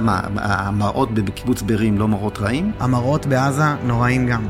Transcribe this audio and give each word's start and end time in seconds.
מה, 0.00 0.20
המראות 0.34 1.14
בקיבוץ 1.14 1.62
בארי 1.62 1.90
לא 1.90 2.08
מראות 2.08 2.38
רעים? 2.38 2.72
המראות 2.80 3.26
בעזה 3.26 3.74
נוראים 3.84 4.26
גם. 4.26 4.46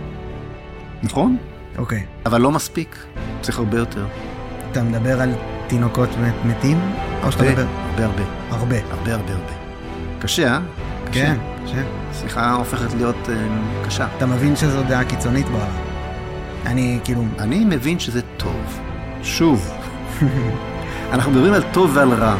נכון. 1.02 1.36
אוקיי. 1.78 2.04
אבל 2.26 2.40
לא 2.40 2.50
מספיק, 2.50 2.96
צריך 3.40 3.58
הרבה 3.58 3.78
יותר. 3.78 4.06
אתה 4.72 4.82
מדבר 4.82 5.20
על 5.20 5.32
תינוקות 5.66 6.08
מתים? 6.44 6.80
או 7.22 7.32
שאתה 7.32 7.44
מדבר? 7.44 7.66
הרבה 7.90 8.04
הרבה. 8.04 8.22
הרבה. 8.50 8.76
הרבה 8.90 9.14
הרבה 9.14 9.32
הרבה. 9.32 9.52
קשה, 10.18 10.52
אה? 10.52 10.60
כן, 11.12 11.36
קשה. 11.64 11.82
שיחה 12.12 12.52
הופכת 12.52 12.94
להיות 12.94 13.28
אה, 13.28 13.34
קשה. 13.86 14.06
אתה 14.16 14.26
מבין 14.26 14.56
שזו 14.56 14.82
דעה 14.82 15.04
קיצונית 15.04 15.48
בעולם. 15.48 15.88
אני 16.66 17.00
כאילו... 17.04 17.24
אני 17.38 17.64
מבין 17.64 17.98
שזה 17.98 18.20
טוב. 18.36 18.80
שוב, 19.22 19.70
אנחנו 21.12 21.32
מדברים 21.32 21.52
על 21.52 21.62
טוב 21.72 21.90
ועל 21.94 22.12
רע. 22.12 22.36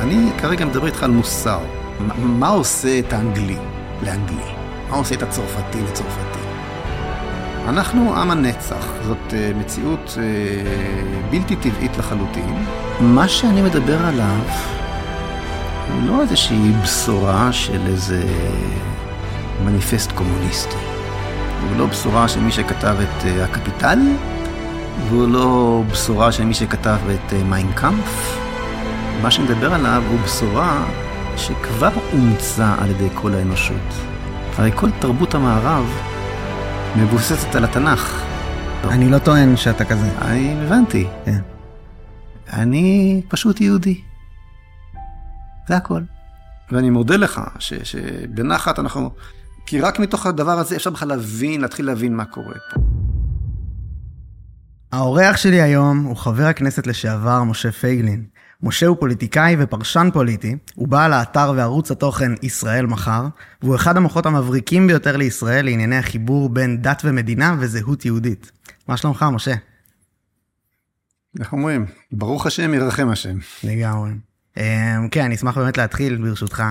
אני 0.00 0.30
כרגע 0.38 0.64
מדבר 0.64 0.86
איתך 0.86 1.02
על 1.02 1.10
מוסר. 1.10 1.79
מה, 2.16 2.48
עושה 2.48 2.98
את 2.98 3.12
האנגלי 3.12 3.56
לאנגלי? 4.02 4.52
מה 4.90 4.96
עושה 4.96 5.14
את 5.14 5.22
הצרפתי 5.22 5.82
לצרפתי? 5.82 6.38
אנחנו 7.68 8.16
עם 8.16 8.30
הנצח, 8.30 8.86
זאת 9.02 9.18
uh, 9.30 9.58
מציאות 9.58 10.16
uh, 10.16 11.30
בלתי 11.30 11.56
טבעית 11.56 11.96
לחלוטין. 11.96 12.64
מה 13.00 13.28
שאני 13.28 13.62
מדבר 13.62 14.06
עליו 14.06 14.40
הוא 15.92 16.02
לא 16.06 16.22
איזושהי 16.22 16.72
בשורה 16.82 17.52
של 17.52 17.86
איזה 17.86 18.22
מניפסט 19.64 20.12
קומוניסטי. 20.12 20.76
הוא 21.60 21.78
לא 21.78 21.86
בשורה 21.86 22.28
של 22.28 22.40
מי 22.40 22.52
שכתב 22.52 22.96
את 23.02 23.22
uh, 23.22 23.42
הקפיטל, 23.42 23.98
והוא 25.08 25.28
לא 25.28 25.82
בשורה 25.92 26.32
של 26.32 26.44
מי 26.44 26.54
שכתב 26.54 26.98
את 27.14 27.32
מיין 27.32 27.75
קאמפף. 27.75 28.40
מה 29.22 29.30
שאני 29.30 29.46
מדבר 29.46 29.74
עליו 29.74 30.02
הוא 30.10 30.18
בשורה 30.24 30.84
שכבר 31.36 31.90
אומצה 32.12 32.74
על 32.78 32.90
ידי 32.90 33.08
כל 33.14 33.34
האנושות. 33.34 33.92
הרי 34.56 34.70
כל 34.74 34.90
תרבות 35.00 35.34
המערב 35.34 35.84
מבוססת 36.96 37.54
על 37.54 37.64
התנ"ך. 37.64 38.24
אני 38.84 39.10
לא 39.10 39.18
טוען 39.18 39.56
שאתה 39.56 39.84
כזה. 39.84 40.10
אני 40.22 40.64
הבנתי. 40.64 41.06
כן. 41.24 41.40
אני 42.52 43.22
פשוט 43.28 43.60
יהודי. 43.60 44.00
זה 45.68 45.76
הכל. 45.76 46.02
ואני 46.72 46.90
מודה 46.90 47.16
לך 47.16 47.40
ש, 47.58 47.72
שבנחת 47.74 48.78
אנחנו... 48.78 49.10
כי 49.66 49.80
רק 49.80 49.98
מתוך 49.98 50.26
הדבר 50.26 50.58
הזה 50.58 50.76
אפשר 50.76 50.90
בכלל 50.90 51.08
להבין, 51.08 51.60
להתחיל 51.60 51.86
להבין 51.86 52.16
מה 52.16 52.24
קורה 52.24 52.54
פה. 52.74 52.80
האורח 54.92 55.36
שלי 55.36 55.62
היום 55.62 56.04
הוא 56.04 56.16
חבר 56.16 56.46
הכנסת 56.46 56.86
לשעבר 56.86 57.44
משה 57.44 57.72
פייגלין. 57.72 58.24
משה 58.62 58.86
הוא 58.86 58.96
פוליטיקאי 59.00 59.56
ופרשן 59.58 60.08
פוליטי, 60.12 60.56
הוא 60.74 60.88
בעל 60.88 61.12
האתר 61.12 61.52
וערוץ 61.56 61.90
התוכן 61.90 62.32
ישראל 62.42 62.86
מחר, 62.86 63.26
והוא 63.62 63.76
אחד 63.76 63.96
המוחות 63.96 64.26
המבריקים 64.26 64.86
ביותר 64.86 65.16
לישראל 65.16 65.64
לענייני 65.64 65.96
החיבור 65.96 66.48
בין 66.48 66.82
דת 66.82 67.02
ומדינה 67.04 67.56
וזהות 67.58 68.04
יהודית. 68.04 68.50
מה 68.88 68.96
שלומך, 68.96 69.24
משה? 69.32 69.54
איך 71.40 71.52
אומרים? 71.52 71.86
ברוך 72.12 72.46
השם 72.46 72.74
ירחם 72.74 73.08
השם. 73.08 73.38
לגמרי. 73.64 74.10
אמ, 74.56 75.08
כן, 75.10 75.24
אני 75.24 75.34
אשמח 75.34 75.58
באמת 75.58 75.78
להתחיל, 75.78 76.16
ברשותך, 76.16 76.62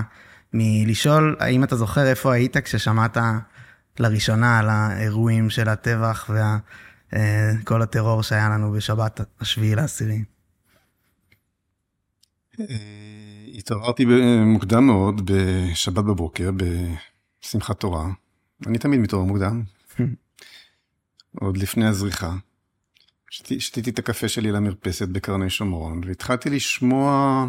מלשאול 0.52 1.36
האם 1.40 1.64
אתה 1.64 1.76
זוכר 1.76 2.06
איפה 2.06 2.32
היית 2.32 2.56
כששמעת 2.56 3.16
לראשונה 3.98 4.58
על 4.58 4.68
האירועים 4.68 5.50
של 5.50 5.68
הטבח 5.68 6.30
וכל 6.30 7.78
אה, 7.78 7.82
הטרור 7.82 8.22
שהיה 8.22 8.48
לנו 8.48 8.72
בשבת 8.72 9.20
השביעי 9.40 9.74
לעשירי. 9.74 10.24
אה, 12.60 13.46
התעוררתי 13.54 14.04
מוקדם 14.44 14.86
מאוד 14.86 15.30
בשבת 15.30 16.04
בבוקר, 16.04 16.50
בשמחת 17.42 17.80
תורה. 17.80 18.08
אני 18.66 18.78
תמיד 18.78 19.00
מתעורר 19.00 19.24
מוקדם, 19.24 19.62
עוד 21.40 21.56
לפני 21.56 21.86
הזריחה. 21.86 22.34
שתיתי 23.30 23.90
את 23.90 23.98
הקפה 23.98 24.28
שלי 24.28 24.52
למרפסת 24.52 25.08
בקרני 25.08 25.50
שומרון, 25.50 26.00
והתחלתי 26.06 26.50
לשמוע 26.50 27.46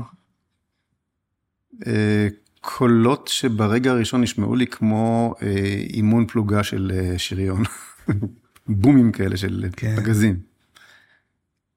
אה, 1.88 2.28
קולות 2.62 3.28
שברגע 3.28 3.92
הראשון 3.92 4.22
נשמעו 4.22 4.56
לי 4.56 4.68
כמו 4.68 5.36
אה, 5.42 5.84
אימון 5.90 6.28
פלוגה 6.28 6.64
של 6.64 6.92
אה, 6.94 7.20
שריון. 7.20 7.64
בומים 8.68 9.12
כאלה 9.12 9.38
של 9.38 9.66
כן. 9.78 9.96
פגזים. 9.96 10.40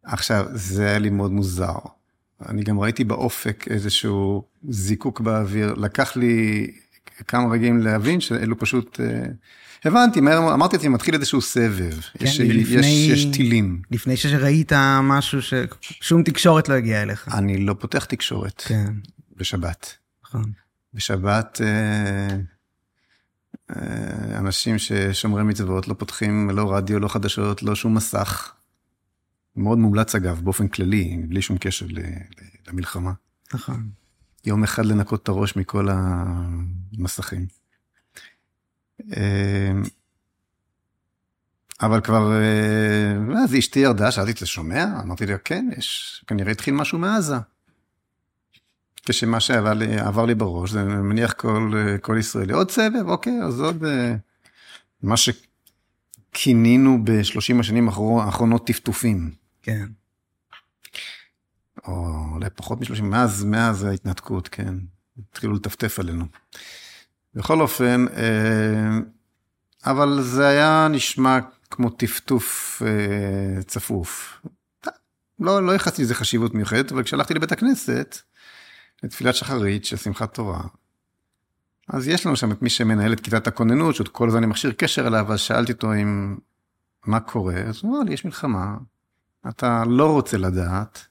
עכשיו, 0.03 0.47
זה 0.55 0.87
היה 0.87 0.99
לי 0.99 1.11
מאוד 1.11 1.33
מוזר. 1.33 1.79
אני 2.49 2.63
גם 2.63 2.81
ראיתי 2.81 3.05
באופק 3.05 3.65
איזשהו 3.71 4.45
זיקוק 4.69 5.21
באוויר. 5.21 5.75
לקח 5.75 6.17
לי 6.17 6.67
כמה 7.29 7.53
רגעים 7.53 7.79
להבין 7.79 8.21
שאלו 8.21 8.59
פשוט... 8.59 9.01
אה, 9.01 9.27
הבנתי, 9.85 10.21
מהר 10.21 10.55
אמרתי 10.55 10.77
לעצמי, 10.77 10.89
מתחיל 10.89 11.15
איזשהו 11.15 11.41
סבב. 11.41 12.01
כן, 12.01 12.25
יש, 12.25 12.41
לפני, 12.41 12.87
יש, 12.87 13.27
יש 13.27 13.27
טילים. 13.37 13.83
לפני 13.91 14.17
שראית 14.17 14.73
משהו 15.03 15.39
ששום 15.43 16.23
תקשורת 16.23 16.69
לא 16.69 16.75
הגיעה 16.75 17.03
אליך. 17.03 17.29
אני 17.35 17.59
לא 17.59 17.75
פותח 17.79 18.05
תקשורת. 18.05 18.63
כן. 18.67 18.93
בשבת. 19.37 19.95
נכון. 20.25 20.53
בשבת 20.95 21.61
אה, 21.65 22.37
אה, 23.77 24.39
אנשים 24.39 24.79
ששומרי 24.79 25.43
מצוות 25.43 25.89
לא 25.89 25.95
פותחים 25.95 26.51
לא 26.51 26.75
רדיו, 26.75 27.01
לא 27.01 27.09
חדשות, 27.09 27.63
לא 27.63 27.75
שום 27.75 27.95
מסך. 27.95 28.53
מאוד 29.57 29.79
מומלץ 29.79 30.15
אגב, 30.15 30.41
באופן 30.45 30.69
כללי, 30.69 31.17
בלי 31.29 31.43
שום 31.43 31.59
קשר 31.59 31.87
למלחמה. 32.69 33.13
נכון. 33.55 33.89
יום 34.45 34.65
אחד 34.65 34.87
לנקות 34.87 35.23
את 35.23 35.29
הראש 35.29 35.57
מכל 35.57 35.89
המסכים. 35.91 37.47
אמ, 39.03 39.83
אבל 41.81 42.01
כבר, 42.01 42.33
אה, 42.33 43.43
אז 43.45 43.55
אשתי 43.59 43.79
ירדה, 43.79 44.11
שאלתי, 44.11 44.33
אתה 44.33 44.47
שומע? 44.47 44.85
אמרתי 45.03 45.27
לה, 45.27 45.39
כן, 45.39 45.69
יש, 45.77 46.25
כנראה 46.27 46.53
התחיל 46.53 46.75
משהו 46.75 46.99
מעזה. 46.99 47.37
כשמה 49.07 49.41
שעבר 49.41 49.73
לי, 49.73 49.99
עבר 49.99 50.25
לי 50.25 50.35
בראש, 50.35 50.71
זה 50.71 50.85
מניח 50.85 51.33
כל, 51.33 51.73
כל 52.01 52.17
ישראלי, 52.19 52.53
עוד 52.53 52.71
סבב, 52.71 53.09
אוקיי, 53.09 53.43
אז 53.43 53.61
עוד... 53.61 53.85
אה, 53.85 54.15
מה 55.03 55.15
שכינינו 55.17 56.99
בשלושים 57.05 57.61
השנים 57.61 57.89
האחרונות 57.89 58.67
טפטופים. 58.67 59.44
כן. 59.65 59.87
או 61.87 62.25
אולי 62.33 62.51
פחות 62.51 62.81
משלושים, 62.81 63.11
מאז, 63.11 63.45
מאז 63.45 63.85
ההתנתקות, 63.85 64.49
כן. 64.49 64.75
התחילו 65.19 65.55
לטפטף 65.55 65.99
עלינו. 65.99 66.25
בכל 67.35 67.61
אופן, 67.61 68.05
אה, 68.17 68.99
אבל 69.87 70.23
זה 70.23 70.47
היה 70.47 70.89
נשמע 70.91 71.39
כמו 71.71 71.91
טפטוף 71.91 72.83
אה, 72.87 73.63
צפוף. 73.63 74.41
לא, 75.39 75.67
לא 75.67 75.73
ייחסתי 75.73 76.03
לזה 76.03 76.15
חשיבות 76.15 76.55
מיוחדת, 76.55 76.93
אבל 76.93 77.03
כשהלכתי 77.03 77.35
לבית 77.35 77.53
הכנסת, 77.53 78.19
לתפילת 79.03 79.35
שחרית 79.35 79.85
של 79.85 79.97
שמחת 79.97 80.35
תורה, 80.35 80.63
אז 81.89 82.09
יש 82.09 82.27
לנו 82.27 82.37
שם 82.37 82.53
את 82.53 82.63
מי 82.63 82.71
שמנהל 82.71 83.13
את 83.13 83.21
כיתת 83.21 83.47
הכוננות, 83.47 83.95
שעוד 83.95 84.09
כל 84.09 84.29
הזמן 84.29 84.39
אני 84.39 84.47
מכשיר 84.47 84.73
קשר 84.73 85.07
אליו, 85.07 85.33
אז 85.33 85.41
שאלתי 85.41 85.73
אותו 85.73 85.95
אם, 85.95 86.37
מה 87.07 87.21
קורה, 87.21 87.55
אז 87.55 87.81
הוא 87.83 87.91
אמר 87.91 88.05
לי, 88.05 88.15
יש 88.15 88.25
מלחמה, 88.25 88.77
אתה 89.49 89.83
לא 89.85 90.13
רוצה 90.13 90.37
לדעת, 90.37 91.07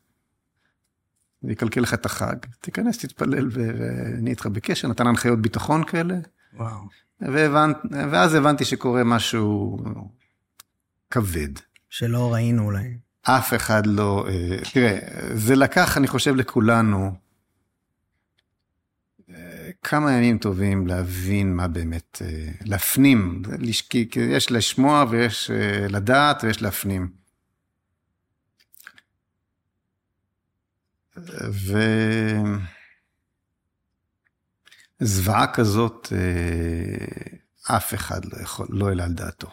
זה 1.41 1.51
יקלקל 1.51 1.81
לך 1.81 1.94
את 1.94 2.05
החג, 2.05 2.35
תיכנס, 2.61 2.97
תתפלל 2.97 3.49
ואני 3.51 4.29
איתך 4.29 4.45
בקשר, 4.45 4.88
נתן 4.88 5.07
הנחיות 5.07 5.41
ביטחון 5.41 5.83
כאלה. 5.83 6.16
וואו. 6.53 6.79
והבנ... 7.21 7.71
ואז 7.91 8.33
הבנתי 8.33 8.66
שקורה 8.66 9.03
משהו 9.03 9.77
כבד. 11.09 11.49
שלא 11.89 12.33
ראינו 12.33 12.66
אולי. 12.66 12.97
אף 13.21 13.53
אחד 13.53 13.85
לא, 13.85 14.27
אה, 14.27 14.57
תראה, 14.73 15.00
זה 15.33 15.55
לקח, 15.55 15.97
אני 15.97 16.07
חושב, 16.07 16.35
לכולנו 16.35 17.11
אה, 19.29 19.69
כמה 19.83 20.11
ימים 20.11 20.38
טובים 20.38 20.88
להבין 20.88 21.56
מה 21.56 21.68
באמת, 21.68 22.21
אה, 22.25 22.51
להפנים, 22.65 23.41
כי 23.89 24.19
יש 24.19 24.51
לשמוע 24.51 25.06
ויש 25.09 25.51
לדעת 25.89 26.44
ויש 26.44 26.62
להפנים. 26.62 27.22
וזוועה 35.01 35.54
כזאת, 35.54 36.07
אה, 36.15 37.75
אף 37.77 37.94
אחד 37.94 38.25
לא 38.25 38.38
יכול, 38.42 38.68
לא 38.69 38.89
העלה 38.89 39.04
על 39.04 39.13
דעתו. 39.13 39.48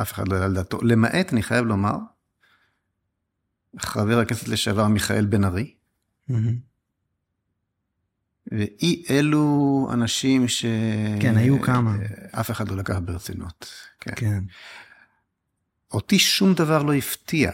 אף 0.00 0.12
אחד 0.12 0.28
לא 0.28 0.34
העלה 0.34 0.46
על 0.46 0.54
דעתו. 0.54 0.78
למעט, 0.82 1.32
אני 1.32 1.42
חייב 1.42 1.66
לומר, 1.66 1.96
חבר 3.78 4.18
הכנסת 4.18 4.48
לשעבר 4.48 4.88
מיכאל 4.88 5.26
בן 5.26 5.44
ארי. 5.44 5.74
ואי 8.52 9.04
אלו 9.10 9.88
אנשים 9.92 10.48
ש... 10.48 10.64
כן, 11.20 11.36
היו 11.36 11.60
כמה. 11.62 11.96
אף 12.40 12.50
אחד 12.50 12.68
לא 12.68 12.76
לקח 12.76 12.96
ברצינות. 13.04 13.72
כן. 14.00 14.12
כן. 14.16 14.44
אותי 15.92 16.18
שום 16.18 16.54
דבר 16.54 16.82
לא 16.82 16.94
הפתיע. 16.94 17.50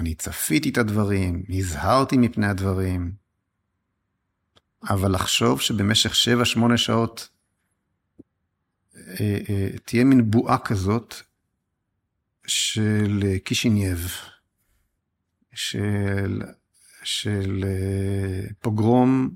אני 0.00 0.14
צפיתי 0.14 0.68
את 0.68 0.78
הדברים, 0.78 1.44
הזהרתי 1.48 2.16
מפני 2.16 2.46
הדברים. 2.46 3.12
אבל 4.90 5.14
לחשוב 5.14 5.60
שבמשך 5.60 6.12
7-8 6.72 6.76
שעות 6.76 7.28
אה, 8.96 9.38
אה, 9.48 9.68
תהיה 9.84 10.04
מין 10.04 10.30
בועה 10.30 10.58
כזאת 10.58 11.14
של 12.46 13.22
קישינייב, 13.44 14.10
של, 15.54 16.42
של 17.02 17.64
אה, 17.66 18.48
פוגרום 18.60 19.30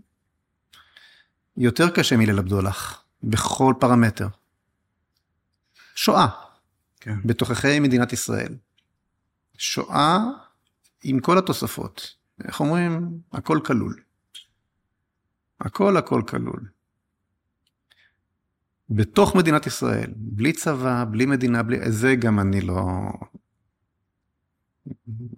יותר 1.57 1.91
קשה 1.91 2.17
מליל 2.17 2.39
הבדולח, 2.39 3.05
בכל 3.23 3.75
פרמטר. 3.81 4.29
שואה, 5.95 6.27
כן. 7.01 7.17
בתוככי 7.25 7.81
מדינת 7.81 8.13
ישראל. 8.13 8.57
שואה 9.59 10.19
עם 11.09 11.21
כל 11.21 11.39
התוספות. 11.39 12.15
איך 12.45 12.61
אומרים? 12.61 13.11
הכל 13.33 13.61
כלול. 13.65 13.95
הכל 15.61 15.97
הכל 15.97 16.23
כלול. 16.29 16.69
בתוך 18.91 19.35
מדינת 19.35 19.67
ישראל, 19.67 20.13
בלי 20.17 20.53
צבא, 20.53 21.05
בלי 21.11 21.27
מדינה, 21.27 21.63
בלי... 21.63 21.93
זה 21.93 22.15
גם 22.15 22.41
אני 22.41 22.61
לא... 22.61 22.85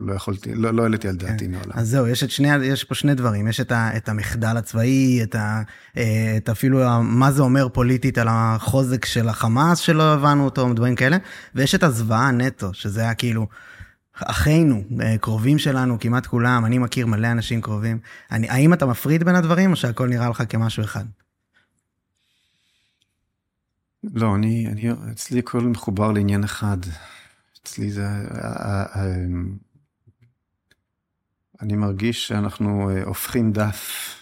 לא 0.00 0.15
יכולתי, 0.15 0.55
לא, 0.55 0.75
לא 0.75 0.82
העליתי 0.82 1.09
על 1.09 1.17
כן. 1.19 1.26
דעתי 1.26 1.49
מעולם. 1.49 1.73
אז 1.73 1.88
זהו, 1.88 2.06
יש, 2.06 2.25
את 2.25 2.31
שני, 2.31 2.56
יש 2.56 2.85
פה 2.85 2.94
שני 2.94 3.14
דברים, 3.14 3.49
יש 3.49 3.61
את, 3.61 3.73
ה, 3.73 3.97
את 3.97 4.09
המחדל 4.09 4.56
הצבאי, 4.56 5.23
את, 5.23 5.35
ה, 5.35 5.62
אה, 5.97 6.35
את 6.37 6.49
אפילו 6.49 7.03
מה 7.03 7.32
זה 7.32 7.43
אומר 7.43 7.69
פוליטית 7.69 8.19
על 8.19 8.26
החוזק 8.31 9.05
של 9.05 9.29
החמאס 9.29 9.79
שלא 9.79 10.14
הבנו 10.14 10.44
אותו, 10.44 10.75
דברים 10.75 10.94
כאלה, 10.94 11.17
ויש 11.55 11.75
את 11.75 11.82
הזוועה 11.82 12.31
נטו, 12.31 12.75
שזה 12.75 13.00
היה 13.00 13.14
כאילו 13.14 13.47
אחינו, 14.26 14.82
אה, 15.03 15.19
קרובים 15.19 15.59
שלנו, 15.59 16.00
כמעט 16.00 16.26
כולם, 16.26 16.65
אני 16.65 16.79
מכיר 16.79 17.06
מלא 17.06 17.32
אנשים 17.32 17.61
קרובים. 17.61 17.99
אני, 18.31 18.49
האם 18.50 18.73
אתה 18.73 18.87
מפריד 18.87 19.25
בין 19.25 19.35
הדברים, 19.35 19.70
או 19.70 19.76
שהכל 19.76 20.09
נראה 20.09 20.29
לך 20.29 20.43
כמשהו 20.49 20.85
אחד? 20.85 21.05
לא, 24.05 24.35
אני, 24.35 24.67
אני, 24.67 24.91
אצלי 25.12 25.38
הכל 25.38 25.61
מחובר 25.61 26.12
לעניין 26.12 26.44
אחד. 26.44 26.79
אצלי 27.62 27.91
זה... 27.91 28.06
אני 31.62 31.76
מרגיש 31.76 32.29
שאנחנו 32.29 32.91
אה, 32.91 33.05
הופכים 33.05 33.53
דף. 33.53 34.14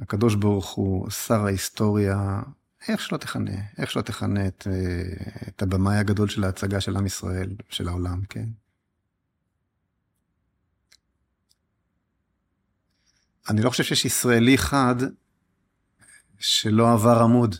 הקדוש 0.00 0.34
ברוך 0.34 0.70
הוא 0.70 1.10
שר 1.10 1.44
ההיסטוריה, 1.44 2.40
איך 2.88 3.00
שלא 3.00 3.18
תכנה, 3.18 3.60
איך 3.78 3.90
שלא 3.90 4.02
תכנה 4.02 4.46
את, 4.46 4.66
אה, 4.70 5.48
את 5.48 5.62
הבמאי 5.62 5.96
הגדול 5.96 6.28
של 6.28 6.44
ההצגה 6.44 6.80
של 6.80 6.96
עם 6.96 7.06
ישראל, 7.06 7.56
של 7.68 7.88
העולם, 7.88 8.24
כן? 8.28 8.48
אני 13.50 13.62
לא 13.62 13.70
חושב 13.70 13.84
שיש 13.84 14.04
ישראלי 14.04 14.54
אחד 14.54 14.94
שלא 16.38 16.92
עבר 16.92 17.18
עמוד. 17.22 17.56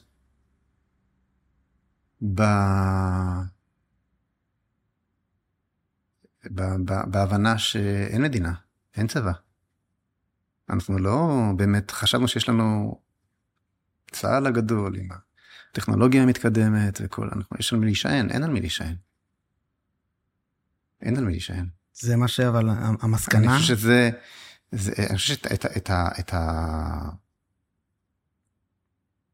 ב... 2.34 2.42
ב... 6.44 6.60
ב... 6.84 6.92
בהבנה 7.10 7.58
שאין 7.58 8.22
מדינה, 8.22 8.52
אין 8.96 9.06
צבא. 9.06 9.32
אנחנו 10.70 10.98
לא 10.98 11.28
באמת 11.56 11.90
חשבנו 11.90 12.28
שיש 12.28 12.48
לנו 12.48 13.00
צה"ל 14.10 14.46
הגדול 14.46 14.96
עם 14.96 15.08
הטכנולוגיה 15.70 16.22
המתקדמת 16.22 17.00
וכל, 17.02 17.28
אנחנו, 17.32 17.56
יש 17.58 17.72
על 17.72 17.78
מי 17.78 17.86
להישען, 17.86 18.30
אין 18.30 18.42
על 18.42 18.50
מי 18.50 18.60
להישען. 18.60 18.96
אין 21.02 21.16
על 21.16 21.24
מי 21.24 21.30
להישען. 21.30 21.66
זה 21.94 22.16
מה 22.16 22.28
ש... 22.28 22.40
אבל 22.40 22.68
המסקנה... 23.00 23.40
אני 23.40 23.58
חושב 23.58 23.76
שזה... 23.76 24.10
זה, 24.72 24.92
אני 25.10 25.16
חושב 25.16 25.34
שאת 25.34 25.46
את, 25.52 25.66
את, 25.66 25.90
את 26.20 26.34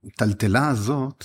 הטלטלה 0.05 0.69
הזאת, 0.69 1.25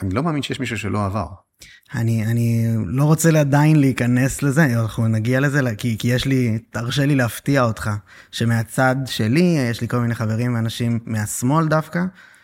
אני 0.00 0.14
לא 0.14 0.22
מאמין 0.22 0.42
שיש 0.42 0.60
מישהו 0.60 0.78
שלא 0.78 1.06
עבר. 1.06 1.45
אני, 1.94 2.26
אני 2.26 2.74
לא 2.86 3.04
רוצה 3.04 3.40
עדיין 3.40 3.80
להיכנס 3.80 4.42
לזה, 4.42 4.64
אנחנו 4.64 5.08
נגיע 5.08 5.40
לזה, 5.40 5.60
כי, 5.78 5.96
כי 5.98 6.08
יש 6.08 6.24
לי, 6.24 6.58
תרשה 6.70 7.06
לי 7.06 7.14
להפתיע 7.14 7.62
אותך, 7.62 7.90
שמהצד 8.30 8.96
שלי, 9.06 9.56
יש 9.70 9.80
לי 9.80 9.88
כל 9.88 9.98
מיני 9.98 10.14
חברים 10.14 10.54
ואנשים 10.54 10.98
מהשמאל 11.06 11.68
דווקא, 11.68 12.00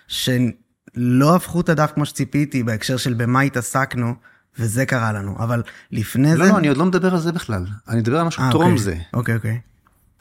שלא 0.09 1.37
הפכו 1.37 1.61
את 1.61 1.69
הדף 1.69 1.93
כמו 1.94 2.06
שציפיתי 2.06 2.62
בהקשר 2.62 2.97
של 2.97 3.14
במה 3.14 3.41
התעסקנו, 3.41 4.14
וזה 4.59 4.87
קרה 4.87 5.12
לנו, 5.12 5.37
אבל 5.38 5.62
לפני 5.93 6.35
לא, 6.35 6.44
זה... 6.47 6.53
לא, 6.53 6.58
אני 6.58 6.69
עוד 6.69 6.76
לא 6.76 6.85
מדבר 6.85 7.15
על 7.15 7.20
זה 7.20 7.32
בכלל, 7.32 7.67
אני 7.88 8.00
מדבר 8.00 8.19
על 8.19 8.26
משהו 8.26 8.43
아, 8.43 8.47
אה, 8.47 8.50
טרום 8.50 8.65
אוקיי. 8.65 8.79
זה. 8.79 8.97
אוקיי, 9.15 9.35
אוקיי. 9.35 9.61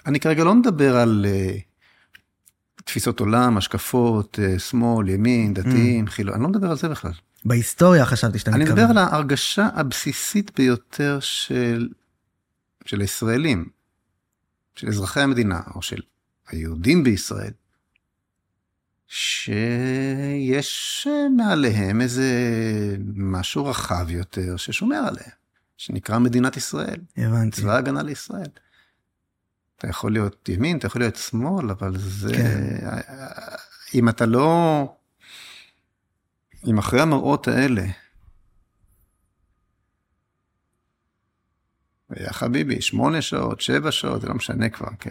אני 0.05 0.19
כרגע 0.19 0.43
לא 0.43 0.55
מדבר 0.55 0.97
על... 0.97 1.25
uh, 1.29 1.71
תפיסות 2.85 3.19
עולם, 3.19 3.57
השקפות, 3.57 4.39
אה, 4.43 4.59
שמאל, 4.59 5.09
ימין, 5.09 5.53
דתיים, 5.53 6.05
mm. 6.05 6.09
חילון, 6.09 6.35
אני 6.35 6.43
לא 6.43 6.49
מדבר 6.49 6.69
על 6.69 6.77
זה 6.77 6.89
בכלל. 6.89 7.11
בהיסטוריה 7.45 8.05
חשבתי 8.05 8.39
שאתה 8.39 8.51
מתכוון. 8.51 8.67
אני 8.67 8.83
מדבר 8.83 8.91
על 8.91 8.97
ההרגשה 8.97 9.69
הבסיסית 9.73 10.51
ביותר 10.55 11.19
של, 11.19 11.89
של 12.85 13.01
הישראלים, 13.01 13.69
של 14.75 14.87
אזרחי 14.87 15.21
המדינה, 15.21 15.61
או 15.75 15.81
של 15.81 16.01
היהודים 16.47 17.03
בישראל, 17.03 17.51
שיש 19.07 21.07
מעליהם 21.37 22.01
איזה 22.01 22.31
משהו 23.15 23.65
רחב 23.65 24.09
יותר 24.09 24.57
ששומר 24.57 25.03
עליהם, 25.07 25.31
שנקרא 25.77 26.17
מדינת 26.17 26.57
ישראל. 26.57 26.99
הבנתי. 27.17 27.61
צבא 27.61 27.75
ההגנה 27.75 28.03
לישראל. 28.03 28.49
אתה 29.77 29.89
יכול 29.89 30.11
להיות 30.11 30.49
ימין, 30.49 30.77
אתה 30.77 30.87
יכול 30.87 31.01
להיות 31.01 31.15
שמאל, 31.15 31.69
אבל 31.69 31.97
זה... 31.97 32.33
כן. 32.33 32.63
אם 33.93 34.09
אתה 34.09 34.25
לא... 34.25 34.95
אם 36.67 36.77
אחרי 36.77 37.01
המראות 37.01 37.47
האלה, 37.47 37.85
יא 42.19 42.31
חביבי, 42.31 42.81
שמונה 42.81 43.21
שעות, 43.21 43.61
שבע 43.61 43.91
שעות, 43.91 44.21
זה 44.21 44.27
לא 44.27 44.33
משנה 44.33 44.69
כבר, 44.69 44.87
כן. 44.99 45.09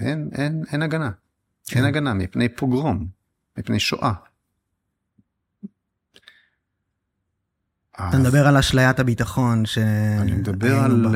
אין, 0.00 0.30
אין, 0.32 0.64
אין 0.72 0.82
הגנה. 0.82 1.10
כן. 1.66 1.76
אין 1.76 1.84
הגנה 1.84 2.14
מפני 2.14 2.48
פוגרום, 2.48 3.06
מפני 3.58 3.80
שואה. 3.80 4.12
אתה 7.94 8.18
מדבר 8.18 8.46
על 8.46 8.56
אשליית 8.56 8.98
הביטחון 8.98 9.66
ש... 9.66 9.78
אני 10.22 10.32
מדבר 10.32 10.78
על... 10.78 11.06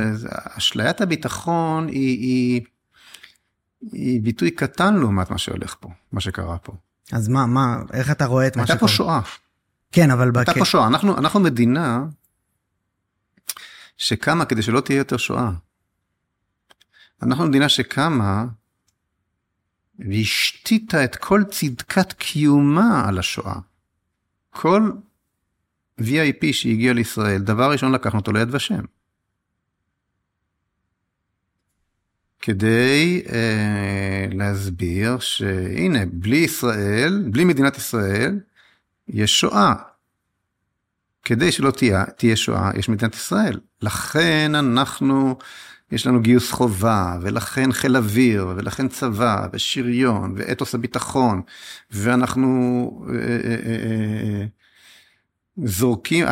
אשליית 0.58 1.00
הביטחון 1.00 1.88
היא, 1.88 2.19
היא, 2.19 2.62
היא 3.93 4.23
ביטוי 4.23 4.50
קטן 4.50 4.94
לעומת 4.94 5.31
מה 5.31 5.38
שהולך 5.38 5.76
פה, 5.81 5.88
מה 6.12 6.20
שקרה 6.20 6.58
פה. 6.58 6.73
אז 7.12 7.28
מה, 7.28 7.46
מה, 7.46 7.77
איך 7.93 8.10
אתה 8.10 8.27
רואה 8.27 8.46
את 8.46 8.56
מה 8.56 8.67
שקורה? 8.67 8.74
הייתה 8.74 8.86
פה 8.86 8.93
שואה. 8.93 9.20
כן, 9.93 10.10
אבל... 10.10 10.31
הייתה 10.36 10.55
פה 10.55 10.65
שואה. 10.65 10.86
אנחנו, 10.86 11.19
אנחנו 11.19 11.41
מדינה 11.41 12.05
שקמה 13.96 14.44
כדי 14.44 14.62
שלא 14.62 14.81
תהיה 14.81 14.96
יותר 14.96 15.17
שואה. 15.17 15.50
אנחנו 17.22 17.46
מדינה 17.46 17.69
שקמה 17.69 18.44
והשתיתה 19.98 21.05
את 21.05 21.17
כל 21.17 21.43
צדקת 21.50 22.12
קיומה 22.12 23.08
על 23.08 23.19
השואה. 23.19 23.55
כל 24.50 24.93
VIP 26.00 26.53
שהגיע 26.53 26.93
לישראל, 26.93 27.43
דבר 27.43 27.72
ראשון 27.72 27.93
לקחנו 27.93 28.19
אותו 28.20 28.32
ליד 28.32 28.55
ושם. 28.55 28.84
כדי 32.43 33.22
אה, 33.32 34.27
להסביר 34.32 35.19
שהנה, 35.19 36.06
בלי 36.13 36.37
ישראל, 36.37 37.25
בלי 37.31 37.44
מדינת 37.44 37.77
ישראל, 37.77 38.41
יש 39.08 39.41
שואה. 39.41 39.75
כדי 41.25 41.53
שלא 41.53 41.70
תהיה, 41.70 42.05
תהיה 42.05 42.37
שואה, 42.37 42.70
יש 42.75 42.89
מדינת 42.89 43.15
ישראל. 43.15 43.61
לכן 43.82 44.55
אנחנו, 44.55 45.39
יש 45.93 46.06
לנו 46.06 46.20
גיוס 46.20 46.51
חובה, 46.53 47.19
ולכן 47.22 47.72
חיל 47.72 47.96
אוויר, 47.96 48.46
ולכן 48.56 48.89
צבא, 48.89 49.46
ושריון, 49.53 50.34
ואתוס 50.37 50.75
הביטחון, 50.75 51.43
ואנחנו 51.91 52.91
אה, 53.08 53.15
אה, 53.15 53.56
אה, 53.67 53.77
אה 54.41 54.46
זורקים, 55.56 56.25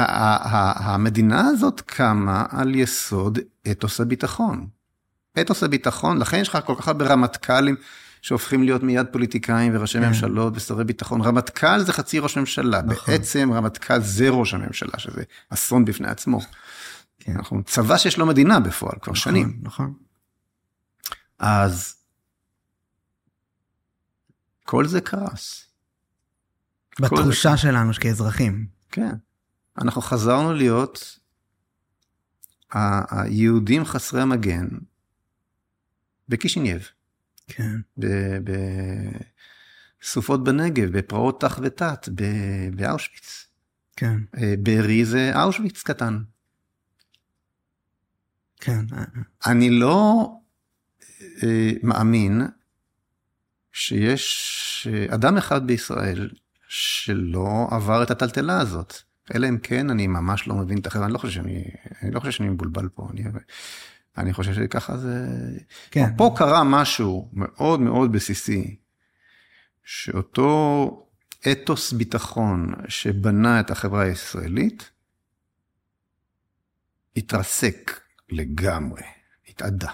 המדינה 0.77 1.41
הזאת 1.47 1.81
קמה 1.81 2.45
על 2.51 2.75
יסוד 2.75 3.39
אתוס 3.71 4.01
הביטחון. 4.01 4.80
אתוס 5.41 5.63
הביטחון, 5.63 6.19
לכן 6.19 6.37
יש 6.37 6.49
לך 6.49 6.59
כל 6.65 6.75
כך 6.79 6.89
הרבה 6.89 7.07
רמטכ"לים 7.07 7.77
שהופכים 8.23 8.63
להיות 8.63 8.83
מיד 8.83 9.07
פוליטיקאים 9.13 9.77
וראשי 9.77 9.99
כן. 10.01 10.09
ממשלות 10.09 10.53
ושרי 10.57 10.85
ביטחון. 10.85 11.21
רמטכ"ל 11.21 11.81
זה 11.81 11.93
חצי 11.93 12.19
ראש 12.19 12.39
ממשלה, 12.39 12.83
נכון. 12.83 13.15
בעצם 13.15 13.53
רמטכ"ל 13.53 14.01
זה 14.01 14.29
ראש 14.29 14.55
הממשלה, 14.55 14.99
שזה 14.99 15.23
אסון 15.49 15.85
בפני 15.85 16.09
עצמו. 16.09 16.41
כן. 17.19 17.37
אנחנו 17.37 17.63
צבא 17.63 17.97
שיש 17.97 18.19
לו 18.19 18.27
מדינה 18.27 18.61
בפועל 18.61 18.93
כבר 18.93 19.13
נכון, 19.13 19.15
שנים. 19.15 19.59
נכון. 19.63 19.95
אז 21.39 21.95
כל 24.65 24.87
זה 24.87 25.01
קרס. 25.01 25.67
בתחושה 27.01 27.51
זה... 27.51 27.57
שלנו 27.57 27.93
כאזרחים. 28.01 28.67
כן. 28.91 29.15
אנחנו 29.79 30.03
חזרנו 30.03 30.55
להיות 30.55 31.19
היהודים 33.11 33.85
חסרי 33.85 34.23
המגן 34.23 34.69
בקישינייב. 36.31 36.89
כן. 37.49 37.81
בסופות 40.03 40.45
בנגב, 40.45 40.99
בפרעות 40.99 41.41
ת"ח 41.45 41.59
ות"ט, 41.63 42.09
באושוויץ. 42.75 43.47
כן. 43.97 44.17
אה, 44.39 44.55
בארי 44.59 45.05
זה 45.05 45.43
אושוויץ 45.43 45.83
קטן. 45.83 46.19
כן. 48.61 48.85
אני 49.47 49.71
לא 49.71 50.31
אה, 51.43 51.73
מאמין 51.83 52.43
שיש 53.73 54.89
אדם 55.09 55.37
אחד 55.37 55.67
בישראל 55.67 56.31
שלא 56.69 57.69
עבר 57.71 58.03
את 58.03 58.11
הטלטלה 58.11 58.61
הזאת. 58.61 58.95
אלא 59.35 59.49
אם 59.49 59.59
כן, 59.59 59.91
אני 59.91 60.07
ממש 60.07 60.49
לא 60.49 60.55
מבין 60.55 60.79
את 60.79 60.87
אחר, 60.87 61.05
אני 61.05 61.13
לא 61.13 61.19
חושב 61.19 61.35
שאני, 61.35 61.65
אני 62.03 62.11
לא 62.11 62.21
חושב 62.21 62.33
שאני 62.33 62.49
מבולבל 62.49 62.89
פה, 62.89 63.09
אני, 63.13 63.25
אני 64.21 64.33
חושב 64.33 64.55
שככה 64.55 64.97
זה... 64.97 65.27
כן. 65.91 66.17
פה 66.17 66.35
קרה 66.37 66.65
משהו 66.65 67.29
מאוד 67.33 67.81
מאוד 67.81 68.13
בסיסי, 68.13 68.77
שאותו 69.85 71.07
אתוס 71.53 71.93
ביטחון 71.93 72.75
שבנה 72.89 73.61
את 73.61 73.71
החברה 73.71 74.03
הישראלית, 74.03 74.91
התרסק 77.17 78.01
לגמרי, 78.29 79.03
התאדה. 79.49 79.91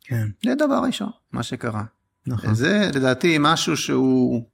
כן. 0.00 0.28
זה 0.44 0.52
הדבר 0.52 0.74
הראשון, 0.74 1.10
מה 1.32 1.42
שקרה. 1.42 1.84
נכון. 2.26 2.54
זה 2.54 2.90
לדעתי 2.94 3.36
משהו 3.40 3.76
שהוא 3.76 4.48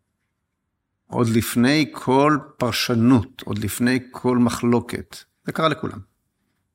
עוד 1.07 1.29
לפני 1.29 1.91
כל 1.93 2.39
פרשנות, 2.57 3.43
עוד 3.43 3.59
לפני 3.59 4.09
כל 4.11 4.39
מחלוקת. 4.39 5.17
זה 5.45 5.53
קרה 5.53 5.69
לכולם. 5.69 6.10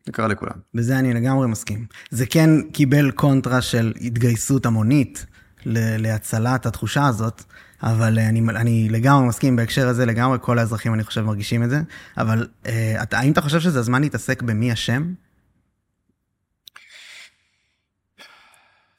זה 0.06 0.12
קרה 0.12 0.28
לכולם. 0.28 0.56
בזה 0.74 1.00
אני 1.00 1.14
לגמרי 1.14 1.48
מסכים. 1.48 1.86
זה 2.10 2.26
כן 2.26 2.50
קיבל 2.74 3.12
קונטרה 3.12 3.62
של 3.62 3.94
התגייסות 4.02 4.66
המונית 4.66 5.26
להצלת 5.66 6.66
התחושה 6.66 7.06
הזאת, 7.08 7.44
אבל 7.84 8.20
אני, 8.20 8.42
אני 8.50 8.90
לגמרי 8.90 9.28
מסכים 9.28 9.56
בהקשר 9.56 9.88
הזה, 9.88 10.06
לגמרי 10.06 10.38
כל 10.42 10.60
האזרחים 10.60 10.94
אני 10.94 11.04
חושב 11.04 11.22
מרגישים 11.22 11.64
את 11.64 11.70
זה, 11.70 11.82
אבל 12.18 12.48
אה, 12.66 13.04
אתה, 13.04 13.20
האם 13.20 13.32
אתה 13.32 13.42
חושב 13.42 13.60
שזה 13.60 13.80
הזמן 13.80 14.02
להתעסק 14.02 14.42
במי 14.42 14.74
אשם? 14.74 15.14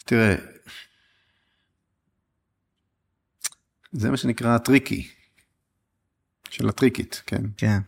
תראה, 0.05 0.35
זה 3.93 4.11
מה 4.11 4.17
שנקרא 4.17 4.59
tricky, 4.59 5.09
שאלה 6.51 6.69
טריקית, 6.69 7.23
כן? 7.27 7.43
כן. 7.57 7.79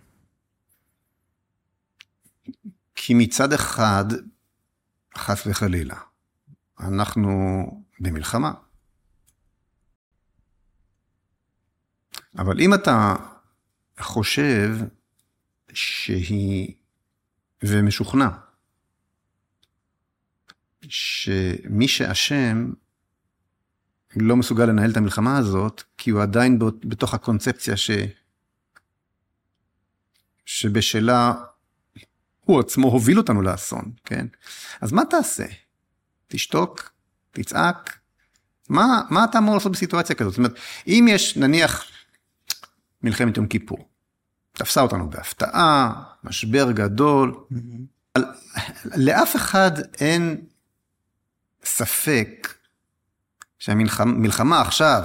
כי 3.00 3.14
מצד 3.14 3.52
אחד, 3.52 4.04
חס 5.16 5.46
וחלילה, 5.46 6.00
אנחנו 6.80 7.30
במלחמה. 8.00 8.52
אבל 12.38 12.60
אם 12.60 12.74
אתה 12.74 13.14
חושב 14.00 14.76
שהיא, 15.72 16.74
ומשוכנע, 17.62 18.28
שמי 20.88 21.88
שאשם 21.88 22.72
לא 24.16 24.36
מסוגל 24.36 24.64
לנהל 24.64 24.90
את 24.90 24.96
המלחמה 24.96 25.38
הזאת, 25.38 25.82
כי 25.98 26.10
הוא 26.10 26.22
עדיין 26.22 26.58
בתוך 26.84 27.14
הקונספציה 27.14 27.76
ש... 27.76 27.90
שבשלה 30.46 31.47
הוא 32.48 32.60
עצמו 32.60 32.88
הוביל 32.88 33.18
אותנו 33.18 33.42
לאסון, 33.42 33.92
כן? 34.04 34.26
אז 34.80 34.92
מה 34.92 35.04
תעשה? 35.04 35.44
תשתוק? 36.28 36.90
תצעק? 37.30 37.98
מה, 38.68 39.02
מה 39.10 39.24
אתה 39.24 39.38
אמור 39.38 39.54
לעשות 39.54 39.72
בסיטואציה 39.72 40.16
כזאת? 40.16 40.32
זאת 40.32 40.38
אומרת, 40.38 40.54
אם 40.86 41.06
יש 41.10 41.36
נניח 41.36 41.84
מלחמת 43.02 43.36
יום 43.36 43.46
כיפור, 43.46 43.88
תפסה 44.52 44.80
אותנו 44.80 45.10
בהפתעה, 45.10 46.02
משבר 46.24 46.72
גדול, 46.72 47.34
mm-hmm. 47.52 48.18
לאף 48.96 49.36
אחד 49.36 49.70
אין 50.00 50.44
ספק 51.64 52.54
שהמלחמה 53.58 54.60
עכשיו, 54.60 55.02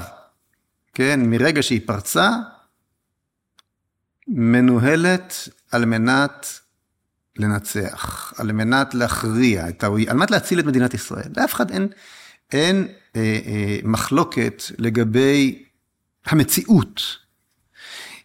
כן, 0.94 1.20
מרגע 1.24 1.64
שהיא 1.64 1.82
פרצה, 1.88 2.30
מנוהלת 4.28 5.34
על 5.72 5.86
מנת 5.86 6.63
לנצח, 7.38 8.34
על 8.38 8.52
מנת 8.52 8.94
להכריע 8.94 9.66
על 10.08 10.18
מנת 10.18 10.32
להציל 10.32 10.60
את 10.60 10.66
מדינת 10.66 10.94
ישראל. 10.94 11.30
לאף 11.38 11.54
אחד 11.54 11.72
אין, 11.72 11.88
אין 12.52 12.88
אה, 13.16 13.40
אה, 13.46 13.78
מחלוקת 13.84 14.64
לגבי 14.78 15.64
המציאות 16.26 17.02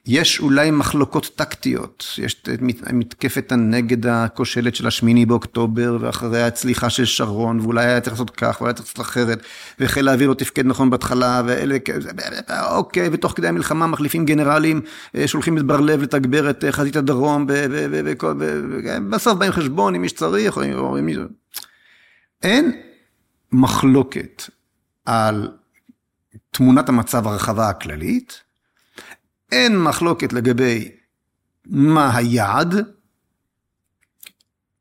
יש 0.09 0.41
אולי 0.41 0.71
מחלוקות 0.71 1.31
טקטיות, 1.37 2.07
יש 2.19 2.43
את 2.43 2.49
מתקפת 2.93 3.53
הנגד 3.53 4.07
הכושלת 4.07 4.75
של 4.75 4.87
השמיני 4.87 5.27
באוקטובר, 5.27 5.99
ואחריה 6.01 6.47
הצליחה 6.47 6.91
של 6.91 7.05
שרון, 7.05 7.61
ואולי 7.61 7.85
היה 7.85 8.01
צריך 8.01 8.13
לעשות 8.13 8.31
כך, 8.31 8.57
ואולי 8.61 8.71
היה 8.71 8.75
צריך 8.75 8.89
לעשות 8.89 9.01
אחרת, 9.01 9.43
וחיל 9.81 10.09
האוויר 10.09 10.29
לא 10.29 10.35
תפקד 10.35 10.67
נכון 10.67 10.91
בהתחלה, 10.91 11.43
ואלה, 11.47 11.77
אוקיי, 12.71 13.09
ותוך 13.13 13.33
כדי 13.37 13.49
המלחמה 13.49 13.87
מחליפים 13.87 14.25
גנרלים, 14.25 14.81
אה, 15.15 15.29
שולחים 15.29 15.59
את 15.59 15.63
בר 15.63 15.81
לב 15.81 16.03
לתגבר 16.03 16.51
את 16.51 16.65
אה, 16.65 16.73
חזית 16.73 16.97
הדרום, 16.97 17.47
בסוף 19.11 19.39
באים 19.39 19.53
חשבון 19.53 19.95
עם 19.95 20.03
מי 20.03 20.09
שצריך, 20.09 20.57
או 20.57 20.97
עם 20.97 21.07
מי... 21.07 21.15
אין 22.43 22.73
מחלוקת 23.53 24.43
על 25.05 25.49
תמונת 26.51 26.89
המצב 26.89 27.27
הרחבה 27.27 27.69
הכללית, 27.69 28.48
אין 29.53 29.83
מחלוקת 29.83 30.33
לגבי 30.33 30.93
מה 31.67 32.17
היעד. 32.17 32.75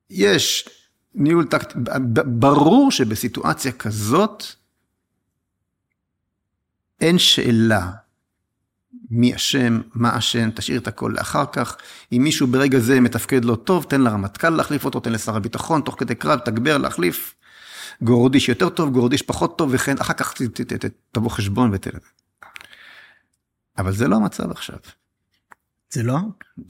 יש 0.10 0.70
ניהול 1.16 1.46
טקט... 1.46 1.74
ברור 2.26 2.92
שבסיטואציה 2.92 3.72
כזאת 3.72 4.44
אין 7.02 7.18
שאלה 7.18 7.92
מי 9.10 9.36
אשם, 9.36 9.82
מה 9.96 10.18
אשם, 10.18 10.50
תשאיר 10.56 10.80
את 10.80 10.88
הכל 10.88 11.14
לאחר 11.18 11.46
כך. 11.52 11.78
אם 12.12 12.22
מישהו 12.24 12.48
ברגע 12.48 12.80
זה 12.80 13.00
מתפקד 13.00 13.46
לא 13.46 13.56
טוב, 13.56 13.84
תן 13.90 14.02
לרמטכ"ל 14.02 14.50
להחליף 14.50 14.86
אותו, 14.86 15.00
תן 15.00 15.12
לשר 15.12 15.36
הביטחון, 15.36 15.82
תוך 15.82 15.96
כדי 16.00 16.16
קרב, 16.16 16.40
תגבר, 16.40 16.78
להחליף. 16.78 17.36
גורדיש 18.02 18.50
יותר 18.50 18.70
טוב, 18.70 18.90
גורדיש 18.90 19.22
פחות 19.22 19.58
טוב, 19.58 19.70
וכן, 19.74 19.96
אחר 20.02 20.14
כך 20.14 20.34
תבוא 21.12 21.30
חשבון 21.30 21.70
ותראה. 21.74 22.00
אבל 23.78 23.94
זה 23.94 24.08
לא 24.08 24.16
המצב 24.16 24.52
עכשיו. 24.52 24.78
זה 25.90 26.04
לא? 26.04 26.18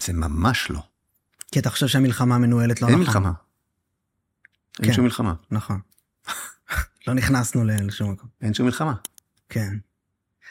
זה 0.01 0.13
ממש 0.13 0.69
לא. 0.69 0.79
כי 1.51 1.59
אתה 1.59 1.69
חושב 1.69 1.87
שהמלחמה 1.87 2.37
מנוהלת 2.37 2.81
לא 2.81 2.87
אין 2.87 2.95
נכון. 2.95 3.15
אין 3.15 3.23
מלחמה. 3.23 3.33
כן. 4.73 4.83
אין 4.83 4.93
שום 4.93 5.03
מלחמה. 5.03 5.33
נכון. 5.51 5.79
לא 7.07 7.13
נכנסנו 7.13 7.65
לשום 7.65 8.11
מקום. 8.11 8.29
אין 8.41 8.53
שום 8.53 8.65
מלחמה. 8.65 8.93
כן. 9.49 9.77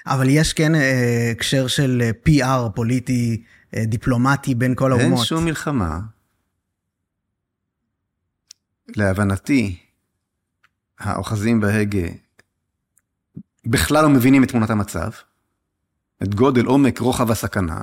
אבל 0.07 0.29
יש 0.29 0.53
כן 0.53 0.75
אה, 0.75 1.31
הקשר 1.33 1.67
של 1.67 2.03
אה, 2.03 2.11
PR 2.29 2.71
פוליטי, 2.75 3.43
אה, 3.77 3.85
דיפלומטי 3.85 4.55
בין 4.55 4.75
כל 4.75 4.93
האומות. 4.93 5.19
אין 5.19 5.25
שום 5.27 5.45
מלחמה. 5.45 6.01
להבנתי, 8.89 9.79
האוחזים 10.99 11.61
בהגה 11.61 12.09
בכלל 13.67 14.03
לא 14.03 14.09
מבינים 14.09 14.45
את 14.45 14.49
תמונת 14.49 14.71
המצב. 14.71 15.11
את 16.23 16.35
גודל, 16.35 16.65
עומק, 16.65 16.99
רוחב 16.99 17.31
הסכנה. 17.31 17.81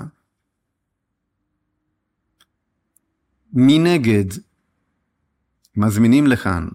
מנגד, 3.53 4.25
מזמינים 5.75 6.27
לכאן 6.27 6.67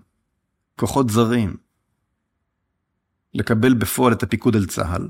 כוחות 0.77 1.11
זרים 1.11 1.57
לקבל 3.35 3.75
בפועל 3.75 4.13
את 4.13 4.23
הפיקוד 4.23 4.57
על 4.57 4.67
צה"ל, 4.67 5.09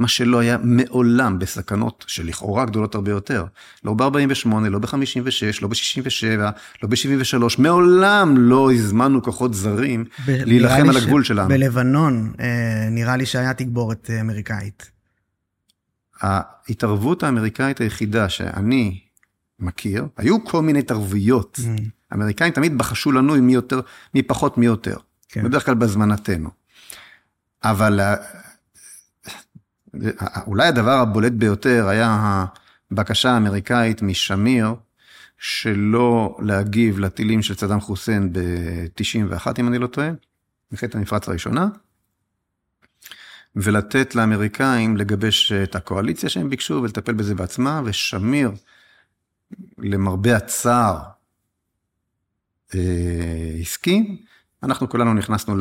מה 0.00 0.08
שלא 0.08 0.38
היה 0.38 0.56
מעולם 0.62 1.38
בסכנות 1.38 2.04
שלכאורה 2.08 2.64
גדולות 2.64 2.94
הרבה 2.94 3.10
יותר. 3.10 3.44
לא 3.84 3.94
ב-48, 3.94 4.48
לא 4.70 4.78
ב-56, 4.78 5.62
לא 5.62 5.68
ב-67, 5.68 6.40
לא 6.82 6.88
ב-73, 6.88 7.44
מעולם 7.58 8.34
לא 8.36 8.72
הזמנו 8.72 9.22
כוחות 9.22 9.54
זרים 9.54 10.04
להילחם 10.26 10.88
על 10.88 10.96
הגבול 10.96 11.24
שלנו. 11.24 11.48
בלבנון 11.48 12.32
אה, 12.40 12.88
נראה 12.90 13.16
לי 13.16 13.26
שהיה 13.26 13.54
תגבורת 13.54 14.10
אה, 14.10 14.20
אמריקאית. 14.20 14.90
ההתערבות 16.20 17.22
האמריקאית 17.22 17.80
היחידה 17.80 18.28
שאני 18.28 19.00
מכיר, 19.58 20.06
היו 20.16 20.44
כל 20.44 20.62
מיני 20.62 20.78
התערבויות. 20.78 21.60
Mm. 21.62 21.80
האמריקאים 22.10 22.52
תמיד 22.52 22.78
בחשו 22.78 23.12
לנו 23.12 23.42
מי 23.42 23.54
יותר, 23.54 23.80
מי 24.14 24.22
פחות, 24.22 24.58
מי 24.58 24.66
יותר. 24.66 24.96
כן. 25.28 25.44
בדרך 25.44 25.66
כלל 25.66 25.74
בזמנתנו. 25.74 26.50
אבל 27.64 28.00
אולי 30.46 30.66
הדבר 30.68 30.98
הבולט 30.98 31.32
ביותר 31.32 31.88
היה 31.88 32.44
הבקשה 32.90 33.30
האמריקאית 33.30 34.02
משמיר, 34.02 34.74
שלא 35.38 36.36
להגיב 36.40 36.98
לטילים 36.98 37.42
של 37.42 37.54
צדאם 37.54 37.80
חוסיין 37.80 38.32
ב-91, 38.32 39.46
אם 39.58 39.68
אני 39.68 39.78
לא 39.78 39.86
טועה. 39.86 40.10
מלחמת 40.72 40.94
המפרץ 40.94 41.28
הראשונה, 41.28 41.68
ולתת 43.56 44.14
לאמריקאים 44.14 44.96
לגבש 44.96 45.52
את 45.52 45.74
הקואליציה 45.74 46.28
שהם 46.28 46.50
ביקשו 46.50 46.80
ולטפל 46.82 47.12
בזה 47.12 47.34
בעצמה, 47.34 47.82
ושמיר, 47.84 48.52
למרבה 49.78 50.36
הצער, 50.36 50.98
אה, 52.74 53.56
הסכים. 53.60 54.16
אנחנו 54.62 54.88
כולנו 54.88 55.14
נכנסנו 55.14 55.54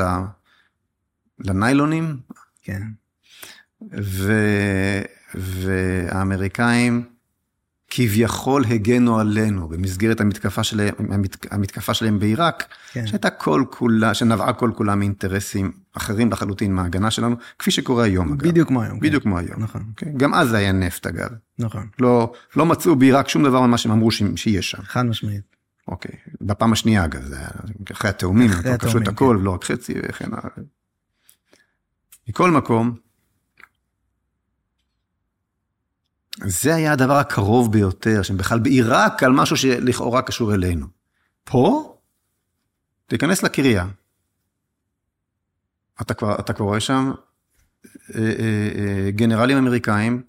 לניילונים, 1.39 2.19
כן. 2.61 2.81
ו... 4.01 4.33
והאמריקאים 5.35 7.09
כביכול 7.89 8.65
הגנו 8.65 9.19
עלינו 9.19 9.67
במסגרת 9.67 10.21
המתקפה 10.21 10.63
שלהם, 10.63 10.93
המת... 11.09 11.53
המתקפה 11.53 11.93
שלהם 11.93 12.19
בעיראק, 12.19 12.73
כן. 12.91 13.07
שהייתה 13.07 13.29
כל 13.29 13.63
כולה, 13.69 14.13
שנבעה 14.13 14.53
כל 14.53 14.71
כולה 14.75 14.95
מאינטרסים 14.95 15.71
אחרים 15.93 16.31
לחלוטין 16.31 16.73
מההגנה 16.73 17.11
שלנו, 17.11 17.35
כפי 17.59 17.71
שקורה 17.71 18.03
היום 18.03 18.33
אגב. 18.33 18.47
בדיוק 18.47 18.67
כמו 18.67 18.81
היום. 18.81 18.99
בדיוק 18.99 19.23
כן. 19.23 19.29
כמו 19.29 19.37
היום. 19.37 19.63
נכון. 19.63 19.83
כן? 19.97 20.17
גם 20.17 20.33
אז 20.33 20.49
זה 20.49 20.57
היה 20.57 20.71
נפט 20.71 21.07
אגב. 21.07 21.29
נכון. 21.59 21.87
לא, 21.99 22.33
לא 22.55 22.65
מצאו 22.65 22.95
בעיראק 22.95 23.29
שום 23.29 23.43
דבר 23.43 23.61
ממה 23.61 23.77
שהם 23.77 23.91
אמרו 23.91 24.11
שיש 24.11 24.71
שם. 24.71 24.81
חד 24.83 25.05
משמעית. 25.05 25.55
אוקיי. 25.87 26.11
בפעם 26.41 26.73
השנייה 26.73 27.05
אגב, 27.05 27.21
זה 27.21 27.37
היה 27.37 27.47
אחרי 27.91 28.09
התאומים, 28.09 28.49
אחרי 28.49 28.71
התאומים, 28.71 29.03
כן. 29.05 29.11
הכל, 29.11 29.37
ולא 29.39 29.51
רק 29.51 29.63
חצי 29.63 29.93
וכן 30.09 30.29
הלאה. 30.31 30.65
מכל 32.29 32.51
מקום, 32.51 32.95
זה 36.45 36.75
היה 36.75 36.91
הדבר 36.93 37.17
הקרוב 37.17 37.71
ביותר, 37.71 38.21
שהם 38.21 38.37
בכלל 38.37 38.59
בעיראק 38.59 39.23
על 39.23 39.31
משהו 39.31 39.57
שלכאורה 39.57 40.21
קשור 40.21 40.53
אלינו. 40.53 40.87
פה, 41.43 41.95
תיכנס 43.07 43.43
לקריה. 43.43 43.87
אתה 46.01 46.13
כבר, 46.13 46.39
אתה 46.39 46.53
כבר 46.53 46.65
רואה 46.65 46.79
שם 46.79 47.11
אה, 48.15 48.19
אה, 48.19 48.69
אה, 48.75 49.11
גנרלים 49.11 49.57
אמריקאים 49.57 50.21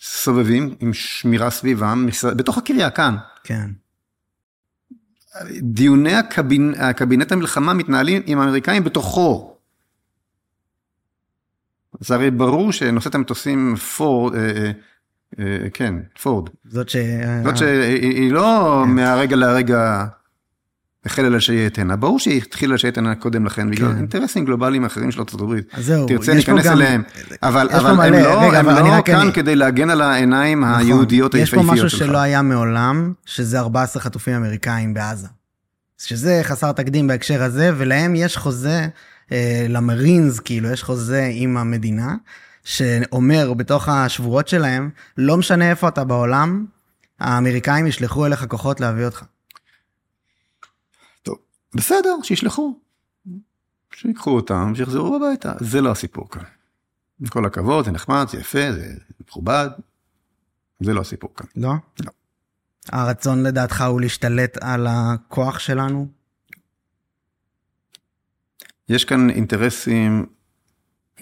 סובבים 0.00 0.74
עם 0.80 0.92
שמירה 0.92 1.50
סביבם, 1.50 2.06
בתוך 2.36 2.58
הקריה, 2.58 2.90
כאן. 2.90 3.16
כן. 3.44 3.70
דיוני 5.62 6.14
הקבין, 6.14 6.74
הקבינט 6.78 7.32
המלחמה 7.32 7.74
מתנהלים 7.74 8.22
עם 8.26 8.38
האמריקאים 8.38 8.84
בתוכו. 8.84 9.56
זה 12.00 12.14
הרי 12.14 12.30
ברור 12.30 12.72
שנושאת 12.72 13.14
המטוסים 13.14 13.76
פורד, 13.76 14.34
אה, 14.34 14.40
אה, 14.40 14.72
כן, 15.74 15.94
פורד. 16.22 16.50
זאת 16.64 16.88
ש... 16.88 16.96
זאת 17.44 17.56
שהיא 17.56 18.32
לא 18.32 18.82
כן. 18.84 18.90
מהרגע 18.90 19.36
להרגע 19.36 20.04
החלה 21.06 21.28
לשייט 21.28 21.78
הנה. 21.78 21.96
ברור 21.96 22.18
שהיא 22.18 22.36
התחילה 22.36 22.74
לשייט 22.74 22.98
הנה 22.98 23.14
קודם 23.14 23.46
לכן, 23.46 23.70
בגלל 23.70 23.92
כן. 23.92 23.96
אינטרסים 23.96 24.44
גלובליים 24.44 24.84
אחרים 24.84 25.10
של 25.10 25.20
הברית. 25.32 25.66
אז 25.72 25.84
זהו, 25.84 26.06
תרצה 26.06 26.34
להיכנס 26.34 26.66
אליהם. 26.66 27.02
אבל, 27.42 27.68
הם 27.70 28.12
לא, 28.66 28.96
לא 28.96 29.02
כאן. 29.04 29.30
כדי 29.34 29.56
להגן 29.56 29.90
על 29.90 30.00
העיניים 30.00 30.64
נכון, 30.64 30.80
היהודיות 30.80 31.34
היפהפיות 31.34 31.64
שלך. 31.64 31.74
יש 31.74 31.80
פה 31.80 31.86
משהו 31.86 31.98
שלא 31.98 32.18
היה 32.18 32.42
מעולם, 32.42 33.12
שזה 33.26 33.60
14 33.60 34.02
חטופים 34.02 34.34
אמריקאים 34.34 34.94
בעזה. 34.94 35.28
שזה 35.98 36.40
חסר 36.42 36.72
תקדים 36.72 37.06
בהקשר 37.06 37.42
הזה, 37.42 37.70
ולהם 37.76 38.16
יש 38.16 38.36
חוזה 38.36 38.86
אה, 39.32 39.66
למרינס, 39.68 40.40
כאילו, 40.40 40.70
יש 40.70 40.82
חוזה 40.82 41.28
עם 41.32 41.56
המדינה, 41.56 42.14
שאומר 42.64 43.54
בתוך 43.54 43.88
השבועות 43.88 44.48
שלהם, 44.48 44.90
לא 45.18 45.36
משנה 45.36 45.70
איפה 45.70 45.88
אתה 45.88 46.04
בעולם, 46.04 46.66
האמריקאים 47.20 47.86
ישלחו 47.86 48.26
אליך 48.26 48.44
כוחות 48.48 48.80
להביא 48.80 49.04
אותך. 49.04 49.24
טוב, 51.22 51.38
בסדר, 51.74 52.16
שישלחו. 52.22 52.78
שיקחו 53.92 54.30
אותם, 54.30 54.72
שיחזרו 54.76 55.16
הביתה. 55.16 55.52
זה 55.60 55.80
לא 55.80 55.90
הסיפור 55.90 56.30
כאן. 56.30 56.42
עם 57.20 57.26
כל 57.26 57.46
הכבוד, 57.46 57.84
זה 57.84 57.90
נחמד, 57.90 58.26
זה 58.30 58.38
יפה, 58.38 58.72
זה 58.72 58.94
מכובד. 59.20 59.68
זה 60.80 60.94
לא 60.94 61.00
הסיפור 61.00 61.30
כאן. 61.36 61.46
לא? 61.56 61.72
לא. 62.04 62.10
הרצון 62.88 63.42
לדעתך 63.42 63.84
הוא 63.88 64.00
להשתלט 64.00 64.58
על 64.60 64.86
הכוח 64.90 65.58
שלנו? 65.58 66.08
יש 68.88 69.04
כאן 69.04 69.30
אינטרסים 69.30 70.26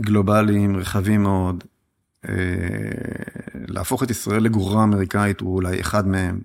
גלובליים 0.02 0.76
רחבים 0.76 1.22
מאוד. 1.22 1.64
אה, 2.28 2.34
להפוך 3.68 4.02
את 4.02 4.10
ישראל 4.10 4.42
לגרורה 4.42 4.84
אמריקאית 4.84 5.40
הוא 5.40 5.54
אולי 5.54 5.80
אחד 5.80 6.06
מהם. 6.06 6.40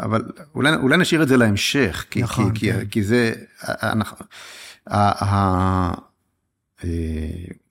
אבל 0.00 0.22
אולי, 0.54 0.74
אולי 0.74 0.96
נשאיר 0.96 1.22
את 1.22 1.28
זה 1.28 1.36
להמשך, 1.36 2.04
כי, 2.10 2.22
נכון, 2.22 2.54
כי, 2.54 2.72
כן. 2.72 2.80
כי, 2.80 2.90
כי 2.90 3.02
זה, 3.02 3.32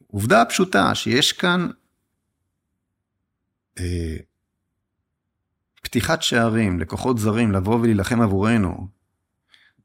העובדה 0.05 0.37
אה, 0.37 0.41
הפשוטה 0.41 0.95
שיש 0.95 1.31
כאן 1.31 1.69
אה, 3.79 4.17
פתיחת 5.81 6.21
שערים 6.21 6.79
לכוחות 6.79 7.17
זרים 7.17 7.51
לבוא 7.51 7.79
ולהילחם 7.79 8.21
עבורנו, 8.21 8.87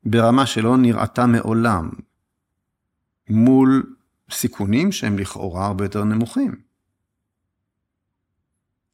ברמה 0.05 0.47
שלא 0.47 0.77
נראתה 0.77 1.27
מעולם, 1.27 1.91
מול 3.29 3.97
סיכונים 4.31 4.93
שהם 4.93 5.19
לכאורה 5.19 5.67
הרבה 5.67 5.85
יותר 5.85 6.05
נמוכים. 6.05 6.55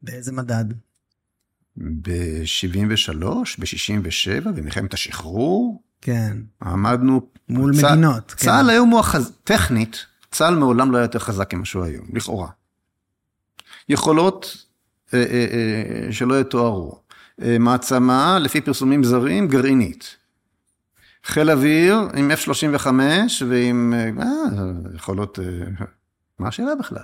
באיזה 0.03 0.33
מדד? 0.33 0.65
ב-73, 1.77 3.25
ב-67, 3.59 4.51
במלחמת 4.51 4.95
השחרור. 4.95 5.83
כן. 6.01 6.37
עמדנו... 6.63 7.21
מול 7.49 7.81
צה... 7.81 7.93
מדינות. 7.93 8.31
כן. 8.31 8.37
צה"ל 8.45 8.65
כן. 8.65 8.71
היום 8.71 8.91
הוא 8.91 9.01
החז... 9.01 9.33
טכנית, 9.45 10.07
צה"ל 10.31 10.55
מעולם 10.55 10.93
לא 10.93 10.97
היה 10.97 11.05
יותר 11.05 11.19
חזק 11.19 11.55
ממה 11.55 11.65
שהוא 11.65 11.85
היום, 11.85 12.07
לכאורה. 12.13 12.49
יכולות 13.89 14.67
אה, 15.15 15.19
אה, 15.19 15.47
אה, 16.07 16.13
שלא 16.13 16.41
יתוארו. 16.41 17.03
אה, 17.43 17.59
מעצמה, 17.59 18.39
לפי 18.39 18.61
פרסומים 18.61 19.05
זרים, 19.05 19.49
גרעינית. 19.49 20.17
חיל 21.27 21.51
אוויר 21.51 22.09
עם 22.15 22.31
F-35 22.31 22.87
ועם 23.49 23.95
אה, 23.97 24.11
יכולות, 24.95 25.39
אה, 25.39 25.85
מה 26.39 26.49
השאלה 26.49 26.75
בכלל? 26.75 27.03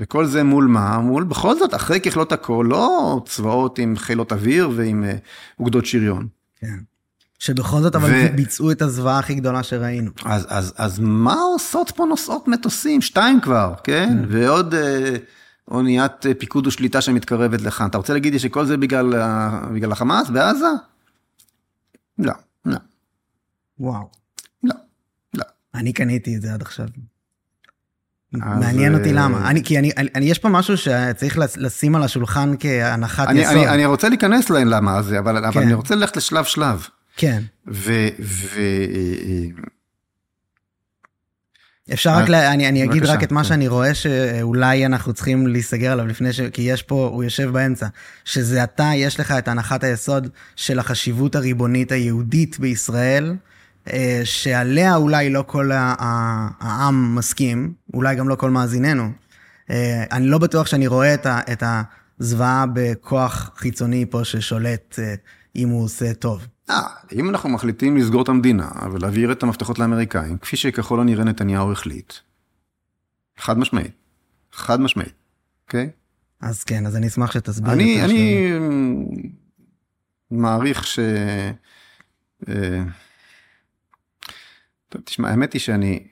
וכל 0.00 0.26
זה 0.26 0.42
מול 0.42 0.66
מה? 0.66 0.98
מול, 0.98 1.24
בכל 1.24 1.58
זאת, 1.58 1.74
אחרי 1.74 2.00
ככלות 2.00 2.32
הכל, 2.32 2.66
לא 2.70 3.20
צבאות 3.26 3.78
עם 3.78 3.96
חילות 3.96 4.32
אוויר 4.32 4.70
ועם 4.76 5.04
אה, 5.04 5.16
אוגדות 5.58 5.86
שריון. 5.86 6.28
כן. 6.60 6.78
שבכל 7.38 7.80
זאת 7.80 7.94
אבל 7.94 8.10
ו... 8.10 8.36
ביצעו 8.36 8.70
את 8.70 8.82
הזוועה 8.82 9.18
הכי 9.18 9.34
גדולה 9.34 9.62
שראינו. 9.62 10.10
אז, 10.24 10.46
אז, 10.48 10.74
אז 10.76 10.98
מה 10.98 11.34
עושות 11.34 11.90
פה 11.90 12.04
נוסעות 12.04 12.48
מטוסים? 12.48 13.00
שתיים 13.00 13.40
כבר, 13.40 13.74
כן? 13.84 14.08
כן. 14.08 14.24
ועוד 14.28 14.74
אה, 14.74 15.16
אוניית 15.68 16.26
פיקוד 16.38 16.66
ושליטה 16.66 17.00
שמתקרבת 17.00 17.60
לכאן. 17.60 17.86
אתה 17.86 17.98
רוצה 17.98 18.12
להגיד 18.12 18.32
לי 18.32 18.38
שכל 18.38 18.66
זה 18.66 18.76
בגלל, 18.76 19.14
בגלל 19.74 19.92
החמאס 19.92 20.30
בעזה? 20.30 20.66
לא. 22.18 22.32
וואו. 23.82 24.08
לא, 24.64 24.74
לא. 25.34 25.44
אני 25.74 25.92
קניתי 25.92 26.36
את 26.36 26.42
זה 26.42 26.54
עד 26.54 26.62
עכשיו. 26.62 26.86
מעניין 28.32 28.94
אותי 28.94 29.12
למה. 29.12 29.38
אה, 29.44 29.50
אני, 29.50 29.64
כי 29.64 29.78
אני, 29.78 29.90
אני, 30.14 30.24
יש 30.24 30.38
פה 30.38 30.48
משהו 30.48 30.76
שצריך 30.76 31.38
לשים 31.56 31.96
על 31.96 32.02
השולחן 32.02 32.54
כהנחת 32.60 33.28
אני, 33.28 33.40
יסוד. 33.40 33.56
אני, 33.56 33.68
אני 33.68 33.86
רוצה 33.86 34.08
להיכנס 34.08 34.50
למה 34.50 34.96
הזה, 34.96 35.18
אבל, 35.18 35.38
כן. 35.38 35.44
אבל 35.44 35.62
אני 35.62 35.74
רוצה 35.74 35.94
ללכת 35.94 36.16
לשלב 36.16 36.44
שלב. 36.44 36.86
כן. 37.16 37.42
ו... 37.68 38.08
ו 38.20 38.60
אפשר 41.92 42.10
רק, 42.10 42.28
לה, 42.28 42.52
אני, 42.52 42.68
אני 42.68 42.84
אגיד 42.84 43.04
רק 43.04 43.22
את 43.22 43.32
מה 43.32 43.42
כן. 43.42 43.48
שאני 43.48 43.68
רואה 43.68 43.94
שאולי 43.94 44.86
אנחנו 44.86 45.12
צריכים 45.12 45.46
להיסגר 45.46 45.92
עליו 45.92 46.06
לפני 46.06 46.32
ש... 46.32 46.40
כי 46.40 46.62
יש 46.62 46.82
פה, 46.82 47.10
הוא 47.12 47.24
יושב 47.24 47.50
באמצע, 47.50 47.86
שזה 48.24 48.64
אתה, 48.64 48.90
יש 48.94 49.20
לך 49.20 49.30
את 49.30 49.48
הנחת 49.48 49.84
היסוד 49.84 50.28
של 50.56 50.78
החשיבות 50.78 51.34
הריבונית 51.34 51.92
היהודית 51.92 52.58
בישראל, 52.58 53.30
אה, 53.30 53.51
שעליה 54.24 54.96
אולי 54.96 55.30
לא 55.30 55.44
כל 55.46 55.70
העם 55.74 57.14
מסכים, 57.14 57.74
אולי 57.94 58.16
גם 58.16 58.28
לא 58.28 58.34
כל 58.34 58.50
מאזיננו. 58.50 59.10
אה, 59.70 60.04
אני 60.12 60.26
לא 60.26 60.38
בטוח 60.38 60.66
שאני 60.66 60.86
רואה 60.86 61.14
את 61.24 61.62
הזוועה 61.62 62.64
בכוח 62.72 63.50
חיצוני 63.56 64.06
פה 64.10 64.24
ששולט 64.24 64.98
אה, 64.98 65.14
אם 65.56 65.68
הוא 65.68 65.84
עושה 65.84 66.14
טוב. 66.14 66.46
אם 67.12 67.30
אנחנו 67.30 67.48
מחליטים 67.48 67.96
לסגור 67.96 68.22
את 68.22 68.28
המדינה 68.28 68.70
ולהעביר 68.92 69.32
את 69.32 69.42
המפתחות 69.42 69.78
לאמריקאים, 69.78 70.38
כפי 70.38 70.56
שככל 70.56 71.00
הנראה 71.00 71.24
נתניהו 71.24 71.72
החליט, 71.72 72.12
חד 73.38 73.58
משמעית, 73.58 73.92
חד 74.52 74.80
משמעית, 74.80 75.14
אוקיי? 75.66 75.90
אז 76.40 76.64
כן, 76.64 76.86
אז 76.86 76.96
אני 76.96 77.06
אשמח 77.06 77.32
שתסביר. 77.32 77.72
אני, 77.72 78.04
אני 78.04 78.52
מעריך 80.30 80.86
ש... 80.86 80.98
טוב, 84.92 85.02
תשמע, 85.02 85.28
האמת 85.30 85.52
היא 85.52 85.60
שאני 85.60 86.06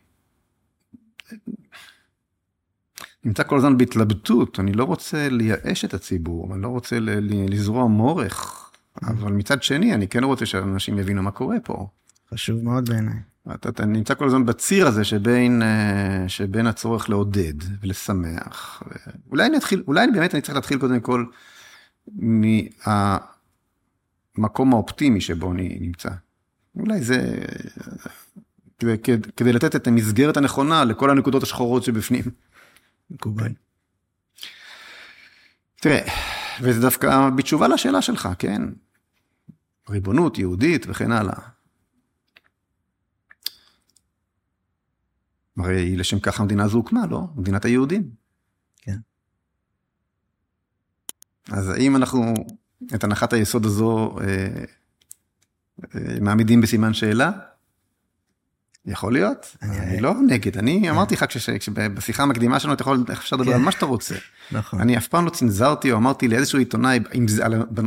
נמצא 3.24 3.42
כל 3.42 3.56
הזמן 3.56 3.78
בהתלבטות, 3.78 4.60
אני 4.60 4.72
לא 4.72 4.84
רוצה 4.84 5.28
לייאש 5.28 5.84
את 5.84 5.94
הציבור, 5.94 6.54
אני 6.54 6.62
לא 6.62 6.68
רוצה 6.68 6.96
לזרוע 7.00 7.86
מורך, 7.86 8.70
אבל 9.02 9.32
מצד 9.32 9.62
שני, 9.62 9.94
אני 9.94 10.08
כן 10.08 10.24
רוצה 10.24 10.46
שאנשים 10.46 10.98
יבינו 10.98 11.22
מה 11.22 11.30
קורה 11.30 11.56
פה. 11.64 11.88
חשוב 12.34 12.64
מאוד 12.64 12.88
בעיניי. 12.88 13.18
אתה, 13.54 13.68
אתה 13.68 13.84
נמצא 13.84 14.14
כל 14.14 14.26
הזמן 14.26 14.46
בציר 14.46 14.86
הזה 14.86 15.04
שבין, 15.04 15.62
אה, 15.62 16.24
שבין 16.28 16.66
הצורך 16.66 17.10
לעודד 17.10 17.54
ולשמח. 17.80 18.82
אולי 19.30 19.46
אני 19.46 19.56
אתחיל, 19.56 19.82
אולי 19.86 20.04
אני 20.04 20.12
באמת 20.12 20.34
אני 20.34 20.42
צריך 20.42 20.54
להתחיל 20.54 20.78
קודם 20.78 21.00
כל 21.00 21.24
מהמקום 24.36 24.72
האופטימי 24.72 25.20
שבו 25.20 25.52
אני 25.52 25.78
נמצא. 25.80 26.10
אולי 26.76 27.00
זה, 27.00 27.44
כדי, 28.80 28.96
כדי 29.36 29.52
לתת 29.52 29.76
את 29.76 29.86
המסגרת 29.86 30.36
הנכונה 30.36 30.84
לכל 30.84 31.10
הנקודות 31.10 31.42
השחורות 31.42 31.82
שבפנים. 31.84 32.24
מקובל. 33.10 33.52
תראה, 35.76 36.08
וזה 36.62 36.80
דווקא 36.80 37.30
בתשובה 37.36 37.68
לשאלה 37.68 38.02
שלך, 38.02 38.28
כן? 38.38 38.62
ריבונות 39.88 40.38
יהודית 40.38 40.86
וכן 40.88 41.12
הלאה. 41.12 41.38
הרי 45.58 45.96
לשם 45.96 46.20
כך 46.20 46.40
המדינה 46.40 46.64
הזו 46.64 46.76
הוקמה, 46.76 47.06
לא? 47.10 47.20
מדינת 47.36 47.64
היהודים. 47.64 48.10
כן. 48.76 48.96
אז 51.50 51.68
האם 51.68 51.96
אנחנו 51.96 52.34
את 52.94 53.04
הנחת 53.04 53.32
היסוד 53.32 53.66
הזו 53.66 54.16
אה, 54.20 54.64
אה, 55.94 56.20
מעמידים 56.20 56.60
בסימן 56.60 56.94
שאלה? 56.94 57.30
יכול 58.90 59.12
להיות, 59.12 59.56
אני, 59.62 59.78
אני 59.78 60.00
לא 60.00 60.14
נגד, 60.26 60.58
אני 60.58 60.80
כן. 60.82 60.90
אמרתי 60.90 61.14
לך 61.14 61.24
שבשיחה 61.60 62.22
המקדימה 62.22 62.60
שלנו 62.60 62.74
אתה 62.74 62.82
יכול, 62.82 63.04
איך 63.10 63.18
אפשר 63.18 63.36
לדבר 63.36 63.50
כן. 63.50 63.56
על 63.56 63.62
מה 63.62 63.72
שאתה 63.72 63.86
רוצה. 63.86 64.14
נכון. 64.52 64.80
אני 64.80 64.96
אף 64.96 65.08
פעם 65.08 65.24
לא 65.24 65.30
צנזרתי 65.30 65.92
או 65.92 65.96
אמרתי 65.96 66.28
לאיזשהו 66.28 66.58
עיתונאי, 66.58 67.00
עם, 67.12 67.26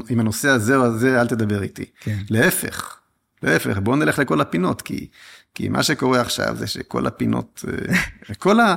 עם 0.10 0.20
הנושא 0.20 0.50
הזה 0.50 0.76
או 0.76 0.86
הזה 0.86 1.22
אל 1.22 1.28
תדבר 1.28 1.64
איתי. 1.64 1.86
כן. 2.00 2.18
להפך, 2.30 2.98
להפך, 3.44 3.78
בואו 3.78 3.96
נלך 3.96 4.20
לכל 4.20 4.42
הפינות, 4.42 4.82
כי, 4.82 5.08
כי 5.56 5.70
מה 5.70 5.84
שקורה 5.84 6.22
עכשיו 6.22 6.56
זה 6.58 6.68
שכל 6.68 7.08
הפינות, 7.08 7.66
אה, 7.68 7.96
כל, 8.44 8.60
ה, 8.60 8.76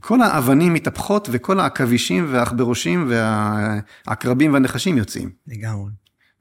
כל 0.00 0.22
האבנים 0.22 0.74
מתהפכות 0.74 1.28
וכל 1.32 1.60
העכבישים 1.60 2.26
והעכברושים 2.32 3.10
והעקרבים 3.10 4.52
והנחשים 4.52 4.98
יוצאים. 4.98 5.30
לגמרי. 5.46 5.90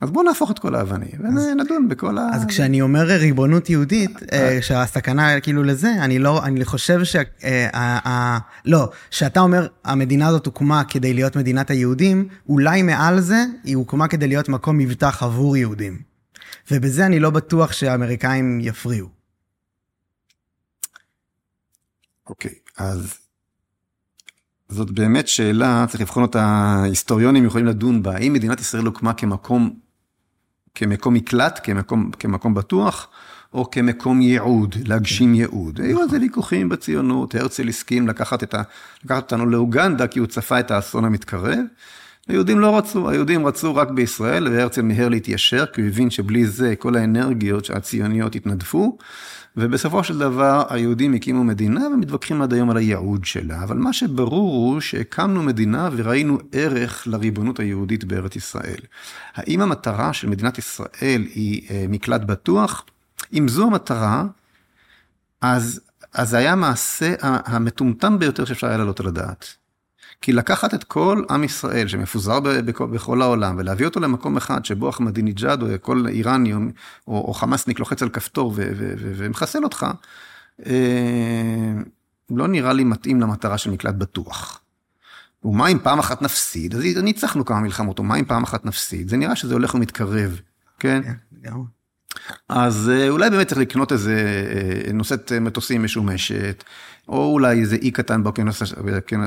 אז 0.01 0.11
בואו 0.11 0.25
נהפוך 0.25 0.51
את 0.51 0.59
כל 0.59 0.75
האבנים 0.75 1.11
ונדון 1.19 1.87
בכל 1.87 2.17
ה... 2.17 2.29
אז 2.33 2.45
כשאני 2.45 2.81
אומר 2.81 3.03
ריבונות 3.03 3.69
יהודית, 3.69 4.23
אה, 4.31 4.55
אה. 4.55 4.61
שהסכנה 4.61 5.39
כאילו 5.39 5.63
לזה, 5.63 5.93
אני 6.01 6.19
לא, 6.19 6.43
אני 6.43 6.65
חושב 6.65 7.03
ש... 7.03 7.15
לא, 8.65 8.91
שאתה 9.11 9.39
אומר 9.39 9.67
המדינה 9.83 10.27
הזאת 10.27 10.45
הוקמה 10.45 10.83
כדי 10.83 11.13
להיות 11.13 11.35
מדינת 11.35 11.69
היהודים, 11.69 12.27
אולי 12.49 12.81
מעל 12.81 13.19
זה 13.19 13.45
היא 13.63 13.75
הוקמה 13.75 14.07
כדי 14.07 14.27
להיות 14.27 14.49
מקום 14.49 14.77
מבטח 14.77 15.23
עבור 15.23 15.57
יהודים. 15.57 16.01
ובזה 16.71 17.05
אני 17.05 17.19
לא 17.19 17.29
בטוח 17.29 17.71
שהאמריקאים 17.71 18.59
יפריעו. 18.61 19.07
אוקיי, 22.29 22.53
אז 22.77 23.13
זאת 24.69 24.91
באמת 24.91 25.27
שאלה, 25.27 25.85
צריך 25.89 26.01
לבחון 26.01 26.23
אותה, 26.23 26.75
היסטוריונים 26.83 27.45
יכולים 27.45 27.67
לדון 27.67 28.03
בה, 28.03 28.15
האם 28.15 28.33
מדינת 28.33 28.59
ישראל 28.59 28.85
הוקמה 28.85 29.13
כמקום, 29.13 29.79
כמקום 30.75 31.13
מקלט, 31.13 31.59
כמקום, 31.63 32.11
כמקום 32.19 32.53
בטוח, 32.53 33.07
או 33.53 33.71
כמקום 33.71 34.21
ייעוד, 34.21 34.75
להגשים 34.85 35.35
ייעוד. 35.35 35.81
היו 35.81 36.01
על 36.01 36.09
זה 36.09 36.17
ויכוחים 36.21 36.69
בציונות, 36.69 37.35
הרצל 37.35 37.67
הסכים 37.67 38.07
לקחת, 38.07 38.43
את 38.43 38.53
ה, 38.53 38.61
לקחת 39.05 39.23
אותנו 39.23 39.45
לאוגנדה 39.45 40.07
כי 40.07 40.19
הוא 40.19 40.27
צפה 40.27 40.59
את 40.59 40.71
האסון 40.71 41.05
המתקרב. 41.05 41.59
היהודים 42.27 42.59
לא 42.59 42.77
רצו, 42.77 43.09
היהודים 43.09 43.47
רצו 43.47 43.75
רק 43.75 43.89
בישראל, 43.89 44.47
והרצל 44.47 44.81
מיהר 44.81 45.09
להתיישר, 45.09 45.65
כי 45.65 45.81
הוא 45.81 45.87
הבין 45.87 46.09
שבלי 46.09 46.47
זה 46.47 46.75
כל 46.75 46.95
האנרגיות 46.95 47.69
הציוניות 47.69 48.35
התנדפו. 48.35 48.97
ובסופו 49.59 50.03
של 50.03 50.17
דבר 50.17 50.63
היהודים 50.69 51.13
הקימו 51.13 51.43
מדינה 51.43 51.87
ומתווכחים 51.87 52.41
עד 52.41 52.53
היום 52.53 52.69
על 52.69 52.77
הייעוד 52.77 53.25
שלה, 53.25 53.63
אבל 53.63 53.77
מה 53.77 53.93
שברור 53.93 54.71
הוא 54.71 54.81
שהקמנו 54.81 55.43
מדינה 55.43 55.89
וראינו 55.95 56.37
ערך 56.51 57.07
לריבונות 57.07 57.59
היהודית 57.59 58.03
בארץ 58.03 58.35
ישראל. 58.35 58.79
האם 59.35 59.61
המטרה 59.61 60.13
של 60.13 60.29
מדינת 60.29 60.57
ישראל 60.57 61.27
היא 61.33 61.61
אה, 61.71 61.85
מקלט 61.89 62.21
בטוח? 62.21 62.85
אם 63.33 63.47
זו 63.47 63.67
המטרה, 63.67 64.25
אז, 65.41 65.81
אז 66.13 66.29
זה 66.29 66.37
היה 66.37 66.51
המעשה 66.51 67.13
המטומטם 67.21 68.19
ביותר 68.19 68.45
שאפשר 68.45 68.67
היה 68.67 68.77
להעלות 68.77 68.99
על 68.99 69.07
הדעת. 69.07 69.55
כי 70.21 70.33
לקחת 70.33 70.73
את 70.73 70.83
כל 70.83 71.23
עם 71.29 71.43
ישראל 71.43 71.87
שמפוזר 71.87 72.39
בכל 72.91 73.21
העולם 73.21 73.55
ולהביא 73.57 73.85
אותו 73.85 73.99
למקום 73.99 74.37
אחד 74.37 74.65
שבו 74.65 74.89
אחמדינג'אד 74.89 75.61
או 75.61 75.67
כל 75.81 76.07
איראני 76.07 76.53
או, 76.53 76.59
או, 77.07 77.33
חמאסניק 77.33 77.79
לוחץ 77.79 78.03
על 78.03 78.09
כפתור 78.09 78.53
ומחסל 78.97 79.63
אותך, 79.63 79.85
אה, 80.65 81.73
לא 82.29 82.47
נראה 82.47 82.73
לי 82.73 82.83
מתאים 82.83 83.21
למטרה 83.21 83.57
של 83.57 83.71
מקלט 83.71 83.95
בטוח. 83.95 84.61
ומה 85.43 85.67
אם 85.67 85.79
פעם 85.79 85.99
אחת 85.99 86.21
נפסיד? 86.21 86.75
אז 86.75 86.83
ניצחנו 87.03 87.45
כמה 87.45 87.59
מלחמות, 87.59 87.99
או 87.99 88.03
מה 88.03 88.15
אם 88.15 88.25
פעם 88.25 88.43
אחת 88.43 88.65
נפסיד? 88.65 89.09
זה 89.09 89.17
נראה 89.17 89.35
שזה 89.35 89.53
הולך 89.53 89.75
ומתקרב, 89.75 90.39
כן? 90.79 91.01
כן, 91.03 91.13
לגמרי. 91.31 91.78
אז 92.49 92.91
אה, 92.93 93.09
אולי 93.09 93.29
באמת 93.29 93.47
צריך 93.47 93.61
לקנות 93.61 93.91
איזה 93.91 94.43
אה, 94.87 94.93
נושאת 94.93 95.31
מטוסים 95.41 95.83
משומשת, 95.83 96.63
או 97.07 97.31
אולי 97.31 97.59
איזה 97.59 97.75
אי 97.75 97.91
קטן 97.91 98.23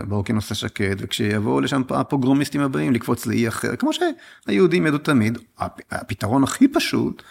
באוקיינוס 0.09 0.52
השקט, 0.52 0.96
וכשיבואו 0.98 1.61
לשם 1.61 1.83
הפוגרומיסטים 1.90 2.61
הבאים 2.61 2.92
לקפוץ 2.92 3.26
לאי 3.26 3.48
אחר, 3.48 3.76
כמו 3.76 3.90
שהיהודים 3.92 4.87
ידעו 4.87 4.98
תמיד, 4.98 5.38
הפתרון 5.90 6.44
הכי 6.44 6.68
פשוט 6.68 7.22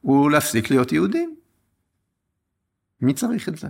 הוא 0.00 0.30
להפסיק 0.30 0.70
להיות 0.70 0.92
יהודים. 0.92 1.34
מי 3.00 3.14
צריך 3.14 3.48
את 3.48 3.58
זה? 3.58 3.68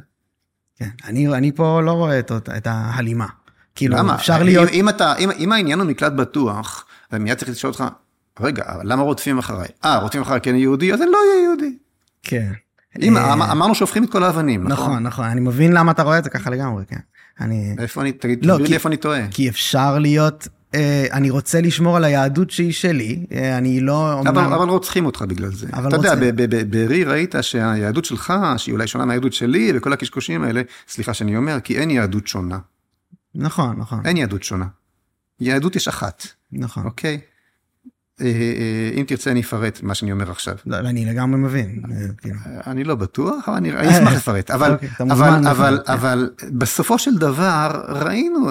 כן, 0.76 0.88
אני, 1.04 1.28
אני 1.28 1.52
פה 1.52 1.80
לא 1.80 1.92
רואה 1.92 2.18
את, 2.18 2.32
את 2.56 2.66
ההלימה. 2.66 3.26
כאילו, 3.74 3.96
למה? 3.96 4.14
אפשר 4.14 4.42
להיות... 4.42 4.68
אם, 4.68 4.74
אם, 4.74 4.88
אתה, 4.88 5.16
אם, 5.16 5.30
אם 5.30 5.52
העניין 5.52 5.80
הוא 5.80 5.88
מקלט 5.88 6.12
בטוח, 6.12 6.86
אז 7.10 7.18
מיד 7.18 7.38
צריך 7.38 7.50
לשאול 7.50 7.72
אותך, 7.72 7.84
רגע, 8.40 8.64
למה 8.82 9.02
רודפים 9.02 9.38
אחריי? 9.38 9.68
אה, 9.84 9.98
רודפים 9.98 10.22
אחריי 10.22 10.40
כי 10.40 10.50
אני 10.50 10.58
יהודי, 10.58 10.92
אז 10.92 11.02
אני 11.02 11.10
לא 11.10 11.18
אהיה 11.18 11.44
יהודי. 11.44 11.76
כן. 12.22 12.52
אם 13.02 13.16
אה, 13.16 13.32
אמ-, 13.32 13.42
אמרנו 13.42 13.74
שהופכים 13.74 14.04
את 14.04 14.10
כל 14.10 14.24
האבנים, 14.24 14.68
נכון? 14.68 14.86
נכון, 14.86 15.02
נכון, 15.02 15.24
אני 15.24 15.40
מבין 15.40 15.72
למה 15.72 15.92
אתה 15.92 16.02
רואה 16.02 16.18
את 16.18 16.24
זה 16.24 16.30
ככה 16.30 16.50
לגמרי, 16.50 16.84
כן. 16.88 16.98
אני... 17.40 17.74
איפה 17.78 18.00
אני, 18.00 18.12
תגיד, 18.12 18.44
לא, 18.44 18.52
תסביר 18.52 18.68
לי 18.68 18.74
איפה 18.74 18.88
אני 18.88 18.96
טועה. 18.96 19.28
כי 19.30 19.48
אפשר 19.48 19.98
להיות, 19.98 20.48
אה, 20.74 21.06
אני 21.12 21.30
רוצה 21.30 21.60
לשמור 21.60 21.96
על 21.96 22.04
היהדות 22.04 22.50
שהיא 22.50 22.72
שלי, 22.72 23.26
אה, 23.32 23.58
אני 23.58 23.80
לא... 23.80 24.20
אבל, 24.20 24.28
אומר... 24.28 24.56
אבל 24.56 24.68
רוצחים 24.68 25.06
אותך 25.06 25.22
בגלל 25.22 25.52
זה. 25.52 25.66
אתה 25.68 25.96
רוצה... 25.96 26.08
יודע, 26.08 26.14
בארי 26.64 27.04
ראית 27.04 27.34
שהיהדות 27.40 28.04
שלך, 28.04 28.34
שהיא 28.56 28.72
אולי 28.72 28.86
שונה 28.86 29.04
מהיהדות 29.04 29.32
שלי, 29.32 29.72
וכל 29.74 29.92
הקשקושים 29.92 30.42
האלה, 30.42 30.62
סליחה 30.88 31.14
שאני 31.14 31.36
אומר, 31.36 31.60
כי 31.60 31.78
אין 31.78 31.90
יהדות 31.90 32.26
שונה. 32.26 32.58
נכון, 33.34 33.76
נכון. 33.78 34.00
אין 34.04 34.16
יהדות 34.16 34.42
שונה. 34.42 34.66
יהדות 35.40 35.76
יש 35.76 35.88
אחת. 35.88 36.26
נכון. 36.52 36.84
אוקיי? 36.84 37.20
אה, 38.20 38.26
אה, 38.26 38.90
אם 39.00 39.04
תרצה 39.06 39.30
אני 39.30 39.40
אפרט 39.40 39.82
מה 39.82 39.94
שאני 39.94 40.12
אומר 40.12 40.30
עכשיו. 40.30 40.56
לא, 40.66 40.76
אני 40.76 41.04
לגמרי 41.04 41.40
מבין. 41.40 41.82
אה, 41.90 41.96
כאילו. 42.18 42.36
אני 42.66 42.84
לא 42.84 42.94
בטוח, 42.94 43.48
אבל 43.48 43.56
אני 43.56 43.90
אשמח 43.90 44.12
לפרט. 44.12 44.50
אוקיי, 44.50 44.88
אבל 45.86 46.30
בסופו 46.50 46.98
של 46.98 47.18
דבר 47.18 47.84
ראינו 47.88 48.50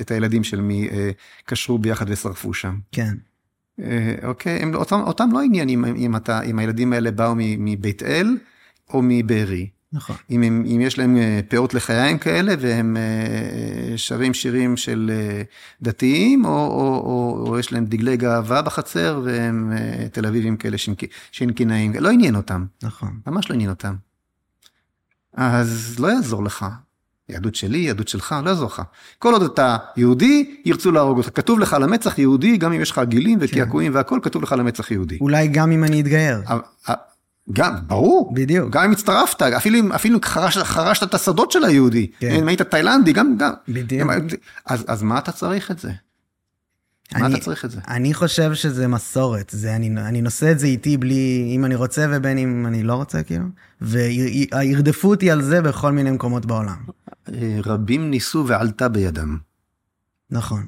את 0.00 0.10
הילדים 0.10 0.44
של 0.44 0.60
מי 0.60 0.88
קשרו 1.44 1.78
ביחד 1.78 2.06
ושרפו 2.08 2.54
שם. 2.54 2.78
כן. 2.92 3.14
אוקיי, 4.22 4.62
אותם 4.92 5.28
לא 5.32 5.42
עניינים 5.42 5.84
אם 6.44 6.58
הילדים 6.58 6.92
האלה 6.92 7.10
באו 7.10 7.34
מבית 7.36 8.02
אל 8.02 8.36
או 8.94 9.00
מבארי. 9.04 9.68
נכון. 9.96 10.16
אם, 10.30 10.42
הם, 10.42 10.64
אם 10.66 10.80
יש 10.80 10.98
להם 10.98 11.16
אה, 11.16 11.40
פאות 11.48 11.74
לחיים 11.74 12.18
כאלה 12.18 12.54
והם 12.60 12.96
אה, 12.96 13.98
שרים 13.98 14.34
שירים 14.34 14.76
של 14.76 15.10
אה, 15.14 15.42
דתיים, 15.82 16.44
או, 16.44 16.50
או, 16.50 17.02
או, 17.04 17.44
או 17.48 17.58
יש 17.58 17.72
להם 17.72 17.86
דגלי 17.86 18.16
גאווה 18.16 18.62
בחצר 18.62 19.20
והם 19.24 19.72
תל 20.12 20.26
אביבים 20.26 20.56
כאלה 20.56 20.76
שינקינאים, 21.32 21.92
לא 22.00 22.08
עניין 22.08 22.36
אותם. 22.36 22.64
נכון. 22.82 23.20
ממש 23.26 23.50
לא 23.50 23.54
עניין 23.54 23.70
אותם. 23.70 23.94
אז 25.34 25.96
לא 25.98 26.08
יעזור 26.08 26.44
לך. 26.44 26.66
יהדות 27.28 27.54
שלי, 27.54 27.78
יהדות 27.78 28.08
שלך, 28.08 28.34
לא 28.44 28.50
יעזור 28.50 28.66
לך. 28.66 28.82
כל 29.18 29.32
עוד 29.32 29.42
אתה 29.42 29.76
יהודי, 29.96 30.60
ירצו 30.64 30.92
להרוג 30.92 31.18
אותך. 31.18 31.30
כתוב 31.34 31.60
לך 31.60 31.76
למצח 31.80 32.18
יהודי, 32.18 32.56
גם 32.56 32.72
אם 32.72 32.80
יש 32.80 32.90
לך 32.90 33.00
גילים 33.04 33.38
וקעקועים 33.40 33.92
כן. 33.92 33.98
והכל, 33.98 34.18
כתוב 34.22 34.42
לך 34.42 34.52
למצח 34.52 34.90
יהודי. 34.90 35.18
אולי 35.20 35.48
גם 35.48 35.72
אם 35.72 35.84
אני 35.84 36.00
אתגייר. 36.00 36.42
גם, 37.52 37.74
ברור. 37.86 38.34
בדיוק. 38.34 38.70
גם 38.70 38.84
אם 38.84 38.92
הצטרפת, 38.92 39.42
אפילו, 39.42 39.94
אפילו 39.94 40.18
חרש, 40.24 40.58
חרשת 40.58 41.02
את 41.02 41.14
השדות 41.14 41.50
של 41.50 41.64
היהודי. 41.64 42.10
כן. 42.18 42.30
אם 42.30 42.48
היית 42.48 42.62
תאילנדי, 42.62 43.12
גם, 43.12 43.36
גם. 43.38 43.52
בדיוק. 43.68 44.10
אז, 44.66 44.84
אז 44.88 45.02
מה 45.02 45.18
אתה 45.18 45.32
צריך 45.32 45.70
את 45.70 45.78
זה? 45.78 45.90
אני, 47.14 47.22
מה 47.22 47.28
אתה 47.28 47.38
צריך 47.38 47.64
את 47.64 47.70
זה? 47.70 47.80
אני 47.88 48.14
חושב 48.14 48.54
שזה 48.54 48.88
מסורת, 48.88 49.50
זה, 49.54 49.76
אני, 49.76 49.88
אני 49.88 50.22
נושא 50.22 50.52
את 50.52 50.58
זה 50.58 50.66
איתי 50.66 50.96
בלי, 50.96 51.52
אם 51.56 51.64
אני 51.64 51.74
רוצה 51.74 52.06
ובין 52.10 52.38
אם 52.38 52.66
אני 52.66 52.82
לא 52.82 52.94
רוצה, 52.94 53.22
כאילו, 53.22 53.44
וירדפו 53.80 55.08
אותי 55.08 55.30
על 55.30 55.42
זה 55.42 55.62
בכל 55.62 55.92
מיני 55.92 56.10
מקומות 56.10 56.46
בעולם. 56.46 56.76
רבים 57.64 58.10
ניסו 58.10 58.44
ועלתה 58.46 58.88
בידם. 58.88 59.38
נכון. 60.30 60.66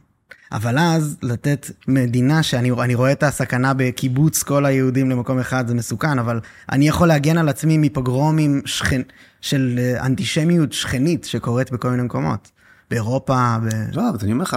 אבל 0.53 0.79
אז 0.79 1.17
לתת 1.23 1.71
מדינה 1.89 2.43
שאני 2.43 2.71
אני 2.71 2.95
רואה 2.95 3.13
את 3.13 3.23
הסכנה 3.23 3.75
בקיבוץ 3.75 4.43
כל 4.43 4.67
היהודים 4.67 5.11
למקום 5.11 5.39
אחד 5.39 5.69
זה 5.69 5.75
מסוכן, 5.75 6.19
אבל 6.19 6.41
אני 6.73 6.89
יכול 6.89 7.09
להגן 7.09 7.39
על 7.39 7.49
עצמי 7.49 7.79
מפוגרומים 7.79 8.63
שכן, 8.65 9.03
של 9.41 9.79
אה, 9.79 10.07
אנטישמיות 10.07 10.73
שכנית 10.73 11.25
שקורית 11.25 11.71
בכל 11.71 11.91
מיני 11.91 12.03
מקומות. 12.03 12.51
באירופה. 12.91 13.57
ב... 13.63 13.69
לא, 13.93 14.09
אבל 14.09 14.19
אני 14.23 14.33
אומר 14.33 14.43
לך, 14.43 14.57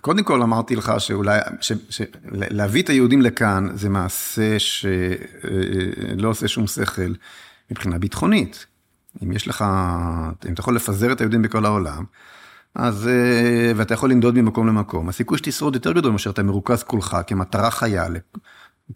קודם 0.00 0.24
כל 0.24 0.42
אמרתי 0.42 0.76
לך 0.76 0.92
שאולי, 0.98 1.38
ש, 1.60 1.72
ש, 1.90 2.02
להביא 2.32 2.82
את 2.82 2.88
היהודים 2.88 3.22
לכאן 3.22 3.68
זה 3.74 3.88
מעשה 3.88 4.58
שלא 4.58 6.28
עושה 6.28 6.48
שום 6.48 6.66
שכל 6.66 7.12
מבחינה 7.70 7.98
ביטחונית. 7.98 8.66
אם 9.22 9.32
יש 9.32 9.48
לך, 9.48 9.64
אם 10.48 10.52
אתה 10.52 10.60
יכול 10.60 10.76
לפזר 10.76 11.12
את 11.12 11.20
היהודים 11.20 11.42
בכל 11.42 11.64
העולם, 11.64 12.04
אז, 12.74 13.08
אה, 13.08 13.72
ואתה 13.76 13.94
יכול 13.94 14.10
לנדוד 14.10 14.34
ממקום 14.34 14.66
למקום, 14.66 15.08
הסיכוי 15.08 15.38
שתשרוד 15.38 15.74
יותר 15.74 15.92
גדול 15.92 16.12
מאשר 16.12 16.30
אתה 16.30 16.42
מרוכז 16.42 16.82
כולך 16.82 17.16
כמטרה 17.26 17.70
חיה, 17.70 18.06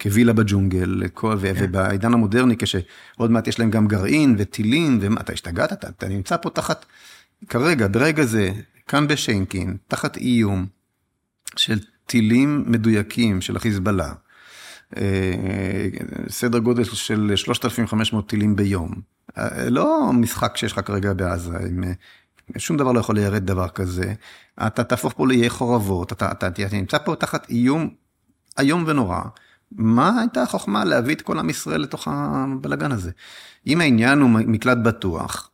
כווילה 0.02 0.32
בג'ונגל, 0.32 1.02
כן. 1.16 1.26
ובעידן 1.56 2.12
המודרני, 2.12 2.56
כשעוד 2.56 3.30
מעט 3.30 3.46
יש 3.46 3.58
להם 3.58 3.70
גם 3.70 3.88
גרעין 3.88 4.34
וטילים, 4.38 4.98
ומה, 5.00 5.20
אתה 5.20 5.32
השתגעת? 5.32 5.72
אתה, 5.72 5.88
אתה 5.88 6.08
נמצא 6.08 6.36
פה 6.36 6.50
תחת, 6.50 6.86
כרגע, 7.48 7.88
ברגע 7.90 8.24
זה, 8.24 8.50
כאן 8.86 9.08
בשיינקין, 9.08 9.76
תחת 9.88 10.16
איום 10.16 10.66
של 11.56 11.78
טילים 12.06 12.64
מדויקים 12.66 13.40
של 13.40 13.56
החיזבאללה, 13.56 14.12
אה, 14.96 15.88
סדר 16.28 16.58
גודל 16.58 16.84
של 16.84 17.32
3,500 17.36 18.28
טילים 18.28 18.56
ביום. 18.56 18.90
אה, 19.38 19.70
לא 19.70 20.12
משחק 20.12 20.56
שיש 20.56 20.72
לך 20.72 20.80
כרגע 20.86 21.12
בעזה, 21.12 21.58
עם 21.58 21.84
שום 22.58 22.76
דבר 22.76 22.92
לא 22.92 23.00
יכול 23.00 23.14
ליירד 23.14 23.46
דבר 23.46 23.68
כזה. 23.68 24.14
אתה 24.66 24.84
תהפוך 24.84 25.12
פה 25.16 25.26
לאיי 25.26 25.50
חורבות, 25.50 26.12
אתה, 26.12 26.32
אתה, 26.32 26.46
אתה 26.46 26.76
נמצא 26.76 26.98
פה 26.98 27.16
תחת 27.16 27.50
איום 27.50 27.90
איום 28.58 28.84
ונורא. 28.86 29.20
מה 29.72 30.20
הייתה 30.20 30.42
החוכמה 30.42 30.84
להביא 30.84 31.14
את 31.14 31.22
כל 31.22 31.38
עם 31.38 31.50
ישראל 31.50 31.80
לתוך 31.80 32.08
הבלגן 32.10 32.92
הזה? 32.92 33.10
אם 33.66 33.80
העניין 33.80 34.20
הוא 34.20 34.30
מקלט 34.30 34.78
בטוח, 34.78 35.50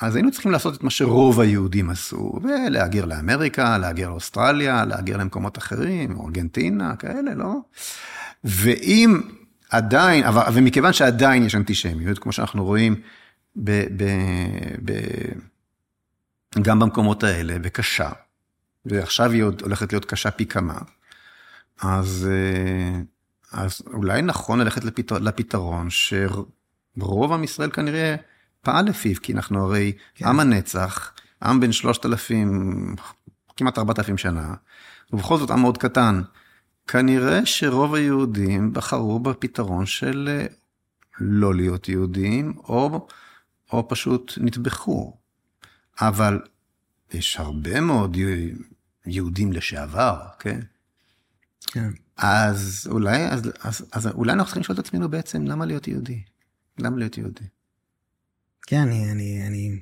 אז 0.00 0.16
היינו 0.16 0.30
צריכים 0.30 0.52
לעשות 0.52 0.74
את 0.74 0.82
מה 0.82 0.90
שרוב 0.90 1.40
היהודים 1.40 1.90
עשו, 1.90 2.32
ולהגר 2.42 3.04
לאמריקה, 3.04 3.78
להגר 3.78 4.08
לאוסטרליה, 4.08 4.84
להגר 4.84 5.16
למקומות 5.16 5.58
אחרים, 5.58 6.20
ארגנטינה, 6.20 6.96
כאלה, 6.96 7.34
לא? 7.34 7.54
ואם 8.44 9.20
עדיין, 9.70 10.24
ומכיוון 10.52 10.92
שעדיין 10.92 11.42
יש 11.42 11.54
אנטישמיות, 11.54 12.18
כמו 12.18 12.32
שאנחנו 12.32 12.64
רואים 12.64 12.94
ב, 13.56 13.70
ב, 13.96 14.04
ב, 14.84 14.92
גם 16.62 16.78
במקומות 16.78 17.22
האלה, 17.22 17.56
וקשה, 17.62 18.10
ועכשיו 18.86 19.30
היא 19.30 19.42
עוד 19.42 19.62
הולכת 19.62 19.92
להיות 19.92 20.04
קשה 20.04 20.30
פי 20.30 20.46
כמה, 20.46 20.78
אז, 21.82 22.28
אה, 22.30 23.00
אז 23.52 23.82
אולי 23.92 24.22
נכון 24.22 24.60
ללכת 24.60 24.84
לפתר, 24.84 25.18
לפתרון 25.18 25.88
שרוב 25.90 27.32
עם 27.32 27.44
ישראל 27.44 27.70
כנראה 27.70 28.16
פעל 28.60 28.84
לפיו, 28.84 29.16
כי 29.22 29.32
אנחנו 29.32 29.64
הרי 29.64 29.92
כן. 30.14 30.26
עם 30.26 30.40
הנצח, 30.40 31.12
עם 31.42 31.60
בן 31.60 31.72
שלושת 31.72 32.06
אלפים, 32.06 32.96
כמעט 33.56 33.78
ארבעת 33.78 33.98
אלפים 33.98 34.18
שנה, 34.18 34.54
ובכל 35.12 35.38
זאת 35.38 35.50
עם 35.50 35.60
מאוד 35.60 35.78
קטן. 35.78 36.22
כנראה 36.86 37.46
שרוב 37.46 37.94
היהודים 37.94 38.72
בחרו 38.72 39.20
בפתרון 39.20 39.86
של 39.86 40.28
אה, 40.30 40.46
לא 41.20 41.54
להיות 41.54 41.88
יהודים, 41.88 42.54
או, 42.68 43.06
או 43.72 43.88
פשוט 43.88 44.32
נטבחו. 44.36 45.21
אבל 46.00 46.40
יש 47.12 47.36
הרבה 47.36 47.80
מאוד 47.80 48.16
יהודים 49.06 49.52
לשעבר, 49.52 50.20
כן? 50.38 50.60
כן. 51.66 51.90
אז 52.16 52.88
אולי, 52.90 53.28
אז, 53.28 53.42
אז, 53.60 53.86
אז 53.92 54.06
אולי 54.06 54.32
אנחנו 54.32 54.44
צריכים 54.44 54.60
לשאול 54.60 54.78
את 54.78 54.86
עצמנו 54.86 55.08
בעצם, 55.08 55.44
למה 55.46 55.66
להיות 55.66 55.88
יהודי? 55.88 56.22
למה 56.78 56.96
להיות 56.96 57.18
יהודי? 57.18 57.44
כן, 58.66 58.80
אני, 58.80 59.12
אני, 59.12 59.46
אני, 59.46 59.78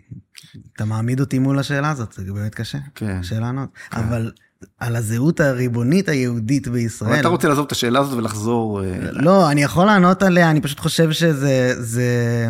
אתה 0.72 0.84
מעמיד 0.84 1.20
אותי 1.20 1.38
מול 1.38 1.58
השאלה 1.58 1.90
הזאת, 1.90 2.12
זה 2.12 2.32
באמת 2.32 2.54
קשה. 2.54 2.78
כן. 2.94 3.20
קשה 3.20 3.40
לענות. 3.40 3.68
כן. 3.90 3.98
אבל 3.98 4.32
על 4.78 4.96
הזהות 4.96 5.40
הריבונית 5.40 6.08
היהודית 6.08 6.68
בישראל. 6.68 7.10
אבל 7.10 7.20
אתה 7.20 7.28
רוצה 7.28 7.48
לעזוב 7.48 7.66
את 7.66 7.72
השאלה 7.72 8.00
הזאת 8.00 8.18
ולחזור... 8.18 8.84
אה, 8.84 8.98
לא, 9.12 9.50
אני 9.50 9.62
יכול 9.62 9.86
לענות 9.86 10.22
עליה, 10.22 10.50
אני 10.50 10.60
פשוט 10.60 10.80
חושב 10.80 11.12
שזה, 11.12 11.74
זה, 11.78 12.48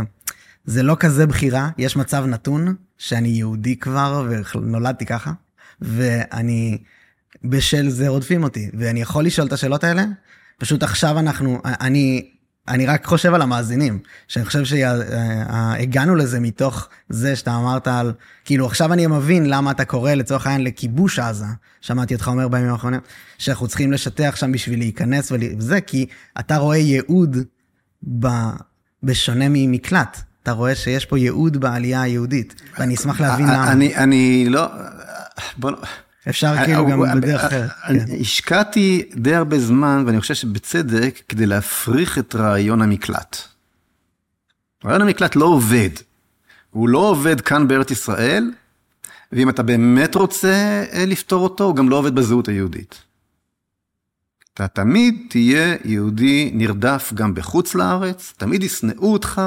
זה 0.64 0.83
לא 0.83 0.96
כזה 1.01 1.27
בחירה, 1.27 1.70
יש 1.79 1.96
מצב 1.96 2.25
נתון, 2.27 2.75
שאני 2.99 3.29
יהודי 3.29 3.77
כבר 3.77 4.29
ונולדתי 4.55 5.07
ככה, 5.07 5.33
ואני, 5.81 6.79
בשל 7.44 7.88
זה 7.88 8.09
רודפים 8.09 8.42
אותי, 8.42 8.70
ואני 8.79 9.01
יכול 9.01 9.25
לשאול 9.25 9.46
את 9.46 9.53
השאלות 9.53 9.85
האלה? 9.85 10.05
פשוט 10.59 10.83
עכשיו 10.83 11.18
אנחנו, 11.18 11.61
אני, 11.64 12.31
אני 12.68 12.87
רק 12.87 13.07
חושב 13.07 13.35
על 13.35 13.42
המאזינים, 13.42 13.99
שאני 14.29 14.44
חושב 14.44 14.64
שהגענו 14.64 16.14
לזה 16.14 16.40
מתוך 16.40 16.88
זה 17.09 17.37
שאתה 17.37 17.57
אמרת 17.57 17.88
על, 17.88 18.12
כאילו 18.44 18.66
עכשיו 18.66 18.92
אני 18.92 19.07
מבין 19.07 19.46
למה 19.46 19.70
אתה 19.70 19.85
קורא 19.85 20.12
לצורך 20.12 20.46
העניין 20.46 20.64
לכיבוש 20.64 21.18
עזה, 21.18 21.46
שמעתי 21.81 22.14
אותך 22.14 22.29
אומר 22.29 22.49
בימים 22.49 22.70
האחרונים, 22.70 23.01
שאנחנו 23.38 23.68
צריכים 23.68 23.92
לשטח 23.92 24.37
שם 24.37 24.53
בשביל 24.53 24.79
להיכנס 24.79 25.33
וזה, 25.33 25.81
כי 25.81 26.07
אתה 26.40 26.57
רואה 26.57 26.77
ייעוד 26.77 27.37
ב, 28.18 28.27
בשונה 29.03 29.44
ממקלט. 29.49 30.30
אתה 30.42 30.53
רואה 30.53 30.74
שיש 30.74 31.05
פה 31.05 31.18
ייעוד 31.18 31.57
בעלייה 31.57 32.03
היהודית, 32.03 32.62
ואני 32.79 32.94
אשמח 32.94 33.20
להבין 33.20 33.46
למה. 33.46 33.72
אני, 33.72 33.96
אני 33.96 34.46
לא... 34.48 34.66
בוא... 35.57 35.70
אפשר 36.29 36.55
כאילו 36.64 36.87
גם 36.87 37.20
בדרך 37.20 37.44
אחרת. 37.44 37.70
כן. 37.87 38.05
השקעתי 38.20 39.03
די 39.14 39.35
הרבה 39.35 39.59
זמן, 39.59 40.05
ואני 40.07 40.20
חושב 40.20 40.35
שבצדק, 40.35 41.20
כדי 41.29 41.46
להפריך 41.46 42.18
את 42.18 42.35
רעיון 42.35 42.83
המקלט. 42.83 43.37
רעיון 44.85 45.03
המקלט 45.03 45.37
לא 45.37 45.44
עובד. 45.44 45.90
הוא 46.70 46.88
לא 46.88 46.98
עובד 46.98 47.40
כאן 47.40 47.68
בארץ 47.68 47.90
ישראל, 47.90 48.50
ואם 49.33 49.48
אתה 49.48 49.62
באמת 49.62 50.14
רוצה 50.14 50.85
אה, 50.92 51.07
לפתור 51.07 51.42
אותו, 51.42 51.64
הוא 51.64 51.76
גם 51.76 51.88
לא 51.88 51.96
עובד 51.96 52.14
בזהות 52.14 52.48
היהודית. 52.48 53.03
אתה 54.55 54.68
תמיד 54.68 55.26
תהיה 55.29 55.76
יהודי 55.85 56.50
נרדף 56.55 57.12
גם 57.14 57.35
בחוץ 57.35 57.74
לארץ, 57.74 58.35
תמיד 58.37 58.62
ישנאו 58.62 59.12
אותך, 59.12 59.42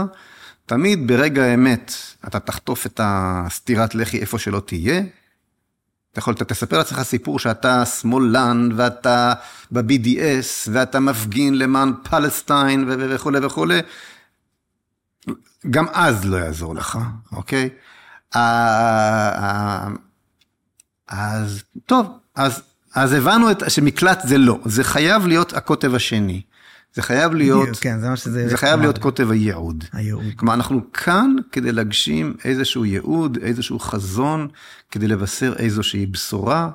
תמיד 0.66 1.08
ברגע 1.08 1.44
האמת 1.44 1.94
אתה 2.28 2.40
תחטוף 2.40 2.86
את 2.86 3.00
הסטירת 3.04 3.96
לחי 3.96 4.20
איפה 4.20 4.40
שלא 4.40 4.60
תהיה. 4.60 5.02
אתה 6.12 6.20
יכול, 6.20 6.34
אתה 6.34 6.46
תספר 6.46 6.78
לעצמך 6.78 7.02
סיפור 7.02 7.40
שאתה 7.40 7.86
שמאלן 7.86 8.70
ואתה 8.76 9.34
ב-BDS 9.72 10.70
ואתה 10.72 11.00
מפגין 11.00 11.58
למען 11.58 11.94
פלסטיין 12.04 12.86
וכולי 12.88 13.46
וכולי. 13.46 13.80
גם 15.70 15.86
אז 15.94 16.26
לא 16.26 16.38
יעזור 16.38 16.76
לך, 16.76 17.00
אוקיי? 17.32 17.70
אז 21.08 21.64
טוב, 21.86 22.08
אז, 22.36 22.62
אז 22.96 23.14
הבנו 23.14 23.52
את, 23.52 23.64
שמקלט 23.68 24.22
זה 24.24 24.38
לא, 24.38 24.60
זה 24.66 24.84
חייב 24.84 25.28
להיות 25.28 25.54
הקוטב 25.54 25.96
השני. 25.96 26.42
זה 26.94 27.02
חייב 27.02 27.34
להיות, 27.34 27.70
כן, 27.82 28.00
זה, 28.00 28.16
שזה 28.16 28.50
זה 28.50 28.58
חייב 28.58 28.80
להיות 28.80 28.98
קוטב 28.98 29.32
הייעוד. 29.32 29.84
הייעוד. 29.94 30.24
כלומר, 30.36 30.54
אנחנו 30.54 30.92
כאן 30.94 31.36
כדי 31.52 31.72
להגשים 31.72 32.36
איזשהו 32.44 32.86
ייעוד, 32.86 33.38
איזשהו 33.38 33.80
חזון, 33.80 34.48
כדי 34.92 35.08
לבשר 35.08 35.54
איזושהי 35.58 36.06
בשורה, 36.06 36.72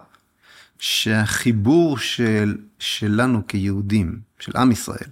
שהחיבור 0.78 1.98
של, 1.98 2.56
שלנו 2.78 3.46
כיהודים, 3.48 4.20
של 4.38 4.52
עם 4.56 4.72
ישראל, 4.72 5.10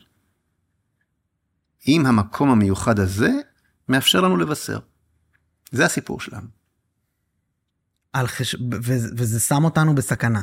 עם 1.87 2.07
המקום 2.07 2.51
המיוחד 2.51 2.99
הזה, 2.99 3.33
מאפשר 3.89 4.21
לנו 4.21 4.37
לבשר. 4.37 4.79
זה 5.73 5.85
הסיפור 5.85 6.21
שלנו. 6.21 6.47
חש... 8.17 8.57
וזה 9.17 9.41
שם 9.41 9.65
אותנו 9.65 9.95
בסכנה. 9.95 10.43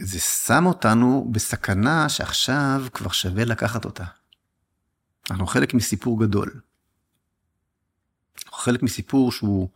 זה 0.00 0.20
שם 0.20 0.66
אותנו 0.66 1.28
בסכנה 1.32 2.08
שעכשיו 2.08 2.86
כבר 2.92 3.10
שווה 3.10 3.44
לקחת 3.44 3.84
אותה. 3.84 4.04
אנחנו 5.30 5.46
חלק 5.46 5.74
מסיפור 5.74 6.20
גדול. 6.20 6.60
אנחנו 8.46 8.58
חלק 8.58 8.82
מסיפור 8.82 9.32
שהוא 9.32 9.68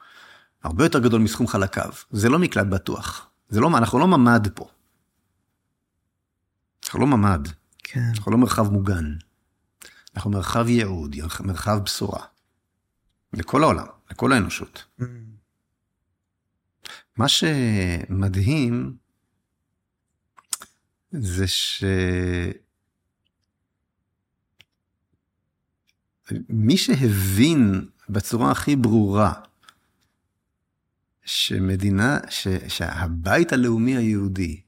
הרבה 0.63 0.85
יותר 0.85 0.99
גדול 0.99 1.21
מסכום 1.21 1.47
חלקיו. 1.47 1.93
זה 2.11 2.29
לא 2.29 2.39
מקלט 2.39 2.67
בטוח. 2.67 3.31
זה 3.49 3.61
לא, 3.61 3.71
אנחנו 3.79 3.99
לא 3.99 4.07
ממ"ד 4.09 4.49
פה. 4.55 4.69
אנחנו 6.85 7.01
לא 7.01 7.07
ממ"ד. 7.07 7.49
כן. 7.79 8.11
אנחנו 8.17 8.33
לא 8.33 8.39
מרחב 8.39 8.71
מוגן. 8.71 9.15
אנחנו 10.17 10.31
מרחב 10.31 10.69
ייעוד, 10.69 11.17
מרחב 11.41 11.79
בשורה. 11.85 12.25
לכל 13.33 13.63
העולם, 13.63 13.87
לכל 14.11 14.33
האנושות. 14.33 14.85
Mm. 15.01 15.05
מה 17.17 17.29
שמדהים 17.29 18.97
זה 21.13 21.47
ש... 21.47 21.85
מי 26.49 26.77
שהבין 26.77 27.89
בצורה 28.09 28.51
הכי 28.51 28.77
ברורה 28.77 29.33
שמדינה, 31.25 32.19
ש, 32.31 32.49
שהבית 32.69 33.53
הלאומי 33.53 33.97
היהודי 33.97 34.61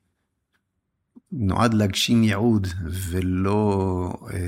נועד 1.33 1.75
להגשים 1.75 2.25
ייעוד 2.25 2.67
ולא 2.85 4.13
אה, 4.33 4.39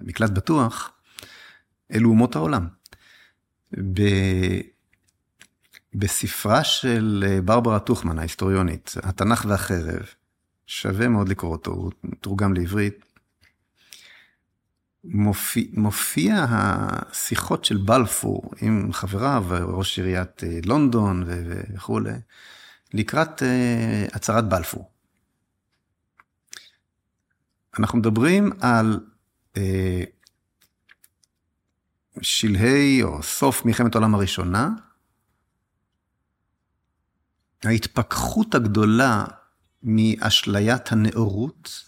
מקלט 0.00 0.30
בטוח, 0.30 0.92
אלו 1.94 2.10
אומות 2.10 2.36
העולם. 2.36 2.68
ב, 3.72 4.02
בספרה 5.94 6.64
של 6.64 7.24
אה, 7.26 7.40
ברברה 7.40 7.78
טוכמן, 7.78 8.18
ההיסטוריונית, 8.18 8.94
התנ"ך 9.02 9.44
והחרב, 9.48 10.02
שווה 10.66 11.08
מאוד 11.08 11.28
לקרוא 11.28 11.52
אותו, 11.52 11.70
הוא 11.70 11.92
תורגם 12.20 12.54
לעברית. 12.54 13.04
מופיע, 15.04 15.64
מופיע 15.72 16.46
השיחות 16.48 17.64
של 17.64 17.76
בלפור 17.76 18.50
עם 18.60 18.92
חבריו, 18.92 19.44
ראש 19.48 19.98
עיריית 19.98 20.44
אה, 20.44 20.58
לונדון 20.64 21.24
וכולי, 21.26 22.12
לקראת 22.94 23.42
אה, 23.42 24.06
הצהרת 24.12 24.48
בלפור. 24.48 24.90
אנחנו 27.78 27.98
מדברים 27.98 28.50
על 28.60 29.00
אה, 29.56 30.04
שלהי 32.20 33.02
או 33.02 33.22
סוף 33.22 33.64
מלחמת 33.64 33.94
העולם 33.94 34.14
הראשונה, 34.14 34.68
ההתפכחות 37.64 38.54
הגדולה 38.54 39.24
מאשליית 39.82 40.92
הנאורות, 40.92 41.84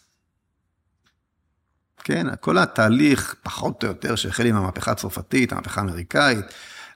כן, 2.05 2.27
כל 2.41 2.59
התהליך, 2.59 3.35
פחות 3.43 3.83
או 3.83 3.89
יותר, 3.89 4.15
שהחל 4.15 4.47
עם 4.47 4.57
המהפכה 4.57 4.91
הצרפתית, 4.91 5.53
המהפכה 5.53 5.81
האמריקאית, 5.81 6.45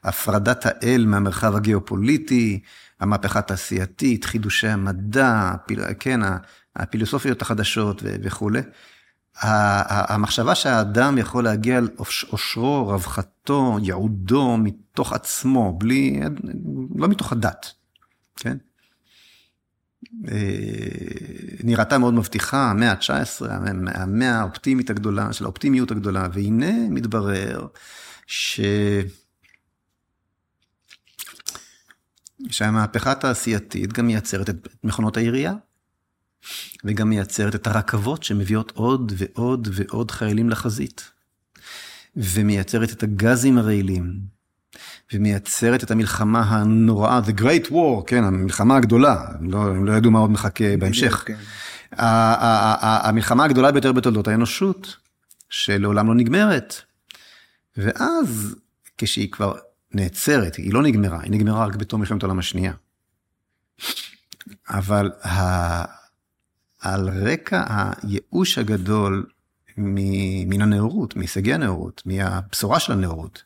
הפרדת 0.05 0.67
האל 0.67 1.05
מהמרחב 1.07 1.57
הגיאופוליטי, 1.57 2.61
המהפכה 3.01 3.39
התעשייתית, 3.39 4.25
חידושי 4.25 4.69
המדע, 4.69 5.51
הפיל, 5.55 5.81
כן, 6.01 6.21
הפילוסופיות 6.77 7.43
החדשות 7.43 8.03
וכולי. 8.23 8.61
המחשבה 9.43 10.55
שהאדם 10.55 11.19
יכול 11.19 11.45
להגיע 11.45 11.79
על 11.79 11.89
עושרו, 12.31 12.87
רווחתו, 12.87 13.79
ייעודו, 13.83 14.57
מתוך 14.57 15.13
עצמו, 15.13 15.79
בלי, 15.79 16.21
לא 16.95 17.09
מתוך 17.09 17.33
הדת, 17.33 17.73
כן? 18.37 18.57
אה, 20.29 20.35
נראתה 21.65 21.99
מאוד 21.99 22.15
מבטיחה, 22.15 22.71
המאה 22.71 22.91
ה-19, 22.93 23.47
המאה 23.95 24.41
האופטימית 24.41 24.91
הגדולה, 24.91 25.33
של 25.33 25.45
האופטימיות 25.45 25.91
הגדולה, 25.91 26.29
והנה 26.33 26.89
מתברר 26.91 27.67
ש... 28.27 28.61
שהמהפכה 32.51 33.13
התעשייתית 33.13 33.93
גם 33.93 34.07
מייצרת 34.07 34.51
את 34.51 34.69
מכונות 34.85 35.17
העירייה, 35.17 35.55
וגם 36.85 37.09
מייצרת 37.09 37.55
את 37.55 37.67
הרכבות 37.67 38.23
שמביאות 38.23 38.71
עוד 38.71 39.13
ועוד 39.17 39.69
ועוד 39.73 40.11
חיילים 40.11 40.51
לחזית, 40.51 41.11
ומייצרת 42.17 42.93
את 42.93 43.03
הגזים 43.03 43.59
הרעילים, 43.59 44.38
ומייצרת 45.13 45.85
את 45.85 45.91
המלחמה 45.91 46.41
הנוראה, 46.41 47.21
The 47.27 47.41
Great 47.41 47.71
War, 47.71 48.05
כן, 48.07 48.25
המלחמה 48.25 48.77
הגדולה, 48.77 49.25
הם 49.39 49.51
לא, 49.51 49.59
הם 49.59 49.85
לא 49.85 49.93
ידעו 49.93 50.11
מה 50.11 50.19
עוד 50.19 50.31
מחכה 50.31 50.77
בהמשך. 50.77 51.25
כן. 51.27 51.37
המלחמה 51.93 53.45
הגדולה 53.45 53.73
ביותר 53.73 53.93
בתולדות 53.93 54.29
האנושות, 54.29 54.97
שלעולם 55.51 56.09
לא 56.09 56.15
נגמרת. 56.15 56.75
ואז, 57.77 58.55
כשהיא 58.99 59.33
כבר 59.33 59.55
נעצרת, 59.93 60.57
היא 60.57 60.75
לא 60.75 60.83
נגמרה, 60.83 61.21
היא 61.23 61.33
נגמרה 61.33 61.67
רק 61.67 61.77
בתום 61.77 62.01
מלחמת 62.01 62.23
העולם 62.23 62.39
השנייה. 62.39 62.73
אבל 64.69 65.11
ה... 65.27 65.99
על 66.81 67.09
רקע 67.09 67.65
הייאוש 67.69 68.59
הגדול 68.59 69.27
מן 69.77 70.63
הנאורות, 70.63 71.17
מהישגי 71.17 71.55
הנאורות, 71.55 72.03
מהבשורה 72.07 72.81
של 72.81 72.93
הנאורות, 72.93 73.43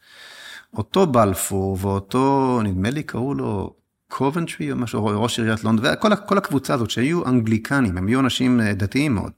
אותו 0.75 1.07
בלפור 1.07 1.79
ואותו, 1.81 2.61
נדמה 2.65 2.91
לי 2.91 3.03
קראו 3.03 3.35
לו 3.35 3.77
קובנטרי 4.09 4.73
או 4.73 4.77
משהו, 4.77 5.07
ראש 5.07 5.39
עיריית 5.39 5.65
לונדון, 5.65 5.87
וכל 5.95 6.39
הקבוצה 6.39 6.75
הזאת 6.75 6.91
שהיו 6.91 7.27
אנגליקנים, 7.27 7.99
הם 7.99 8.07
היו 8.07 8.21
אנשים 8.21 8.61
אה, 8.61 8.75
דתיים 8.75 9.15
מאוד, 9.15 9.33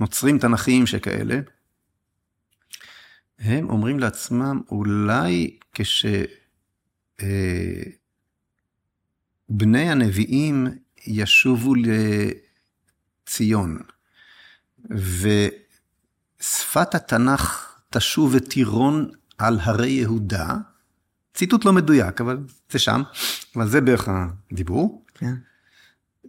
נוצרים 0.00 0.38
תנכיים 0.38 0.86
שכאלה, 0.86 1.40
הם 3.38 3.70
אומרים 3.70 3.98
לעצמם, 3.98 4.60
אולי 4.70 5.56
כש... 5.74 6.06
אה, 7.22 7.82
בני 9.48 9.90
הנביאים 9.90 10.66
ישובו 11.06 11.74
לציון, 13.24 13.78
ושפת 16.40 16.94
התנ"ך 16.94 17.74
תשוב 17.90 18.34
ותירון 18.34 19.10
על 19.38 19.58
הרי 19.62 19.90
יהודה, 19.90 20.56
ציטוט 21.34 21.64
לא 21.64 21.72
מדויק, 21.72 22.20
אבל 22.20 22.38
זה 22.70 22.78
שם, 22.78 23.02
אבל 23.56 23.68
זה 23.68 23.80
בערך 23.80 24.08
הדיבור. 24.08 25.04
כן. 25.14 25.34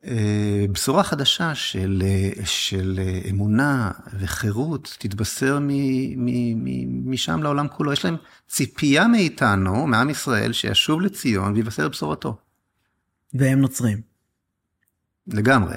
אה, 0.06 0.66
בשורה 0.72 1.04
חדשה 1.04 1.56
של, 1.56 2.04
של 2.46 3.00
אמונה 3.30 3.92
וחירות 4.20 4.96
תתבשר 5.00 5.60
מ, 5.62 5.68
מ, 5.68 6.26
מ, 6.64 7.12
משם 7.12 7.44
לעולם 7.44 7.68
כולו. 7.68 7.94
יש 7.94 8.06
להם 8.06 8.16
ציפייה 8.48 9.08
מאיתנו, 9.08 9.88
מעם 9.88 10.10
ישראל, 10.10 10.54
שישוב 10.54 11.02
לציון 11.02 11.54
ויבשר 11.54 11.90
בשורתו. 11.90 12.38
והם 13.34 13.60
נוצרים. 13.60 14.02
לגמרי. 15.28 15.76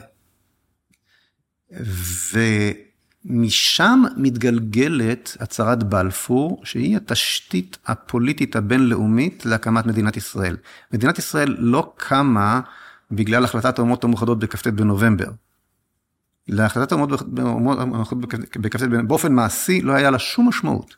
ו... 2.33 2.39
משם 3.25 4.03
מתגלגלת 4.17 5.37
הצהרת 5.41 5.83
בלפור, 5.83 6.61
שהיא 6.65 6.97
התשתית 6.97 7.79
הפוליטית 7.87 8.57
הבינלאומית 8.57 9.47
להקמת 9.47 9.87
מדינת 9.87 10.17
ישראל. 10.17 10.57
מדינת 10.93 11.19
ישראל 11.19 11.57
לא 11.59 11.93
קמה 11.97 12.61
בגלל 13.11 13.45
החלטת 13.45 13.79
האומות 13.79 14.05
המאוחדות 14.05 14.39
בכ"ט 14.39 14.67
בנובמבר. 14.67 15.29
להחלטת 16.49 16.93
האומות 16.93 17.23
המאוחדות 17.39 18.35
בכ"ט 18.57 18.81
בנובמבר, 18.81 19.09
באופן 19.09 19.33
מעשי 19.33 19.83
לא 19.83 19.93
היה 19.93 20.11
לה 20.11 20.19
שום 20.19 20.49
משמעות. 20.49 20.97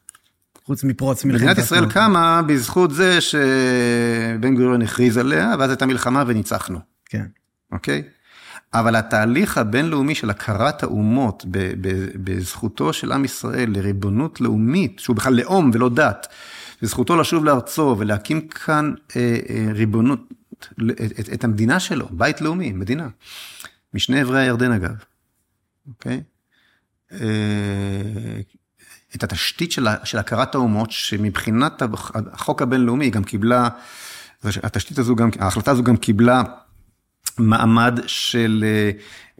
חוץ 0.64 0.84
מפרוץ 0.84 1.24
מלחמת 1.24 1.42
מדינת 1.42 1.58
ישראל 1.58 1.90
קמה 1.90 2.42
בזכות 2.42 2.90
זה 2.90 3.20
שבן 3.20 4.54
גוריון 4.54 4.82
הכריז 4.82 5.16
עליה, 5.16 5.54
ואז 5.58 5.70
הייתה 5.70 5.86
מלחמה 5.86 6.24
וניצחנו. 6.26 6.78
כן. 7.04 7.26
אוקיי? 7.72 8.02
אבל 8.74 8.96
התהליך 8.96 9.58
הבינלאומי 9.58 10.14
של 10.14 10.30
הכרת 10.30 10.82
האומות 10.82 11.44
בזכותו 12.24 12.92
של 12.92 13.12
עם 13.12 13.24
ישראל 13.24 13.70
לריבונות 13.76 14.40
לאומית, 14.40 14.98
שהוא 14.98 15.16
בכלל 15.16 15.34
לאום 15.34 15.70
ולא 15.74 15.88
דת, 15.88 16.26
וזכותו 16.82 17.16
לשוב 17.16 17.44
לארצו 17.44 17.96
ולהקים 17.98 18.48
כאן 18.48 18.94
אה, 19.16 19.38
אה, 19.50 19.66
ריבונות, 19.72 20.20
את, 21.20 21.28
את 21.34 21.44
המדינה 21.44 21.80
שלו, 21.80 22.08
בית 22.10 22.40
לאומי, 22.40 22.72
מדינה, 22.72 23.08
משני 23.94 24.22
אברי 24.22 24.40
הירדן 24.40 24.72
אגב, 24.72 24.94
אוקיי? 25.88 26.22
אה, 27.12 27.18
את 29.14 29.24
התשתית 29.24 29.72
של, 29.72 29.86
של 30.04 30.18
הכרת 30.18 30.54
האומות, 30.54 30.90
שמבחינת 30.90 31.82
החוק 32.32 32.62
הבינלאומי 32.62 33.10
גם 33.10 33.24
קיבלה, 33.24 33.68
התשתית 34.44 34.98
הזו 34.98 35.16
גם, 35.16 35.30
ההחלטה 35.38 35.70
הזו 35.70 35.82
גם 35.82 35.96
קיבלה 35.96 36.42
מעמד 37.38 37.98
של 38.06 38.64
אה, 38.66 38.90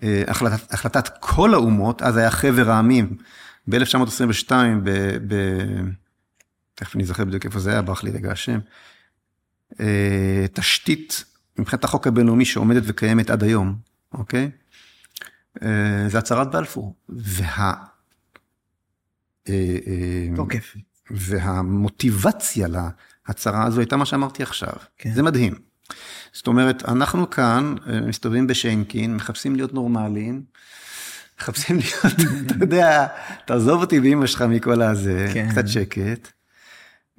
אה, 0.02 0.22
החלטת, 0.26 0.72
החלטת 0.72 1.08
כל 1.20 1.54
האומות, 1.54 2.02
אז 2.02 2.16
היה 2.16 2.30
חבר 2.30 2.70
העמים, 2.70 3.16
ב-1922, 3.66 4.52
ב, 4.82 4.90
ב... 5.26 5.34
תכף 6.74 6.94
אני 6.94 7.04
אזכר 7.04 7.24
בדיוק 7.24 7.44
איפה 7.44 7.58
זה 7.58 7.70
היה, 7.70 7.82
ברח 7.82 8.02
לי 8.04 8.10
רגע 8.10 8.32
השם, 8.32 8.58
אה, 9.80 10.46
תשתית 10.52 11.24
מבחינת 11.58 11.84
החוק 11.84 12.06
הבינלאומי 12.06 12.44
שעומדת 12.44 12.82
וקיימת 12.86 13.30
עד 13.30 13.42
היום, 13.42 13.74
אוקיי? 14.12 14.50
זה 16.06 16.18
הצהרת 16.18 16.50
בלפור. 16.50 16.94
וה... 17.08 17.74
תוקף. 20.36 20.76
והמוטיבציה 21.10 22.68
להצהרה 23.28 23.64
הזו 23.64 23.80
הייתה 23.80 23.96
מה 23.96 24.06
שאמרתי 24.06 24.42
עכשיו. 24.42 24.72
כן. 24.98 25.14
זה 25.14 25.22
מדהים. 25.22 25.54
זאת 26.34 26.46
אומרת, 26.46 26.88
אנחנו 26.88 27.30
כאן 27.30 27.74
אה, 27.88 28.00
מסתובבים 28.00 28.46
בשיינקין, 28.46 29.16
מחפשים 29.16 29.56
להיות 29.56 29.74
נורמליים, 29.74 30.42
מחפשים 31.40 31.76
להיות, 31.76 32.16
אתה 32.46 32.54
יודע, 32.60 33.06
תעזוב 33.44 33.80
אותי 33.80 34.00
באמא 34.00 34.26
שלך 34.26 34.42
מכל 34.42 34.82
הזה, 34.82 35.30
כן. 35.34 35.48
קצת 35.50 35.68
שקט, 35.68 36.28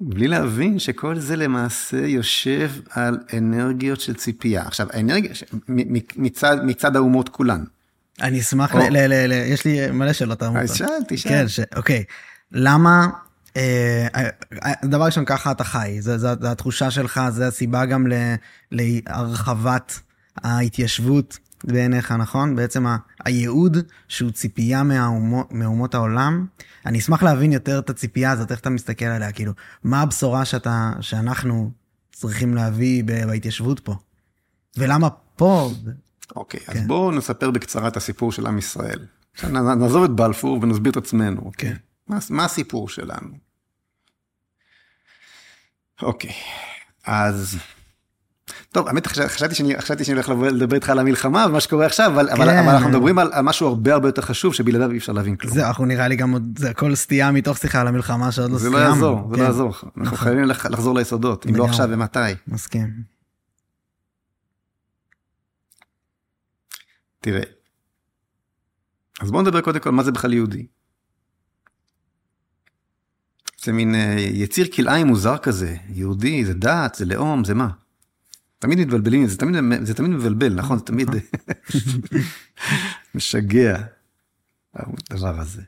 בלי 0.00 0.28
להבין 0.28 0.78
שכל 0.78 1.18
זה 1.18 1.36
למעשה 1.36 2.06
יושב 2.06 2.70
על 2.90 3.18
אנרגיות 3.38 4.00
של 4.00 4.14
ציפייה. 4.14 4.62
עכשיו, 4.62 4.86
האנרגיה, 4.92 5.30
מצד, 6.16 6.56
מצד 6.64 6.96
האומות 6.96 7.28
כולן. 7.28 7.64
אני 8.20 8.40
אשמח, 8.40 8.74
או... 8.74 8.78
ל, 8.78 8.82
ל, 8.82 8.96
ל, 8.96 9.26
ל, 9.26 9.32
יש 9.32 9.64
לי 9.64 9.90
מלא 9.90 10.12
שאלות. 10.12 10.42
אז 10.42 10.74
שאלתי, 10.74 11.16
שאלתי. 11.16 11.28
כן, 11.28 11.48
ש... 11.48 11.60
אוקיי. 11.76 12.04
למה 12.52 13.08
דבר 14.84 15.04
ראשון, 15.04 15.24
ככה 15.24 15.50
אתה 15.50 15.64
חי, 15.64 15.96
זו, 16.00 16.28
התחושה 16.28 16.90
שלך, 16.90 17.20
זו 17.30 17.44
הסיבה 17.44 17.86
גם 17.86 18.06
להרחבת 18.72 20.00
ההתיישבות 20.36 21.38
בעיניך, 21.64 22.12
נכון? 22.12 22.56
בעצם 22.56 22.86
הייעוד 23.24 23.76
שהוא 24.08 24.30
ציפייה 24.30 24.82
מהאומות, 24.82 25.52
מאומות 25.52 25.94
העולם. 25.94 26.46
אני 26.86 26.98
אשמח 26.98 27.22
להבין 27.22 27.52
יותר 27.52 27.78
את 27.78 27.90
הציפייה 27.90 28.30
הזאת, 28.30 28.52
איך 28.52 28.60
אתה 28.60 28.70
מסתכל 28.70 29.04
עליה, 29.04 29.32
כאילו, 29.32 29.52
מה 29.84 30.00
הבשורה 30.00 30.44
שאתה, 30.44 30.92
שאנחנו 31.00 31.70
צריכים 32.12 32.54
להביא 32.54 33.04
בהתיישבות 33.04 33.80
פה? 33.80 33.94
ולמה 34.76 35.08
פה? 35.36 35.70
אוקיי, 36.36 36.60
okay, 36.60 36.72
כן. 36.72 36.78
אז 36.78 36.86
בואו 36.86 37.10
נספר 37.10 37.50
בקצרה 37.50 37.88
את 37.88 37.96
הסיפור 37.96 38.32
של 38.32 38.46
עם 38.46 38.58
ישראל. 38.58 39.06
נעזוב 39.50 40.04
את 40.04 40.10
בלפור 40.10 40.58
ונסביר 40.62 40.92
את 40.92 40.96
עצמנו. 40.96 41.40
אוקיי? 41.44 41.70
כן. 41.70 41.76
מה, 42.08 42.18
מה 42.30 42.44
הסיפור 42.44 42.88
שלנו? 42.88 43.45
אוקיי, 46.02 46.32
אז... 47.06 47.58
טוב, 48.72 48.88
האמת, 48.88 49.06
חשבתי 49.06 49.54
שאני, 49.54 49.80
חשבתי 49.80 50.04
שאני 50.04 50.14
הולך 50.14 50.28
לדבר 50.28 50.74
איתך 50.74 50.90
על 50.90 50.98
המלחמה 50.98 51.46
ומה 51.48 51.60
שקורה 51.60 51.86
עכשיו, 51.86 52.12
אבל, 52.14 52.26
כן. 52.26 52.32
אבל, 52.32 52.50
אבל 52.50 52.68
אנחנו 52.68 52.88
מדברים 52.88 53.18
על, 53.18 53.30
על 53.32 53.42
משהו 53.42 53.68
הרבה 53.68 53.92
הרבה 53.92 54.08
יותר 54.08 54.22
חשוב, 54.22 54.54
שבלעדיו 54.54 54.90
אי 54.90 54.98
אפשר 54.98 55.12
להבין 55.12 55.36
כלום. 55.36 55.54
זה, 55.54 55.68
אנחנו 55.68 55.84
נראה 55.84 56.08
לי 56.08 56.16
גם 56.16 56.32
עוד, 56.32 56.58
זה 56.58 56.70
הכל 56.70 56.94
סטייה 56.94 57.30
מתוך 57.30 57.58
שיחה 57.58 57.80
על 57.80 57.86
המלחמה 57.86 58.32
שעוד 58.32 58.50
לא 58.50 58.58
סיימנו. 58.58 58.78
זה 58.78 58.84
לא 58.84 58.88
יעזור, 58.88 59.28
זה 59.30 59.32
לא 59.32 59.36
כן. 59.36 59.42
יעזור. 59.42 59.68
אנחנו 59.68 60.02
נכון. 60.02 60.18
חייבים 60.18 60.44
לחזור 60.44 60.94
ליסודות, 60.94 61.46
אם 61.46 61.56
לא 61.56 61.64
עכשיו 61.64 61.88
ומתי. 61.90 62.18
מסכים. 62.48 62.88
תראה, 67.20 67.42
אז 69.20 69.30
בואו 69.30 69.42
נדבר 69.42 69.60
קודם 69.60 69.80
כל 69.80 69.90
מה 69.90 70.02
זה 70.02 70.12
בכלל 70.12 70.32
יהודי. 70.32 70.66
זה 73.64 73.72
מין 73.72 73.94
אה, 73.94 74.16
יציר 74.18 74.66
כלאיים 74.74 75.06
מוזר 75.06 75.38
כזה, 75.38 75.76
יהודי, 75.88 76.44
זה 76.44 76.54
דת, 76.54 76.94
זה 76.94 77.04
לאום, 77.04 77.44
זה 77.44 77.54
מה? 77.54 77.68
תמיד 78.58 78.78
מתבלבלים, 78.78 79.26
זה 79.26 79.38
תמיד, 79.38 79.56
זה 79.82 79.94
תמיד 79.94 80.10
מבלבל, 80.10 80.54
נכון? 80.54 80.78
זה 80.78 80.84
תמיד 80.84 81.08
משגע, 83.14 83.82
הדבר 84.74 85.40
הזה. 85.40 85.62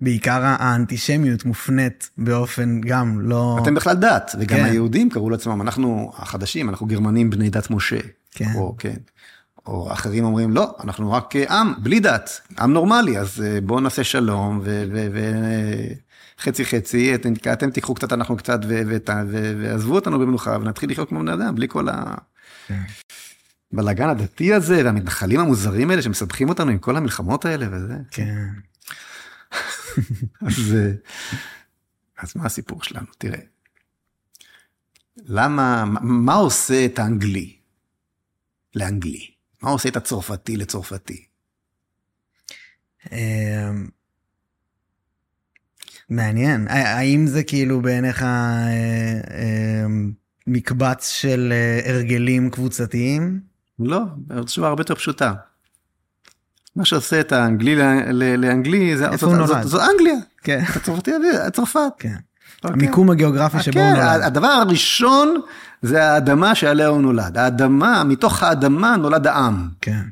בעיקר 0.00 0.40
האנטישמיות 0.42 1.44
מופנית 1.44 2.10
באופן 2.18 2.80
גם 2.80 3.20
לא... 3.20 3.58
אתם 3.62 3.74
בכלל 3.74 3.96
דת, 3.96 4.34
וגם 4.38 4.58
כן. 4.58 4.64
היהודים 4.64 5.10
קראו 5.10 5.30
לעצמם, 5.30 5.62
אנחנו 5.62 6.12
החדשים, 6.16 6.68
אנחנו 6.68 6.86
גרמנים 6.86 7.30
בני 7.30 7.50
דת 7.50 7.70
משה. 7.70 7.98
כן. 8.30 8.52
או, 8.54 8.74
כן. 8.78 8.96
או 9.66 9.92
אחרים 9.92 10.24
אומרים, 10.24 10.50
לא, 10.50 10.76
אנחנו 10.84 11.12
רק 11.12 11.36
עם, 11.36 11.72
בלי 11.82 12.00
דת, 12.00 12.40
עם 12.58 12.72
נורמלי, 12.72 13.18
אז 13.18 13.42
אה, 13.42 13.60
בואו 13.60 13.80
נעשה 13.80 14.04
שלום 14.04 14.60
וחצי 14.62 16.11
חצי, 16.64 17.14
אתם, 17.14 17.32
אתם 17.52 17.70
תיקחו 17.70 17.94
קצת, 17.94 18.12
אנחנו 18.12 18.36
קצת, 18.36 18.58
ועזבו 19.58 19.94
אותנו 19.94 20.18
במנוחה 20.18 20.56
ונתחיל 20.60 20.90
לחיות 20.90 21.08
כמו 21.08 21.20
בני 21.20 21.32
אדם, 21.34 21.54
בלי 21.54 21.68
כל 21.68 21.86
הבלאגן 23.72 24.08
הדתי 24.08 24.54
הזה, 24.54 24.82
והמתנחלים 24.84 25.40
המוזרים 25.40 25.90
האלה 25.90 26.02
שמסבכים 26.02 26.48
אותנו 26.48 26.70
עם 26.70 26.78
כל 26.78 26.96
המלחמות 26.96 27.44
האלה 27.44 27.66
וזה. 27.72 27.94
כן. 28.10 28.48
אז, 30.46 30.76
אז 32.18 32.36
מה 32.36 32.46
הסיפור 32.46 32.82
שלנו? 32.82 33.06
תראה. 33.18 33.38
למה, 35.16 35.84
מה 36.02 36.34
עושה 36.34 36.84
את 36.84 36.98
האנגלי 36.98 37.56
לאנגלי? 38.74 39.30
מה 39.62 39.70
עושה 39.70 39.88
את 39.88 39.96
הצרפתי 39.96 40.56
לצרפתי? 40.56 41.24
מעניין. 46.12 46.66
האם 46.68 47.26
זה 47.26 47.42
כאילו 47.42 47.80
בעיניך 47.80 48.22
אה, 48.22 48.68
אמ, 49.84 50.12
מקבץ 50.46 51.08
של 51.08 51.52
אה, 51.52 51.92
הרגלים 51.92 52.50
קבוצתיים? 52.50 53.40
לא, 53.78 54.00
התשובה 54.30 54.68
הרבה 54.68 54.80
יותר 54.80 54.94
פשוטה. 54.94 55.32
מה 56.76 56.84
שעושה 56.84 57.20
את 57.20 57.32
האנגלי 57.32 57.76
לאנגלי, 58.36 58.96
זה 58.96 59.08
איפה 59.08 59.26
הוא 59.26 59.36
נולד? 59.36 59.62
זו 59.62 59.80
אנגליה. 59.80 60.14
כן. 60.42 60.62
הצרפתי, 60.76 61.10
צרפת. 61.52 61.80
כן. 61.98 62.14
אוקיי. 62.64 62.72
המיקום 62.72 63.10
הגיאוגרפי 63.10 63.62
שבו 63.62 63.80
הוא 63.80 63.94
כן, 63.94 64.00
נולד. 64.00 64.22
הדבר 64.22 64.46
הראשון 64.46 65.40
זה 65.82 66.04
האדמה 66.04 66.54
שעליה 66.54 66.86
הוא 66.86 67.02
נולד. 67.02 67.38
האדמה, 67.38 68.04
מתוך 68.04 68.42
האדמה 68.42 68.96
נולד 68.96 69.26
העם. 69.26 69.68
כן. 69.80 70.02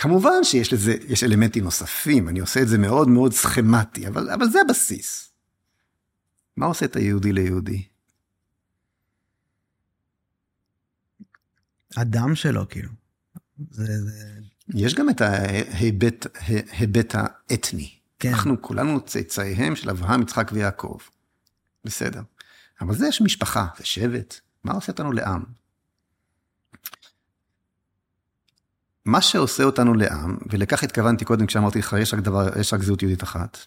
כמובן 0.00 0.44
שיש 0.44 0.72
לזה, 0.72 0.94
יש 1.08 1.24
אלמנטים 1.24 1.64
נוספים, 1.64 2.28
אני 2.28 2.40
עושה 2.40 2.62
את 2.62 2.68
זה 2.68 2.78
מאוד 2.78 3.08
מאוד 3.08 3.32
סכמטי, 3.32 4.08
אבל, 4.08 4.30
אבל 4.30 4.48
זה 4.48 4.58
הבסיס. 4.60 5.32
מה 6.56 6.66
עושה 6.66 6.86
את 6.86 6.96
היהודי 6.96 7.32
ליהודי? 7.32 7.88
הדם 11.96 12.34
שלו, 12.34 12.68
כאילו. 12.68 12.88
זה, 13.70 13.84
זה... 14.04 14.40
יש 14.74 14.94
גם 14.94 15.10
את 15.10 15.20
ההיבט, 15.20 16.26
ההיבט 16.70 17.14
האתני. 17.14 17.90
כן. 18.18 18.28
אנחנו 18.28 18.62
כולנו 18.62 19.00
צאצאיהם 19.00 19.76
של 19.76 19.90
אברהם, 19.90 20.22
יצחק 20.22 20.50
ויעקב. 20.54 20.98
בסדר. 21.84 22.22
אבל 22.80 22.94
זה 22.94 23.08
יש 23.08 23.20
משפחה, 23.20 23.66
זה 23.78 23.84
שבט, 23.84 24.40
מה 24.64 24.72
עושה 24.72 24.92
אותנו 24.92 25.12
לעם? 25.12 25.59
מה 29.04 29.20
שעושה 29.20 29.62
אותנו 29.64 29.94
לעם, 29.94 30.38
ולכך 30.50 30.82
התכוונתי 30.82 31.24
קודם 31.24 31.46
כשאמרתי 31.46 31.78
לך, 31.78 31.96
יש 32.00 32.14
רק 32.14 32.20
דבר, 32.20 32.58
יש 32.60 32.72
רק 32.72 32.82
זהות 32.82 33.02
יהודית 33.02 33.22
אחת, 33.22 33.58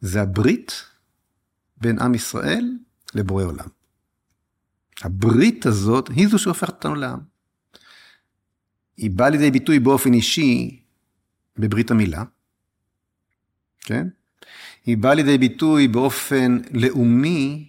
זה 0.00 0.22
הברית 0.22 0.72
בין 1.76 1.98
עם 1.98 2.14
ישראל 2.14 2.70
לבורא 3.14 3.44
עולם. 3.44 3.68
הברית 5.02 5.66
הזאת 5.66 6.08
היא 6.08 6.28
זו 6.28 6.38
שהופכת 6.38 6.74
אותנו 6.74 6.94
לעם. 6.94 7.18
היא 8.96 9.10
באה 9.10 9.30
לידי 9.30 9.50
ביטוי 9.50 9.78
באופן 9.78 10.12
אישי 10.12 10.80
בברית 11.56 11.90
המילה, 11.90 12.22
כן? 13.80 14.08
היא 14.86 14.96
באה 14.96 15.14
לידי 15.14 15.38
ביטוי 15.38 15.88
באופן 15.88 16.58
לאומי 16.70 17.68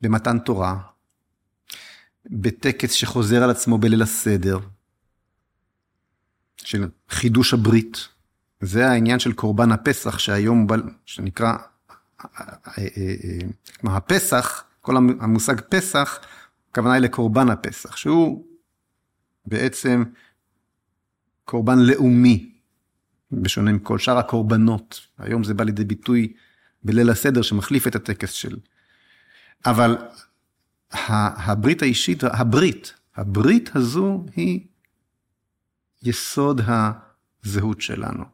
במתן 0.00 0.38
תורה, 0.38 0.80
בטקס 2.26 2.92
שחוזר 2.92 3.42
על 3.42 3.50
עצמו 3.50 3.78
בליל 3.78 4.02
הסדר, 4.02 4.58
של 6.64 6.88
חידוש 7.10 7.54
הברית. 7.54 8.08
זה 8.60 8.88
העניין 8.88 9.18
של 9.18 9.32
קורבן 9.32 9.72
הפסח 9.72 10.18
שהיום, 10.18 10.66
שנקרא, 11.06 11.54
כלומר 13.80 13.96
הפסח, 13.96 14.64
כל 14.80 14.96
המושג 14.96 15.60
פסח, 15.60 16.18
הכוונה 16.70 16.94
היא 16.94 17.02
לקורבן 17.02 17.50
הפסח, 17.50 17.96
שהוא 17.96 18.44
בעצם 19.46 20.04
קורבן 21.44 21.78
לאומי, 21.78 22.52
בשונה 23.32 23.72
מכל 23.72 23.98
שאר 23.98 24.18
הקורבנות. 24.18 25.00
היום 25.18 25.44
זה 25.44 25.54
בא 25.54 25.64
לידי 25.64 25.84
ביטוי 25.84 26.32
בליל 26.84 27.10
הסדר 27.10 27.42
שמחליף 27.42 27.86
את 27.86 27.94
הטקס 27.94 28.30
של... 28.30 28.56
אבל 29.66 29.96
הברית 30.90 31.82
האישית, 31.82 32.24
הברית, 32.24 32.94
הברית 33.16 33.76
הזו 33.76 34.24
היא 34.36 34.66
יסוד 36.02 36.60
הזהות 36.66 37.80
שלנו. 37.80 38.24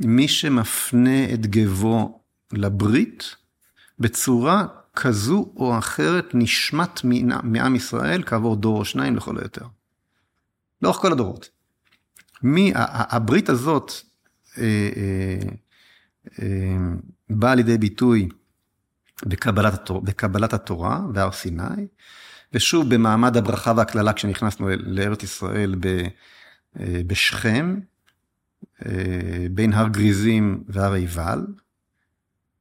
מי 0.00 0.28
שמפנה 0.28 1.34
את 1.34 1.46
גבו 1.46 2.20
לברית, 2.52 3.36
בצורה 3.98 4.66
כזו 4.94 5.52
או 5.56 5.78
אחרת 5.78 6.30
נשמט 6.34 7.00
מעם 7.42 7.76
ישראל 7.76 8.22
כעבור 8.26 8.56
דור 8.56 8.78
או 8.78 8.84
שניים 8.84 9.16
לכל 9.16 9.38
היותר. 9.38 9.64
לאורך 10.82 10.96
כל 10.96 11.12
הדורות. 11.12 11.48
מי, 12.42 12.72
הברית 12.74 13.48
הזאת 13.48 13.92
אה, 14.58 14.64
אה, 14.96 15.48
אה, 16.42 16.76
באה 17.30 17.54
לידי 17.54 17.78
ביטוי 17.78 18.28
בקבלת, 19.26 19.74
התור, 19.74 20.00
בקבלת 20.00 20.52
התורה 20.52 21.00
והר 21.14 21.32
סיני, 21.32 21.86
ושוב 22.52 22.94
במעמד 22.94 23.36
הברכה 23.36 23.72
והקללה 23.76 24.12
כשנכנסנו 24.12 24.68
לארץ 24.78 25.22
ישראל 25.22 25.74
בשכם, 26.76 27.80
בין 29.50 29.72
הר 29.72 29.88
גריזים 29.88 30.64
והר 30.68 30.92
עיבל. 30.92 31.46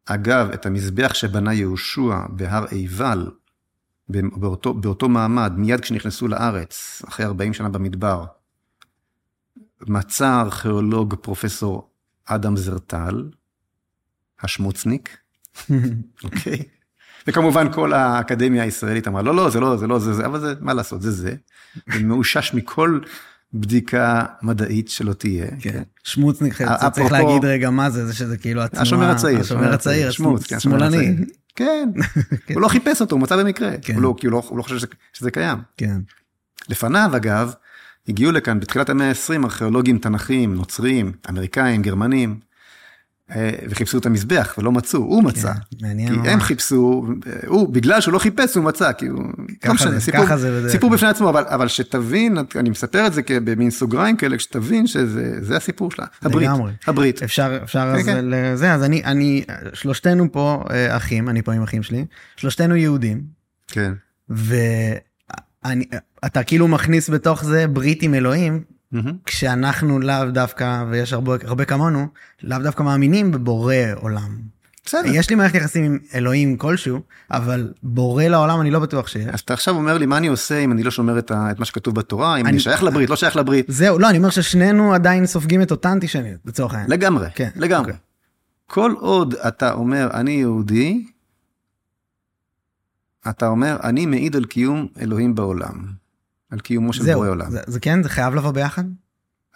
אגב, 0.05 0.49
את 0.49 0.66
המזבח 0.66 1.14
שבנה 1.14 1.53
יהושע 1.53 2.18
בהר 2.30 2.66
עיבל, 2.72 3.32
באותו, 4.10 4.74
באותו 4.74 5.10
מעמד, 5.10 5.53
מיד 5.58 5.82
כשנכנסו 5.82 6.28
לארץ, 6.28 7.01
אחרי 7.08 7.26
40 7.26 7.53
שנה 7.53 7.70
במדבר, 7.70 8.26
מצא 9.82 10.28
הארכיאולוג 10.28 11.16
פרופסור 11.16 11.89
אדם 12.26 12.58
זרטל, 12.58 13.30
השמוצניק, 14.41 15.18
אוקיי? 16.24 16.64
וכמובן 17.28 17.74
כל 17.74 17.93
האקדמיה 17.93 18.64
הישראלית 18.64 19.08
אמרה, 19.08 19.22
לא, 19.22 19.36
לא, 19.36 19.49
זה 19.49 19.60
לא, 19.60 19.78
זה 19.78 19.88
לא, 19.88 19.99
זה 19.99 20.14
זה, 20.14 20.26
אבל 20.26 20.39
זה, 20.39 20.53
מה 20.60 20.74
לעשות, 20.74 21.01
זה 21.01 21.12
זה. 21.12 21.36
ומאושש 21.88 22.53
מכל 22.53 22.99
בדיקה 23.53 24.25
מדעית 24.41 24.89
שלא 24.89 25.13
תהיה. 25.13 25.47
כן. 25.59 25.83
שמוצניק, 26.03 26.53
צריך 26.93 27.11
להגיד 27.11 27.45
רגע 27.45 27.69
מה 27.69 27.89
זה, 27.89 28.05
זה 28.07 28.13
שזה 28.13 28.37
כאילו 28.37 28.61
התנועה... 28.61 28.81
השומר 28.83 29.09
הצעיר, 29.09 29.39
השומר 29.39 29.73
הצעיר, 29.73 30.11
כן, 30.47 30.59
שמאלני. 30.59 30.97
הצעיר. 30.97 31.15
כן, 31.55 31.89
הוא 32.53 32.61
לא 32.61 32.67
חיפש 32.67 33.01
אותו, 33.01 33.15
הוא 33.15 33.21
מצא 33.21 33.37
במקרה. 33.37 33.71
כן. 33.81 33.93
הוא 33.95 34.01
לא- 34.01 34.15
כי 34.17 34.27
הוא 34.27 34.31
לא- 34.31 34.51
לא 34.57 34.63
חושב 34.63 34.77
שזה- 35.13 35.31
קיים. 35.31 35.57
כן. 35.77 35.97
לפניו, 36.69 37.11
אגב, 37.15 37.53
הגיעו 38.07 38.31
לכאן 38.31 38.59
בתחילת 38.59 38.89
המאה 38.89 39.09
ה-20 39.09 39.43
ארכיאולוגים 39.43 39.97
תנכיים, 39.97 40.55
נוצרים, 40.55 41.11
אמריקאים, 41.29 41.81
גרמנים, 41.81 42.39
וחיפשו 43.69 43.97
את 43.97 44.05
המזבח 44.05 44.55
ולא 44.57 44.71
מצאו, 44.71 44.99
הוא 44.99 45.23
מצא. 45.23 45.53
כן, 45.53 45.88
מעניין 45.88 46.23
כי. 46.23 46.30
הם 46.30 46.39
חיפשו, 46.39 47.07
אה, 47.28 47.32
הוא, 47.47 47.73
בגלל 47.73 48.01
שהוא 48.01 48.13
לא 48.13 48.19
חיפש, 48.19 48.55
הוא 48.55 48.63
מצא, 48.63 48.91
כי 48.91 49.07
הוא... 49.07 49.23
לא 49.65 49.73
משנה, 49.73 49.99
סיפור, 49.99 50.25
ככה 50.25 50.38
זה 50.38 50.59
בדרך 50.59 50.71
סיפור. 50.71 50.89
בפני 50.89 51.07
עצמו, 51.07 51.30
אבל, 51.30 51.43
אבל 51.47 51.67
שתבין, 51.67 52.38
אני 52.55 52.69
מספר 52.69 53.07
את 53.07 53.13
זה 53.13 53.21
במין 53.28 53.71
סוגריים 53.71 54.17
כאלה, 54.17 54.39
שתבין 54.39 54.88
שזה 54.88 55.38
זה 55.41 55.57
הסיפור 55.57 55.91
שלה. 55.91 56.05
הברית, 56.21 56.47
לגמרי. 56.47 56.71
הברית. 56.88 57.23
אפשר, 57.23 57.59
אפשר 57.63 57.93
כן, 57.93 57.99
אז 57.99 58.05
כן. 58.05 58.25
לזה, 58.25 58.73
אז 58.73 58.84
אני, 58.84 59.03
אני, 59.03 59.43
שלושתנו 59.73 60.32
פה 60.32 60.63
אה, 60.71 60.97
אחים, 60.97 61.30
אני 61.30 61.41
פה 61.41 61.53
עם 61.53 61.63
אחים 61.63 61.84
שלי, 61.84 62.05
שלושתנו 62.36 62.75
יהודים, 62.75 63.21
כן. 63.67 63.93
ואתה 64.30 65.03
כאילו 66.45 66.67
מכניס 66.67 67.09
בתוך 67.09 67.43
זה 67.43 67.67
ברית 67.67 68.03
עם 68.03 68.13
אלוהים, 68.13 68.76
מהמם. 68.91 69.17
כשאנחנו 69.25 69.99
לאו 69.99 70.31
דווקא, 70.31 70.83
ויש 70.89 71.13
הרבה, 71.13 71.35
הרבה 71.43 71.65
כמונו, 71.65 72.07
לאו 72.43 72.59
דווקא 72.59 72.83
מאמינים 72.83 73.31
בבורא 73.31 73.75
עולם. 73.95 74.38
בסדר. 74.85 75.01
יש 75.13 75.29
לי 75.29 75.35
מערכת 75.35 75.55
יחסים 75.55 75.83
עם 75.83 75.97
אלוהים 76.13 76.57
כלשהו, 76.57 76.99
אבל 77.31 77.73
בורא 77.83 78.23
לעולם 78.23 78.61
אני 78.61 78.71
לא 78.71 78.79
בטוח 78.79 79.07
שיש. 79.07 79.25
אז 79.27 79.39
אתה 79.39 79.53
עכשיו 79.53 79.75
אומר 79.75 79.97
לי, 79.97 80.05
מה 80.05 80.17
אני 80.17 80.27
עושה 80.27 80.59
אם 80.59 80.71
אני 80.71 80.83
לא 80.83 80.91
שומר 80.91 81.19
את, 81.19 81.31
ה, 81.31 81.51
את 81.51 81.59
מה 81.59 81.65
שכתוב 81.65 81.95
בתורה, 81.95 82.35
אם 82.38 82.45
אני, 82.45 82.49
אני- 82.51 82.59
שייך 82.59 82.83
לברית, 82.83 83.09
לא 83.09 83.15
שייך 83.15 83.35
לברית? 83.35 83.65
זהו, 83.69 83.99
לא, 83.99 84.09
אני 84.09 84.17
אומר 84.17 84.29
ששנינו 84.29 84.93
עדיין 84.93 85.25
סופגים 85.25 85.61
את 85.61 85.71
אותה 85.71 85.91
אנטישמיות, 85.91 86.39
לצורך 86.45 86.73
העניין. 86.73 86.91
לגמרי, 86.91 87.27
כן, 87.35 87.49
לגמרי. 87.55 87.91
אוקיי. 87.91 87.95
כל 88.67 88.93
עוד 88.99 89.33
אתה 89.47 89.71
אומר, 89.73 90.09
אני 90.13 90.31
יהודי, 90.31 91.05
אתה 93.29 93.47
אומר, 93.47 93.77
אני 93.83 94.05
מעיד 94.05 94.35
על 94.35 94.45
קיום 94.45 94.88
אלוהים 95.01 95.35
בעולם. 95.35 95.85
על 96.49 96.59
קיומו 96.59 96.93
של 96.93 97.13
בורא 97.13 97.29
עולם. 97.29 97.51
זה, 97.51 97.61
זה 97.67 97.79
כן, 97.79 98.03
זה 98.03 98.09
חייב 98.09 98.35
לבוא 98.35 98.51
ביחד? 98.51 98.83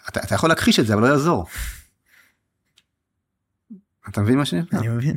אתה, 0.08 0.20
אתה 0.20 0.34
יכול 0.34 0.48
להכחיש 0.48 0.80
את 0.80 0.86
זה, 0.86 0.94
אבל 0.94 1.02
לא 1.02 1.06
יעזור. 1.06 1.46
אתה 4.08 4.20
מבין 4.20 4.38
מה 4.38 4.44
שאני 4.44 4.62
אומר? 4.72 4.82
אני 4.82 4.88
מבין. 4.88 5.16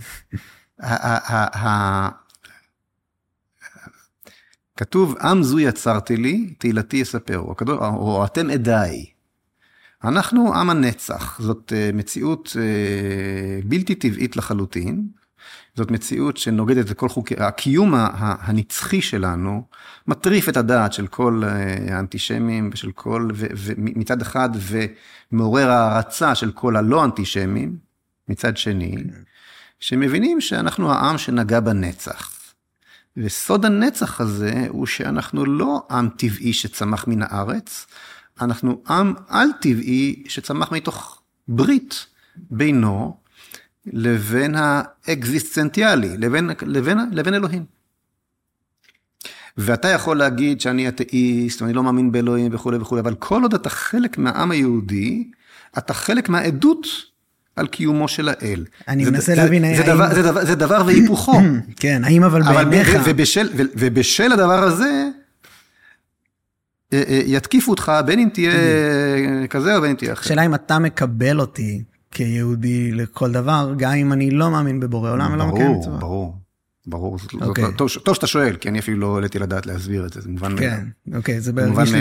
כתוב, 4.77 5.17
עם 5.17 5.43
זו 5.43 5.59
יצרתי 5.59 6.17
לי, 6.17 6.53
תהילתי 6.57 6.97
יספרו, 6.97 7.55
או 7.79 8.25
אתם 8.25 8.49
עדיי. 8.49 9.05
אנחנו 10.03 10.55
עם 10.55 10.69
הנצח, 10.69 11.41
זאת 11.41 11.73
אה, 11.75 11.89
מציאות 11.93 12.55
אה, 12.59 13.59
בלתי 13.65 13.95
טבעית 13.95 14.37
לחלוטין, 14.37 15.07
זאת 15.75 15.91
מציאות 15.91 16.37
שנוגדת 16.37 16.91
את 16.91 16.97
כל 16.97 17.09
חוקי, 17.09 17.35
הקיום 17.37 17.93
הנצחי 18.17 19.01
שלנו 19.01 19.63
מטריף 20.07 20.49
את 20.49 20.57
הדעת 20.57 20.93
של 20.93 21.07
כל 21.07 21.41
אה, 21.45 21.95
האנטישמים 21.95 22.69
ושל 22.73 22.91
כל, 22.91 23.29
ו- 23.33 23.47
ומצד 23.57 24.21
אחד, 24.21 24.49
ומעורר 25.31 25.69
הערצה 25.69 26.35
של 26.35 26.51
כל 26.51 26.75
הלא 26.75 27.03
אנטישמים, 27.03 27.77
מצד 28.27 28.57
שני, 28.57 28.95
שמבינים 29.79 30.41
שאנחנו 30.41 30.91
העם 30.91 31.17
שנגע 31.17 31.59
בנצח. 31.59 32.31
וסוד 33.17 33.65
הנצח 33.65 34.21
הזה 34.21 34.65
הוא 34.69 34.85
שאנחנו 34.85 35.45
לא 35.45 35.87
עם 35.91 36.09
טבעי 36.09 36.53
שצמח 36.53 37.07
מן 37.07 37.21
הארץ, 37.21 37.85
אנחנו 38.41 38.81
עם 38.89 39.13
על-טבעי 39.27 40.23
שצמח 40.27 40.71
מתוך 40.71 41.21
ברית 41.47 42.05
בינו 42.35 43.17
לבין 43.93 44.55
האקזיסטנטיאלי, 44.57 46.17
לבין, 46.17 46.49
לבין, 46.61 46.97
לבין 47.11 47.33
אלוהים. 47.33 47.63
ואתה 49.57 49.87
יכול 49.87 50.17
להגיד 50.17 50.61
שאני 50.61 50.87
אתאיסט, 50.87 51.61
ואני 51.61 51.73
לא 51.73 51.83
מאמין 51.83 52.11
באלוהים 52.11 52.51
וכולי 52.55 52.77
וכולי, 52.77 53.01
אבל 53.01 53.15
כל 53.15 53.41
עוד 53.41 53.53
אתה 53.53 53.69
חלק 53.69 54.17
מהעם 54.17 54.51
היהודי, 54.51 55.27
אתה 55.77 55.93
חלק 55.93 56.29
מהעדות 56.29 56.87
על 57.55 57.67
קיומו 57.67 58.07
של 58.07 58.29
האל. 58.29 58.65
אני 58.87 59.05
זה- 59.05 59.11
מנסה 59.11 59.25
זה- 59.25 59.35
להבין 59.35 59.61
זה 59.61 59.81
האם- 59.81 59.85
דבר- 59.95 60.13
זה 60.15 60.21
דבר- 60.23 60.45
זה 60.45 60.55
דבר 60.55 60.83
והיפוכו. 60.85 61.39
כן, 61.81 62.01
האם 62.05 62.23
אבל 62.23 62.43
אבל 62.43 62.65
בעיניך... 62.65 62.89
ובשל, 63.05 63.49
ובשל 63.55 64.31
הדבר 64.31 64.63
הזה, 64.63 65.07
יתקיפו 67.25 67.71
אותך 67.71 67.91
בין 68.05 68.19
אם 68.19 68.29
תהיה 68.33 68.51
כזה 69.49 69.75
או 69.75 69.81
בין 69.81 69.89
אם 69.89 69.95
תהיה 69.95 70.13
אחר. 70.13 70.21
השאלה 70.21 70.45
אם 70.45 70.55
אתה 70.55 70.79
מקבל 70.79 71.39
אותי 71.39 71.83
כיהודי 72.15 72.91
לכל 72.91 73.31
דבר, 73.31 73.73
גם 73.77 73.91
אם 73.93 74.13
אני 74.13 74.31
לא 74.31 74.51
מאמין 74.51 74.79
בבורא 74.79 75.11
עולם 75.11 75.33
ולא 75.33 75.47
מקיים 75.47 75.67
ברור, 75.67 75.79
מצוות. 75.81 75.99
ברור, 75.99 76.37
ברור. 76.87 77.17
אוקיי. 77.41 77.65
טוב 77.77 77.89
שאתה 78.15 78.27
שואל, 78.27 78.55
כי 78.55 78.69
אני 78.69 78.79
אפילו 78.79 78.97
לא 78.99 79.15
העליתי 79.15 79.39
לדעת 79.39 79.65
להסביר 79.65 80.05
את 80.05 80.13
זה, 80.13 80.21
זה 80.21 80.29
מובן 80.29 80.55
מאליו. 80.55 80.69
כן, 80.69 80.87
אוקיי, 81.17 81.41
זה 81.41 81.51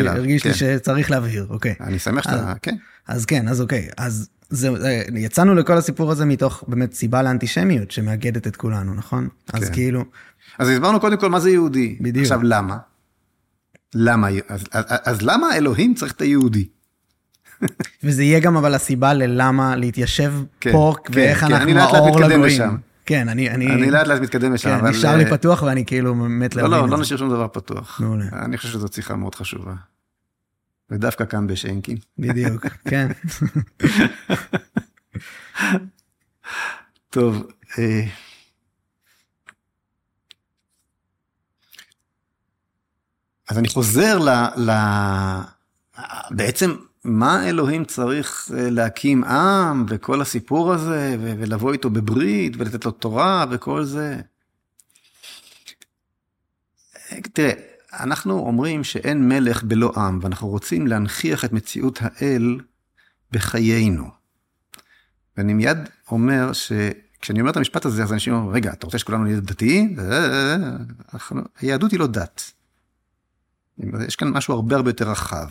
הרגיש 0.07 0.45
לי, 0.45 0.53
כן. 0.53 0.59
שצריך 0.59 1.11
להבהיר, 1.11 1.47
אוקיי. 1.51 1.75
אני 1.81 1.99
שמח 1.99 2.25
שאתה, 2.25 2.53
כן. 2.63 2.77
אז 3.09 3.25
כן, 3.25 3.49
אז 3.49 3.61
אוקיי, 3.61 3.89
אז 3.97 4.29
זה- 4.51 4.71
יצאנו 5.15 5.55
לכל 5.55 5.77
הסיפור 5.77 6.11
הזה 6.13 6.25
מתוך 6.25 6.65
באמת 6.69 6.93
סיבה 6.93 7.23
לאנטישמיות 7.23 7.91
שמאגדת 7.91 8.47
את 8.47 8.57
כולנו, 8.57 8.95
נכון? 8.95 9.29
אז 9.53 9.65
כן. 9.69 9.73
כאילו, 9.75 10.05
אז 10.59 10.69
הסברנו 10.69 11.01
קודם 11.01 11.17
כל 11.17 11.29
מה 11.29 11.41
זה 11.41 11.51
יהודי. 11.51 11.97
בדיוק. 12.01 12.23
עכשיו, 12.23 12.43
למה? 12.43 12.77
למה? 13.95 14.29
אז, 14.49 14.65
אז, 14.73 14.85
אז 15.05 15.23
למה 15.23 15.57
אלוהים 15.57 15.95
צריך 15.95 16.13
את 16.13 16.21
היהודי? 16.21 16.69
וזה 18.05 18.23
יהיה 18.23 18.41
גם 18.41 18.57
אבל 18.57 18.75
הסיבה 18.75 19.15
ללמה 19.15 19.77
להתיישב 19.77 20.33
כן, 20.61 20.73
פה, 20.73 20.95
כן, 21.05 21.13
ואיך 21.17 21.41
כן, 21.41 21.53
אנחנו 21.53 21.79
האור 21.79 22.21
לגויים. 22.21 22.79
כן, 23.07 23.29
אני, 23.29 23.51
אני, 23.51 23.67
אני 23.67 23.91
לאט 23.91 24.07
לאט 24.07 24.21
מתקדם 24.21 24.53
לשם, 24.53 24.69
כן, 24.69 24.75
אבל... 24.75 24.91
נשאר 24.91 25.17
לי 25.17 25.25
אה, 25.25 25.31
פתוח 25.31 25.63
ואני 25.63 25.85
כאילו 25.85 26.15
מת 26.15 26.57
לא, 26.57 26.63
להבין 26.63 26.79
לא, 26.79 26.89
לא 26.89 26.97
זה. 26.97 27.03
נשאיר 27.03 27.19
שום 27.19 27.29
דבר 27.29 27.49
פתוח. 27.49 28.01
מעולה. 28.01 28.25
אני 28.33 28.57
חושב 28.57 28.69
שזאת 28.69 28.93
שיחה 28.93 29.17
מאוד 29.17 29.35
חשובה. 29.35 29.75
ודווקא 30.91 31.25
כאן 31.25 31.47
בשיינקין. 31.47 31.97
בדיוק, 32.19 32.67
כן. 32.91 33.09
טוב, 37.11 37.47
אה, 37.79 38.05
אז 43.49 43.59
אני 43.59 43.69
חוזר 43.69 44.19
ל... 44.19 44.31
ל... 44.57 44.73
בעצם, 46.31 46.75
מה 47.05 47.49
אלוהים 47.49 47.85
צריך 47.85 48.51
אה, 48.57 48.71
להקים 48.71 49.25
עם 49.25 49.87
וכל 49.89 50.21
הסיפור 50.21 50.73
הזה, 50.73 51.17
ולבוא 51.21 51.73
איתו 51.73 51.91
בברית 51.91 52.53
ולתת 52.59 52.85
לו 52.85 52.91
תורה 52.91 53.45
וכל 53.51 53.85
זה? 53.85 54.21
אה, 57.13 57.21
תראה, 57.33 57.53
אנחנו 57.93 58.39
אומרים 58.39 58.85
שאין 58.85 59.29
מלך 59.29 59.63
בלא 59.63 59.93
עם, 59.97 60.19
ואנחנו 60.23 60.49
רוצים 60.49 60.87
להנכיח 60.87 61.45
את 61.45 61.53
מציאות 61.53 61.99
האל 62.03 62.61
בחיינו. 63.33 64.11
ואני 65.37 65.55
מיד 65.55 65.79
אומר 66.11 66.53
שכשאני 66.53 67.41
אומר 67.41 67.51
את 67.51 67.57
המשפט 67.57 67.85
הזה, 67.85 68.03
אז 68.03 68.13
אנשים 68.13 68.35
אומרים, 68.35 68.55
רגע, 68.55 68.73
אתה 68.73 68.87
רוצה 68.87 68.99
שכולנו 68.99 69.25
נהיה 69.25 69.41
דתיים? 69.41 69.97
אה, 70.01 70.57
היהדות 71.61 71.91
היא 71.91 72.01
לא 72.01 72.07
דת. 72.07 72.53
יש 74.07 74.17
כאן 74.17 74.29
משהו 74.29 74.55
הרבה 74.55 74.77
הרבה 74.77 74.91
יותר 74.91 75.11
רחב. 75.11 75.49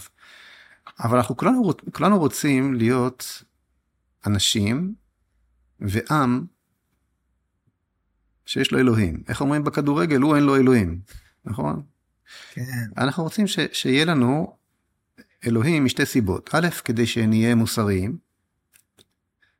אבל 0.99 1.17
אנחנו 1.17 1.37
כולנו, 1.37 1.71
כולנו 1.93 2.19
רוצים 2.19 2.73
להיות 2.73 3.43
אנשים 4.27 4.95
ועם 5.79 6.45
שיש 8.45 8.71
לו 8.71 8.79
אלוהים. 8.79 9.23
איך 9.27 9.41
אומרים 9.41 9.63
בכדורגל? 9.63 10.21
הוא 10.21 10.35
אין 10.35 10.43
לו 10.43 10.55
אלוהים, 10.55 11.01
נכון? 11.45 11.83
כן, 12.51 12.85
אנחנו 12.97 13.23
רוצים 13.23 13.47
ש, 13.47 13.59
שיהיה 13.73 14.05
לנו 14.05 14.57
אלוהים 15.47 15.85
משתי 15.85 16.05
סיבות. 16.05 16.49
א', 16.53 16.67
כדי 16.83 17.07
שנהיה 17.07 17.55
מוסריים, 17.55 18.17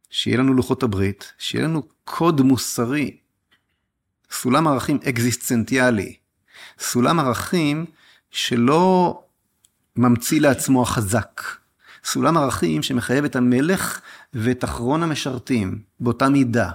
שיהיה 0.10 0.38
לנו 0.38 0.54
לוחות 0.54 0.84
הברית, 0.84 1.34
שיהיה 1.38 1.66
לנו 1.66 1.84
קוד 2.04 2.42
מוסרי, 2.42 3.18
סולם 4.32 4.68
ערכים 4.68 5.00
אקזיסטנטיאלי, 5.10 6.16
סולם 6.80 7.20
ערכים 7.20 7.86
שלא 8.32 9.23
ממציא 9.96 10.42
לעצמו 10.42 10.82
החזק, 10.82 11.42
סולם 12.04 12.38
ערכים 12.38 12.84
שמחייב 12.84 13.26
את 13.26 13.36
המלך 13.36 14.02
ואת 14.34 14.64
אחרון 14.64 15.04
המשרתים 15.04 15.82
באותה 16.00 16.30
מידה. 16.30 16.72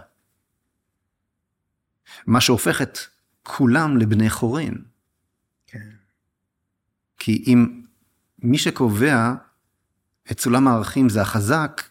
מה 2.27 2.41
שהופך 2.41 2.83
את 2.83 2.99
כולם 3.43 3.97
לבני 3.97 4.31
חורין. 4.31 4.75
כן. 5.67 5.89
כי 7.19 7.45
אם 7.47 7.83
מי 8.39 8.59
שקובע 8.59 9.35
את 10.31 10.41
סולם 10.41 10.69
הערכים 10.69 11.09
זה 11.09 11.23
החזק, 11.23 11.83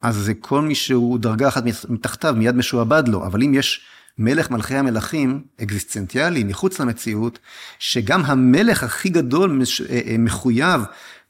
אז 0.00 0.16
זה 0.16 0.34
כל 0.34 0.60
מי 0.60 0.74
שהוא 0.74 1.18
דרגה 1.18 1.48
אחת 1.48 1.62
מתחתיו 1.88 2.34
מיד 2.34 2.54
משועבד 2.54 3.08
לו, 3.08 3.26
אבל 3.26 3.42
אם 3.42 3.54
יש 3.54 3.86
מלך 4.18 4.50
מלכי 4.50 4.76
המלכים, 4.76 5.44
אקזיסטנציאלי, 5.62 6.44
מחוץ 6.44 6.80
למציאות, 6.80 7.38
שגם 7.78 8.24
המלך 8.24 8.82
הכי 8.82 9.08
גדול 9.08 9.62
אה, 9.90 10.00
אה, 10.06 10.16
מחויב 10.18 10.80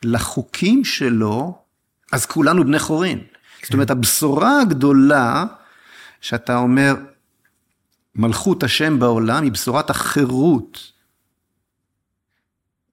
לחוקים 0.03 0.85
שלו, 0.85 1.59
אז 2.12 2.26
כולנו 2.26 2.64
בני 2.64 2.78
חורין. 2.78 3.18
זאת 3.62 3.72
אומרת, 3.74 3.91
הבשורה 3.91 4.61
הגדולה, 4.61 5.45
שאתה 6.20 6.57
אומר, 6.57 6.95
מלכות 8.14 8.62
השם 8.62 8.99
בעולם, 8.99 9.43
היא 9.43 9.53
בשורת 9.53 9.91
החירות. 9.91 10.93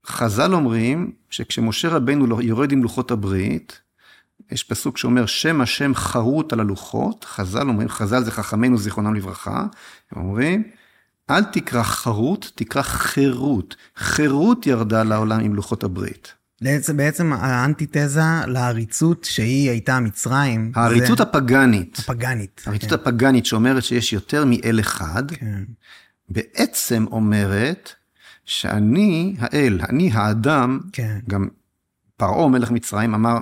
חז"ל 0.06 0.54
אומרים 0.54 1.12
שכשמשה 1.30 1.90
רבנו 1.90 2.28
לא- 2.28 2.42
יורד 2.42 2.72
עם 2.72 2.84
לוחות 2.84 3.12
הברית, 3.12 3.82
יש 4.52 4.64
פסוק 4.64 4.98
שאומר 4.98 5.26
שם 5.26 5.62
השם 5.62 5.96
חרוט 5.96 6.54
על 6.54 6.60
הלוחות, 6.60 7.24
חז"ל 7.30 7.68
אומרים, 7.68 7.90
חז"ל 7.90 8.24
זה 8.24 8.32
חכמינו 8.32 8.78
זיכרונם 8.78 9.16
לברכה, 9.16 9.66
הם 10.12 10.22
אומרים, 10.22 10.64
אל 11.30 11.44
תקרא 11.44 11.84
חרוט, 11.84 12.46
תקרא 12.56 12.82
חירות. 12.82 13.76
חירות 13.98 14.68
ירדה 14.68 15.04
לעולם 15.04 15.40
עם 15.40 15.56
לוחות 15.56 15.84
הברית. 15.84 16.34
בעצם, 16.62 16.98
בעצם 16.98 17.34
האנטיתזה 17.34 18.22
לעריצות 18.48 19.24
שהיא 19.24 19.70
הייתה 19.70 20.00
מצרים. 20.00 20.72
העריצות 20.76 21.18
זה 21.18 21.24
הפגנית, 21.24 22.00
הפגנית. 22.00 22.62
העריצות 22.66 22.92
הפגנית 22.92 23.46
שאומרת 23.46 23.84
שיש 23.84 24.14
יותר 24.14 24.46
מאל 24.46 24.80
אחד, 24.80 25.32
כן. 25.32 25.64
בעצם 26.30 27.06
אומרת 27.12 27.90
שאני 28.46 29.36
האל, 29.40 29.80
אני 29.90 30.12
האדם, 30.14 30.80
כן. 30.94 31.20
גם 31.30 31.48
פרעה 32.18 32.48
מלך 32.48 32.72
מצרים 32.72 33.14
אמר, 33.14 33.38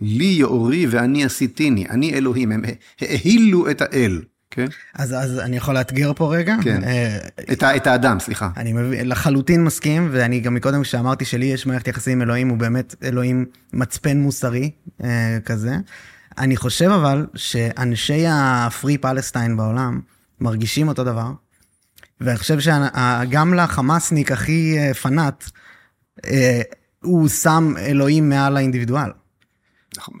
לי 0.00 0.24
יאורי 0.24 0.86
ואני 0.86 1.24
עשיתיני, 1.24 1.86
אני 1.88 2.14
אלוהים, 2.14 2.52
הם 2.52 2.62
האהילו 3.00 3.70
את 3.70 3.82
האל, 3.82 4.20
כן? 4.50 4.66
אז, 4.94 5.12
אז 5.12 5.38
אני 5.38 5.56
יכול 5.56 5.74
לאתגר 5.74 6.12
פה 6.16 6.36
רגע? 6.36 6.56
כן. 6.62 6.84
אה, 6.84 7.18
את, 7.52 7.62
ה, 7.62 7.76
את 7.76 7.86
האדם, 7.86 8.20
סליחה. 8.20 8.50
אני 8.56 8.72
מבין, 8.72 9.08
לחלוטין 9.08 9.64
מסכים, 9.64 10.08
ואני 10.12 10.40
גם 10.40 10.54
מקודם 10.54 10.82
כשאמרתי 10.82 11.24
שלי 11.24 11.46
יש 11.46 11.66
מערכת 11.66 11.88
יחסים 11.88 12.12
עם 12.12 12.22
אלוהים, 12.22 12.48
הוא 12.48 12.58
באמת 12.58 12.94
אלוהים 13.02 13.44
מצפן 13.72 14.18
מוסרי 14.18 14.70
אה, 15.04 15.38
כזה. 15.44 15.76
אני 16.38 16.56
חושב 16.56 16.90
אבל 16.90 17.26
שאנשי 17.34 18.24
הפרי 18.28 18.98
פלסטיין 18.98 19.56
בעולם 19.56 20.00
מרגישים 20.40 20.88
אותו 20.88 21.04
דבר, 21.04 21.32
ואני 22.20 22.38
חושב 22.38 22.58
שגם 22.60 23.54
לחמאסניק 23.54 24.32
הכי 24.32 24.78
אה, 24.78 24.94
פנאט, 24.94 25.44
אה, 26.24 26.60
הוא 27.02 27.28
שם 27.28 27.74
אלוהים 27.78 28.28
מעל 28.28 28.56
האינדיבידואל. 28.56 29.10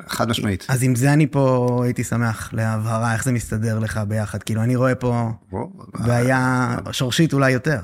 חד 0.06 0.28
משמעית. 0.28 0.66
אז 0.68 0.82
עם 0.82 0.94
זה 0.94 1.12
אני 1.12 1.26
פה 1.26 1.80
הייתי 1.84 2.04
שמח 2.04 2.52
להבהרה, 2.52 3.14
איך 3.14 3.24
זה 3.24 3.32
מסתדר 3.32 3.78
לך 3.78 4.00
ביחד. 4.08 4.42
כאילו, 4.42 4.62
אני 4.62 4.76
רואה 4.76 4.94
פה 4.94 5.30
בעיה 5.94 6.76
שורשית 6.92 7.32
אולי 7.32 7.50
יותר. 7.50 7.80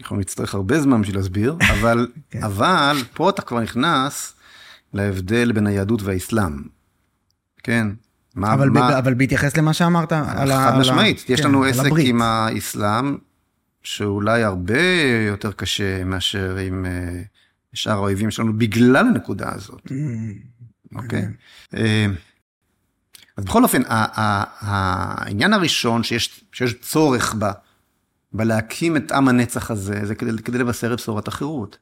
אנחנו 0.00 0.16
נצטרך 0.16 0.54
הרבה 0.54 0.80
זמן 0.80 1.02
בשביל 1.02 1.16
להסביר, 1.16 1.56
אבל, 1.80 2.08
כן. 2.30 2.42
אבל 2.42 2.96
פה 3.14 3.30
אתה 3.30 3.42
כבר 3.42 3.60
נכנס 3.60 4.34
להבדל 4.94 5.52
בין 5.52 5.66
היהדות 5.66 6.02
והאסלאם. 6.02 6.62
כן? 7.62 7.86
מה, 8.34 8.54
אבל, 8.54 8.70
מה, 8.70 8.90
ב, 8.90 8.92
אבל 8.92 9.14
בהתייחס 9.14 9.56
למה 9.56 9.72
שאמרת 9.72 10.12
על 10.12 10.50
ה... 10.50 10.70
חד 10.70 10.78
משמעית, 10.78 11.24
יש 11.30 11.40
כן, 11.40 11.48
לנו 11.48 11.64
עסק 11.64 11.86
הברית. 11.86 12.08
עם 12.08 12.22
האסלאם, 12.22 13.16
שאולי 13.82 14.42
הרבה 14.42 14.82
יותר 15.26 15.52
קשה 15.52 16.04
מאשר 16.04 16.56
עם 16.56 16.86
אה, 16.86 17.22
שאר 17.74 17.92
האויבים 17.92 18.30
שלנו, 18.30 18.58
בגלל 18.58 18.96
הנקודה 19.06 19.52
הזאת, 19.54 19.82
Mm, 19.86 19.90
אוקיי? 20.94 21.24
אה, 21.74 22.06
אז 23.36 23.44
בכל 23.44 23.62
אופן, 23.62 23.82
העניין 24.60 25.52
הראשון 25.52 26.02
שיש, 26.02 26.44
צורך 26.80 27.34
ב, 27.38 27.44
בלהקים 28.32 28.96
את 28.96 29.12
עם 29.12 29.28
הנצח 29.28 29.70
הזה, 29.70 30.06
זה 30.06 30.14
כדי, 30.14 30.42
כדי 30.42 30.58
לבשר 30.58 30.92
את 30.92 30.98
בשורת 30.98 31.28
החירות. 31.28 31.78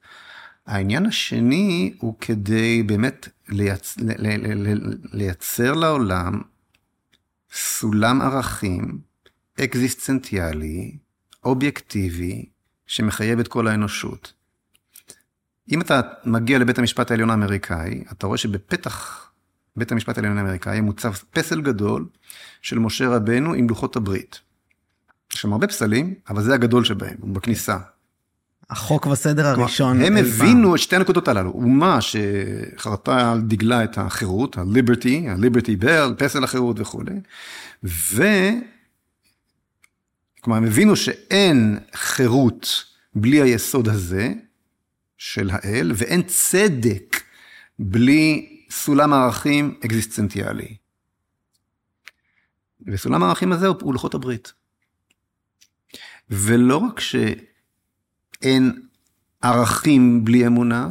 העניין 0.66 1.06
השני 1.06 1.94
הוא 1.98 2.14
כדי 2.20 2.82
באמת 2.82 3.28
לייצ... 3.48 3.96
לייצר 5.12 5.72
לעולם 5.72 6.40
סולם 7.52 8.22
ערכים 8.22 8.98
אקזיסטנציאלי, 9.60 10.96
אובייקטיבי, 11.44 12.46
שמחייב 12.86 13.38
את 13.38 13.48
כל 13.48 13.68
האנושות. 13.68 14.32
אם 15.72 15.80
אתה 15.80 16.00
מגיע 16.24 16.58
לבית 16.58 16.78
המשפט 16.78 17.10
העליון 17.10 17.30
האמריקאי, 17.30 18.04
אתה 18.12 18.26
רואה 18.26 18.38
שבפתח 18.38 19.30
בית 19.76 19.92
המשפט 19.92 20.18
העליון 20.18 20.38
האמריקאי 20.38 20.80
מוצב 20.80 21.12
פסל 21.30 21.60
גדול 21.60 22.06
של 22.62 22.78
משה 22.78 23.08
רבנו 23.08 23.54
עם 23.54 23.68
לוחות 23.68 23.96
הברית. 23.96 24.40
יש 25.34 25.40
שם 25.40 25.52
הרבה 25.52 25.66
פסלים, 25.66 26.14
אבל 26.28 26.42
זה 26.42 26.54
הגדול 26.54 26.84
שבהם, 26.84 27.16
הוא 27.20 27.34
בכניסה. 27.34 27.78
החוק 28.70 29.06
והסדר 29.06 29.46
הראשון. 29.46 30.00
הם 30.00 30.16
אי 30.16 30.20
הבינו 30.20 30.74
את 30.74 30.80
שתי 30.80 30.96
הנקודות 30.96 31.28
הללו. 31.28 31.50
אומה 31.50 31.98
שחרתה 32.00 33.32
על 33.32 33.40
דגלה 33.40 33.84
את 33.84 33.98
החירות, 33.98 34.58
ה-liberty, 34.58 35.28
ה-liberty 35.28 35.84
bell, 35.84 36.14
פסל 36.18 36.44
החירות 36.44 36.80
וכולי. 36.80 37.20
ו... 37.84 38.22
כלומר, 40.40 40.56
הם 40.56 40.64
הבינו 40.64 40.96
שאין 40.96 41.78
חירות 41.94 42.84
בלי 43.14 43.42
היסוד 43.42 43.88
הזה 43.88 44.32
של 45.18 45.50
האל, 45.52 45.92
ואין 45.94 46.22
צדק 46.22 47.22
בלי 47.78 48.58
סולם 48.70 49.12
ערכים 49.12 49.78
אקזיסטנציאלי. 49.84 50.76
וסולם 52.86 53.22
הערכים 53.22 53.52
הזה 53.52 53.66
הוא 53.66 53.92
לוחות 53.92 54.14
הברית. 54.14 54.52
ולא 56.30 56.76
רק 56.76 57.00
שאין 57.00 58.82
ערכים 59.42 60.24
בלי 60.24 60.46
אמונה, 60.46 60.88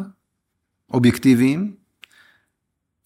אובייקטיביים, 0.93 1.75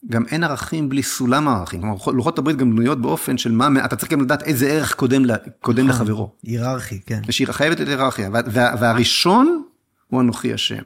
גם 0.09 0.25
אין 0.25 0.43
ערכים 0.43 0.89
בלי 0.89 1.03
סולם 1.03 1.47
הערכים. 1.47 1.81
כלומר, 1.81 1.95
לוחות 2.13 2.39
הברית 2.39 2.57
גם 2.57 2.71
בנויות 2.71 3.01
באופן 3.01 3.37
של 3.37 3.51
מה, 3.51 3.85
אתה 3.85 3.95
צריך 3.95 4.11
גם 4.11 4.21
לדעת 4.21 4.43
איזה 4.43 4.67
ערך 4.71 4.95
קודם, 4.95 5.23
קודם 5.59 5.87
נכון. 5.87 6.01
לחברו. 6.01 6.35
היררכי, 6.43 7.01
כן. 7.01 7.21
ושהיא 7.27 7.47
חייבת 7.47 7.81
את 7.81 7.87
היררכיה. 7.87 8.29
וה, 8.33 8.41
וה, 8.51 8.75
והראשון 8.79 9.63
הוא 10.07 10.21
אנוכי 10.21 10.53
השם. 10.53 10.81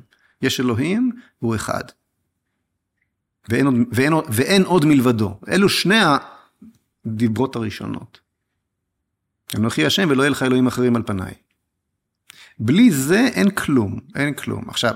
יש 0.45 0.59
אלוהים 0.59 1.11
והוא 1.41 1.55
אחד. 1.55 1.83
ואין 3.49 3.65
עוד, 3.65 3.75
ואין, 3.91 4.13
ואין 4.29 4.63
עוד 4.63 4.85
מלבדו. 4.85 5.39
אלו 5.49 5.69
שני 5.69 5.99
הדיברות 7.05 7.55
הראשונות. 7.55 8.19
אנוכי 9.55 9.85
השם 9.85 10.07
ולא 10.09 10.23
יהיה 10.23 10.29
לך 10.29 10.43
אלוהים 10.43 10.67
אחרים 10.67 10.95
על 10.95 11.03
פניי. 11.03 11.33
בלי 12.59 12.91
זה 12.91 13.27
אין 13.33 13.49
כלום, 13.49 13.99
אין 14.15 14.33
כלום. 14.33 14.69
עכשיו, 14.69 14.93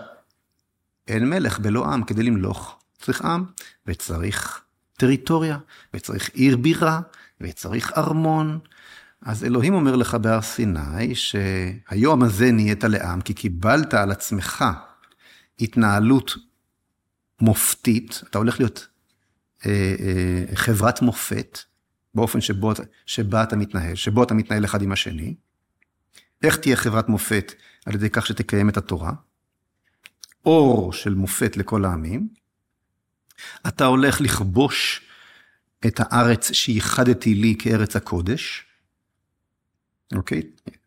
אין 1.08 1.30
מלך 1.30 1.60
בלא 1.60 1.86
עם 1.94 2.04
כדי 2.04 2.24
למלוך. 2.24 2.80
צריך 3.02 3.22
עם, 3.22 3.46
וצריך 3.88 4.62
טריטוריה, 4.98 5.58
וצריך 5.94 6.30
עיר 6.34 6.58
בירה, 6.58 7.02
וצריך 7.42 7.92
ארמון. 7.98 8.60
אז 9.22 9.44
אלוהים 9.44 9.74
אומר 9.74 9.96
לך 9.96 10.16
בהר 10.16 10.42
סיני, 10.42 11.16
שהיום 11.16 12.24
הזה 12.24 12.52
נהיית 12.52 12.84
לעם, 12.84 13.22
כי 13.22 13.34
קיבלת 13.34 13.94
על 13.94 14.12
עצמך 14.12 14.66
התנהלות 15.60 16.36
מופתית, 17.42 18.22
אתה 18.30 18.38
הולך 18.38 18.60
להיות 18.60 18.88
אה, 19.66 19.96
אה, 20.00 20.56
חברת 20.56 21.02
מופת, 21.02 21.60
באופן 22.16 22.42
שבו, 22.42 22.72
שבה 23.06 23.44
אתה 23.44 23.56
מתנהל, 23.56 23.96
שבו 23.96 24.24
אתה 24.24 24.34
מתנהל 24.34 24.66
אחד 24.66 24.82
עם 24.82 24.92
השני. 24.92 25.36
איך 26.44 26.58
תהיה 26.58 26.76
חברת 26.76 27.10
מופת? 27.10 27.54
על 27.86 27.96
ידי 27.96 28.10
כך 28.10 28.26
שתקיים 28.26 28.70
את 28.70 28.78
התורה. 28.78 29.12
אור 30.46 30.94
של 30.94 31.14
מופת 31.14 31.58
לכל 31.58 31.86
העמים. 31.86 32.30
אתה 33.68 33.86
הולך 33.86 34.22
לכבוש 34.22 35.02
את 35.88 36.00
הארץ 36.00 36.52
שייחדתי 36.52 37.36
לי 37.36 37.56
כארץ 37.60 37.96
הקודש. 37.96 38.66
אוקיי? 40.16 40.42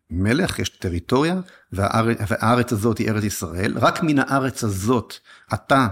מלך, 0.09 0.59
יש 0.59 0.69
טריטוריה, 0.69 1.35
והארץ, 1.71 2.17
והארץ 2.27 2.73
הזאת 2.73 2.97
היא 2.97 3.09
ארץ 3.09 3.23
ישראל. 3.23 3.77
רק 3.77 4.03
מן 4.03 4.19
הארץ 4.19 4.63
הזאת 4.63 5.13
אתה 5.53 5.87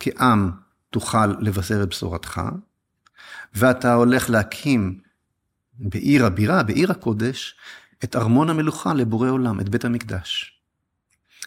כעם 0.00 0.50
תוכל 0.90 1.26
לבשר 1.26 1.82
את 1.82 1.88
בשורתך, 1.88 2.40
ואתה 3.54 3.94
הולך 3.94 4.30
להקים 4.30 4.98
בעיר 5.78 6.26
הבירה, 6.26 6.62
בעיר 6.62 6.90
הקודש, 6.90 7.56
את 8.04 8.16
ארמון 8.16 8.50
המלוכה 8.50 8.94
לבורא 8.94 9.30
עולם, 9.30 9.60
את 9.60 9.68
בית 9.68 9.84
המקדש. 9.84 10.58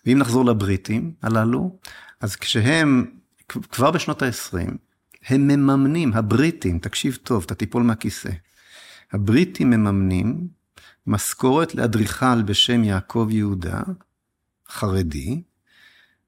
ואם 0.05 0.17
נחזור 0.17 0.45
לבריטים 0.45 1.13
הללו, 1.21 1.79
אז 2.21 2.35
כשהם, 2.35 3.05
כבר 3.47 3.91
בשנות 3.91 4.21
ה-20, 4.21 4.71
הם 5.27 5.47
מממנים, 5.47 6.13
הבריטים, 6.13 6.79
תקשיב 6.79 7.17
טוב, 7.23 7.43
אתה 7.43 7.55
תיפול 7.55 7.83
מהכיסא. 7.83 8.29
הבריטים 9.13 9.69
מממנים 9.69 10.47
משכורת 11.07 11.75
לאדריכל 11.75 12.41
בשם 12.41 12.83
יעקב 12.83 13.27
יהודה, 13.31 13.81
חרדי, 14.69 15.41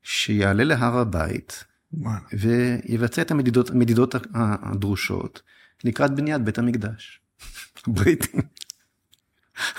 שיעלה 0.04 0.64
להר 0.64 0.98
הבית 0.98 1.64
וואלה. 1.94 2.20
ויבצע 2.34 3.22
את 3.22 3.32
המדידות, 3.32 3.70
המדידות 3.70 4.16
הדרושות 4.34 5.42
לקראת 5.84 6.16
בניית 6.16 6.42
בית 6.42 6.58
המקדש. 6.58 7.22
הבריטים. 7.88 8.42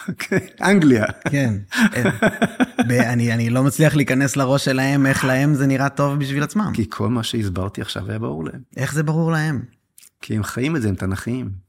אוקיי, 0.08 0.46
אנגליה. 0.62 1.04
כן. 1.30 1.54
ב- 2.88 2.92
אני, 2.92 3.34
אני 3.34 3.50
לא 3.50 3.64
מצליח 3.64 3.94
להיכנס 3.96 4.36
לראש 4.36 4.64
שלהם, 4.64 5.06
איך 5.06 5.24
להם 5.24 5.54
זה 5.54 5.66
נראה 5.66 5.88
טוב 5.88 6.18
בשביל 6.18 6.42
עצמם. 6.42 6.72
כי 6.74 6.86
כל 6.90 7.08
מה 7.08 7.22
שהסברתי 7.22 7.80
עכשיו 7.80 8.10
היה 8.10 8.18
ברור 8.18 8.44
להם. 8.44 8.60
איך 8.76 8.94
זה 8.94 9.02
ברור 9.02 9.32
להם? 9.32 9.62
כי 10.20 10.36
הם 10.36 10.42
חיים 10.42 10.76
את 10.76 10.82
זה, 10.82 10.88
הם 10.88 10.94
תנכיים. 10.94 11.67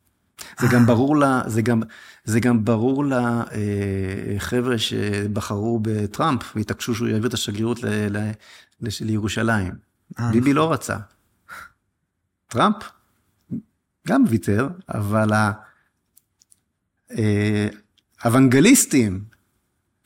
זה 0.59 0.67
גם 0.71 0.85
ברור 0.85 1.17
לה, 1.17 1.41
זה 1.47 1.61
גם, 1.61 1.81
זה 2.23 2.39
גם 2.39 2.65
ברור 2.65 3.05
לחבר'ה 4.35 4.77
שבחרו 4.77 5.79
בטראמפ 5.81 6.55
והתעקשו 6.55 6.95
שהוא 6.95 7.07
יעביר 7.07 7.27
את 7.27 7.33
השגרירות 7.33 7.83
ל, 7.83 7.87
ל, 7.87 8.31
ל, 8.81 8.87
לירושלים. 9.01 9.73
אה, 10.19 10.31
ביבי 10.31 10.53
לא 10.53 10.71
רצה. 10.71 10.97
טראמפ 12.47 12.75
גם 14.07 14.23
ויתר, 14.27 14.69
אבל 14.89 15.29
אה, 17.17 17.67
האוונגליסטים, 18.21 19.23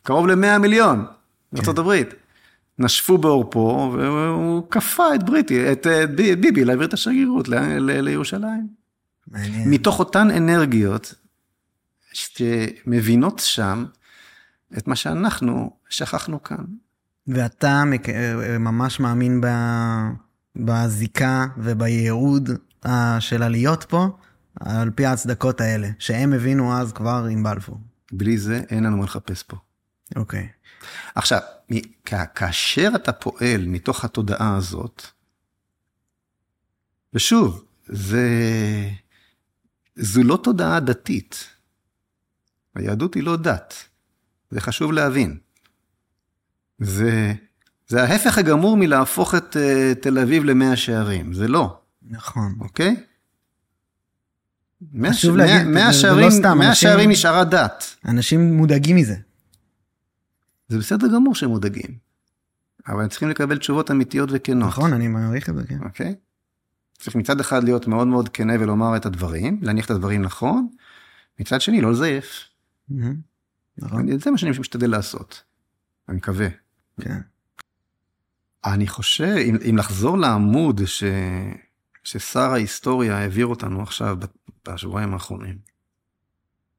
קרוב 0.04 0.28
ל-100 0.28 0.58
מיליון 0.60 1.06
בארה"ב, 1.54 2.04
נשפו 2.80 3.18
בעורפו, 3.18 3.96
והוא 3.98 4.64
כפה 4.72 5.16
את 5.16 5.24
בריטי, 5.24 5.72
את 5.72 5.88
אה, 5.88 6.08
ביבי 6.08 6.66
להעביר 6.66 6.88
את 6.88 6.94
השגרירות 6.94 7.48
ל- 7.48 7.78
ל- 7.80 8.02
לירושלים. 8.02 8.83
מעניין. 9.28 9.70
מתוך 9.70 10.00
אותן 10.00 10.32
אנרגיות 10.32 11.14
שמבינות 12.14 13.40
שם 13.40 13.86
את 14.78 14.88
מה 14.88 14.96
שאנחנו 14.96 15.78
שכחנו 15.90 16.44
כאן. 16.44 16.66
ואתה 17.28 17.84
ממש 18.60 19.00
מאמין 19.00 19.42
ב... 19.42 19.48
בזיקה 20.56 21.46
ובייעוד 21.58 22.50
אה, 22.86 23.22
של 23.22 23.44
הלהיות 23.44 23.84
פה, 23.84 24.08
על 24.60 24.90
פי 24.90 25.06
ההצדקות 25.06 25.62
האלה, 25.62 25.90
שהם 26.00 26.34
הבינו 26.34 26.78
אז 26.78 26.94
כבר 26.94 27.26
עם 27.32 27.44
בלפור. 27.44 27.80
בלי 28.12 28.38
זה 28.38 28.62
אין 28.70 28.84
לנו 28.84 28.98
מה 28.98 29.04
לחפש 29.04 29.44
פה. 29.44 29.58
אוקיי. 30.16 30.50
עכשיו, 31.16 31.40
מ- 31.72 31.80
כ- 32.06 32.14
כאשר 32.36 32.90
אתה 32.96 33.12
פועל 33.12 33.66
מתוך 33.68 34.06
התודעה 34.06 34.56
הזאת, 34.56 35.04
ושוב, 37.14 37.66
זה, 37.86 38.30
זו 39.96 40.24
לא 40.24 40.40
תודעה 40.44 40.80
דתית. 40.80 41.48
היהדות 42.76 43.14
היא 43.14 43.24
לא 43.24 43.36
דת. 43.38 43.74
זה 44.52 44.62
חשוב 44.62 44.92
להבין. 44.92 45.38
זה, 46.80 47.34
זה 47.88 48.04
ההפך 48.04 48.38
הגמור 48.38 48.78
מלהפוך 48.78 49.36
את 49.36 49.56
uh, 49.58 50.00
תל 50.02 50.20
אביב 50.20 50.44
למאה 50.44 50.76
שערים. 50.76 51.34
זה 51.34 51.48
לא, 51.48 51.80
נכון. 52.04 52.56
אוקיי? 52.60 52.96
מאה 54.94 55.12
חשוב 55.14 55.36
ש- 55.36 55.38
להגיד, 55.40 55.68
מאה- 55.68 55.74
מאה 55.84 55.92
זה- 55.92 55.98
זה 56.00 56.08
לא 56.08 56.14
שערים- 56.14 56.32
סתם, 56.32 56.58
מאה 56.58 56.70
אנשים- 56.70 56.90
שערים 56.90 57.10
נשארה 57.12 57.44
דת. 57.44 57.84
אנשים 58.06 58.54
מודאגים 58.54 58.96
מזה. 58.96 59.16
זה 60.68 60.78
בסדר 60.78 61.08
גמור 61.16 61.36
שהם 61.36 61.50
מודאגים, 61.50 61.98
אבל 62.88 63.02
הם 63.04 63.10
צריכים 63.10 63.30
לקבל 63.30 63.58
תשובות 63.58 63.92
אמיתיות 63.92 64.30
וכנות. 64.32 64.68
נכון, 64.70 64.94
אני 64.94 65.08
מעריך 65.08 65.50
את 65.50 65.56
זה, 65.56 65.64
כן. 65.68 65.80
אוקיי? 65.84 66.16
צריך 67.04 67.16
מצד 67.16 67.40
אחד 67.40 67.64
להיות 67.64 67.88
מאוד 67.88 68.08
מאוד 68.08 68.30
כנה 68.30 68.54
ולומר 68.60 68.98
את 68.98 69.06
הדברים, 69.06 69.60
להניח 69.62 69.86
את 69.86 69.92
הדברים 69.92 70.22
נכון, 70.22 70.68
מצד 71.40 71.62
שני 71.62 71.82
לא 71.82 71.92
לזייף. 71.92 72.50
נכון, 73.78 74.20
זה 74.20 74.32
מה 74.32 74.38
שאני 74.38 74.52
משתדל 74.60 74.92
לעשות. 74.92 75.44
אני 76.10 76.18
מקווה. 76.18 76.48
כן. 77.02 77.20
אני 78.66 78.88
חושב, 78.88 79.36
אם, 79.38 79.56
אם 79.70 79.78
לחזור 79.78 80.18
לעמוד 80.18 80.82
ש, 80.86 81.04
ששר 82.04 82.52
ההיסטוריה 82.52 83.18
העביר 83.18 83.46
אותנו 83.46 83.82
עכשיו 83.82 84.18
בשבועיים 84.68 85.14
האחרונים, 85.14 85.58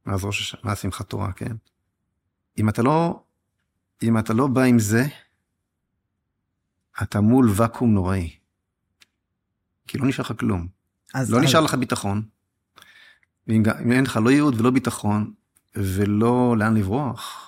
מאז 0.06 0.24
ראש 0.24 0.40
השנה, 0.40 0.60
מאז 0.64 0.78
שמחת 0.78 1.08
תורה, 1.08 1.32
כן? 1.32 1.56
אם 2.58 2.68
אתה 2.68 2.82
לא, 2.82 3.22
אם 4.02 4.18
אתה 4.18 4.32
לא 4.32 4.46
בא 4.46 4.62
עם 4.62 4.78
זה, 4.78 5.04
אתה 7.02 7.20
מול 7.20 7.50
ואקום 7.54 7.94
נוראי. 7.94 8.43
כי 9.88 9.98
לא 9.98 10.06
נשאר 10.06 10.24
לך 10.24 10.32
כלום. 10.40 10.66
אז 11.14 11.30
לא 11.30 11.38
אז- 11.38 11.44
נשאר 11.44 11.60
לך 11.60 11.74
ביטחון. 11.74 12.22
ואם 13.48 13.62
אם 13.84 13.92
אין 13.92 14.04
לך 14.04 14.18
לא 14.24 14.30
ייעוד 14.30 14.60
ולא 14.60 14.70
ביטחון, 14.70 15.32
ולא 15.76 16.54
לאן 16.58 16.74
לברוח, 16.76 17.40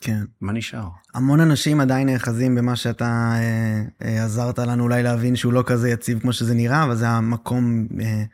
כן. 0.00 0.24
מה 0.40 0.52
נשאר? 0.52 0.88
המון 1.14 1.40
אנשים 1.40 1.80
עדיין 1.80 2.08
נאחזים 2.08 2.54
במה 2.54 2.76
שאתה 2.76 3.32
אה, 3.34 3.82
אה, 4.02 4.24
עזרת 4.24 4.58
לנו 4.58 4.82
אולי 4.82 5.02
להבין 5.02 5.36
שהוא 5.36 5.52
לא 5.52 5.64
כזה 5.66 5.90
יציב 5.90 6.18
כמו 6.20 6.32
שזה 6.32 6.54
נראה, 6.54 6.82
אבל 6.84 6.96
זה 6.96 7.08
המקום 7.08 7.86
אה, 8.00 8.24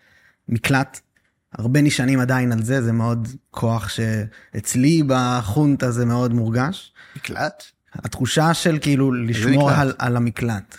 מקלט. 0.49 1.01
הרבה 1.53 1.83
נשענים 1.83 2.21
עדיין 2.21 2.53
על 2.53 2.63
זה, 2.63 2.83
זה 2.83 2.93
מאוד 2.93 3.29
כוח 3.51 3.89
שאצלי 3.89 5.03
בחונטה 5.07 5.91
זה 5.91 6.05
מאוד 6.07 6.33
מורגש. 6.33 6.93
מקלט? 7.17 7.63
התחושה 7.95 8.55
של 8.55 8.79
כאילו 8.83 9.13
לשמור? 9.13 9.71
על, 9.71 9.93
על 9.99 10.17
המקלט. 10.17 10.79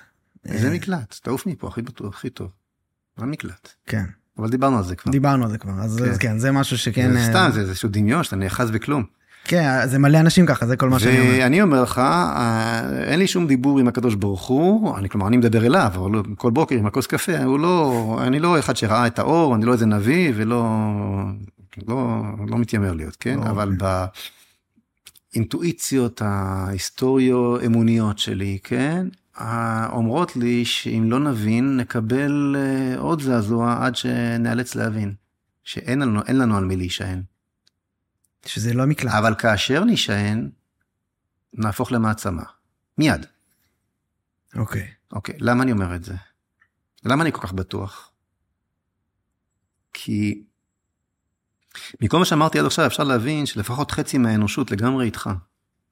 אה, 0.50 0.70
מקלט? 0.70 1.20
תעוף 1.24 1.46
מפה, 1.46 1.68
הכי 1.68 1.82
בטוח, 1.82 2.16
הכי 2.16 2.30
טוב. 2.30 2.50
מה 3.18 3.26
מקלט? 3.26 3.70
כן, 3.86 4.06
אבל 4.38 4.50
דיברנו 4.50 4.78
על 4.78 4.84
זה 4.84 4.96
כבר. 4.96 5.12
דיברנו 5.12 5.44
על 5.46 5.52
זה 5.52 5.58
כבר, 5.58 5.72
אז 5.82 6.04
כן. 6.06 6.16
כן, 6.20 6.40
זה 6.40 6.52
משהו 6.52 6.78
שכן, 6.78 7.14
זה 7.14 7.20
אה, 7.20 7.26
סתם, 7.30 7.50
זה 7.54 7.60
איזשהו 7.62 7.90
דמיון 7.90 8.24
שאתה 8.24 8.36
נאחז 8.36 8.72
בכלום. 8.72 9.04
כן, 9.46 9.88
זה 9.88 10.00
מלא 10.00 10.20
אנשים 10.20 10.46
ככה, 10.46 10.68
זה 10.68 10.78
כל 10.78 10.90
מה 10.90 11.00
שאני 11.00 11.20
אומר. 11.20 11.32
ואני 11.40 11.62
אומר 11.62 11.82
לך, 11.84 12.00
אה, 12.00 13.04
אין 13.04 13.20
לי 13.20 13.28
שום 13.28 13.48
דיבור 13.48 13.80
עם 13.80 13.88
הקדוש 13.88 14.16
ברוך 14.16 14.48
הוא, 14.48 14.98
אני 14.98 15.10
כלומר, 15.10 15.28
אני 15.28 15.38
מדבר 15.38 15.66
אליו, 15.66 15.92
אבל 15.96 16.12
לא- 16.12 16.24
כל 16.38 16.52
בוקר 16.52 16.76
עם 16.76 16.86
הכוס 16.86 17.08
קפה, 17.08 17.44
הוא 17.44 17.60
לא, 17.60 18.18
אני 18.28 18.40
לא 18.40 18.60
אחד 18.60 18.76
שראה 18.76 19.08
את 19.08 19.20
האור, 19.20 19.56
אני 19.56 19.66
לא 19.66 19.74
איזה 19.74 19.86
נביא, 19.86 20.32
ולא, 20.36 20.66
לא, 21.88 22.22
לא 22.48 22.58
מתיימר 22.58 22.94
להיות, 22.94 23.16
כן? 23.16 23.40
לא, 23.40 23.50
אבל 23.50 23.72
באינטואיציות 25.34 26.22
ההיסטוריו-אמוניות 26.26 28.20
שלי, 28.20 28.58
כן? 28.64 29.08
אומרות 29.92 30.36
לי 30.36 30.66
שאם 30.66 31.08
לא 31.12 31.20
נבין, 31.20 31.78
נקבל 31.78 32.56
אה, 32.58 32.98
עוד 32.98 33.22
זעזוע 33.22 33.86
עד 33.86 33.96
שניאלץ 33.96 34.76
להבין. 34.76 35.16
שאין 35.64 36.00
לנו, 36.00 36.22
לנו 36.30 36.58
על 36.58 36.66
מי 36.66 36.76
להישען. 36.76 37.24
שזה 38.46 38.74
לא 38.74 38.86
מקלט. 38.86 39.14
אבל 39.14 39.36
כאשר 39.36 39.84
נישען, 39.84 40.50
נהפוך 41.54 41.92
למעצמה. 41.92 42.44
מיד. 42.98 43.26
אוקיי. 44.56 44.92
אוקיי, 45.12 45.36
למה 45.40 45.64
אני 45.64 45.72
אומר 45.72 45.96
את 45.96 46.04
זה? 46.04 46.14
למה 47.06 47.24
אני 47.24 47.32
כל 47.32 47.42
כך 47.42 47.54
בטוח? 47.54 48.12
כי 49.94 50.44
מכל 52.02 52.20
מה 52.20 52.26
שאמרתי 52.26 52.60
עד 52.60 52.66
עכשיו 52.66 52.86
אפשר 52.86 53.04
להבין 53.04 53.46
שלפחות 53.46 53.92
חצי 53.92 54.18
מהאנושות 54.18 54.72
לגמרי 54.72 55.06
איתך. 55.06 55.30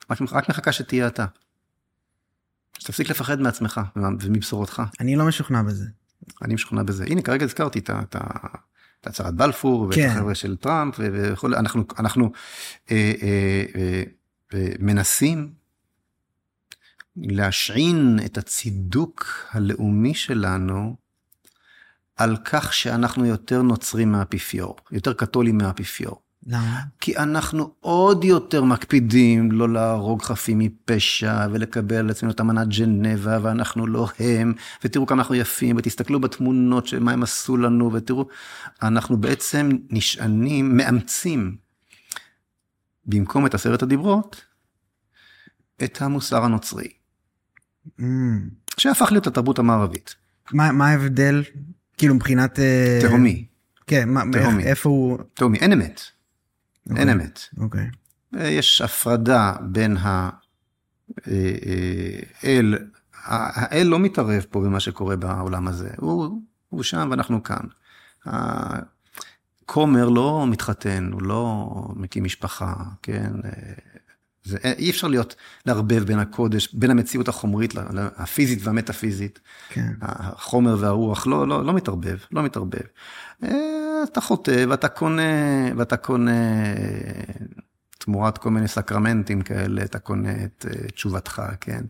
רק, 0.09 0.17
רק 0.31 0.49
מחכה 0.49 0.71
שתהיה 0.71 1.07
אתה. 1.07 1.25
שתפסיק 2.82 3.09
לפחד 3.09 3.41
מעצמך 3.41 3.82
ומבשורתך. 3.95 4.82
אני 4.99 5.15
לא 5.15 5.25
משוכנע 5.25 5.61
בזה. 5.61 5.86
אני 6.41 6.53
משוכנע 6.53 6.84
בזה. 6.84 7.05
הנה, 7.09 7.21
כרגע 7.21 7.45
הזכרתי 7.45 7.79
את 7.79 7.89
ה- 7.89 7.99
את 8.01 8.15
ה- 8.15 8.57
את 9.01 9.07
הצהרת 9.07 9.36
בלפור, 9.36 9.82
ואת 9.82 9.95
כן. 9.95 10.09
החבר'ה 10.09 10.36
של 10.36 10.57
טראמפ, 10.57 10.95
וכולי. 10.99 11.57
אנחנו, 11.57 11.84
אנחנו 11.99 12.32
אה, 12.91 13.13
אה, 13.21 13.63
אה, 13.75 14.03
אה, 14.53 14.67
מנסים 14.79 15.53
להשעין 17.15 18.19
את 18.25 18.38
הצידוק 18.38 19.25
הלאומי 19.51 20.13
שלנו 20.13 20.95
על 22.15 22.38
כך 22.45 22.73
שאנחנו 22.73 23.25
יותר 23.25 23.61
נוצרים 23.61 24.11
מהאפיפיור, 24.11 24.75
יותר 24.91 25.13
קתולים 25.13 25.57
מהאפיפיור. 25.57 26.21
למה? 26.47 26.79
כי 26.99 27.17
אנחנו 27.17 27.73
עוד 27.79 28.23
יותר 28.23 28.63
מקפידים 28.63 29.51
לא 29.51 29.73
להרוג 29.73 30.21
חפים 30.21 30.59
מפשע 30.59 31.47
ולקבל 31.51 31.95
על 31.95 32.09
עצמנו 32.09 32.31
את 32.31 32.41
אמנת 32.41 32.67
ג'נבה 32.67 33.37
ואנחנו 33.41 33.87
לא 33.87 34.07
הם 34.19 34.53
ותראו 34.83 35.05
כמה 35.07 35.21
אנחנו 35.21 35.35
יפים 35.35 35.75
ותסתכלו 35.77 36.19
בתמונות 36.21 36.87
של 36.87 36.99
מה 36.99 37.11
הם 37.11 37.23
עשו 37.23 37.57
לנו 37.57 37.93
ותראו 37.93 38.27
אנחנו 38.81 39.17
בעצם 39.17 39.69
נשענים 39.89 40.77
מאמצים 40.77 41.55
במקום 43.05 43.45
את 43.45 43.53
עשרת 43.53 43.83
הדיברות 43.83 44.45
את 45.83 46.01
המוסר 46.01 46.43
הנוצרי 46.43 46.87
Mm. 47.99 48.03
שהפך 48.77 49.11
להיות 49.11 49.27
התרבות 49.27 49.59
המערבית 49.59 50.15
מה 50.51 50.71
מה 50.71 50.87
ההבדל, 50.89 51.43
כאילו 51.97 52.15
מבחינת... 52.15 52.59
אה, 52.59 52.99
תהומי 53.01 53.45
כן, 53.87 54.09
מה- 54.09 54.21
תהומי. 54.31 54.57
איך- 54.59 54.67
איפה 54.67 54.89
הוא... 54.89 55.17
תהומי 55.33 55.57
אין 55.57 55.71
אמת 55.73 56.01
אין 56.89 57.09
אוקיי, 57.09 57.13
אמת 57.13 57.39
אוקיי. 57.57 57.89
יש 58.34 58.82
הפרדה 58.82 59.53
בין 59.61 59.97
האל, 62.43 62.77
האל 63.23 63.88
לא 63.88 63.99
מתערב 63.99 64.45
פה 64.49 64.61
במה 64.61 64.79
שקורה 64.79 65.15
בעולם 65.15 65.67
הזה, 65.67 65.89
הוא, 65.97 66.41
הוא 66.69 66.84
שם 66.84 67.07
ואנחנו 67.11 67.43
כאן. 67.43 67.65
הכומר 68.25 70.09
לא 70.09 70.45
מתחתן, 70.47 71.09
הוא 71.13 71.21
לא 71.21 71.69
מקים 71.95 72.23
משפחה, 72.23 72.73
כן? 73.01 73.32
זה, 74.43 74.57
אי 74.63 74.89
אפשר 74.89 75.07
להיות, 75.07 75.36
לערבב 75.65 76.03
בין 76.03 76.19
הקודש, 76.19 76.73
בין 76.73 76.91
המציאות 76.91 77.27
החומרית, 77.27 77.73
הפיזית 78.17 78.59
והמטאפיזית. 78.63 79.39
כן. 79.69 79.93
החומר 80.01 80.77
והרוח 80.79 81.27
לא, 81.27 81.47
לא, 81.47 81.65
לא 81.65 81.73
מתערבב, 81.73 82.17
לא 82.32 82.43
מתערבב. 82.43 82.86
אה, 84.02 84.06
אתה 84.12 84.22
חוטא 84.22 84.66
ואתה 84.70 84.88
קונה, 84.88 85.22
ואתה 85.78 85.97
קונה 85.97 86.32
תמורת 88.04 88.38
כל 88.38 88.49
מיני 88.49 88.68
סקרמנטים 88.68 89.41
כאלה, 89.41 89.84
אתה 89.84 89.99
קונה 89.99 90.32
את 90.43 90.66
uh, 90.70 90.91
תשובתך, 90.91 91.41
כן? 91.62 91.82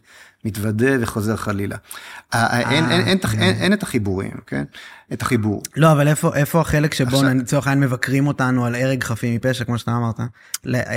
מתוודה 0.45 0.91
וחוזר 1.01 1.35
חלילה. 1.35 1.75
אה, 2.33 2.71
אין, 3.41 3.73
את 3.73 3.83
החיבורים, 3.83 4.31
כן? 4.47 4.63
את 5.13 5.21
החיבור. 5.21 5.63
לא, 5.75 5.91
אבל 5.91 6.07
איפה, 6.07 6.61
החלק 6.61 6.93
שבו 6.93 7.23
לצורך 7.23 7.67
העניין 7.67 7.89
מבקרים 7.89 8.27
אותנו 8.27 8.65
על 8.65 8.75
הרג 8.75 9.03
חפים 9.03 9.35
מפשע, 9.35 9.63
כמו 9.63 9.77
שאתה 9.77 9.91
אמרת? 9.91 10.19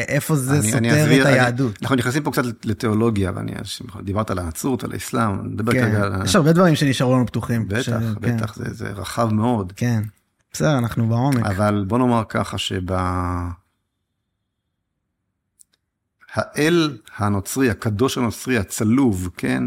איפה 0.09 0.37
זה 0.37 0.62
סותר 0.62 1.21
את 1.21 1.27
היהדות? 1.27 1.79
אנחנו 1.83 1.97
נכנסים 1.97 2.23
פה 2.23 2.31
קצת 2.31 2.45
לתיאולוגיה, 2.65 3.33
ואני 3.35 3.53
דיברת 4.03 4.31
על 4.31 4.39
הנצרות, 4.39 4.85
על 4.85 4.93
האסלאם, 4.93 5.45
נדבר 5.45 5.73
כן. 5.73 5.81
כרגע 5.81 6.03
על... 6.03 6.25
יש 6.25 6.37
הרבה 6.37 6.53
דברים 6.53 6.75
שנשארו 6.75 7.15
לנו 7.15 7.27
פתוחים. 7.27 7.69
בטח. 7.69 7.93
בטח, 8.21 8.53
כן. 8.53 8.65
זה, 8.65 8.75
זה 8.75 8.89
רחב 8.91 9.33
מאוד. 9.33 9.73
כן, 9.77 10.03
בסדר, 10.55 10.78
אנחנו 10.78 11.09
בעומק. 11.09 11.46
אבל 11.46 11.84
בוא 11.88 11.98
נאמר 11.98 12.22
ככה 12.28 12.59
שב... 12.59 12.92
האל 16.34 16.98
הנוצרי, 17.16 17.70
הקדוש 17.70 18.18
הנוצרי, 18.18 18.59
הצלוב, 18.59 19.30
כן? 19.36 19.64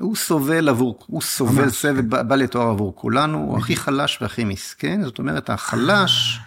הוא 0.00 0.16
סובל 0.16 0.68
עבור, 0.68 0.98
הוא 1.06 1.22
סובל 1.22 1.70
סבל 1.70 2.00
בא 2.00 2.36
לתואר 2.36 2.68
עבור 2.68 2.96
כולנו, 2.96 3.38
הוא 3.38 3.58
הכי 3.58 3.76
חלש 3.76 4.18
והכי 4.22 4.44
מסכן, 4.44 5.04
זאת 5.04 5.18
אומרת, 5.18 5.50
החלש 5.50 6.40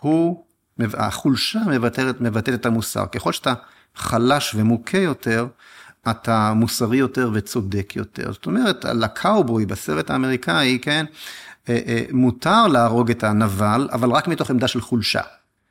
הוא, 0.00 0.44
החולשה 0.78 1.60
מבטאת, 1.66 2.20
מבטאת 2.20 2.54
את 2.54 2.66
המוסר. 2.66 3.06
ככל 3.06 3.32
שאתה 3.32 3.54
חלש 3.94 4.54
ומוכה 4.54 4.98
יותר, 4.98 5.46
אתה 6.10 6.52
מוסרי 6.56 6.96
יותר 6.96 7.30
וצודק 7.32 7.92
יותר. 7.96 8.32
זאת 8.32 8.46
אומרת, 8.46 8.84
לקאובוי 8.84 9.66
בסרט 9.66 10.10
האמריקאי, 10.10 10.78
כן, 10.82 11.04
אה, 11.06 11.10
אה, 11.10 11.14
מותר 12.12 12.66
להרוג 12.66 13.10
את 13.10 13.24
הנבל, 13.24 13.88
אבל 13.92 14.10
רק 14.10 14.28
מתוך 14.28 14.50
עמדה 14.50 14.68
של 14.68 14.80
חולשה. 14.80 15.20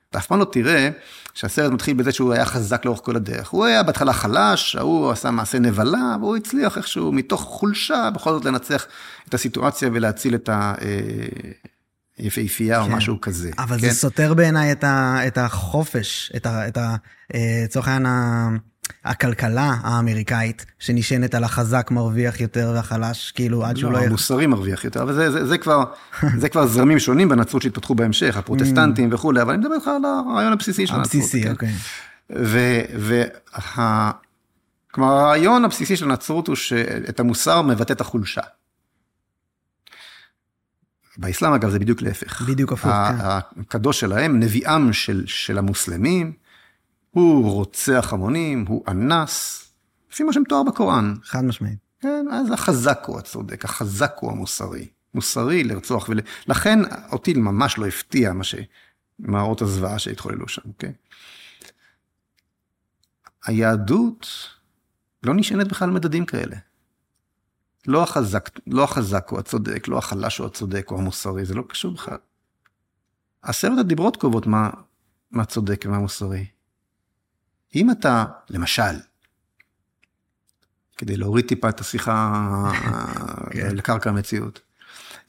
אתה 0.10 0.18
אף 0.18 0.28
פעם 0.28 0.39
לא 0.39 0.45
תראה 0.45 0.89
שהסרט 1.34 1.72
מתחיל 1.72 1.98
בזה 1.98 2.12
שהוא 2.12 2.34
היה 2.34 2.45
חזק 2.45 2.86
לאורך 2.86 3.00
כל 3.04 3.16
הדרך. 3.16 3.50
הוא 3.50 3.66
היה 3.66 3.84
בהתחלה 3.84 4.14
חלש, 4.14 4.76
ההוא 4.76 5.12
עשה 5.12 5.32
מעשה 5.32 5.60
נבלה, 5.60 6.16
והוא 6.20 6.36
הצליח 6.36 6.78
איכשהו 6.78 7.12
מתוך 7.12 7.41
חולשה 7.41 8.10
בכל 8.16 8.32
זאת 8.32 8.45
לנצח 8.45 8.86
את 9.30 9.34
הסיטואציה 9.34 9.89
ולהציל 9.93 10.36
את 10.36 10.50
היפהפייה 12.18 12.84
כן. 12.84 12.91
או 12.91 12.98
משהו 12.98 13.22
כזה. 13.22 13.52
אבל 13.58 13.80
כן? 13.80 13.89
זה 13.89 13.95
סותר 13.95 14.34
בעיניי 14.34 14.72
את, 14.72 14.84
את 15.28 15.38
החופש, 15.38 16.32
את 16.36 16.78
ה... 16.78 16.95
אה, 17.34 17.62
לצורך 17.64 17.88
העניין 17.88 18.58
הכלכלה 19.05 19.75
האמריקאית, 19.81 20.65
שנשענת 20.79 21.35
על 21.35 21.43
החזק 21.43 21.91
מרוויח 21.91 22.41
יותר 22.41 22.71
והחלש, 22.75 23.31
כאילו 23.31 23.65
עד 23.65 23.77
שהוא 23.77 23.91
לא... 23.91 23.99
לא, 23.99 24.05
המוסרי 24.05 24.47
מרוויח 24.47 24.85
יותר, 24.85 25.01
אבל 25.01 25.13
זה, 25.13 25.31
זה, 25.31 25.45
זה, 25.45 25.57
כבר, 25.57 25.83
זה 26.41 26.49
כבר 26.49 26.67
זרמים 26.67 26.99
שונים 26.99 27.29
בנצרות 27.29 27.61
שהתפתחו 27.61 27.95
בהמשך, 27.95 28.38
הפרוטסטנטים 28.38 29.09
וכולי, 29.13 29.41
אבל 29.41 29.53
אני 29.53 29.61
מדבר 29.61 29.75
איתך 29.75 29.88
על 29.88 30.01
הרעיון 30.05 30.53
הבסיסי 30.53 30.88
של 30.88 30.95
הנצרות. 30.95 31.15
הבסיסי, 31.15 31.43
כן. 31.43 31.51
אוקיי. 31.51 31.73
וה... 32.99 34.11
כלומר, 34.91 35.13
הרעיון 35.13 35.65
הבסיסי 35.65 35.97
של 35.97 36.05
הנצרות 36.09 36.47
הוא 36.47 36.55
שאת 36.55 37.19
המוסר 37.19 37.61
מבטא 37.61 37.93
את 37.93 38.01
החולשה. 38.01 38.41
באסלאם, 41.17 41.53
אגב, 41.53 41.69
זה 41.69 41.79
בדיוק 41.79 42.01
להפך. 42.01 42.41
בדיוק 42.41 42.73
הפוך, 42.73 42.91
כן. 42.91 43.15
הקדוש 43.61 43.99
שלהם, 43.99 44.39
נביאם 44.39 44.93
של, 44.93 45.23
של 45.25 45.57
המוסלמים, 45.57 46.33
הוא 47.18 47.51
רוצח 47.51 48.13
המונים, 48.13 48.65
הוא 48.68 48.84
אנס, 48.88 49.65
לפי 50.11 50.24
מה 50.24 50.34
שמתואר 50.34 50.63
בקוראן. 50.63 51.13
חד 51.24 51.43
משמעית. 51.43 51.78
כן, 51.99 52.26
אז 52.32 52.51
החזק 52.51 52.99
הוא 53.07 53.20
הצודק, 53.20 53.65
החזק 53.65 54.15
הוא 54.20 54.32
המוסרי. 54.32 54.88
מוסרי 55.13 55.63
לרצוח 55.63 56.09
ול... 56.09 56.20
לכן 56.47 56.80
אותי 57.11 57.34
ממש 57.34 57.78
לא 57.78 57.86
הפתיע 57.86 58.34
מה 58.34 58.43
ש... 58.43 58.55
מראות 59.20 59.61
הזוועה 59.61 59.99
שהתחוללו 59.99 60.47
שם, 60.47 60.61
כן? 60.80 60.91
היהדות 63.45 64.28
לא 65.24 65.34
נשענת 65.34 65.68
בכלל 65.68 65.89
מדדים 65.89 66.26
כאלה. 66.26 66.55
לא 67.88 68.03
החזק, 68.03 68.49
לא 68.68 68.84
החזק 68.84 69.28
הוא 69.30 69.39
הצודק, 69.39 69.88
לא 69.88 69.97
החלש 69.97 70.38
הוא 70.38 70.47
הצודק 70.47 70.91
או 70.91 70.97
המוסרי, 70.97 71.45
זה 71.45 71.55
לא 71.55 71.63
קשור 71.70 71.93
בכלל. 71.93 72.18
עשרת 73.41 73.78
הדיברות 73.80 74.18
קובעות 74.18 74.47
מה, 74.47 74.70
מה 75.32 75.45
צודק 75.45 75.84
ומה 75.86 75.99
מוסרי. 75.99 76.45
אם 77.76 77.91
אתה, 77.91 78.26
למשל, 78.49 78.99
כדי 80.97 81.18
להוריד 81.18 81.45
טיפה 81.45 81.70
את 81.70 81.80
השיחה 81.80 82.34
כן. 83.51 83.76
לקרקע 83.76 84.09
המציאות, 84.09 84.59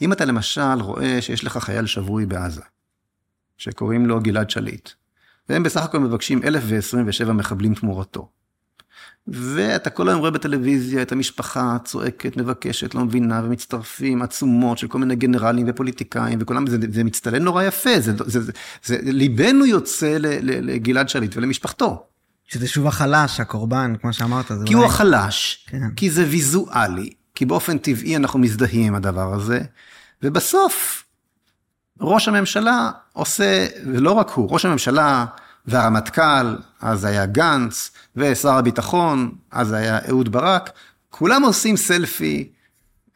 אם 0.03 0.13
אתה 0.13 0.25
למשל 0.25 0.81
רואה 0.81 1.23
שיש 1.23 1.45
לך 1.45 1.59
חייל 1.59 1.87
שבוי 1.87 2.27
בעזה, 2.27 2.63
שקוראים 3.57 4.07
לו 4.07 4.21
גלעד 4.21 4.51
שליט, 4.51 4.91
והם 5.49 5.63
בסך 5.63 5.83
הכל 5.83 5.99
מבקשים 5.99 6.41
1,027 6.45 7.33
מחבלים 7.33 7.75
תמורתו. 7.75 8.29
ואתה 9.29 9.91
כל 9.91 10.09
היום 10.09 10.21
רואה 10.21 10.31
בטלוויזיה 10.31 11.03
את 11.03 11.13
המשפחה 11.13 11.77
צועקת, 11.85 12.37
מבקשת, 12.37 12.95
לא 12.95 13.05
מבינה, 13.05 13.43
ומצטרפים 13.45 14.23
עצומות 14.23 14.79
של 14.79 14.89
כל 14.89 14.99
מיני 14.99 15.17
גנרלים 15.17 15.67
ופוליטיקאים, 15.69 16.39
וכולם, 16.43 16.67
זה, 16.67 16.77
זה 16.93 17.05
מצטלם 17.05 17.43
נורא 17.43 17.63
יפה, 17.63 18.01
זה, 18.01 18.13
זה, 18.17 18.41
זה, 18.41 18.53
זה, 18.85 18.99
ליבנו 19.03 19.67
יוצא 19.67 20.17
לגלעד 20.43 21.09
שליט 21.09 21.37
ולמשפחתו. 21.37 22.07
שזה 22.49 22.69
שוב 22.69 22.87
החלש, 22.87 23.41
הקורבן, 23.41 23.95
כמו 24.01 24.13
שאמרת. 24.13 24.47
כי 24.47 24.55
אולי... 24.55 24.75
הוא 24.75 24.85
החלש, 24.85 25.67
כן. 25.67 25.91
כי 25.97 26.11
זה 26.11 26.25
ויזואלי, 26.29 27.11
כי 27.35 27.45
באופן 27.47 27.79
טבעי 27.79 28.17
אנחנו 28.17 28.39
מזדהים 28.39 28.87
עם 28.87 28.95
הדבר 28.95 29.35
הזה, 29.35 29.61
ובסוף 30.23 31.05
ראש 32.01 32.29
הממשלה 32.29 32.91
עושה, 33.13 33.67
ולא 33.87 34.13
רק 34.13 34.31
הוא, 34.31 34.51
ראש 34.51 34.65
הממשלה 34.65 35.27
והרמטכ"ל, 35.67 36.57
אז 36.81 37.05
היה 37.05 37.27
גנץ, 37.27 37.91
ושר 38.17 38.53
הביטחון, 38.53 39.35
אז 39.51 39.73
היה 39.73 39.99
אהוד 40.09 40.33
ברק, 40.33 40.71
כולם 41.11 41.43
עושים 41.43 41.77
סלפי 41.77 42.49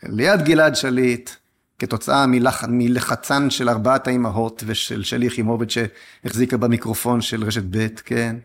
ליד 0.03 0.43
גלעד 0.43 0.77
שליט, 0.77 1.31
כתוצאה 1.79 2.27
מלח... 2.27 2.65
מלחצן 2.69 3.51
של 3.51 3.69
ארבעת 3.69 4.07
האימהות 4.07 4.65
ושל 4.67 5.03
שלי 5.03 5.27
יחימוביץ' 5.27 5.75
שהחזיקה 5.75 6.57
במיקרופון 6.57 7.21
של 7.21 7.45
רשת 7.45 7.65
ב', 7.71 7.87
כן. 8.05 8.37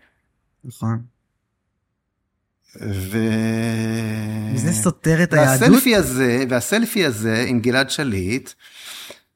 נכון. 0.67 1.01
ו... 2.81 3.17
זה 4.55 4.73
סותר 4.73 5.23
את 5.23 5.33
היהדות? 5.33 5.61
והסלפי 5.61 5.95
הזה, 5.95 6.43
והסלפי 6.49 7.05
הזה 7.05 7.45
עם 7.47 7.59
גלעד 7.59 7.89
שליט, 7.89 8.49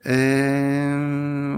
אה, 0.06 0.14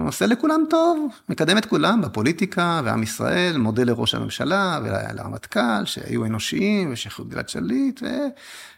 עושה 0.05 0.25
לכולם 0.25 0.63
טוב, 0.69 1.07
מקדם 1.29 1.57
את 1.57 1.65
כולם 1.65 2.01
בפוליטיקה 2.01 2.81
ועם 2.83 3.03
ישראל, 3.03 3.57
מודה 3.57 3.83
לראש 3.83 4.15
הממשלה 4.15 4.79
ולרמטכ"ל 4.83 5.85
שהיו 5.85 6.25
אנושיים 6.25 6.93
ושחררו 6.93 7.29
גלעד 7.29 7.49
שליט, 7.49 8.03
ו... 8.03 8.07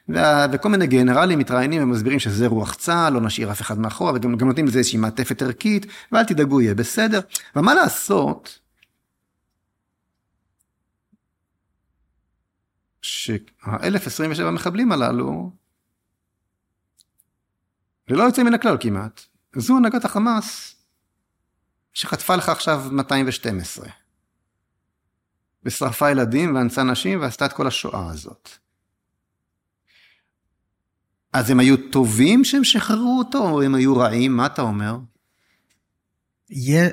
וה... 0.10 0.46
וכל 0.52 0.70
מיני 0.70 0.88
גנרלים 0.88 1.39
מתראיינים 1.39 1.84
ומסבירים 1.84 2.20
שזה 2.20 2.48
רוח 2.48 2.74
צה"ל, 2.74 3.14
לא 3.14 3.22
נשאיר 3.22 3.52
אף 3.52 3.62
אחד 3.62 3.80
מאחורה, 3.80 4.14
וגם 4.16 4.32
נותנים 4.32 4.68
לזה 4.68 4.78
איזושהי 4.78 5.00
מעטפת 5.00 5.41
ערכית, 5.41 5.86
ואל 6.12 6.24
תדאגו, 6.24 6.62
יהיה 6.62 6.76
בסדר. 6.76 7.20
ומה 7.56 7.74
לעשות, 7.74 8.60
שה-1027 13.06 14.51
מחבלים 14.51 14.91
הללו, 14.91 15.51
ללא 18.08 18.24
יוצא 18.24 18.43
מן 18.43 18.53
הכלל 18.53 18.78
כמעט, 18.80 19.22
זו 19.56 19.78
הנהגת 19.78 20.06
החמאס 20.06 20.76
שחטפה 21.93 22.36
לך 22.36 22.49
עכשיו 22.49 22.84
212. 22.91 23.89
ושרפה 25.64 26.12
ילדים 26.12 26.56
ואנסה 26.56 26.84
נשים 26.84 27.22
ועשתה 27.22 27.45
את 27.45 27.53
כל 27.53 27.68
השואה 27.68 28.10
הזאת. 28.12 28.49
אז 31.34 31.49
הם 31.49 31.60
היו 31.60 31.78
טובים 31.91 32.43
שהם 32.43 32.64
שחררו 32.64 33.20
אותו, 33.20 33.49
או 33.49 33.62
הם 33.62 33.76
היו 33.76 33.97
רעים? 33.97 34.38
מה 34.38 34.45
אתה 34.45 34.62
אומר? 34.62 34.97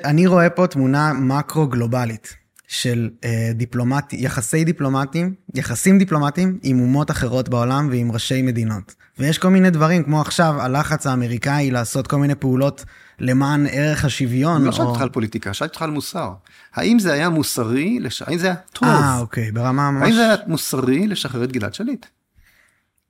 אני 0.05 0.27
רואה 0.27 0.49
פה 0.49 0.67
תמונה 0.67 1.13
מקרו 1.13 1.67
גלובלית. 1.67 2.42
של 2.67 3.09
אה, 3.23 3.51
דיפלומט, 3.53 4.13
יחסי 4.13 4.63
דיפלומטים, 4.63 5.33
יחסים 5.55 5.97
דיפלומטיים 5.97 6.59
עם 6.63 6.79
אומות 6.79 7.11
אחרות 7.11 7.49
בעולם 7.49 7.87
ועם 7.91 8.11
ראשי 8.11 8.41
מדינות. 8.41 8.95
ויש 9.19 9.37
כל 9.37 9.49
מיני 9.49 9.69
דברים, 9.69 10.03
כמו 10.03 10.21
עכשיו 10.21 10.61
הלחץ 10.61 11.07
האמריקאי 11.07 11.71
לעשות 11.71 12.07
כל 12.07 12.17
מיני 12.17 12.35
פעולות 12.35 12.85
למען 13.19 13.67
ערך 13.71 14.05
השוויון. 14.05 14.63
לא 14.63 14.71
שאלתי 14.71 14.89
אותך 14.89 15.01
על 15.01 15.09
פוליטיקה, 15.09 15.53
שאלתי 15.53 15.71
אותך 15.71 15.81
על 15.81 15.91
מוסר. 15.91 16.33
האם 16.73 16.99
זה 16.99 17.13
היה 17.13 17.29
מוסרי, 17.29 17.99
לש... 17.99 18.21
האם 18.21 18.37
זה 18.37 18.47
היה 18.47 18.55
טוב? 18.55 18.89
אה, 18.89 19.19
אוקיי, 19.19 19.51
ברמה 19.51 19.91
ממש... 19.91 20.03
האם 20.03 20.13
זה 20.13 20.21
היה 20.21 20.35
מוסרי 20.47 21.07
לשחרר 21.07 21.43
את 21.43 21.51
גלעד 21.51 21.73
שליט? 21.73 22.05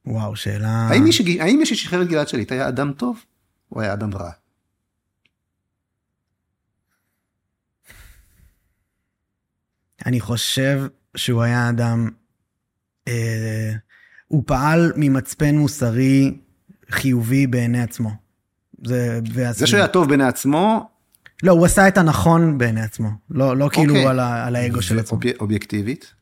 וואו, 0.06 0.36
שאלה... 0.36 0.88
האם 1.40 1.58
מי 1.60 1.66
ששחרר 1.66 2.02
את 2.02 2.08
גלעד 2.08 2.28
שליט 2.28 2.52
היה 2.52 2.68
אדם 2.68 2.92
טוב, 2.98 3.24
או 3.72 3.82
היה 3.82 3.94
אדם 3.94 4.14
רע? 4.14 4.30
אני 10.06 10.20
חושב 10.20 10.82
שהוא 11.18 11.42
היה 11.44 11.70
אדם, 11.70 12.10
אה, 13.08 13.72
הוא 14.28 14.44
פעל 14.46 14.92
ממצפן 14.96 15.56
מוסרי 15.56 16.38
חיובי 16.92 17.48
בעיני 17.48 17.82
עצמו. 17.82 18.12
זה, 18.86 19.20
זה 19.52 19.68
שהוא 19.68 19.78
היה 19.78 19.88
טוב 19.88 20.08
בעיני 20.08 20.24
עצמו, 20.24 20.90
לא, 21.44 21.52
הוא 21.52 21.66
עשה 21.66 21.88
את 21.88 21.98
הנכון 21.98 22.58
בעיני 22.58 22.82
עצמו. 22.82 23.10
לא, 23.30 23.58
לא 23.58 23.70
כאילו 23.74 23.94
אוקיי. 23.94 24.08
על, 24.08 24.20
ה, 24.20 24.48
על 24.48 24.56
האגו 24.56 24.82
של 24.82 25.00
עצמו. 25.00 25.20
אובייקטיבית? 25.40 26.14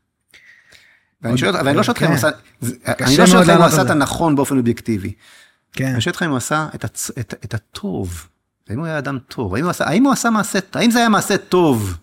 ואני 1.22 1.38
שואל 1.38 1.50
אותך- 1.50 1.64
ואני 1.64 1.76
לא 1.76 1.82
שואל 1.82 1.94
אותך 1.94 2.02
אם 2.02 2.08
הוא 2.08 2.16
כן. 2.16 2.26
עשה, 2.26 3.04
אני 3.06 3.16
לא 3.18 3.26
שואל 3.26 3.38
אותך 3.40 3.50
אם 3.50 3.56
הוא 3.56 3.64
עשה 3.64 3.82
את. 3.82 3.90
הנכון 3.90 4.36
באופן 4.36 4.58
אובייקטיבי. 4.58 5.12
כן. 5.72 5.92
אני 5.92 6.00
שואל 6.00 6.12
אותך 6.12 6.22
אם 6.22 6.28
הוא 6.30 6.36
עשה 6.36 6.68
את, 6.74 6.84
הצ... 6.84 7.10
את, 7.10 7.34
את 7.44 7.54
הטוב. 7.54 8.28
האם 8.68 8.78
הוא 8.78 8.86
היה 8.86 8.98
אדם 8.98 9.18
טוב? 9.28 9.54
האם 9.54 9.64
הוא 9.64 9.70
עשה, 9.70 9.84
האם 9.88 10.04
הוא 10.04 10.12
עשה 10.12 10.30
מעשה, 10.30 10.58
האם 10.72 10.90
זה 10.90 10.98
היה 10.98 11.08
מעשה 11.08 11.36
טוב? 11.38 11.98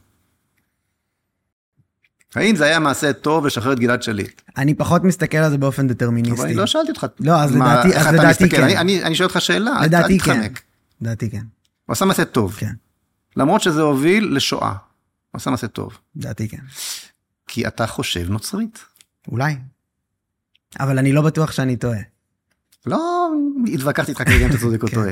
האם 2.36 2.56
זה 2.56 2.66
היה 2.66 2.80
מעשה 2.80 3.14
טוב 3.14 3.46
לשחרר 3.46 3.74
את 3.74 3.80
גלעד 3.80 4.04
שליט? 4.04 4.42
אני 4.58 4.74
פחות 4.74 5.04
מסתכל 5.04 5.38
על 5.38 5.50
זה 5.52 5.58
באופן 5.58 5.88
דטרמיניסטי. 5.88 6.36
אבל 6.38 6.46
אני 6.46 6.54
לא 6.56 6.66
שאלתי 6.66 6.90
אותך. 6.92 7.06
לא, 7.20 7.42
אז 7.42 7.56
מה- 7.56 7.74
לדעתי- 7.86 7.98
אז 8.00 8.08
לדעתי. 8.14 8.50
כן. 8.50 8.64
אני, 8.64 8.78
אני, 8.78 9.04
אני 9.04 9.16
שואל 9.16 9.28
אותך 9.30 9.42
שאלה, 9.42 9.72
אל- 9.72 9.78
אל 9.78 9.86
לדעתי 9.86 10.20
כן. 10.20 10.34
תתחמק. 10.42 10.62
לדעתי 11.02 11.30
כן. 11.30 11.42
הוא 11.86 11.94
עשה 11.94 12.06
מעשה 12.06 12.26
טוב. 12.26 12.56
כן. 12.58 12.74
למרות 13.38 13.62
שזה 13.62 13.82
הוביל 13.82 14.36
לשואה. 14.36 14.70
הוא 14.70 14.78
עשה 15.40 15.52
מעשה 15.52 15.68
טוב. 15.68 15.98
לדעתי 16.16 16.48
כן. 16.50 16.58
כי 17.48 17.68
אתה 17.68 17.88
חושב 17.88 18.30
נוצרית. 18.30 18.80
אולי. 19.28 19.56
אבל 20.80 20.98
אני 21.00 21.12
לא 21.12 21.22
בטוח 21.22 21.52
שאני 21.52 21.76
טועה. 21.78 22.00
לא 22.86 23.30
התווכחתי 23.74 24.12
איתך 24.12 24.24
כרגע 24.24 24.46
אם 24.46 24.50
אתה 24.50 24.58
צודק 24.58 24.84
או 24.84 24.88
כן. 24.88 24.96
טועה. 24.96 25.12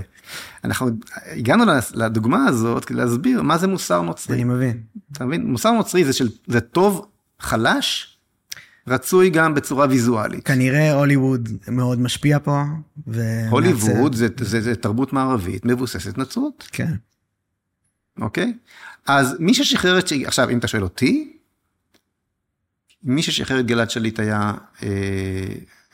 אנחנו 0.64 0.90
הגענו 1.26 1.64
לדוגמה 1.94 2.46
הזאת 2.46 2.86
כדי 2.86 2.98
להסביר 2.98 3.42
מה 3.42 3.58
זה 3.58 3.68
מוסר 3.68 4.02
נוצרי. 4.02 4.36
אני 4.36 4.44
מבין. 4.44 4.82
אתה 5.12 5.26
מבין? 5.26 5.48
מוסר 5.52 5.72
נוצרי 5.72 6.06
זה 6.06 6.14
של, 6.14 6.30
זה 6.48 6.62
טוב, 6.62 7.08
חלש, 7.40 8.18
רצוי 8.88 9.30
גם 9.30 9.54
בצורה 9.54 9.88
ויזואלית. 9.90 10.48
כנראה 10.48 10.94
הוליווד 10.94 11.50
מאוד 11.68 12.00
משפיע 12.00 12.40
פה. 12.44 12.64
ומעצב. 13.08 13.52
הוליווד 13.52 14.16
זה, 14.16 14.28
זה, 14.40 14.62
זה 14.62 14.76
תרבות 14.76 15.14
מערבית 15.14 15.66
מבוססת 15.66 16.18
נצרות, 16.18 16.70
כן. 16.72 16.94
אוקיי? 18.22 18.54
אז 19.06 19.36
מי 19.40 19.54
ששחרר 19.54 20.00
את, 20.00 20.06
עכשיו 20.26 20.50
אם 20.50 20.58
אתה 20.58 20.68
שואל 20.68 20.84
אותי, 20.84 21.38
מי 23.04 23.24
ששחרר 23.24 23.60
את 23.60 23.66
גלעד 23.66 23.90
שליט 23.90 24.20
היה 24.20 24.54
אה, 24.84 24.90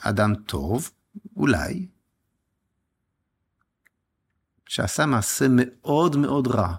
אדם 0.01 0.35
טוב, 0.35 0.89
אולי, 1.35 1.87
שעשה 4.67 5.05
מעשה 5.05 5.45
מאוד 5.49 6.15
מאוד 6.15 6.47
רע. 6.47 6.75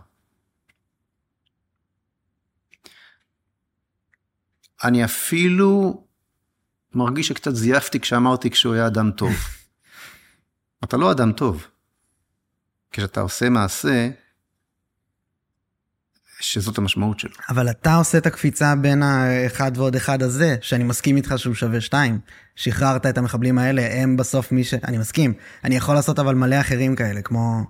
אני 4.84 5.05
אפילו 5.05 6.05
מרגיש 6.94 7.28
שקצת 7.28 7.55
זייפתי 7.55 8.00
כשאמרתי 8.00 8.50
כשהוא 8.50 8.74
היה 8.74 8.86
אדם 8.86 9.11
טוב. 9.11 9.32
אתה 10.84 10.96
לא 10.96 11.12
אדם 11.12 11.32
טוב. 11.32 11.66
כשאתה 12.90 13.20
עושה 13.20 13.48
מעשה, 13.48 14.11
שזאת 16.45 16.78
המשמעות 16.78 17.20
שלו. 17.20 17.32
אבל 17.49 17.70
אתה 17.70 17.95
עושה 17.95 18.18
את 18.18 18.26
הקפיצה 18.26 18.74
בין 18.74 19.03
האחד 19.03 19.72
ועוד 19.74 19.97
אחד 19.97 20.22
הזה, 20.22 20.57
שאני 20.61 20.84
מסכים 20.84 21.16
איתך 21.16 21.34
שהוא 21.36 21.55
שווה 21.55 21.80
שתיים. 21.80 22.18
שחררת 22.57 23.07
את 23.07 23.18
המחבלים 23.18 23.59
האלה, 23.59 24.03
הם 24.03 24.16
בסוף 24.16 24.53
מי 24.53 24.64
ש... 24.64 24.74
אני 24.74 24.99
מסכים. 24.99 25.32
אני 25.64 25.76
יכול 25.76 25.95
לעשות 25.95 26.18
אבל 26.18 26.34
מלא 26.34 26.61
אחרים 26.61 26.97
כאלה, 26.97 27.22
כמו 27.22 27.64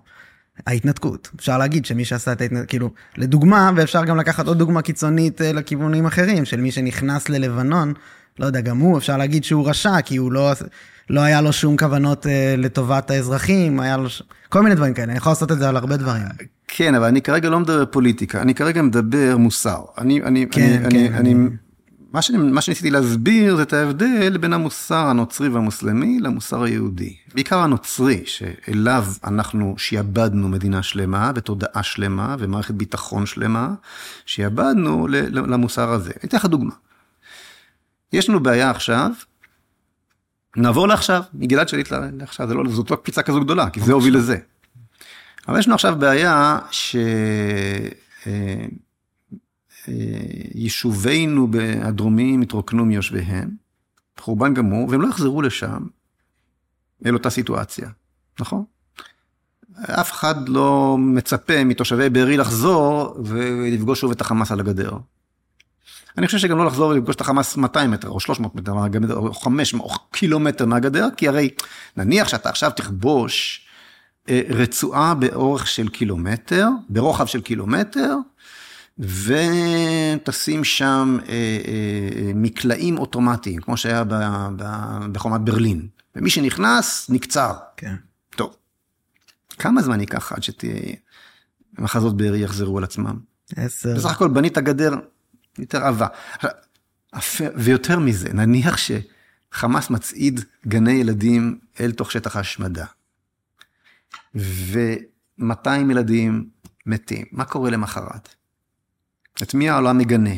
ההתנתקות. 0.66 1.30
אפשר 1.36 1.58
להגיד 1.58 1.84
שמי 1.84 2.04
שעשה 2.04 2.32
את 2.32 2.40
ההתנתקות, 2.40 2.68
כאילו, 2.68 2.90
לדוגמה, 3.16 3.70
ואפשר 3.76 4.04
גם 4.04 4.16
לקחת 4.16 4.46
עוד 4.46 4.58
דוגמה 4.58 4.82
קיצונית 4.82 5.42
אה, 5.42 5.52
לכיוונים 5.52 6.06
אחרים, 6.06 6.44
של 6.44 6.60
מי 6.60 6.70
שנכנס 6.70 7.28
ללבנון, 7.28 7.92
לא 8.38 8.46
יודע, 8.46 8.60
גם 8.60 8.78
הוא, 8.78 8.98
אפשר 8.98 9.16
להגיד 9.16 9.44
שהוא 9.44 9.68
רשע, 9.68 10.00
כי 10.00 10.16
הוא 10.16 10.32
לא, 10.32 10.52
לא 11.10 11.20
היה 11.20 11.40
לו 11.40 11.52
שום 11.52 11.76
כוונות 11.76 12.26
אה, 12.26 12.54
לטובת 12.58 13.10
האזרחים, 13.10 13.80
היה 13.80 13.96
לו 13.96 14.10
ש... 14.10 14.22
כל 14.48 14.62
מיני 14.62 14.74
דברים 14.74 14.94
כאלה, 14.94 15.10
אני 15.10 15.16
יכול 15.18 15.32
לעשות 15.32 15.52
את 15.52 15.58
זה 15.58 15.68
על 15.68 15.76
הרבה 15.76 15.96
דברים. 15.96 16.22
כן, 16.68 16.94
אבל 16.94 17.04
אני 17.06 17.22
כרגע 17.22 17.50
לא 17.50 17.60
מדבר 17.60 17.84
פוליטיקה, 17.86 18.42
אני 18.42 18.54
כרגע 18.54 18.82
מדבר 18.82 19.36
מוסר. 19.36 19.80
אני, 19.98 20.22
אני, 20.22 20.46
כן, 20.50 20.82
אני, 20.84 21.08
כן, 21.08 21.14
אני, 21.14 21.32
אני- 21.34 21.48
מה, 22.12 22.22
שאני, 22.22 22.38
מה 22.38 22.60
שניסיתי 22.60 22.90
להסביר 22.90 23.56
זה 23.56 23.62
את 23.62 23.72
ההבדל 23.72 24.36
בין 24.38 24.52
המוסר 24.52 25.06
הנוצרי 25.06 25.48
והמוסלמי 25.48 26.20
למוסר 26.20 26.62
היהודי. 26.62 27.16
בעיקר 27.34 27.58
הנוצרי, 27.58 28.22
שאליו 28.26 29.04
אנחנו 29.24 29.74
שיעבדנו 29.78 30.48
מדינה 30.48 30.82
שלמה 30.82 31.32
ותודעה 31.34 31.82
שלמה 31.82 32.36
ומערכת 32.38 32.74
ביטחון 32.74 33.26
שלמה, 33.26 33.74
שיעבדנו 34.26 35.06
למוסר 35.32 35.90
הזה. 35.90 36.10
אני 36.10 36.28
אתן 36.28 36.36
לך 36.36 36.44
דוגמה. 36.46 36.72
יש 38.12 38.28
לנו 38.28 38.40
בעיה 38.40 38.70
עכשיו, 38.70 39.10
נעבור 40.56 40.88
לעכשיו, 40.88 41.22
מגלעד 41.34 41.68
שליט 41.68 41.92
לעכשיו, 41.92 42.54
לא, 42.54 42.70
זאת 42.70 42.90
לא 42.90 42.96
קפיצה 42.96 43.22
כזו 43.22 43.40
גדולה, 43.40 43.70
כי 43.70 43.80
זה 43.80 43.92
הוביל 43.92 44.16
לזה. 44.16 44.36
אבל 45.48 45.58
יש 45.58 45.66
לנו 45.66 45.74
עכשיו 45.74 45.96
בעיה 45.98 46.58
שיישובינו 49.86 51.48
הדרומיים 51.82 52.42
התרוקנו 52.42 52.84
מיושביהם, 52.84 53.50
חורבן 54.20 54.54
גמור, 54.54 54.88
והם 54.88 55.02
לא 55.02 55.08
יחזרו 55.08 55.42
לשם 55.42 55.86
אל 57.06 57.14
אותה 57.14 57.30
סיטואציה, 57.30 57.88
נכון? 58.40 58.64
אף 59.80 60.12
אחד 60.12 60.48
לא 60.48 60.96
מצפה 60.98 61.64
מתושבי 61.64 62.10
בארי 62.10 62.36
לחזור 62.36 63.16
ולפגוש 63.24 64.00
שוב 64.00 64.10
את 64.10 64.20
החמאס 64.20 64.52
על 64.52 64.60
הגדר. 64.60 64.92
אני 66.18 66.26
חושב 66.26 66.38
שגם 66.38 66.58
לא 66.58 66.66
לחזור 66.66 66.88
ולפגוש 66.88 67.16
את 67.16 67.20
החמאס 67.20 67.56
200 67.56 67.90
מטר 67.90 68.08
או 68.08 68.20
300 68.20 68.54
מטר 68.54 68.74
מהגדר, 68.74 69.16
או 69.16 69.34
500 69.34 69.90
או 69.90 69.96
קילומטר 70.10 70.66
מהגדר, 70.66 71.08
כי 71.16 71.28
הרי 71.28 71.50
נניח 71.96 72.28
שאתה 72.28 72.48
עכשיו 72.48 72.70
תכבוש 72.70 73.60
אה, 73.60 73.63
רצועה 74.28 75.14
באורך 75.14 75.66
של 75.66 75.88
קילומטר, 75.88 76.68
ברוחב 76.88 77.26
של 77.26 77.40
קילומטר, 77.40 78.16
ותשים 78.98 80.64
שם 80.64 81.16
אה, 81.28 81.34
אה, 81.34 82.32
מקלעים 82.34 82.98
אוטומטיים, 82.98 83.60
כמו 83.60 83.76
שהיה 83.76 84.04
ב, 84.04 84.14
ב, 84.56 84.64
בחומת 85.12 85.40
ברלין. 85.40 85.88
ומי 86.16 86.30
שנכנס, 86.30 87.10
נקצר. 87.10 87.52
כן. 87.76 87.94
טוב, 88.36 88.56
כמה 89.58 89.82
זמן 89.82 90.00
ייקח 90.00 90.32
עד 90.32 90.42
שמחזות 91.78 92.16
בארי 92.16 92.40
יחזרו 92.40 92.78
על 92.78 92.84
עצמם? 92.84 93.18
עשר. 93.56 93.94
בסך 93.94 94.10
הכל 94.10 94.28
בנית 94.28 94.58
גדר 94.58 94.94
יותר 95.58 95.84
עבה. 95.84 96.06
ויותר 97.56 97.98
מזה, 97.98 98.32
נניח 98.32 98.76
שחמאס 98.76 99.90
מצעיד 99.90 100.40
גני 100.66 100.92
ילדים 100.92 101.58
אל 101.80 101.92
תוך 101.92 102.12
שטח 102.12 102.36
ההשמדה, 102.36 102.84
ו-200 104.34 105.90
ילדים 105.90 106.50
מתים, 106.86 107.24
מה 107.32 107.44
קורה 107.44 107.70
למחרת? 107.70 108.34
את 109.42 109.54
מי 109.54 109.68
העולם 109.68 109.98
מגנה? 109.98 110.34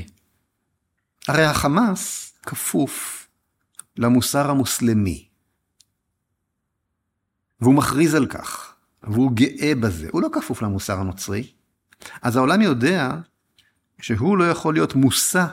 הרי 1.28 1.44
החמאס 1.44 2.32
כפוף 2.42 3.28
למוסר 3.96 4.50
המוסלמי, 4.50 5.28
והוא 7.60 7.74
מכריז 7.74 8.14
על 8.14 8.26
כך, 8.26 8.74
והוא 9.02 9.32
גאה 9.34 9.72
בזה, 9.80 10.08
הוא 10.12 10.22
לא 10.22 10.28
כפוף 10.32 10.62
למוסר 10.62 10.98
הנוצרי. 11.00 11.52
אז 12.22 12.36
העולם 12.36 12.60
יודע 12.60 13.16
שהוא 14.00 14.38
לא 14.38 14.50
יכול 14.50 14.74
להיות 14.74 14.94
מושא 14.94 15.46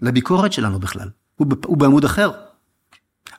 לביקורת 0.00 0.52
שלנו 0.52 0.80
בכלל, 0.80 1.10
הוא, 1.36 1.46
הוא 1.64 1.76
בעמוד 1.76 2.04
אחר. 2.04 2.30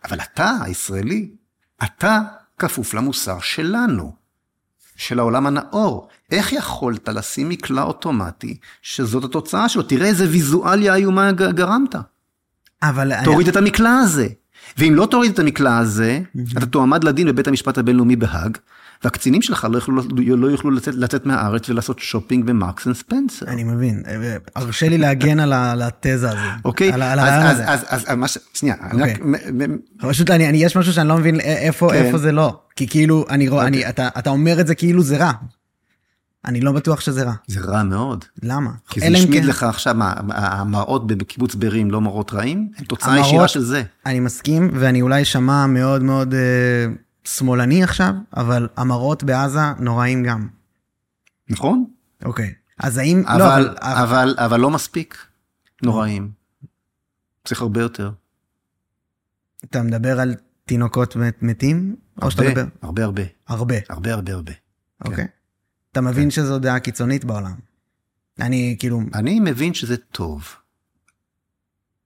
אבל 0.04 0.20
אתה, 0.20 0.52
הישראלי, 0.62 1.36
אתה 1.84 2.22
כפוף 2.64 2.94
למוסר 2.94 3.40
שלנו, 3.40 4.16
של 4.96 5.20
העולם 5.20 5.48
הנאור. 5.48 6.08
איך 6.32 6.54
יכולת 6.54 7.10
לשים 7.10 7.50
מקלע 7.50 7.84
אוטומטי 7.84 8.58
שזאת 8.82 9.24
התוצאה 9.24 9.70
שלו? 9.70 9.84
תראה 9.84 10.08
איזה 10.08 10.28
ויזואליה 10.30 10.96
איומה 10.96 11.32
גרמת. 11.32 11.96
אבל... 12.84 13.12
תוריד 13.24 13.48
את 13.48 13.56
המקלע 13.56 13.98
הזה. 13.98 14.28
ואם 14.78 14.96
לא 14.96 15.06
תוריד 15.06 15.32
את 15.32 15.40
המקלע 15.40 15.78
הזה, 15.78 16.20
אתה 16.58 16.66
תועמד 16.66 17.04
לדין 17.04 17.28
בבית 17.28 17.48
המשפט 17.48 17.78
הבינלאומי 17.78 18.16
בהאג, 18.16 18.58
והקצינים 19.04 19.42
שלך 19.42 19.68
לא 19.72 19.78
יוכלו, 19.78 20.02
לא 20.38 20.48
יוכלו 20.48 20.72
לצאת, 20.72 20.96
לצאת 20.96 21.26
מהארץ 21.26 21.70
ולעשות 21.70 22.00
שופינג 22.00 22.46
במרקס 22.46 22.88
אנד 22.88 22.96
ספנסר. 22.96 23.46
אני 23.48 23.64
מבין. 23.64 24.04
הרשה 24.56 24.90
לי 24.90 24.98
להגן 24.98 25.40
על 25.40 25.54
ה- 25.54 25.72
על 25.72 25.82
התזה 25.82 26.30
הזו. 26.30 26.38
אוקיי? 26.66 26.92
על 26.94 27.02
על 27.02 27.20
אז, 27.20 27.28
אז. 27.60 27.60
אז, 27.66 27.86
אז, 27.88 28.04
אז, 28.08 28.16
מה 28.18 28.28
ש... 28.28 28.38
שנייה, 28.54 28.76
אני 28.82 29.02
אוקיי. 29.02 29.14
רק... 29.14 29.20
מ- 29.22 29.72
מ- 29.74 29.78
פשוט 30.10 30.30
אני, 30.30 30.50
אני, 30.50 30.58
יש 30.64 30.78
משהו 30.78 30.94
שאני 30.94 31.08
לא 31.08 31.18
מבין 31.18 31.40
איפה, 31.40 31.90
כן. 31.92 31.96
איפה 32.06 32.18
זה 32.18 32.32
לא. 32.32 32.60
כי 32.76 32.88
כאילו, 32.88 33.26
אני 33.30 33.48
אוקיי. 33.48 33.68
אני, 33.68 33.90
אתה, 33.90 34.08
אתה 34.18 34.30
אומר 34.30 34.60
את 34.62 34.68
זה 34.68 34.76
כאילו 34.76 35.04
זה 35.04 35.18
רע. 35.18 35.32
אני 36.46 36.62
לא 36.62 36.72
בטוח 36.72 37.00
שזה 37.02 37.24
רע. 37.24 37.34
זה 37.48 37.60
רע 37.60 37.84
מאוד. 37.84 38.26
למה? 38.44 38.70
כי 38.90 39.00
זה 39.00 39.08
השמיד 39.08 39.42
כן- 39.44 39.48
לך 39.48 39.64
עכשיו, 39.64 39.94
מה, 39.96 40.14
המראות 40.30 41.08
בקיבוץ 41.08 41.56
בארי 41.56 41.82
הם 41.82 41.92
לא 41.92 42.02
מראות 42.02 42.34
רעים? 42.34 42.70
הם 42.78 42.86
תוצאה 42.86 43.10
המראות- 43.10 43.26
ישירה 43.28 43.48
של 43.48 43.62
זה. 43.62 43.84
אני 44.06 44.20
מסכים, 44.20 44.70
ואני 44.74 45.02
אולי 45.02 45.22
אשמע 45.22 45.66
מאוד 45.68 46.04
מאוד 46.04 46.34
אה, 46.34 46.40
שמאלני 47.24 47.84
עכשיו, 47.84 48.14
אבל 48.38 48.68
המראות 48.78 49.24
בעזה 49.24 49.60
נוראים 49.80 50.24
גם. 50.24 50.48
נכון? 51.50 51.86
אוקיי. 52.26 52.54
אז 52.80 52.98
האם... 52.98 53.24
אבל, 53.28 53.40
לא, 53.40 53.56
אבל, 53.56 53.76
אבל, 53.82 54.36
אבל 54.38 54.60
לא 54.60 54.70
מספיק 54.70 55.18
נוראים. 55.84 56.32
צריך 57.46 57.62
הרבה 57.62 57.82
יותר. 57.82 58.12
אתה 59.66 59.82
מדבר 59.84 60.20
על 60.20 60.36
תינוקות 60.66 61.16
מת- 61.16 61.44
מתים? 61.44 61.96
או 62.22 62.32
שאתה 62.32 62.42
הרבה, 62.44 62.52
מדבר... 62.64 62.70
הרבה, 62.82 63.04
הרבה, 63.06 63.22
הרבה. 63.48 63.76
הרבה, 63.90 64.14
הרבה, 64.14 64.34
הרבה. 64.34 64.52
אוקיי. 65.06 65.28
אתה 65.92 66.02
מבין 66.02 66.32
שזו 66.32 66.60
דעה 66.60 66.80
קיצונית 66.80 67.26
בעולם. 67.26 67.56
אני 68.40 68.76
כאילו... 68.80 69.02
אני 69.14 69.40
מבין 69.40 69.74
שזה 69.74 69.98
טוב. 69.98 70.56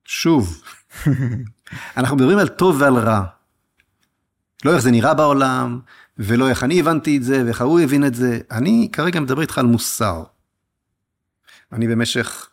שוב, 0.05 0.63
אנחנו 1.97 2.17
מדברים 2.17 2.37
על 2.37 2.47
טוב 2.47 2.81
ועל 2.81 2.97
רע. 2.97 3.25
לא 4.65 4.73
איך 4.73 4.81
זה 4.81 4.91
נראה 4.91 5.13
בעולם, 5.13 5.79
ולא 6.17 6.49
איך 6.49 6.63
אני 6.63 6.79
הבנתי 6.79 7.17
את 7.17 7.23
זה, 7.23 7.45
ואיך 7.45 7.61
ההוא 7.61 7.79
הבין 7.79 8.05
את 8.05 8.15
זה. 8.15 8.39
אני 8.51 8.89
כרגע 8.91 9.19
מדבר 9.19 9.41
איתך 9.41 9.57
על 9.57 9.65
מוסר. 9.65 10.23
אני 11.71 11.87
במשך 11.87 12.49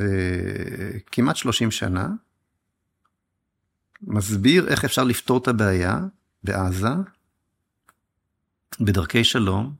אה, 0.00 0.04
כמעט 1.12 1.36
30 1.36 1.70
שנה 1.70 2.08
מסביר 4.02 4.68
איך 4.68 4.84
אפשר 4.84 5.04
לפתור 5.04 5.38
את 5.38 5.48
הבעיה 5.48 5.98
בעזה 6.44 6.88
בדרכי 8.80 9.24
שלום, 9.24 9.74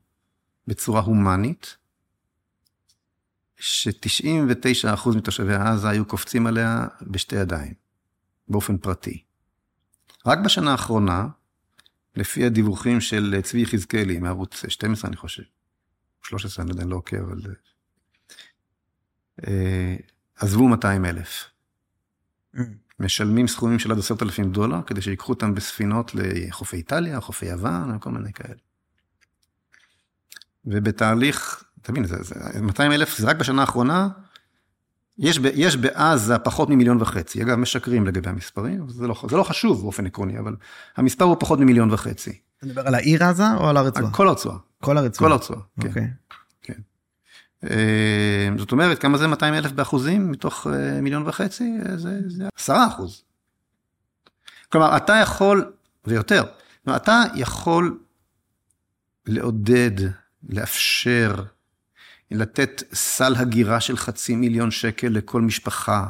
בצורה 0.67 1.01
הומנית, 1.01 1.77
ש-99% 3.57 5.17
מתושבי 5.17 5.55
עזה 5.55 5.89
היו 5.89 6.05
קופצים 6.05 6.47
עליה 6.47 6.87
בשתי 7.03 7.37
ידיים, 7.37 7.75
באופן 8.49 8.79
פרטי. 8.79 9.26
רק 10.27 10.39
בשנה 10.39 10.73
האחרונה, 10.73 11.27
לפי 12.17 12.47
הדיווחים 12.47 13.01
של 13.01 13.41
צבי 13.43 13.61
יחזקאלי 13.61 14.19
מערוץ 14.19 14.65
12, 14.69 15.09
אני 15.09 15.17
חושב, 15.17 15.43
13, 16.23 16.63
אני 16.63 16.69
לא 16.69 16.73
יודע, 16.73 16.83
אני 16.83 16.91
לא 16.91 16.97
עוקב, 16.97 17.17
אבל... 17.17 17.55
אה, 19.47 19.97
עזבו 20.37 20.69
200 20.69 21.05
אלף. 21.05 21.45
Mm. 22.57 22.61
משלמים 23.01 23.49
סכומים 23.49 23.79
של 23.79 23.93
עד 23.93 23.99
עשרת 23.99 24.23
אלפים 24.23 24.53
דולר, 24.53 24.83
כדי 24.87 25.03
שיקחו 25.03 25.33
אותם 25.33 25.55
בספינות 25.55 26.13
לחופי 26.15 26.77
איטליה, 26.77 27.21
חופי 27.21 27.47
יוון, 27.47 27.97
וכל 27.97 28.11
מיני 28.11 28.33
כאלה. 28.33 28.55
ובתהליך, 30.65 31.65
תבין, 31.83 32.05
זה, 32.05 32.23
זה, 32.23 32.35
200 32.63 32.93
אלף 32.93 33.19
זה 33.19 33.27
רק 33.27 33.37
בשנה 33.37 33.61
האחרונה, 33.61 34.09
יש, 35.19 35.39
ב, 35.39 35.47
יש 35.55 35.77
בעזה 35.77 36.39
פחות 36.39 36.69
ממיליון 36.69 37.03
וחצי. 37.03 37.43
אגב, 37.43 37.57
משקרים 37.57 38.07
לגבי 38.07 38.31
המספרים, 38.31 38.89
זה 38.89 39.07
לא, 39.07 39.15
זה 39.31 39.37
לא 39.37 39.43
חשוב 39.43 39.83
באופן 39.83 40.07
עקרוני, 40.07 40.39
אבל 40.39 40.57
המספר 40.97 41.25
הוא 41.25 41.37
פחות 41.41 41.59
ממיליון 41.59 41.93
וחצי. 41.93 42.39
אתה 42.59 42.67
מדבר 42.67 42.87
על 42.87 42.95
העיר 42.95 43.25
עזה 43.25 43.55
או 43.57 43.69
על 43.69 43.77
הרצועה? 43.77 44.13
כל 44.13 44.29
הרצועה. 44.29 44.59
כל 44.81 44.99
הרצועה. 44.99 45.29
כל 45.29 45.33
הרצועה, 45.33 45.61
כן. 45.81 45.87
Okay. 45.87 45.89
אוקיי. 45.89 46.11
כן. 46.63 46.81
אה, 47.71 48.49
זאת 48.59 48.73
אומרת, 48.73 48.99
כמה 48.99 49.19
זה 49.19 49.27
200 49.27 49.55
אלף 49.55 49.73
באחוזים 49.73 50.31
מתוך 50.31 50.67
אה, 50.67 51.01
מיליון 51.01 51.23
וחצי? 51.27 51.73
זה, 51.97 52.21
זה 52.27 52.49
10 52.57 52.77
אחוז. 52.89 53.23
כלומר, 54.73 54.97
אתה 54.97 55.13
יכול, 55.13 55.73
ויותר, 56.05 56.45
אתה 56.97 57.23
יכול 57.35 57.99
לעודד, 59.27 59.91
לאפשר, 60.49 61.35
לתת 62.31 62.83
סל 62.93 63.35
הגירה 63.37 63.81
של 63.81 63.97
חצי 63.97 64.37
מיליון 64.37 64.71
שקל 64.71 65.09
לכל 65.09 65.43
משפחה, 65.43 66.07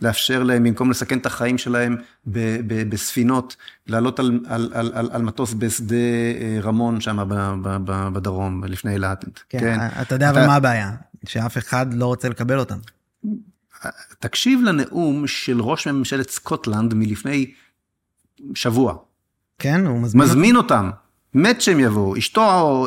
לאפשר 0.00 0.42
להם, 0.42 0.64
במקום 0.64 0.90
לסכן 0.90 1.18
את 1.18 1.26
החיים 1.26 1.58
שלהם 1.58 1.96
ב, 2.26 2.38
ב, 2.66 2.90
בספינות, 2.90 3.56
לעלות 3.86 4.18
על, 4.18 4.40
על, 4.46 4.70
על, 4.74 4.90
על, 4.94 5.08
על 5.12 5.22
מטוס 5.22 5.54
בשדה 5.54 5.96
אה, 6.40 6.58
רמון 6.62 7.00
שם 7.00 7.18
בדרום, 8.12 8.64
לפני 8.64 8.92
אילת. 8.92 9.24
כן, 9.48 9.58
כן, 9.60 9.78
אתה 10.02 10.14
יודע 10.14 10.30
אתה... 10.30 10.38
אבל 10.38 10.46
מה 10.46 10.54
הבעיה? 10.54 10.92
שאף 11.26 11.58
אחד 11.58 11.94
לא 11.94 12.06
רוצה 12.06 12.28
לקבל 12.28 12.58
אותם. 12.58 12.78
תקשיב 14.18 14.60
לנאום 14.64 15.26
של 15.26 15.60
ראש 15.60 15.88
ממשלת 15.88 16.30
סקוטלנד 16.30 16.94
מלפני 16.94 17.52
שבוע. 18.54 18.96
כן, 19.58 19.86
הוא 19.86 20.00
מזמין, 20.00 20.24
מזמין 20.24 20.56
אותם. 20.56 20.90
מת 21.34 21.60
שהם 21.60 21.80
יבואו, 21.80 22.16
אשתו 22.18 22.86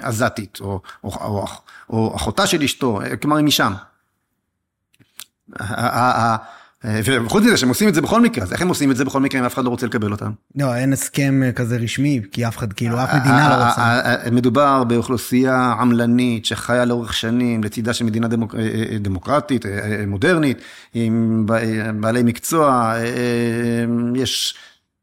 עזתית, 0.00 0.58
או, 0.60 0.80
או, 1.04 1.10
או, 1.10 1.46
או 1.90 2.16
אחותה 2.16 2.46
של 2.46 2.62
אשתו, 2.62 3.00
כלומר 3.22 3.36
היא 3.36 3.44
משם. 3.44 3.72
וחוץ 6.84 7.42
מזה 7.44 7.56
שהם 7.56 7.68
עושים 7.68 7.88
את 7.88 7.94
זה 7.94 8.02
בכל 8.02 8.20
מקרה, 8.20 8.44
אז 8.44 8.52
איך 8.52 8.62
הם 8.62 8.68
עושים 8.68 8.90
את 8.90 8.96
זה 8.96 9.04
בכל 9.04 9.20
מקרה 9.20 9.40
אם 9.40 9.46
אף 9.46 9.54
אחד 9.54 9.64
לא 9.64 9.70
רוצה 9.70 9.86
לקבל 9.86 10.12
אותם? 10.12 10.30
לא, 10.54 10.74
אין 10.74 10.92
הסכם 10.92 11.40
כזה 11.54 11.76
רשמי, 11.76 12.20
כי 12.32 12.48
אף 12.48 12.56
אחד, 12.56 12.72
כאילו, 12.72 13.04
אף 13.04 13.14
מדינה 13.14 13.48
לא 13.48 13.64
רוצה. 13.64 14.30
מדובר 14.32 14.84
באוכלוסייה 14.84 15.74
עמלנית 15.80 16.44
שחיה 16.44 16.84
לאורך 16.84 17.14
שנים 17.14 17.64
לצידה 17.64 17.94
של 17.94 18.04
מדינה 18.04 18.28
דמוק... 18.28 18.54
דמוקרטית, 19.00 19.64
מודרנית, 20.06 20.58
עם 20.94 21.46
בעלי 22.00 22.22
מקצוע, 22.22 22.94
יש 24.14 24.54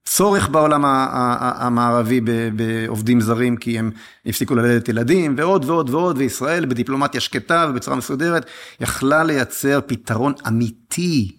צורך 0.05 0.49
בעולם 0.49 0.81
המערבי 0.85 2.21
בעובדים 2.55 3.21
זרים, 3.21 3.57
כי 3.57 3.79
הם 3.79 3.91
הפסיקו 4.25 4.55
ללדת 4.55 4.89
ילדים, 4.89 5.35
ועוד 5.37 5.65
ועוד 5.65 5.89
ועוד, 5.89 6.17
וישראל 6.17 6.65
בדיפלומטיה 6.65 7.21
שקטה 7.21 7.65
ובצורה 7.69 7.97
מסודרת, 7.97 8.45
יכלה 8.81 9.23
לייצר 9.23 9.79
פתרון 9.85 10.33
אמיתי 10.47 11.35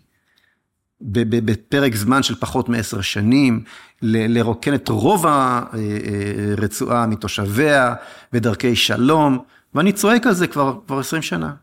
בפרק 1.00 1.94
זמן 1.94 2.22
של 2.22 2.34
פחות 2.34 2.68
מעשר 2.68 3.00
שנים, 3.00 3.64
לרוקן 4.02 4.74
את 4.74 4.88
רוב 4.88 5.26
הרצועה 5.26 7.06
מתושביה 7.06 7.94
בדרכי 8.32 8.76
שלום, 8.76 9.38
ואני 9.74 9.92
צועק 9.92 10.26
על 10.26 10.34
זה 10.34 10.46
כבר, 10.46 10.78
כבר 10.86 10.98
20 10.98 11.22
שנה. 11.22 11.54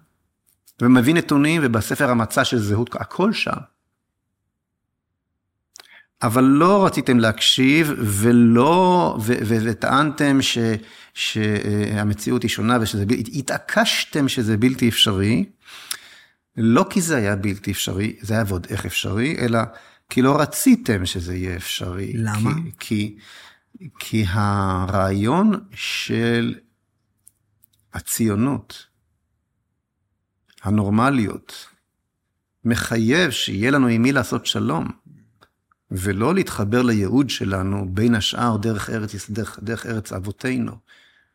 ומביא 0.82 1.14
נתונים, 1.14 1.62
ובספר 1.66 2.10
המצע 2.10 2.44
של 2.44 2.60
זהות, 2.60 2.96
הכל 2.96 3.34
שם. 3.34 3.52
אבל 6.24 6.44
לא 6.44 6.86
רציתם 6.86 7.20
להקשיב 7.20 7.92
ולא, 7.98 9.18
ו, 9.22 9.34
ו, 9.46 9.58
וטענתם 9.64 10.42
ש, 10.42 10.58
שהמציאות 11.14 12.44
היא 12.44 12.50
שונה 12.50 12.78
ושזה, 12.82 13.06
התעקשתם 13.34 14.28
שזה 14.28 14.58
בלתי 14.58 14.90
אפשרי, 14.90 15.46
לא 16.58 16.86
כי 16.90 17.02
זה 17.02 17.18
היה 17.18 17.36
בלתי 17.36 17.72
אפשרי, 17.72 18.16
זה 18.22 18.34
היה 18.34 18.44
ועוד 18.48 18.68
איך 18.70 18.86
אפשרי, 18.86 19.38
אלא 19.40 19.60
כי 20.10 20.22
לא 20.22 20.42
רציתם 20.42 21.06
שזה 21.06 21.36
יהיה 21.36 21.56
אפשרי. 21.56 22.14
למה? 22.14 22.52
כי, 22.80 23.18
כי, 23.80 23.90
כי 24.00 24.26
הרעיון 24.28 25.52
של 25.74 26.56
הציונות, 27.94 28.86
הנורמליות, 30.64 31.68
מחייב 32.66 33.32
שיהיה 33.32 33.72
לנו 33.72 33.88
עם 33.88 34.02
מי 34.02 34.12
לעשות 34.12 34.46
שלום. 34.46 35.01
ולא 35.92 36.36
להתחבר 36.36 36.82
לייעוד 36.82 37.30
שלנו, 37.30 37.88
בין 37.90 38.16
השאר 38.16 38.58
דרך 38.58 38.90
ארץ, 38.90 39.30
דרך, 39.30 39.60
דרך 39.64 39.86
ארץ 39.86 40.14
אבותינו. 40.14 40.72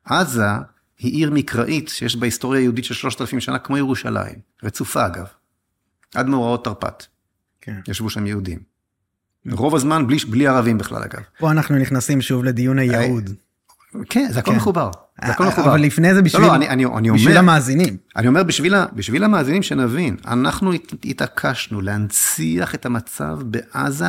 עזה 0.04 0.50
היא 0.98 1.12
עיר 1.12 1.30
מקראית 1.30 1.88
שיש 1.88 2.16
בה 2.16 2.26
היסטוריה 2.26 2.60
יהודית 2.60 2.84
של 2.84 2.94
שלושת 2.94 3.20
אלפים 3.20 3.40
שנה, 3.40 3.58
כמו 3.58 3.76
ירושלים, 3.76 4.34
רצופה 4.62 5.06
אגב, 5.06 5.26
עד 6.14 6.26
מאורעות 6.26 6.64
תרפ"ט. 6.64 7.04
כן. 7.60 7.80
ישבו 7.88 8.10
שם 8.10 8.26
יהודים. 8.26 8.58
רוב 9.50 9.74
הזמן 9.74 10.06
בלי, 10.06 10.16
בלי 10.30 10.46
ערבים 10.46 10.78
בכלל 10.78 11.02
אגב. 11.02 11.20
פה 11.38 11.50
אנחנו 11.50 11.76
נכנסים 11.76 12.20
שוב 12.20 12.44
לדיון 12.44 12.78
הייעוד. 12.78 13.30
כן, 14.08 14.28
זה 14.32 14.38
הכל 14.38 14.50
כן. 14.50 14.56
מחובר. 14.56 14.90
זה 15.24 15.32
הכל 15.32 15.46
מחובר. 15.46 15.70
אבל 15.70 15.80
לפני 15.80 16.14
זה 16.14 16.22
בשביל, 16.22 16.42
לא, 16.42 16.48
לא, 16.48 16.54
אני, 16.54 16.68
אני, 16.68 16.84
אני 16.84 17.10
בשביל 17.10 17.28
אומר, 17.28 17.38
המאזינים. 17.38 17.96
אני 18.16 18.28
אומר 18.28 18.42
בשביל, 18.42 18.74
בשביל 18.92 19.24
המאזינים 19.24 19.62
שנבין, 19.62 20.16
אנחנו 20.26 20.72
התעקשנו 21.04 21.80
להנציח 21.80 22.74
את 22.74 22.86
המצב 22.86 23.38
בעזה 23.44 24.06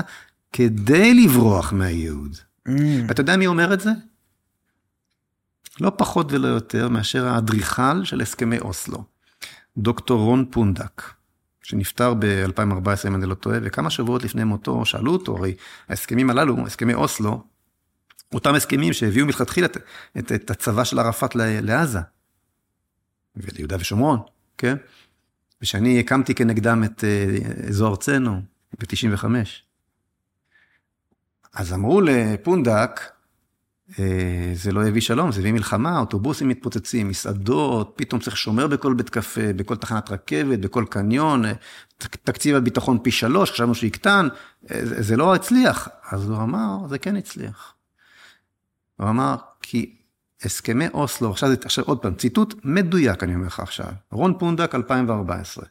כדי 0.53 1.13
לברוח 1.13 1.73
מהייעוד. 1.73 2.35
Mm. 2.67 2.71
ואתה 3.07 3.21
יודע 3.21 3.37
מי 3.37 3.47
אומר 3.47 3.73
את 3.73 3.79
זה? 3.79 3.91
לא 5.81 5.91
פחות 5.97 6.31
ולא 6.31 6.47
יותר 6.47 6.89
מאשר 6.89 7.27
האדריכל 7.27 8.03
של 8.03 8.21
הסכמי 8.21 8.59
אוסלו, 8.59 9.03
דוקטור 9.77 10.21
רון 10.21 10.45
פונדק, 10.51 11.01
שנפטר 11.61 12.13
ב-2014, 12.13 13.07
אם 13.07 13.15
אני 13.15 13.25
לא 13.25 13.33
טועה, 13.33 13.59
וכמה 13.63 13.89
שבועות 13.89 14.23
לפני 14.23 14.43
מותו 14.43 14.85
שאלו 14.85 15.11
אותו, 15.11 15.37
הרי 15.37 15.55
ההסכמים 15.89 16.29
הללו, 16.29 16.65
הסכמי 16.65 16.93
אוסלו, 16.93 17.43
אותם 18.33 18.55
הסכמים 18.55 18.93
שהביאו 18.93 19.25
מלכתחילה 19.25 19.67
את, 19.67 19.77
את, 20.17 20.31
את 20.31 20.51
הצבא 20.51 20.83
של 20.83 20.99
ערפאת 20.99 21.35
לעזה, 21.35 21.99
וליהודה 23.35 23.75
ושומרון, 23.79 24.19
כן? 24.57 24.75
ושאני 25.61 25.99
הקמתי 25.99 26.35
כנגדם 26.35 26.83
את 26.83 27.03
אה, 27.03 27.67
אזור 27.69 27.89
ארצנו 27.89 28.41
ב-95. 28.79 29.25
אז 31.53 31.73
אמרו 31.73 32.01
לפונדק, 32.01 33.01
אה, 33.99 34.51
זה 34.53 34.71
לא 34.71 34.87
יביא 34.87 35.01
שלום, 35.01 35.31
זה 35.31 35.39
יביא 35.39 35.51
מלחמה, 35.51 35.99
אוטובוסים 35.99 36.47
מתפוצצים, 36.47 37.09
מסעדות, 37.09 37.93
פתאום 37.95 38.21
צריך 38.21 38.37
שומר 38.37 38.67
בכל 38.67 38.93
בית 38.93 39.09
קפה, 39.09 39.53
בכל 39.55 39.75
תחנת 39.75 40.11
רכבת, 40.11 40.59
בכל 40.59 40.85
קניון, 40.89 41.45
אה, 41.45 41.53
תקציב 41.97 42.55
הביטחון 42.55 42.99
פי 43.03 43.11
שלוש, 43.11 43.51
חשבנו 43.51 43.75
שיקטן, 43.75 44.27
אה, 44.71 44.79
זה 44.81 45.17
לא 45.17 45.35
הצליח. 45.35 45.89
אז 46.11 46.29
הוא 46.29 46.37
אמר, 46.37 46.77
זה 46.89 46.97
כן 46.99 47.15
הצליח. 47.15 47.73
הוא 48.97 49.09
אמר, 49.09 49.35
כי 49.61 49.95
הסכמי 50.43 50.87
אוסלו, 50.87 51.31
עכשיו, 51.31 51.49
עכשיו 51.65 51.85
עוד 51.85 51.99
פעם, 51.99 52.15
ציטוט 52.15 52.53
מדויק 52.63 53.23
אני 53.23 53.35
אומר 53.35 53.47
לך 53.47 53.59
עכשיו, 53.59 53.91
רון 54.11 54.39
פונדק 54.39 54.75
2014. 54.75 55.65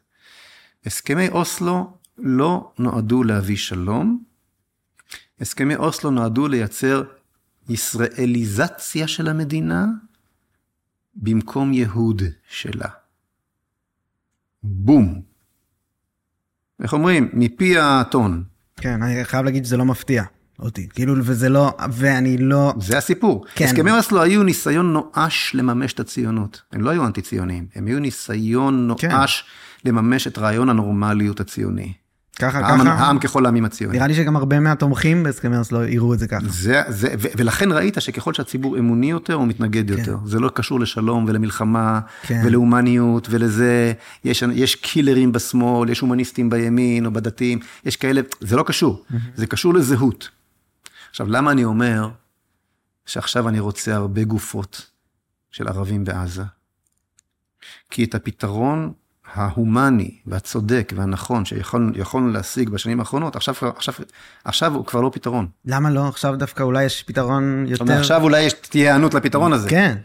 הסכמי 0.86 1.28
אוסלו 1.28 1.96
לא 2.18 2.72
נועדו 2.78 3.22
להביא 3.22 3.56
שלום, 3.56 4.24
הסכמי 5.40 5.76
אוסלו 5.76 6.10
נועדו 6.10 6.48
לייצר 6.48 7.02
ישראליזציה 7.68 9.08
של 9.08 9.28
המדינה 9.28 9.86
במקום 11.14 11.72
יהוד 11.72 12.22
שלה. 12.48 12.88
בום. 14.62 15.22
איך 16.82 16.92
אומרים? 16.92 17.28
מפי 17.32 17.78
האתון. 17.78 18.44
כן, 18.76 19.02
אני 19.02 19.24
חייב 19.24 19.44
להגיד 19.44 19.64
שזה 19.64 19.76
לא 19.76 19.84
מפתיע 19.84 20.24
אותי. 20.58 20.88
כאילו, 20.88 21.14
וזה 21.24 21.48
לא, 21.48 21.76
ואני 21.92 22.38
לא... 22.38 22.74
זה 22.80 22.98
הסיפור. 22.98 23.44
כן. 23.54 23.64
הסכמי 23.64 23.90
אוסלו 23.90 24.22
היו 24.22 24.42
ניסיון 24.42 24.92
נואש 24.92 25.54
לממש 25.54 25.92
את 25.92 26.00
הציונות. 26.00 26.62
הם 26.72 26.80
לא 26.80 26.90
היו 26.90 27.06
אנטי-ציוניים, 27.06 27.66
הם 27.74 27.86
היו 27.86 27.98
ניסיון 27.98 28.90
כן. 28.98 29.10
נואש 29.10 29.44
לממש 29.84 30.26
את 30.26 30.38
רעיון 30.38 30.68
הנורמליות 30.68 31.40
הציוני. 31.40 31.92
ככה, 32.38 32.58
העם, 32.58 32.80
ככה. 32.80 32.92
העם 32.92 33.18
ככל 33.18 33.46
העמים 33.46 33.64
הציוני. 33.64 33.96
נראה 33.96 34.06
לי 34.06 34.14
שגם 34.14 34.36
הרבה 34.36 34.60
מהתומכים 34.60 35.22
בהסכמי 35.22 35.56
אוסלו 35.56 35.84
יראו 35.84 36.14
את 36.14 36.18
זה 36.18 36.28
ככה. 36.28 36.46
זה, 36.48 36.82
זה, 36.88 37.08
ו- 37.18 37.28
ולכן 37.36 37.72
ראית 37.72 37.96
שככל 38.00 38.34
שהציבור 38.34 38.78
אמוני 38.78 39.10
יותר, 39.10 39.34
הוא 39.34 39.46
מתנגד 39.46 39.90
יותר. 39.90 40.18
זה 40.24 40.40
לא 40.40 40.48
קשור 40.54 40.80
לשלום 40.80 41.24
ולמלחמה 41.28 42.00
כן. 42.22 42.42
ולהומניות 42.44 43.28
ולזה, 43.30 43.92
יש, 44.24 44.44
יש 44.52 44.74
קילרים 44.74 45.32
בשמאל, 45.32 45.90
יש 45.90 46.00
הומניסטים 46.00 46.50
בימין 46.50 47.06
או 47.06 47.10
בדתיים, 47.10 47.58
יש 47.84 47.96
כאלה, 47.96 48.20
זה 48.40 48.56
לא 48.56 48.62
קשור, 48.62 49.04
זה 49.34 49.46
קשור 49.46 49.74
לזהות. 49.74 50.30
עכשיו, 51.10 51.26
למה 51.30 51.50
אני 51.50 51.64
אומר 51.64 52.08
שעכשיו 53.06 53.48
אני 53.48 53.60
רוצה 53.60 53.94
הרבה 53.94 54.24
גופות 54.24 54.90
של 55.50 55.68
ערבים 55.68 56.04
בעזה? 56.04 56.42
כי 57.90 58.04
את 58.04 58.14
הפתרון 58.14 58.92
ההומני 59.36 60.10
והצודק 60.26 60.92
והנכון 60.96 61.44
שיכולנו 61.44 62.28
להשיג 62.32 62.68
בשנים 62.68 63.00
האחרונות, 63.00 63.36
עכשיו, 63.36 63.54
עכשיו, 63.76 63.94
עכשיו 64.44 64.74
הוא 64.74 64.84
כבר 64.86 65.00
לא 65.00 65.10
פתרון. 65.14 65.46
למה 65.64 65.90
לא? 65.90 66.08
עכשיו 66.08 66.36
דווקא 66.36 66.62
אולי 66.62 66.84
יש 66.84 67.02
פתרון 67.02 67.42
זאת 67.72 67.80
אומרת, 67.80 67.90
יותר... 67.90 68.00
עכשיו 68.00 68.22
אולי 68.22 68.42
יש- 68.42 68.52
תהיה 68.52 68.90
היענות 68.90 69.14
לפתרון 69.14 69.52
הזה. 69.52 69.68
כן. 69.68 69.96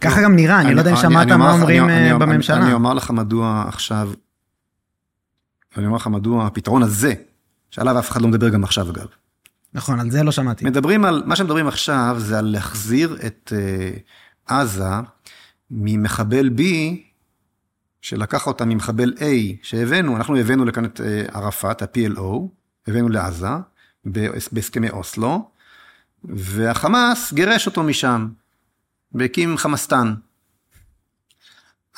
ככה 0.00 0.22
גם 0.22 0.36
נראה, 0.36 0.60
אני 0.60 0.74
לא 0.74 0.80
יודע 0.80 0.90
אם 0.90 0.96
שמעת 0.96 1.28
מה 1.28 1.52
אומרים 1.52 1.84
אני- 1.84 1.92
אה, 1.92 2.10
אני- 2.10 2.18
בממשלה. 2.18 2.56
אני 2.64 2.72
אומר 2.72 2.94
לך 2.94 3.10
מדוע 3.10 3.64
עכשיו, 3.68 4.10
אני 5.76 5.86
אומר 5.86 5.96
לך 5.96 6.06
מדוע 6.06 6.46
הפתרון 6.46 6.82
הזה, 6.82 7.14
שעליו 7.70 7.98
אף 7.98 8.10
אחד 8.10 8.22
לא 8.22 8.28
מדבר 8.28 8.48
גם 8.48 8.64
עכשיו 8.64 8.90
אגב. 8.90 9.06
נכון, 9.74 10.00
על 10.00 10.10
זה 10.10 10.22
לא 10.22 10.32
שמעתי. 10.32 10.64
מדברים 10.64 11.04
על, 11.04 11.22
מה 11.26 11.36
שמדברים 11.36 11.68
עכשיו 11.68 12.16
זה 12.18 12.38
על 12.38 12.44
להחזיר 12.44 13.16
את 13.26 13.52
uh, 14.48 14.52
עזה 14.54 14.84
ממחבל 15.70 16.50
B, 16.58 16.60
שלקח 18.08 18.46
אותה 18.46 18.64
ממחבל 18.64 19.12
A 19.18 19.22
שהבאנו, 19.62 20.16
אנחנו 20.16 20.36
הבאנו 20.36 20.64
לכאן 20.64 20.84
את 20.84 21.00
uh, 21.00 21.36
ערפאת, 21.36 21.82
ה-PLO, 21.82 22.48
הבאנו 22.88 23.08
לעזה, 23.08 23.46
בהס- 24.04 24.48
בהסכמי 24.52 24.90
אוסלו, 24.90 25.50
והחמאס 26.24 27.32
גירש 27.32 27.66
אותו 27.66 27.82
משם, 27.82 28.28
והקים 29.12 29.56
חמאסטן. 29.56 30.14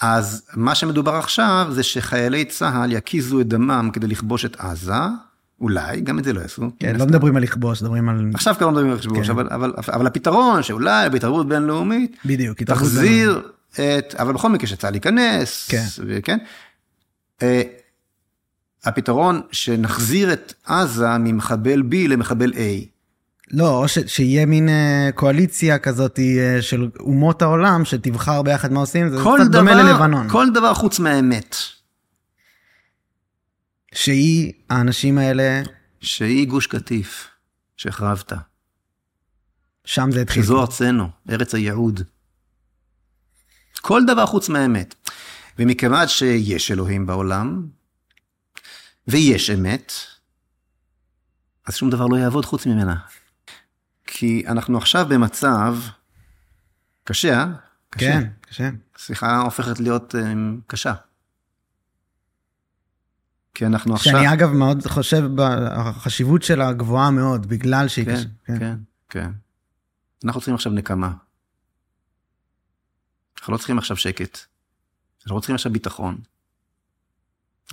אז 0.00 0.42
מה 0.54 0.74
שמדובר 0.74 1.14
עכשיו 1.14 1.66
זה 1.70 1.82
שחיילי 1.82 2.44
צה"ל 2.44 2.92
יקיזו 2.92 3.40
את 3.40 3.48
דמם 3.48 3.90
כדי 3.92 4.06
לכבוש 4.06 4.44
את 4.44 4.56
עזה, 4.56 4.92
אולי, 5.60 6.00
גם 6.00 6.18
את 6.18 6.24
זה 6.24 6.32
לא 6.32 6.40
יעשו. 6.40 6.70
כן, 6.78 6.96
לא 6.96 7.06
מדברים 7.06 7.36
על 7.36 7.42
לכבוש, 7.42 7.82
מדברים 7.82 8.08
על... 8.08 8.30
עכשיו 8.34 8.54
כבר 8.54 8.66
לא 8.66 8.72
מדברים 8.72 8.92
על 8.92 8.98
חשבון, 8.98 9.24
כן. 9.24 9.30
אבל, 9.30 9.48
אבל, 9.50 9.72
אבל 9.92 10.06
הפתרון 10.06 10.62
שאולי 10.62 11.10
בהתערבות 11.10 11.48
בינלאומית, 11.48 12.16
בדיוק, 12.24 12.62
תחזיר 12.62 13.42
את, 13.80 14.14
אבל 14.14 14.32
בכל 14.32 14.48
מקרה 14.48 14.66
שצה"ל 14.66 14.94
ייכנס, 14.94 15.68
כן. 15.68 15.84
כן? 16.24 16.38
אה, 17.42 17.62
הפתרון 18.84 19.40
שנחזיר 19.52 20.32
את 20.32 20.54
עזה 20.66 21.18
ממחבל 21.18 21.82
B 21.90 22.08
למחבל 22.08 22.52
A. 22.52 22.86
לא, 23.50 23.78
או 23.78 23.88
ש, 23.88 23.98
שיהיה 24.06 24.46
מין 24.46 24.68
אה, 24.68 25.10
קואליציה 25.14 25.78
כזאת 25.78 26.18
אה, 26.18 26.62
של 26.62 26.88
אומות 27.00 27.42
העולם 27.42 27.84
שתבחר 27.84 28.42
ביחד 28.42 28.72
מה 28.72 28.80
עושים, 28.80 29.08
זה 29.10 29.16
קצת 29.16 29.50
דומה 29.50 29.74
דבר, 29.74 29.82
ללבנון. 29.82 30.28
כל 30.28 30.46
דבר 30.54 30.74
חוץ 30.74 30.98
מהאמת, 30.98 31.56
שהיא, 33.94 34.52
האנשים 34.70 35.18
האלה, 35.18 35.62
שהיא 36.00 36.48
גוש 36.48 36.66
קטיף, 36.66 37.28
שהחרבת. 37.76 38.32
שם 39.84 40.10
זה 40.12 40.22
התחיל. 40.22 40.42
שזו 40.42 40.60
ארצנו, 40.60 41.08
ארץ 41.30 41.54
הייעוד. 41.54 42.02
כל 43.80 44.02
דבר 44.06 44.26
חוץ 44.26 44.48
מהאמת. 44.48 44.94
ומכיוון 45.58 46.08
שיש 46.08 46.70
אלוהים 46.70 47.06
בעולם, 47.06 47.66
ויש 49.08 49.50
אמת, 49.50 49.92
אז 51.66 51.76
שום 51.76 51.90
דבר 51.90 52.06
לא 52.06 52.16
יעבוד 52.16 52.44
חוץ 52.44 52.66
ממנה. 52.66 52.96
כי 54.06 54.44
אנחנו 54.46 54.78
עכשיו 54.78 55.06
במצב 55.08 55.76
קשה, 57.04 57.38
אה? 57.38 57.46
קשה. 57.90 58.06
כן, 58.20 58.28
קשה. 58.40 58.70
שיחה 58.96 59.40
הופכת 59.40 59.80
להיות 59.80 60.14
um, 60.14 60.18
קשה. 60.66 60.94
כי 63.54 63.66
אנחנו 63.66 63.94
עכשיו... 63.94 64.12
שאני 64.12 64.32
אגב 64.32 64.52
מאוד 64.52 64.86
חושב 64.86 65.24
בחשיבות 65.34 66.42
שלה 66.42 66.72
גבוהה 66.72 67.10
מאוד, 67.10 67.46
בגלל 67.46 67.88
שהיא 67.88 68.04
כן, 68.04 68.14
קשה. 68.14 68.58
כן, 68.58 68.76
כן. 69.08 69.30
אנחנו 70.24 70.40
צריכים 70.40 70.54
עכשיו 70.54 70.72
נקמה. 70.72 71.12
אנחנו 73.48 73.54
לא 73.54 73.58
צריכים 73.58 73.78
עכשיו 73.78 73.96
שקט. 73.96 74.38
אנחנו 75.22 75.36
לא 75.36 75.40
צריכים 75.40 75.54
עכשיו 75.54 75.72
ביטחון. 75.72 76.18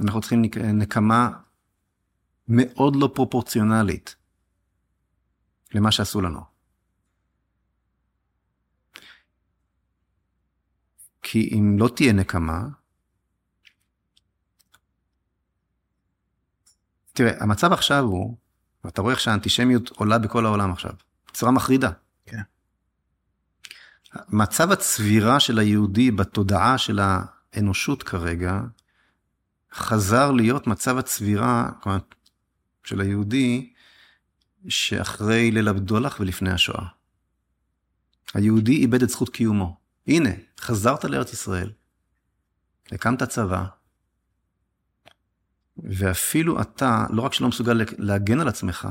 אנחנו 0.01 0.21
צריכים 0.21 0.41
נק- 0.41 0.57
נקמה 0.57 1.29
מאוד 2.47 2.95
לא 2.95 3.11
פרופורציונלית 3.15 4.15
למה 5.73 5.91
שעשו 5.91 6.21
לנו. 6.21 6.41
כי 11.21 11.49
אם 11.53 11.75
לא 11.79 11.89
תהיה 11.95 12.13
נקמה, 12.13 12.61
תראה, 17.13 17.43
המצב 17.43 17.73
עכשיו 17.73 18.03
הוא, 18.03 18.37
ואתה 18.83 19.01
רואה 19.01 19.13
איך 19.13 19.19
שהאנטישמיות 19.19 19.89
עולה 19.89 20.19
בכל 20.19 20.45
העולם 20.45 20.71
עכשיו, 20.71 20.91
בצורה 21.27 21.51
מחרידה. 21.51 21.91
מצב 24.29 24.71
הצבירה 24.71 25.39
של 25.39 25.59
היהודי 25.59 26.11
בתודעה 26.11 26.77
של 26.77 26.99
האנושות 27.01 28.03
כרגע, 28.03 28.61
חזר 29.73 30.31
להיות 30.31 30.67
מצב 30.67 30.97
הצבירה, 30.97 31.69
כלומר, 31.81 31.99
של 32.83 33.01
היהודי, 33.01 33.73
שאחרי 34.67 35.51
ליל 35.51 35.67
הבדולח 35.67 36.19
ולפני 36.19 36.51
השואה. 36.51 36.85
היהודי 38.33 38.75
איבד 38.75 39.03
את 39.03 39.09
זכות 39.09 39.29
קיומו. 39.29 39.77
הנה, 40.07 40.29
חזרת 40.59 41.05
לארץ 41.05 41.33
ישראל, 41.33 41.71
הקמת 42.91 43.23
צבא, 43.23 43.65
ואפילו 45.77 46.61
אתה, 46.61 47.05
לא 47.09 47.21
רק 47.21 47.33
שלא 47.33 47.47
מסוגל 47.47 47.81
להגן 47.97 48.39
על 48.39 48.47
עצמך, 48.47 48.87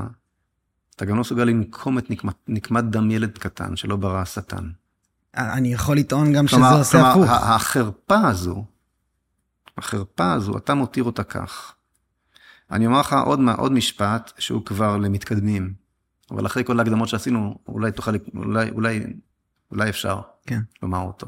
אתה 0.95 1.05
גם 1.05 1.15
לא 1.15 1.21
מסוגל 1.21 1.43
לנקום 1.43 1.97
את 1.97 2.09
נקמת, 2.09 2.35
נקמת 2.47 2.83
דם 2.83 3.11
ילד 3.11 3.37
קטן 3.37 3.75
שלא 3.75 3.95
ברא 3.95 4.21
השטן. 4.21 4.69
אני 5.37 5.73
יכול 5.73 5.97
לטעון 5.97 6.33
גם 6.33 6.47
שזה 6.47 6.57
כלומר, 6.57 6.77
עושה 6.77 6.91
כלומר, 6.91 7.11
הפוך. 7.11 7.29
ה- 7.29 7.55
החרפה 7.55 8.27
הזו, 8.27 8.65
החרפה 9.77 10.33
הזו, 10.33 10.57
אתה 10.57 10.73
מותיר 10.73 11.03
אותה 11.03 11.23
כך. 11.23 11.73
אני 12.71 12.85
אומר 12.85 12.99
לך 12.99 13.15
עוד, 13.25 13.39
עוד 13.57 13.71
משפט 13.71 14.31
שהוא 14.39 14.65
כבר 14.65 14.97
למתקדמים, 14.97 15.73
אבל 16.31 16.45
אחרי 16.45 16.63
כל 16.63 16.79
ההקדמות 16.79 17.09
שעשינו, 17.09 17.57
אולי 17.67 17.91
תוכל, 17.91 18.11
אולי, 18.35 18.69
אולי, 18.69 19.03
אולי 19.71 19.89
אפשר 19.89 20.21
כן. 20.45 20.59
לומר 20.83 20.99
אותו. 20.99 21.27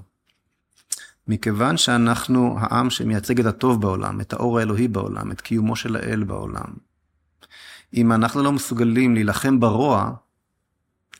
מכיוון 1.28 1.78
שאנחנו 1.78 2.56
העם 2.60 2.90
שמייצג 2.90 3.40
את 3.40 3.46
הטוב 3.46 3.82
בעולם, 3.82 4.22
את 4.22 4.34
האור 4.34 4.60
האלוהי 4.60 4.88
בעולם, 4.88 5.32
את 5.32 5.42
קיומו 5.42 5.76
של 5.76 5.96
האל 5.96 6.24
בעולם, 6.24 6.74
אם 7.94 8.12
אנחנו 8.12 8.44
לא 8.44 8.52
מסוגלים 8.52 9.14
להילחם 9.14 9.60
ברוע, 9.60 10.12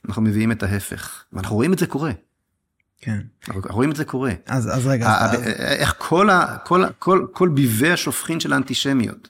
אנחנו 0.08 0.22
מביאים 0.22 0.52
את 0.52 0.62
ההפך. 0.62 1.24
ואנחנו 1.32 1.56
רואים 1.56 1.72
את 1.72 1.78
זה 1.78 1.86
קורה. 1.86 2.12
כן. 3.00 3.18
אנחנו 3.48 3.60
רואים 3.70 3.90
את 3.90 3.96
זה 3.96 4.04
קורה. 4.04 4.32
אז, 4.46 4.68
אז 4.76 4.86
רגע, 4.86 5.08
ה- 5.08 5.24
אז, 5.32 5.42
איך 5.58 5.94
כל, 5.98 6.30
ה, 6.30 6.56
כל, 6.64 6.84
כל, 6.98 7.26
כל 7.32 7.48
ביבי 7.48 7.90
השופכין 7.90 8.40
של 8.40 8.52
האנטישמיות 8.52 9.28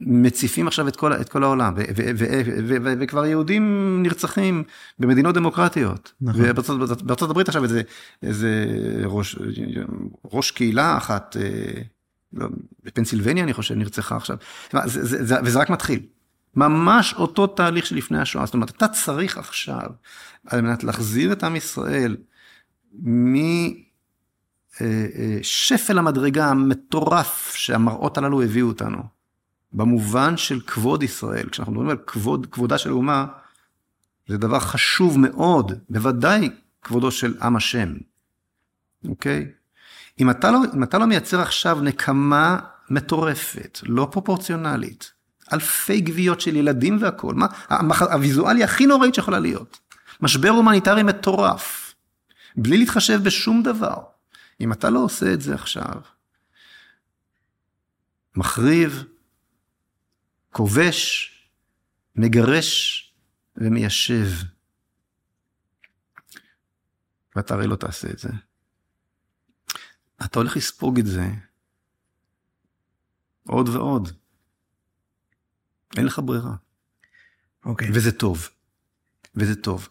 מציפים 0.00 0.66
עכשיו 0.66 0.88
את 0.88 0.96
כל, 0.96 1.12
את 1.12 1.28
כל 1.28 1.42
העולם, 1.44 1.74
ו- 1.76 1.82
ו- 1.96 2.10
ו- 2.84 2.92
וכבר 3.00 3.26
יהודים 3.26 3.62
נרצחים 4.02 4.62
במדינות 4.98 5.34
דמוקרטיות. 5.34 6.12
נכון. 6.20 6.40
ובארצות 6.44 6.78
בארצות- 6.78 7.02
בארצות 7.02 7.30
הברית 7.30 7.48
עכשיו 7.48 7.62
איזה, 7.64 7.82
איזה 8.22 8.64
ראש, 9.04 9.38
ראש 10.32 10.50
קהילה 10.50 10.96
אחת, 10.96 11.36
אה, 11.40 11.82
לא, 12.32 12.46
בפנסילבניה 12.84 13.44
אני 13.44 13.52
חושב, 13.52 13.74
נרצחה 13.74 14.16
עכשיו. 14.16 14.36
זה, 14.72 15.04
זה, 15.04 15.24
זה, 15.24 15.34
וזה 15.44 15.58
רק 15.58 15.70
מתחיל. 15.70 16.00
ממש 16.56 17.14
אותו 17.14 17.46
תהליך 17.46 17.86
שלפני 17.86 18.18
השואה. 18.18 18.46
זאת 18.46 18.54
אומרת, 18.54 18.70
אתה 18.70 18.88
צריך 18.88 19.38
עכשיו, 19.38 19.90
על 20.46 20.60
מנת 20.60 20.84
להחזיר 20.84 21.32
את 21.32 21.44
עם 21.44 21.56
ישראל 21.56 22.16
משפל 25.40 25.98
המדרגה 25.98 26.46
המטורף 26.46 27.54
שהמראות 27.54 28.18
הללו 28.18 28.42
הביאו 28.42 28.68
אותנו, 28.68 29.02
במובן 29.72 30.36
של 30.36 30.60
כבוד 30.60 31.02
ישראל, 31.02 31.48
כשאנחנו 31.48 31.72
מדברים 31.72 31.90
על 31.90 31.98
כבוד, 32.06 32.46
כבודה 32.50 32.78
של 32.78 32.92
אומה, 32.92 33.26
זה 34.28 34.38
דבר 34.38 34.60
חשוב 34.60 35.18
מאוד, 35.18 35.72
בוודאי 35.90 36.50
כבודו 36.82 37.10
של 37.10 37.34
עם 37.42 37.56
השם, 37.56 37.94
אוקיי? 39.08 39.48
אם 40.20 40.30
אתה 40.30 40.50
לא, 40.50 40.58
אם 40.74 40.82
אתה 40.82 40.98
לא 40.98 41.06
מייצר 41.06 41.40
עכשיו 41.40 41.80
נקמה 41.80 42.58
מטורפת, 42.90 43.78
לא 43.82 44.08
פרופורציונלית, 44.12 45.12
אלפי 45.52 46.00
גוויות 46.00 46.40
של 46.40 46.56
ילדים 46.56 46.98
והכול, 47.00 47.34
מה, 47.34 47.46
הוויזואליה 48.00 48.64
הכי 48.64 48.86
נוראית 48.86 49.14
שיכולה 49.14 49.38
להיות. 49.38 49.80
משבר 50.20 50.48
הומניטרי 50.48 51.02
מטורף, 51.02 51.94
בלי 52.56 52.78
להתחשב 52.78 53.20
בשום 53.24 53.62
דבר. 53.62 54.02
אם 54.60 54.72
אתה 54.72 54.90
לא 54.90 54.98
עושה 54.98 55.32
את 55.32 55.40
זה 55.40 55.54
עכשיו, 55.54 56.00
מחריב, 58.36 59.04
כובש, 60.50 61.28
מגרש 62.16 63.12
ומיישב. 63.56 64.28
ואתה 67.36 67.54
הרי 67.54 67.66
לא 67.66 67.76
תעשה 67.76 68.10
את 68.10 68.18
זה. 68.18 68.28
אתה 70.24 70.38
הולך 70.38 70.56
לספוג 70.56 70.98
את 70.98 71.06
זה 71.06 71.26
עוד 73.46 73.68
ועוד. 73.68 74.21
אין 75.96 76.06
לך 76.06 76.20
ברירה. 76.24 76.54
אוקיי. 77.64 77.88
וזה 77.92 78.12
טוב. 78.12 78.48
וזה 79.36 79.54
טוב. 79.54 79.88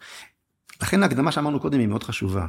לכן 0.82 1.04
ההקדמה 1.04 1.32
שאמרנו 1.32 1.60
קודם 1.60 1.80
היא 1.80 1.88
מאוד 1.88 2.04
חשובה. 2.04 2.48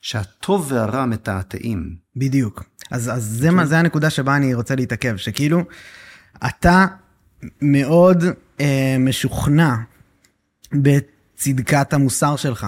שהטוב 0.00 0.72
והרע 0.72 1.06
מתעתעים. 1.06 1.96
בדיוק. 2.16 2.64
אז, 2.90 3.08
אז 3.08 3.24
זה, 3.24 3.50
מה, 3.50 3.66
זה 3.66 3.78
הנקודה 3.78 4.10
שבה 4.10 4.36
אני 4.36 4.54
רוצה 4.54 4.74
להתעכב, 4.74 5.16
שכאילו, 5.16 5.62
אתה 6.46 6.86
מאוד 7.62 8.24
אה, 8.60 8.96
משוכנע 8.98 9.74
בצדקת 10.72 11.92
המוסר 11.92 12.36
שלך, 12.36 12.66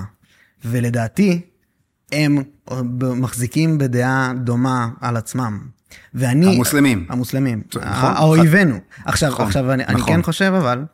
ולדעתי, 0.65 1.41
הם 2.13 2.43
מחזיקים 3.01 3.79
בדעה 3.79 4.33
דומה 4.45 4.89
על 5.01 5.17
עצמם. 5.17 5.69
ואני... 6.15 6.55
המוסלמים. 6.55 7.07
המוסלמים. 7.09 7.63
נכון. 7.75 8.13
האויבינו. 8.17 8.79
עכשיו, 9.05 9.31
נכון, 9.31 9.47
עכשיו 9.47 9.73
אני, 9.73 9.83
נכון. 9.83 9.95
אני 9.95 10.05
כן 10.07 10.23
חושב 10.23 10.53
אבל, 10.59 10.85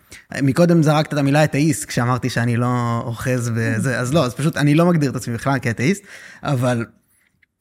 מקודם 0.43 0.82
זרקת 0.82 1.12
את 1.12 1.19
המילה 1.19 1.44
אתאיסט, 1.44 1.85
כשאמרתי 1.85 2.31
שאני 2.31 2.56
לא 2.56 3.02
אוחז 3.05 3.51
בזה, 3.56 4.01
אז 4.01 4.14
לא, 4.14 4.24
אז 4.24 4.35
פשוט 4.35 4.56
אני 4.56 4.74
לא 4.74 4.86
מגדיר 4.86 5.10
את 5.10 5.16
עצמי 5.16 5.35
בכלל 5.35 5.59
כאתאיסט, 5.59 6.02
אבל 6.43 6.86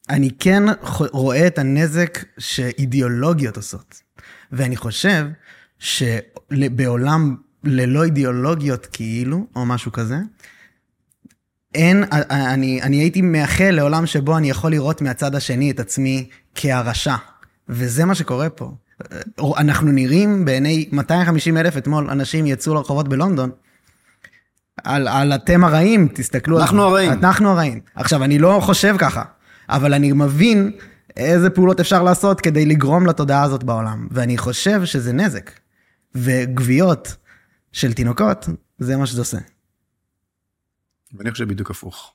אני 0.09 0.29
כן 0.39 0.63
רואה 1.11 1.47
את 1.47 1.57
הנזק 1.57 2.23
שאידיאולוגיות 2.37 3.57
עושות. 3.57 4.01
ואני 4.51 4.77
חושב 4.77 5.27
שבעולם 5.79 7.35
ללא 7.63 8.03
אידיאולוגיות 8.03 8.85
כאילו, 8.85 9.47
או 9.55 9.65
משהו 9.65 9.91
כזה, 9.91 10.17
אין, 11.75 12.03
אני, 12.29 12.81
אני 12.81 12.97
הייתי 12.97 13.21
מייחל 13.21 13.71
לעולם 13.71 14.05
שבו 14.05 14.37
אני 14.37 14.49
יכול 14.49 14.71
לראות 14.71 15.01
מהצד 15.01 15.35
השני 15.35 15.71
את 15.71 15.79
עצמי 15.79 16.29
כהרשע. 16.55 17.15
וזה 17.69 18.05
מה 18.05 18.15
שקורה 18.15 18.49
פה. 18.49 18.71
אנחנו 19.57 19.91
נראים 19.91 20.45
בעיני 20.45 20.89
250 20.91 21.57
אלף 21.57 21.77
אתמול 21.77 22.09
אנשים 22.09 22.45
יצאו 22.45 22.73
לרחובות 22.73 23.07
בלונדון. 23.07 23.49
על, 24.83 25.07
על 25.07 25.33
אתם 25.35 25.63
הרעים, 25.63 26.07
תסתכלו. 26.13 26.59
אנחנו 26.61 26.83
הרעים. 26.83 27.11
אנחנו 27.11 27.49
הרעים. 27.49 27.79
עכשיו, 27.95 28.23
אני 28.23 28.39
לא 28.39 28.59
חושב 28.61 28.95
ככה, 28.97 29.23
אבל 29.69 29.93
אני 29.93 30.11
מבין 30.11 30.71
איזה 31.17 31.49
פעולות 31.49 31.79
אפשר 31.79 32.03
לעשות 32.03 32.41
כדי 32.41 32.65
לגרום 32.65 33.07
לתודעה 33.07 33.43
הזאת 33.43 33.63
בעולם. 33.63 34.07
ואני 34.11 34.37
חושב 34.37 34.85
שזה 34.85 35.13
נזק. 35.13 35.51
וגוויות 36.15 37.15
של 37.71 37.93
תינוקות, 37.93 38.49
זה 38.79 38.97
מה 38.97 39.05
שזה 39.05 39.21
עושה. 39.21 39.37
ואני 41.13 41.31
חושב 41.31 41.47
בדיוק 41.47 41.71
הפוך. 41.71 42.13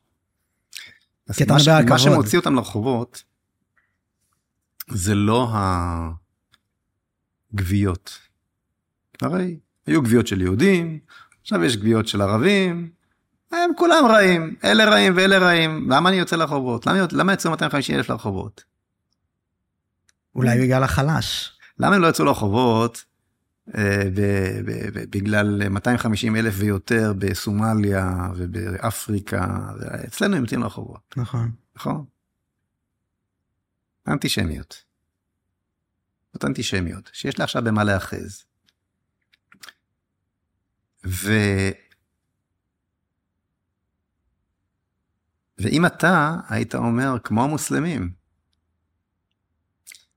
כי 1.37 1.45
אתה 1.45 1.55
מדבר 1.55 1.73
על 1.73 1.83
כבוד. 1.83 1.93
מה 1.93 1.99
שמוציא 1.99 2.39
אותם 2.39 2.55
לרחובות, 2.55 3.23
זה 4.91 5.15
לא 5.15 5.53
הגוויות. 7.53 8.19
הרי 9.23 9.59
היו 9.87 10.03
גוויות 10.03 10.27
של 10.27 10.41
יהודים, 10.41 10.99
עכשיו 11.43 11.65
יש 11.65 11.77
גוויות 11.77 12.09
של 12.09 12.21
ערבים, 12.21 12.91
הם 13.53 13.71
כולם 13.77 14.05
רעים, 14.09 14.57
אלה 14.65 14.85
רעים 14.85 15.13
ואלה 15.17 15.39
רעים, 15.39 15.91
למה 15.91 16.09
אני 16.09 16.17
יוצא 16.17 16.37
לרחובות? 16.37 16.87
למה, 16.87 16.99
למה 17.13 17.33
יצאו 17.33 17.51
250 17.51 17.97
אלף 17.97 18.11
לרחובות? 18.11 18.65
אולי 20.35 20.61
בגלל 20.61 20.83
החלש. 20.83 21.59
למה 21.79 21.97
הם 21.97 22.03
לא 22.03 22.07
יצאו 22.07 22.25
לרחובות 22.25 23.05
בגלל 25.11 25.69
250 25.69 26.37
אלף 26.37 26.55
ויותר 26.59 27.13
בסומליה 27.19 28.29
ובאפריקה, 28.37 29.47
אצלנו 30.09 30.37
יוצאים 30.37 30.61
לרחובות. 30.61 31.15
נכון. 31.17 31.51
נכון? 31.77 32.05
אנטישמיות. 34.09 34.85
זאת 36.33 36.45
אנטישמיות, 36.45 37.11
שיש 37.13 37.39
לה 37.39 37.45
עכשיו 37.45 37.65
במה 37.65 37.85
להאחז. 37.85 38.45
ו... 41.07 41.33
ואם 45.59 45.87
אתה 45.87 46.37
היית 46.49 46.75
אומר, 46.75 47.17
כמו 47.25 47.45
המוסלמים, 47.45 48.13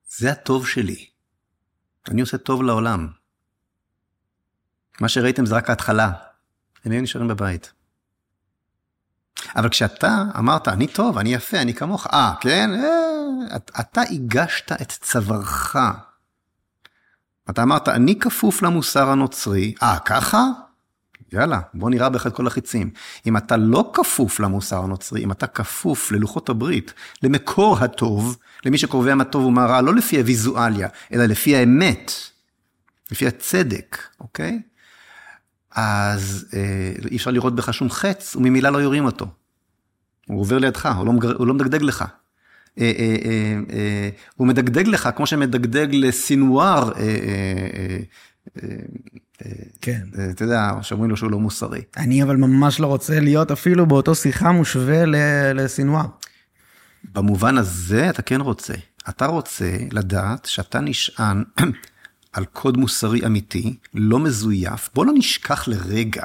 זה 0.08 0.32
הטוב 0.32 0.68
שלי, 0.68 1.10
אני 2.10 2.22
עושה 2.22 2.38
טוב 2.38 2.64
לעולם. 2.64 3.19
מה 5.00 5.10
שראיתם 5.10 5.46
זה 5.46 5.56
רק 5.56 5.70
ההתחלה, 5.70 6.12
הם 6.86 6.92
היו 6.92 7.02
נשארים 7.02 7.28
בבית. 7.28 7.72
אבל 9.56 9.70
כשאתה 9.70 10.24
אמרת, 10.38 10.68
אני 10.68 10.88
טוב, 10.88 11.18
אני 11.18 11.34
יפה, 11.34 11.62
אני 11.62 11.74
כמוך, 11.74 12.08
אה, 12.08 12.34
כן? 12.42 12.70
אה, 12.74 13.58
אתה 13.80 14.02
הגשת 14.02 14.72
את 14.72 14.92
צווארך. 14.92 15.76
אתה 17.50 17.64
אמרת, 17.64 17.90
אני 17.90 18.20
כפוף 18.20 18.62
למוסר 18.62 19.10
הנוצרי, 19.10 19.74
אה, 19.84 20.00
ככה? 20.06 20.44
יאללה, 21.34 21.60
בוא 21.74 21.90
נראה 21.90 22.10
בך 22.10 22.28
את 22.28 22.36
כל 22.36 22.48
החיצים. 22.48 22.90
אם 23.26 23.38
אתה 23.38 23.58
לא 23.58 23.92
כפוף 23.94 24.40
למוסר 24.40 24.84
הנוצרי, 24.84 25.24
אם 25.24 25.32
אתה 25.32 25.48
כפוף 25.48 26.12
ללוחות 26.12 26.50
הברית, 26.50 26.94
למקור 27.24 27.78
הטוב, 27.78 28.38
למי 28.66 28.78
שקובע 28.78 29.16
מה 29.16 29.24
טוב 29.24 29.46
ומה 29.46 29.66
רע, 29.66 29.82
לא 29.82 29.96
לפי 29.96 30.18
הוויזואליה, 30.18 30.88
אלא 31.14 31.26
לפי 31.26 31.56
האמת, 31.56 32.12
לפי 33.12 33.28
הצדק, 33.28 33.98
אוקיי? 34.20 34.62
אז 35.76 36.46
אה, 36.54 37.10
אי 37.12 37.18
אפשר 37.18 37.32
לראות 37.32 37.56
בך 37.56 37.74
שום 37.74 37.90
חץ, 37.90 38.36
וממילא 38.36 38.70
לא 38.70 38.78
יורים 38.78 39.06
אותו. 39.06 39.28
הוא 40.28 40.40
עובר 40.42 40.58
לידך, 40.58 40.90
הוא 40.98 41.06
לא, 41.06 41.14
הוא 41.38 41.48
לא 41.48 41.54
מדגדג 41.54 41.82
לך. 41.82 42.06
אה, 42.80 42.92
אה, 43.00 43.16
אה, 43.26 43.60
אה, 43.74 44.10
הוא 44.36 44.48
מדגדג 44.48 44.88
לך 44.88 45.10
כמו 45.16 45.28
שמדגדג 45.28 45.88
לסינואר, 45.92 46.92
אה, 46.98 47.98
כן. 49.82 50.02
אתה 50.32 50.44
יודע, 50.44 50.72
שאומרים 50.82 51.10
לו 51.10 51.18
שהוא 51.18 51.32
לא 51.32 51.40
מוסרי. 51.40 51.82
אני 51.98 52.24
אבל 52.24 52.36
ממש 52.36 52.80
לא 52.80 52.88
רוצה 52.88 53.20
להיות 53.20 53.52
אפילו 53.52 53.86
באותו 53.86 54.16
שיחה 54.16 54.52
מושווה 54.52 55.04
לסינואר. 55.54 56.06
במובן 57.14 57.58
הזה 57.58 58.10
אתה 58.10 58.22
כן 58.22 58.42
רוצה. 58.42 58.74
אתה 59.10 59.26
רוצה 59.26 59.78
לדעת 59.92 60.46
שאתה 60.46 60.80
נשען 60.80 61.44
על 62.34 62.46
קוד 62.46 62.78
מוסרי 62.78 63.26
אמיתי, 63.26 63.76
לא 63.94 64.20
מזויף. 64.20 64.90
בוא 64.94 65.06
לא 65.06 65.12
נשכח 65.16 65.68
לרגע 65.68 66.24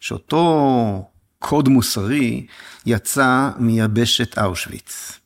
שאותו 0.00 1.08
קוד 1.38 1.68
מוסרי 1.68 2.46
יצא 2.86 3.50
מיבשת 3.58 4.38
אושוויץ. 4.38 5.18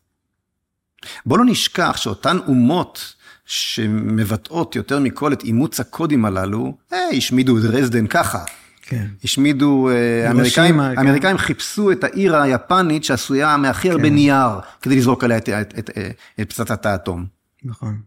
בוא 1.26 1.38
לא 1.38 1.44
נשכח 1.44 1.96
שאותן 1.96 2.36
אומות 2.48 3.14
שמבטאות 3.44 4.76
יותר 4.76 5.00
מכל 5.00 5.32
את 5.32 5.44
אימוץ 5.44 5.80
הקודים 5.80 6.24
הללו, 6.24 6.76
אה, 6.92 6.98
השמידו 7.16 7.58
את 7.58 7.62
דרזדן 7.62 8.06
ככה. 8.06 8.44
כן. 8.82 9.06
השמידו, 9.24 9.88
אה, 9.88 10.28
האמריקאים, 10.28 10.74
כן. 10.74 10.98
האמריקאים 10.98 11.38
חיפשו 11.38 11.92
את 11.92 12.04
העיר 12.04 12.36
היפנית 12.36 13.04
שעשויה 13.04 13.56
מהכי 13.56 13.90
הרבה 13.90 14.08
כן. 14.08 14.14
נייר, 14.14 14.60
כדי 14.82 14.96
לזרוק 14.96 15.24
עליה 15.24 15.38
את, 15.38 15.48
את, 15.48 15.74
את, 15.78 15.90
את, 15.90 15.98
את 16.40 16.48
פצצת 16.50 16.86
האטום. 16.86 17.26
נכון. 17.64 18.00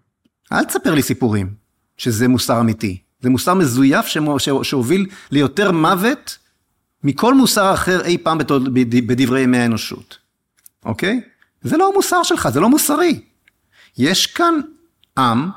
אל 0.52 0.64
תספר 0.64 0.96
לי 0.96 1.02
סיפורים 1.02 1.54
שזה 2.00 2.28
מוסר 2.28 2.60
אמיתי. 2.60 2.98
זה 3.22 3.30
מוסר 3.30 3.54
מזויף 3.54 4.06
שהוביל 4.64 5.06
ליותר 5.32 5.72
מוות 5.72 6.38
מכל 7.04 7.36
מוסר 7.36 7.74
אחר 7.74 8.06
אי 8.06 8.18
פעם 8.18 8.38
בדברי 9.08 9.42
ימי 9.42 9.58
האנושות, 9.58 10.18
אוקיי? 10.86 11.22
זה 11.62 11.78
לא 11.78 11.90
המוסר 11.94 12.24
שלך, 12.24 12.50
זה 12.50 12.60
לא 12.60 12.70
מוסרי. 12.70 13.22
יש 13.98 14.28
כאן 14.28 14.54
עם, 15.18 15.50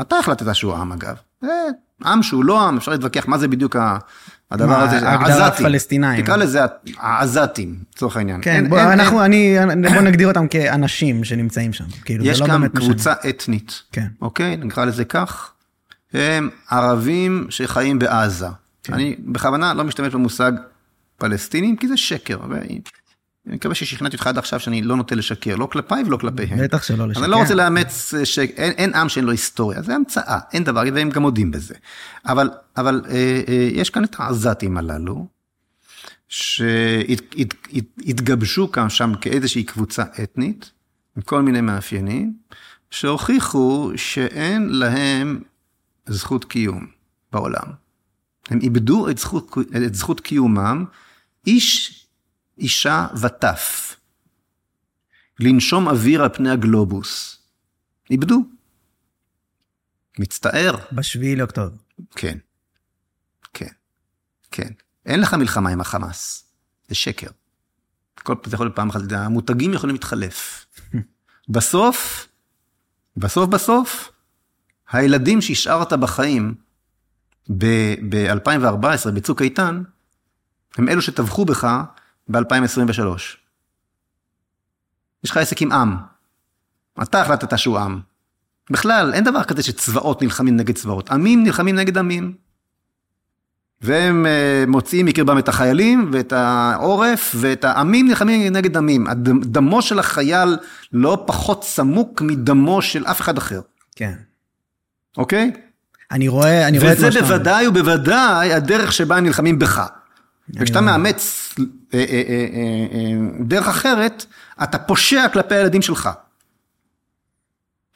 אתה 0.00 0.16
החלטת 0.16 0.54
שהוא 0.54 0.74
עם 0.74 0.92
אגב, 0.92 1.14
זה 1.42 1.48
עם 2.04 2.22
שהוא 2.22 2.44
לא 2.44 2.68
עם, 2.68 2.76
אפשר 2.76 2.92
להתווכח 2.92 3.28
מה 3.28 3.38
זה 3.38 3.48
בדיוק 3.48 3.76
הדבר 4.50 4.80
הזה, 4.80 5.10
הגדרת 5.10 5.56
פלסטינאים. 5.56 6.22
תקרא 6.22 6.36
לזה 6.36 6.60
העזתים, 6.96 7.78
לצורך 7.94 8.16
העניין. 8.16 8.40
כן, 8.42 8.50
אין, 8.50 8.68
בוא, 8.68 8.78
אין, 8.78 8.88
אנחנו, 8.88 9.24
אין... 9.24 9.70
אני, 9.70 9.88
בוא 9.88 10.00
נגדיר 10.00 10.28
אותם 10.28 10.48
כאנשים 10.48 11.24
שנמצאים 11.24 11.72
שם. 11.72 11.84
כאילו, 12.04 12.24
יש 12.24 12.40
לא 12.40 12.46
כאן 12.46 12.68
קבוצה 12.68 13.14
משנה. 13.20 13.30
אתנית, 13.30 13.82
כן. 13.92 14.06
אוקיי? 14.20 14.56
נקרא 14.56 14.84
לזה 14.84 15.04
כך. 15.04 15.53
הם 16.20 16.50
ערבים 16.70 17.46
שחיים 17.50 17.98
בעזה. 17.98 18.46
כן. 18.82 18.94
אני 18.94 19.16
בכוונה 19.18 19.74
לא 19.74 19.84
משתמש 19.84 20.14
במושג 20.14 20.52
פלסטינים, 21.16 21.76
כי 21.76 21.88
זה 21.88 21.96
שקר. 21.96 22.38
ואני 22.48 22.80
מקווה 23.46 23.74
ששכנעתי 23.74 24.16
אותך 24.16 24.26
עד 24.26 24.38
עכשיו 24.38 24.60
שאני 24.60 24.82
לא 24.82 24.96
נוטה 24.96 25.14
לשקר, 25.14 25.56
לא 25.56 25.66
כלפיי 25.66 26.02
ולא 26.06 26.16
כלפיהם. 26.16 26.58
בטח 26.58 26.82
שלא 26.82 27.08
לשקר. 27.08 27.24
אני 27.24 27.30
לא 27.30 27.36
רוצה 27.36 27.54
לאמץ, 27.54 28.14
ש... 28.24 28.38
אין, 28.38 28.72
אין 28.72 28.94
עם 28.94 29.08
שאין 29.08 29.24
לו 29.24 29.30
היסטוריה, 29.30 29.82
זה 29.82 29.94
המצאה, 29.94 30.38
אין 30.52 30.64
דבר, 30.64 30.82
והם 30.94 31.10
גם 31.10 31.22
מודים 31.22 31.50
בזה. 31.50 31.74
אבל, 32.26 32.50
אבל 32.76 33.02
אה, 33.08 33.42
אה, 33.48 33.68
יש 33.72 33.90
כאן 33.90 34.04
את 34.04 34.16
העזתים 34.18 34.76
הללו, 34.76 35.26
שהתגבשו 37.48 38.72
כאן 38.72 38.88
שם 38.88 39.12
כאיזושהי 39.20 39.64
קבוצה 39.64 40.04
אתנית, 40.22 40.70
עם 41.16 41.22
כל 41.22 41.42
מיני 41.42 41.60
מאפיינים, 41.60 42.32
שהוכיחו 42.90 43.92
שאין 43.96 44.68
להם 44.68 45.40
זכות 46.06 46.44
קיום 46.44 46.86
בעולם. 47.32 47.72
הם 48.48 48.60
איבדו 48.60 49.10
את 49.10 49.18
זכות, 49.18 49.56
את 49.86 49.94
זכות 49.94 50.20
קיומם, 50.20 50.84
איש, 51.46 52.06
אישה 52.58 53.06
וטף. 53.20 53.96
לנשום 55.40 55.88
אוויר 55.88 56.22
על 56.22 56.28
פני 56.28 56.50
הגלובוס. 56.50 57.38
איבדו. 58.10 58.40
מצטער. 60.18 60.76
בשביעי 60.92 61.36
לאוקטובר. 61.36 61.76
כן, 62.16 62.38
כן, 63.54 63.72
כן. 64.50 64.72
אין 65.06 65.20
לך 65.20 65.34
מלחמה 65.34 65.70
עם 65.70 65.80
החמאס, 65.80 66.44
זה 66.88 66.94
שקר. 66.94 67.30
כל 68.14 68.34
זה 68.46 68.54
יכול 68.54 68.66
להיות 68.66 68.76
פעם 68.76 68.90
אחת, 68.90 69.00
המותגים 69.12 69.72
יכולים 69.72 69.96
להתחלף. 69.96 70.66
בסוף, 71.54 72.28
בסוף 73.16 73.48
בסוף, 73.48 74.12
הילדים 74.92 75.40
שהשארת 75.40 75.92
בחיים 75.92 76.54
ב-2014, 77.50 79.10
בצוק 79.14 79.42
איתן, 79.42 79.82
הם 80.76 80.88
אלו 80.88 81.02
שטבחו 81.02 81.44
בך 81.44 81.82
ב-2023. 82.28 83.00
יש 85.24 85.30
לך 85.30 85.36
עסק 85.36 85.62
עם 85.62 85.72
עם. 85.72 85.96
אתה 87.02 87.20
החלטת 87.20 87.58
שהוא 87.58 87.78
עם. 87.78 88.00
בכלל, 88.70 89.14
אין 89.14 89.24
דבר 89.24 89.44
כזה 89.44 89.62
שצבאות 89.62 90.22
נלחמים 90.22 90.56
נגד 90.56 90.74
צבאות. 90.74 91.10
עמים 91.10 91.44
נלחמים 91.44 91.76
נגד 91.76 91.98
עמים. 91.98 92.34
והם 93.80 94.26
אה, 94.26 94.64
מוציאים 94.66 95.06
מקרבם 95.06 95.38
את 95.38 95.48
החיילים 95.48 96.10
ואת 96.12 96.32
העורף 96.32 97.34
ואת 97.40 97.64
העמים 97.64 98.08
נלחמים 98.08 98.52
נגד 98.52 98.76
עמים. 98.76 99.06
דמו 99.42 99.82
של 99.82 99.98
החייל 99.98 100.56
לא 100.92 101.24
פחות 101.26 101.64
סמוק 101.64 102.22
מדמו 102.22 102.82
של 102.82 103.06
אף 103.06 103.20
אחד 103.20 103.38
אחר. 103.38 103.60
כן. 103.96 104.14
אוקיי? 105.16 105.52
אני 106.10 106.28
רואה, 106.28 106.68
אני 106.68 106.78
רואה 106.78 106.92
את 106.92 106.98
מה 106.98 107.08
וזה. 107.08 107.20
בוודאי 107.20 107.66
ובוודאי 107.66 108.52
הדרך 108.52 108.92
שבה 108.92 109.20
נלחמים 109.20 109.58
בך. 109.58 109.86
וכשאתה. 110.48 110.80
מאמץ 110.80 111.54
אה, 111.58 111.64
אה, 111.94 112.22
אה, 112.28 112.46
דרך 113.40 113.68
אחרת, 113.68 114.24
אתה 114.62 114.78
פושע 114.78 115.28
כלפי 115.32 115.54
הילדים 115.54 115.82
שלך. 115.82 116.10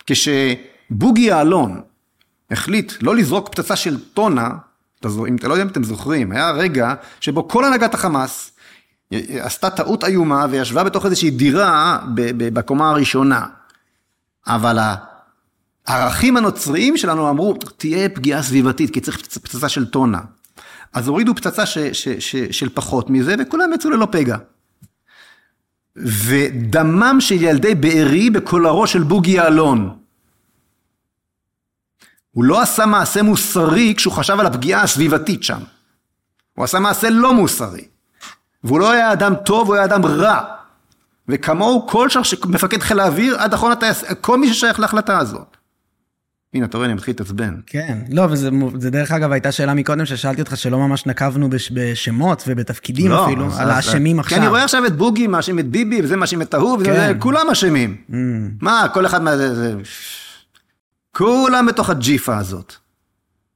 כשבוגי 0.07 1.21
יעלון 1.21 1.81
החליט 2.51 2.93
לא 3.03 3.17
לזרוק 3.17 3.49
פצצה 3.49 3.77
של 3.77 4.01
טונה, 4.15 4.51
אם 5.29 5.37
אתה 5.37 5.49
לא 5.49 5.55
יודע 5.55 5.63
אם 5.63 5.69
אתם 5.69 5.85
זוכרים, 5.85 6.33
היה 6.33 6.51
רגע 6.51 6.95
שבו 7.21 7.49
כל 7.49 7.65
הנהגת 7.65 7.95
החמאס 7.95 8.53
עשתה 9.13 9.71
טעות 9.71 10.05
איומה 10.05 10.47
וישבה 10.51 10.85
בתוך 10.85 11.07
איזושהי 11.07 11.31
דירה 11.31 11.99
בקומה 12.15 12.91
הראשונה. 12.91 13.47
אבל 14.47 14.79
הערכים 15.89 16.37
הנוצריים 16.37 16.97
שלנו 16.97 17.31
אמרו, 17.31 17.55
תהיה 17.77 18.09
פגיעה 18.09 18.43
סביבתית, 18.43 18.91
כי 18.95 19.01
צריך 19.01 19.19
פצ- 19.19 19.39
פצצה 19.39 19.69
של 19.69 19.87
טונה. 19.91 20.21
אז 20.93 21.09
הורידו 21.09 21.35
פצצה 21.35 21.67
ש, 21.67 21.79
ש, 21.79 22.09
ש, 22.09 22.37
של 22.37 22.69
פחות 22.75 23.11
מזה, 23.11 23.35
וכולם 23.39 23.73
יצאו 23.73 23.91
ללא 23.91 24.09
פגע. 24.11 24.37
ודמם 25.97 27.17
של 27.21 27.35
ילדי 27.43 27.75
בארי 27.75 28.31
בקולרו 28.31 28.87
של 28.87 29.03
בוגי 29.03 29.31
יעלון. 29.31 29.99
הוא 32.31 32.45
לא 32.45 32.61
עשה 32.63 32.87
מעשה 32.87 33.23
מוסרי 33.23 33.95
כשהוא 33.97 34.13
חשב 34.13 34.41
על 34.41 34.47
הפגיעה 34.47 34.83
הסביבתית 34.83 35.43
שם. 35.43 35.61
הוא 36.55 36.65
עשה 36.65 36.79
מעשה 36.79 37.11
לא 37.11 37.35
מוסרי. 37.35 37.85
והוא 38.65 38.81
לא 38.81 38.91
היה 38.91 39.13
אדם 39.13 39.35
טוב, 39.35 39.67
הוא 39.69 39.75
היה 39.75 39.85
אדם 39.85 40.05
רע. 40.07 40.41
וכמוהו 41.29 41.87
כל 41.87 42.09
שאר 42.09 42.23
מפקד 42.47 42.83
חיל 42.83 43.01
האוויר 43.01 43.37
עד 43.39 43.55
אחרון 43.55 43.73
הטייס, 43.73 44.05
כל 44.21 44.39
מי 44.39 44.55
ששייך 44.55 44.81
להחלטה 44.81 45.19
הזאת. 45.19 45.58
הנה, 46.55 46.67
אתה 46.67 46.77
רואה, 46.77 46.87
אני 46.87 46.95
מתחיל 46.95 47.13
להתעצבן. 47.13 47.55
כן, 47.67 47.99
לא, 48.11 48.27
וזה 48.31 48.51
זה 48.79 48.91
דרך 48.91 49.13
אגב 49.13 49.33
הייתה 49.33 49.53
שאלה 49.53 49.75
מקודם 49.75 50.07
ששאלתי 50.07 50.41
אותך 50.41 50.57
שלא 50.57 50.79
ממש 50.79 51.07
נקבנו 51.07 51.51
בש, 51.51 51.71
בשמות 51.75 52.45
ובתפקידים 52.47 53.11
לא, 53.11 53.25
אפילו, 53.25 53.55
על 53.59 53.71
האשמים 53.71 54.21
עכשיו. 54.21 54.39
כי 54.39 54.43
אני 54.43 54.49
רואה 54.49 54.65
עכשיו 54.65 54.87
את 54.87 54.97
בוגי 54.97 55.27
מאשים 55.27 55.59
את 55.59 55.69
ביבי, 55.69 56.01
וזה 56.03 56.17
מאשים 56.17 56.43
את 56.43 56.55
ההוא, 56.55 56.85
כן. 56.85 57.17
כולם 57.19 57.51
אשמים. 57.53 57.97
Mm, 58.11 58.15
מה, 58.61 58.87
כל 58.95 59.07
אחד 59.07 59.23
מה... 59.23 59.37
זה, 59.37 59.55
זה... 59.55 59.75
כולם 61.13 61.67
בתוך 61.67 61.91
הג'יפה 61.91 62.39
הזאת. 62.39 62.75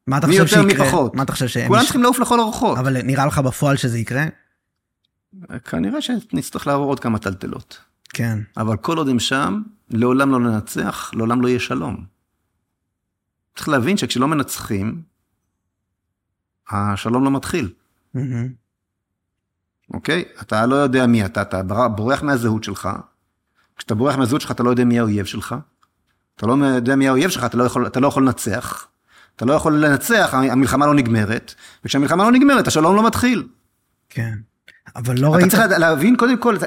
מה 0.07 0.19
אתה 0.19 0.27
מי 0.27 0.41
חושב 0.41 0.57
יותר 0.57 0.67
מי 0.67 0.71
שיקרה? 0.71 0.89
פחות. 0.89 1.15
מה 1.15 1.23
אתה 1.23 1.33
חושב 1.33 1.49
שהם... 1.49 1.69
כולם 1.69 1.83
צריכים 1.83 2.03
לעוף 2.03 2.19
לכל 2.19 2.41
הרוחות. 2.41 2.79
אבל 2.79 3.03
נראה 3.03 3.27
לך 3.27 3.39
בפועל 3.39 3.77
שזה 3.77 3.99
יקרה? 3.99 4.25
כנראה 5.65 6.01
שנצטרך 6.01 6.67
לעבור 6.67 6.87
עוד 6.87 7.01
כמה 7.01 7.19
טלטלות. 7.19 7.79
כן. 8.09 8.39
אבל 8.57 8.77
כל 8.77 8.99
עוד 8.99 9.09
הם 9.09 9.19
שם, 9.19 9.63
לעולם 9.91 10.31
לא 10.31 10.41
ננצח, 10.41 11.11
לעולם 11.15 11.43
לא 11.43 11.49
יהיה 11.49 11.61
שלום. 11.61 12.13
צריך 13.57 13.69
להבין 13.69 13.97
שכשלא 13.97 14.29
מנצחים, 14.29 15.03
השלום 16.71 17.25
לא 17.25 17.31
מתחיל. 17.31 17.73
אוקיי? 19.95 20.25
אתה 20.43 20.67
לא 20.67 20.75
יודע 20.75 21.07
מי 21.07 21.25
אתה, 21.25 21.43
אתה 21.43 21.63
בורח 21.89 22.23
מהזהות 22.23 22.65
שלך. 22.65 22.89
כשאתה 23.77 23.95
בורח 23.95 24.17
מהזהות 24.17 24.41
שלך, 24.41 24.51
אתה 24.51 24.63
לא 24.63 24.71
יודע 24.71 24.85
מי 24.85 24.99
האויב 24.99 25.27
שלך. 25.27 25.55
אתה 26.37 26.47
לא 26.47 26.53
יודע 26.65 26.97
מי 26.97 27.09
האויב 27.09 27.31
שלך, 27.31 27.45
אתה 27.45 27.57
לא 27.57 27.65
יכול, 27.65 27.87
אתה 27.87 28.01
לא 28.01 28.09
יכול 28.09 28.23
לנצח. 28.27 28.87
אתה 29.37 29.45
לא 29.45 29.53
יכול 29.53 29.85
לנצח, 29.87 30.31
המלחמה 30.35 30.87
לא 30.87 30.95
נגמרת. 30.95 31.55
וכשהמלחמה 31.85 32.25
לא 32.25 32.33
נגמרת, 32.33 32.67
השלום 32.67 32.97
לא 32.97 33.07
מתחיל. 33.07 33.49
כן. 34.09 34.35
אבל 34.97 35.19
לא 35.19 35.29
אתה 35.29 35.37
ראית... 35.37 35.51
צריך 35.51 35.63
להבין 35.79 36.17
קודם 36.17 36.39
כל, 36.39 36.57
אתה- 36.57 36.67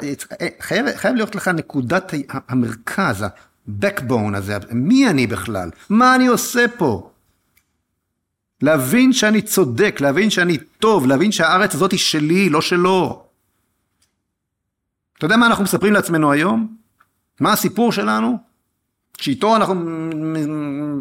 חייב, 0.59 0.85
חייב 0.95 1.15
להיות 1.15 1.35
לך 1.35 1.47
נקודת 1.47 2.13
המרכז, 2.47 3.25
ה-backbone 3.67 4.37
הזה, 4.37 4.57
מי 4.71 5.09
אני 5.09 5.27
בכלל? 5.27 5.69
מה 5.89 6.15
אני 6.15 6.27
עושה 6.27 6.65
פה? 6.77 7.09
להבין 8.61 9.13
שאני 9.13 9.41
צודק, 9.41 9.97
להבין 10.01 10.29
שאני 10.29 10.57
טוב, 10.57 11.07
להבין 11.07 11.31
שהארץ 11.31 11.75
הזאת 11.75 11.91
היא 11.91 11.99
שלי, 11.99 12.49
לא 12.49 12.61
שלו. 12.61 13.25
אתה 15.17 15.25
יודע 15.25 15.37
מה 15.37 15.47
אנחנו 15.47 15.63
מספרים 15.63 15.93
לעצמנו 15.93 16.31
היום? 16.31 16.75
מה 17.39 17.53
הסיפור 17.53 17.91
שלנו? 17.91 18.37
שאיתו 19.17 19.55
אנחנו 19.55 19.73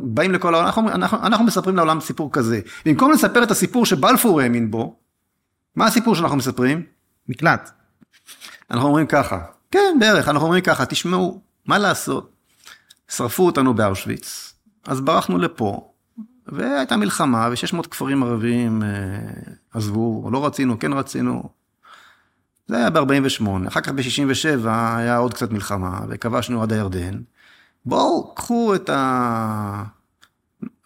באים 0.03 0.33
לכל 0.33 0.55
העולם, 0.55 0.67
אנחנו, 0.67 0.89
אנחנו, 0.89 1.19
אנחנו 1.19 1.45
מספרים 1.45 1.77
לעולם 1.77 2.01
סיפור 2.01 2.33
כזה. 2.33 2.61
במקום 2.87 3.13
לספר 3.13 3.43
את 3.43 3.51
הסיפור 3.51 3.87
שבלפור 3.87 4.41
האמין 4.41 4.71
בו, 4.71 4.97
מה 5.77 5.87
הסיפור 5.87 6.15
שאנחנו 6.15 6.37
מספרים? 6.37 6.83
מקלט. 7.29 7.71
אנחנו 8.71 8.89
אומרים 8.89 9.07
ככה, 9.07 9.39
כן, 9.71 9.97
בערך, 10.01 10.29
אנחנו 10.29 10.45
אומרים 10.45 10.63
ככה, 10.63 10.87
תשמעו, 10.87 11.41
מה 11.67 11.79
לעשות? 11.79 12.34
שרפו 13.09 13.47
אותנו 13.47 13.75
באושוויץ, 13.75 14.55
אז 14.85 15.01
ברחנו 15.01 15.39
לפה, 15.39 15.93
והייתה 16.47 16.97
מלחמה, 16.97 17.49
ו-600 17.51 17.89
כפרים 17.89 18.23
ערביים 18.23 18.83
אה, 18.83 18.89
עזבו, 19.73 20.31
לא 20.33 20.47
רצינו, 20.47 20.79
כן 20.79 20.93
רצינו. 20.93 21.43
זה 22.67 22.77
היה 22.77 22.91
ב-48, 22.91 23.69
אחר 23.69 23.81
כך 23.81 23.93
ב-67 23.93 24.69
היה 24.69 25.17
עוד 25.17 25.35
קצת 25.35 25.51
מלחמה, 25.51 26.01
וכבשנו 26.09 26.63
עד 26.63 26.73
הירדן. 26.73 27.21
בואו, 27.87 28.35
קחו 28.35 28.75
את 28.75 28.89
ה... 28.89 29.85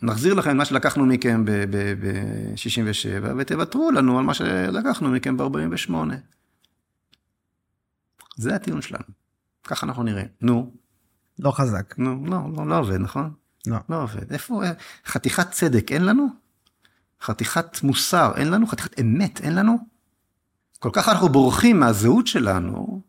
נחזיר 0.02 0.34
לכם 0.34 0.56
מה 0.56 0.64
שלקחנו 0.64 1.06
מכם 1.06 1.44
ב-67, 1.44 3.26
ותוותרו 3.38 3.90
לנו 3.90 4.18
על 4.18 4.24
מה 4.24 4.34
שלקחנו 4.34 5.10
מכם 5.10 5.36
ב-48. 5.36 5.92
זה 8.36 8.54
הטיעון 8.54 8.82
שלנו. 8.82 9.04
ככה 9.64 9.86
אנחנו 9.86 10.02
נראים. 10.02 10.26
נו, 10.40 10.72
לא 11.38 11.50
חזק. 11.50 11.94
נו, 11.98 12.26
לא, 12.26 12.38
לא, 12.56 12.66
לא 12.66 12.78
עובד, 12.78 12.96
נכון? 12.96 13.30
לא. 13.66 13.76
לא 13.88 14.02
עובד. 14.02 14.32
איפה, 14.32 14.64
אה, 14.64 14.72
חתיכת 15.06 15.50
צדק 15.50 15.92
אין 15.92 16.04
לנו? 16.04 16.28
חתיכת 17.22 17.82
מוסר 17.82 18.32
אין 18.36 18.50
לנו? 18.50 18.66
חתיכת 18.66 19.00
אמת 19.00 19.40
אין 19.40 19.54
לנו? 19.54 19.78
כל 20.78 20.90
כך 20.92 21.08
אנחנו 21.08 21.28
בורחים 21.28 21.80
מהזהות 21.80 22.26
שלנו 22.26 23.02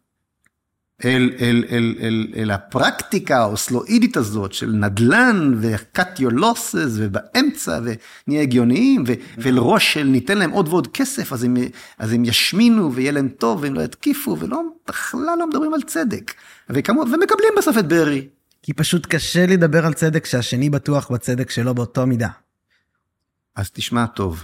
אל, 1.05 1.31
אל, 1.39 1.63
אל, 1.69 1.95
אל, 2.01 2.27
אל 2.35 2.51
הפרקטיקה 2.51 3.37
האוסלואידית 3.37 4.17
הזאת 4.17 4.53
של 4.53 4.71
נדל"ן 4.71 5.53
ו-cut 5.57 6.19
your 6.19 6.33
losses 6.33 6.89
ובאמצע 6.95 7.79
ונהיה 7.83 8.41
הגיוניים 8.41 9.03
ו- 9.07 9.13
ואל 9.37 9.57
ראש 9.57 9.93
של 9.93 10.03
ניתן 10.03 10.37
להם 10.37 10.51
עוד 10.51 10.67
ועוד 10.67 10.87
כסף 10.87 11.33
אז 11.33 11.43
הם, 11.43 11.57
אז 11.97 12.13
הם 12.13 12.25
ישמינו 12.25 12.93
ויהיה 12.93 13.11
להם 13.11 13.29
טוב 13.29 13.63
והם 13.63 13.73
לא 13.73 13.81
יתקיפו 13.81 14.37
ולא, 14.39 14.61
בכלל 14.87 15.35
לא 15.39 15.49
מדברים 15.49 15.73
על 15.73 15.81
צדק. 15.81 16.33
וכמו, 16.71 17.01
ומקבלים 17.01 17.53
בסוף 17.57 17.77
את 17.77 17.87
ברי. 17.87 18.29
כי 18.61 18.73
פשוט 18.73 19.05
קשה 19.05 19.45
לדבר 19.45 19.85
על 19.85 19.93
צדק 19.93 20.23
כשהשני 20.23 20.69
בטוח 20.69 21.11
בצדק 21.11 21.49
שלו 21.49 21.75
באותו 21.75 22.07
מידה. 22.07 22.29
אז 23.55 23.71
תשמע 23.71 24.07
טוב, 24.07 24.43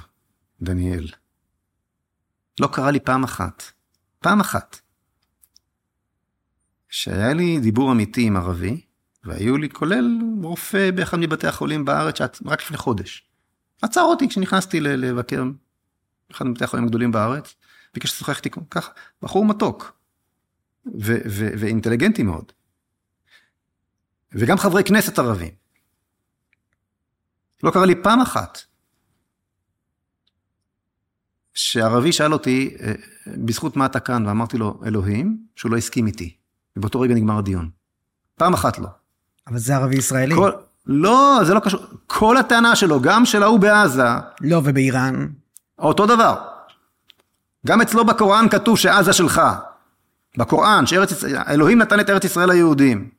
דניאל. 0.62 1.08
לא 2.60 2.68
קרה 2.68 2.92
לי 2.92 3.00
פעם 3.00 3.24
אחת, 3.24 3.64
פעם 4.20 4.40
אחת, 4.40 4.80
שהיה 6.90 7.34
לי 7.34 7.60
דיבור 7.60 7.92
אמיתי 7.92 8.22
עם 8.22 8.38
ערבי, 8.38 8.82
והיו 9.24 9.58
לי, 9.58 9.70
כולל 9.70 10.20
רופא 10.44 10.92
באחד 10.92 11.18
מבתי 11.20 11.48
החולים 11.48 11.86
בארץ, 11.86 12.22
רק 12.46 12.62
לפני 12.62 12.78
חודש. 12.78 13.28
עצר 13.82 14.02
אותי 14.02 14.30
כשנכנסתי 14.30 14.80
לבקר 14.80 15.44
באחד 16.30 16.48
מבתי 16.48 16.64
החולים 16.64 16.86
הגדולים 16.86 17.12
בארץ, 17.12 17.56
ביקש 17.94 18.14
לשוחח 18.14 18.38
איתי 18.38 18.50
ככה, 18.70 18.92
בחור 19.22 19.46
מתוק, 19.46 19.98
ו- 20.86 21.22
ו- 21.30 21.54
ואינטליגנטי 21.60 22.24
מאוד. 22.24 22.52
וגם 24.32 24.58
חברי 24.58 24.84
כנסת 24.84 25.20
ערבים. 25.20 25.54
לא 27.64 27.72
קרה 27.72 27.86
לי 27.86 27.96
פעם 28.04 28.22
אחת 28.22 28.60
שערבי 31.54 32.12
שאל 32.12 32.34
אותי, 32.34 32.78
אה, 32.80 32.94
בזכות 33.28 33.76
מה 33.76 33.86
אתה 33.86 34.00
כאן? 34.00 34.28
ואמרתי 34.28 34.58
לו, 34.58 34.82
אלוהים, 34.86 35.38
שהוא 35.56 35.72
לא 35.72 35.78
הסכים 35.78 36.08
איתי. 36.08 36.36
ובאותו 36.78 37.00
רגע 37.00 37.16
נגמר 37.16 37.38
הדיון. 37.38 37.70
פעם 38.36 38.54
אחת 38.54 38.80
לא. 38.80 38.88
אבל 39.48 39.58
זה 39.58 39.76
ערבי 39.76 39.98
ישראלי. 39.98 40.36
כל, 40.36 40.52
לא, 40.86 41.40
זה 41.44 41.54
לא 41.54 41.60
קשור. 41.60 41.82
כל 42.08 42.38
הטענה 42.38 42.76
שלו, 42.76 43.02
גם 43.02 43.26
של 43.26 43.44
ההוא 43.44 43.60
בעזה... 43.60 44.04
לא, 44.42 44.62
ובאיראן? 44.64 45.28
אותו 45.80 46.06
דבר. 46.06 46.48
גם 47.66 47.82
אצלו 47.82 48.06
בקוראן 48.06 48.50
כתוב 48.50 48.78
שעזה 48.78 49.14
שלך. 49.14 49.42
בקוראן, 50.38 50.84
שאלוהים 50.86 51.78
נתן 51.78 52.00
את 52.00 52.10
ארץ 52.10 52.24
ישראל 52.24 52.52
ליהודים. 52.52 53.10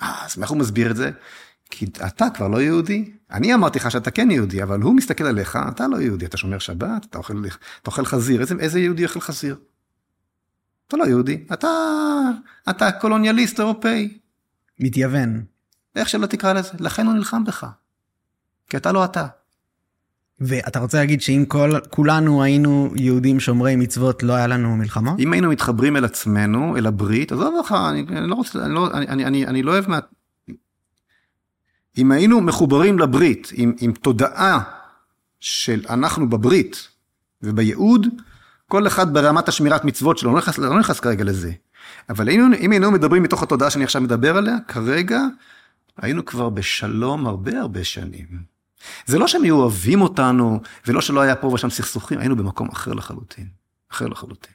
אז 0.00 0.42
איך 0.42 0.50
הוא 0.50 0.58
מסביר 0.58 0.90
את 0.90 0.96
זה? 0.96 1.10
כי 1.70 1.86
אתה 2.06 2.26
כבר 2.34 2.48
לא 2.48 2.62
יהודי. 2.62 3.12
אני 3.30 3.54
אמרתי 3.54 3.78
לך 3.78 3.90
שאתה 3.90 4.10
כן 4.10 4.30
יהודי, 4.30 4.62
אבל 4.62 4.80
הוא 4.80 4.94
מסתכל 4.94 5.24
עליך, 5.24 5.58
אתה 5.68 5.88
לא 5.88 5.96
יהודי, 5.96 6.26
אתה 6.26 6.36
שומר 6.36 6.58
שבת, 6.58 7.04
אתה 7.04 7.18
אוכל, 7.18 7.42
אתה 7.82 7.90
אוכל 7.90 8.04
חזיר, 8.04 8.40
איזה, 8.40 8.54
איזה 8.60 8.80
יהודי 8.80 9.04
אוכל 9.04 9.20
חזיר? 9.20 9.56
אתה 10.88 10.96
לא 10.96 11.04
יהודי, 11.04 11.44
אתה, 11.52 11.68
אתה 12.70 12.92
קולוניאליסט 12.92 13.60
אירופאי. 13.60 14.18
מתייוון. 14.80 15.44
איך 15.96 16.08
שלא 16.08 16.26
תקרא 16.26 16.52
לזה, 16.52 16.70
לכן 16.80 17.06
הוא 17.06 17.14
נלחם 17.14 17.44
בך. 17.44 17.66
כי 18.70 18.76
אתה 18.76 18.92
לא 18.92 19.04
אתה. 19.04 19.26
ואתה 20.40 20.78
רוצה 20.78 20.98
להגיד 20.98 21.20
שאם 21.20 21.44
כל, 21.48 21.70
כולנו 21.90 22.42
היינו 22.42 22.92
יהודים 22.96 23.40
שומרי 23.40 23.76
מצוות, 23.76 24.22
לא 24.22 24.32
היה 24.32 24.46
לנו 24.46 24.76
מלחמה? 24.76 25.14
אם 25.18 25.32
היינו 25.32 25.50
מתחברים 25.50 25.96
אל 25.96 26.04
עצמנו, 26.04 26.76
אל 26.76 26.86
הברית, 26.86 27.32
עזוב 27.32 27.54
אותך, 27.54 27.74
אני, 27.90 28.04
אני 28.08 28.28
לא 28.28 28.34
רוצה, 28.34 28.64
אני 28.64 28.74
לא, 28.74 28.90
אני, 28.92 29.24
אני, 29.24 29.46
אני 29.46 29.62
לא 29.62 29.72
אוהב 29.72 29.90
מה... 29.90 29.98
אם 31.98 32.12
היינו 32.12 32.40
מחוברים 32.40 32.98
לברית, 32.98 33.50
עם, 33.54 33.74
עם 33.80 33.92
תודעה 33.92 34.60
של 35.40 35.84
אנחנו 35.90 36.30
בברית 36.30 36.88
ובייעוד, 37.42 38.06
כל 38.68 38.86
אחד 38.86 39.14
ברמת 39.14 39.48
השמירת 39.48 39.84
מצוות 39.84 40.18
שלו, 40.18 40.32
לא 40.32 40.38
נכנס, 40.38 40.58
לא 40.58 40.82
כרגע 40.82 41.24
לזה. 41.24 41.52
אבל 42.08 42.28
היינו, 42.28 42.56
אם 42.60 42.70
היינו 42.70 42.90
מדברים 42.90 43.22
מתוך 43.22 43.42
התודעה 43.42 43.70
שאני 43.70 43.84
עכשיו 43.84 44.02
מדבר 44.02 44.36
עליה, 44.36 44.56
כרגע 44.68 45.20
היינו 45.96 46.24
כבר 46.24 46.48
בשלום 46.48 47.26
הרבה 47.26 47.60
הרבה 47.60 47.84
שנים. 47.84 48.59
זה 49.06 49.18
לא 49.18 49.28
שהם 49.28 49.42
היו 49.42 49.56
אוהבים 49.56 50.00
אותנו, 50.00 50.60
ולא 50.86 51.00
שלא 51.00 51.20
היה 51.20 51.36
פה 51.36 51.46
ושם 51.46 51.70
סכסוכים, 51.70 52.18
היינו 52.18 52.36
במקום 52.36 52.68
אחר 52.68 52.92
לחלוטין. 52.92 53.46
אחר 53.92 54.06
לחלוטין. 54.06 54.52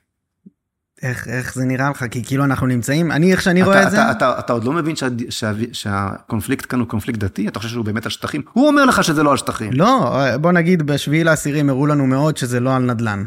איך, 1.02 1.28
איך 1.28 1.56
זה 1.56 1.66
נראה 1.66 1.90
לך? 1.90 2.06
כי 2.12 2.24
כאילו 2.24 2.44
אנחנו 2.44 2.68
נמצאים, 2.68 3.12
אני 3.12 3.32
איך 3.32 3.42
שאני 3.42 3.62
אתה, 3.62 3.70
רואה 3.70 3.80
אתה, 3.80 3.88
את 3.88 3.92
זה... 3.92 4.02
אתה, 4.02 4.12
אתה, 4.12 4.40
אתה 4.40 4.54
עוד 4.54 4.64
לא 4.64 4.74
מבין 4.74 4.96
שה, 4.96 5.08
שה, 5.30 5.52
שהקונפליקט 5.74 6.66
כאן 6.70 6.80
הוא 6.80 6.88
קונפליקט 6.88 7.20
דתי? 7.20 7.48
אתה 7.48 7.60
חושב 7.60 7.72
שהוא 7.72 7.86
באמת 7.86 8.06
על 8.06 8.12
שטחים? 8.12 8.42
הוא 8.54 8.68
אומר 8.68 8.86
לך 8.86 9.04
שזה 9.04 9.24
לא 9.24 9.32
על 9.32 9.38
שטחים. 9.38 9.74
לא, 9.74 10.18
בוא 10.42 10.52
נגיד 10.52 10.84
בשביעי 10.84 11.24
לעשירים 11.24 11.70
הראו 11.70 11.86
לנו 11.86 12.08
מאוד 12.08 12.38
שזה 12.38 12.60
לא 12.60 12.76
על 12.76 12.82
נדל"ן. 12.82 13.24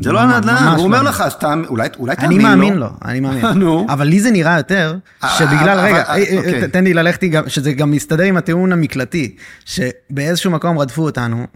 זה 0.00 0.12
לא 0.12 0.20
הנדל"ן, 0.20 0.74
הוא 0.76 0.84
אומר 0.84 1.02
לך, 1.02 1.20
אז 1.20 1.36
אולי 1.68 1.88
תאמין 2.16 2.16
לו. 2.16 2.26
אני 2.26 2.38
מאמין 2.38 2.74
לו, 2.74 2.88
אני 3.04 3.20
מאמין. 3.20 3.46
נו. 3.60 3.86
אבל 3.88 4.06
לי 4.06 4.20
זה 4.20 4.30
נראה 4.30 4.56
יותר, 4.56 4.96
שבגלל, 5.38 5.78
רגע, 5.80 6.04
אוקיי. 6.36 6.68
תן 6.68 6.84
לי 6.84 6.94
ללכת, 6.94 7.20
שזה 7.46 7.72
גם 7.72 7.90
מסתדר 7.90 8.22
עם 8.22 8.36
הטיעון 8.36 8.72
המקלטי, 8.72 9.36
שבאיזשהו 9.64 10.50
מקום 10.50 10.78
רדפו 10.78 11.02
אותנו 11.02 11.46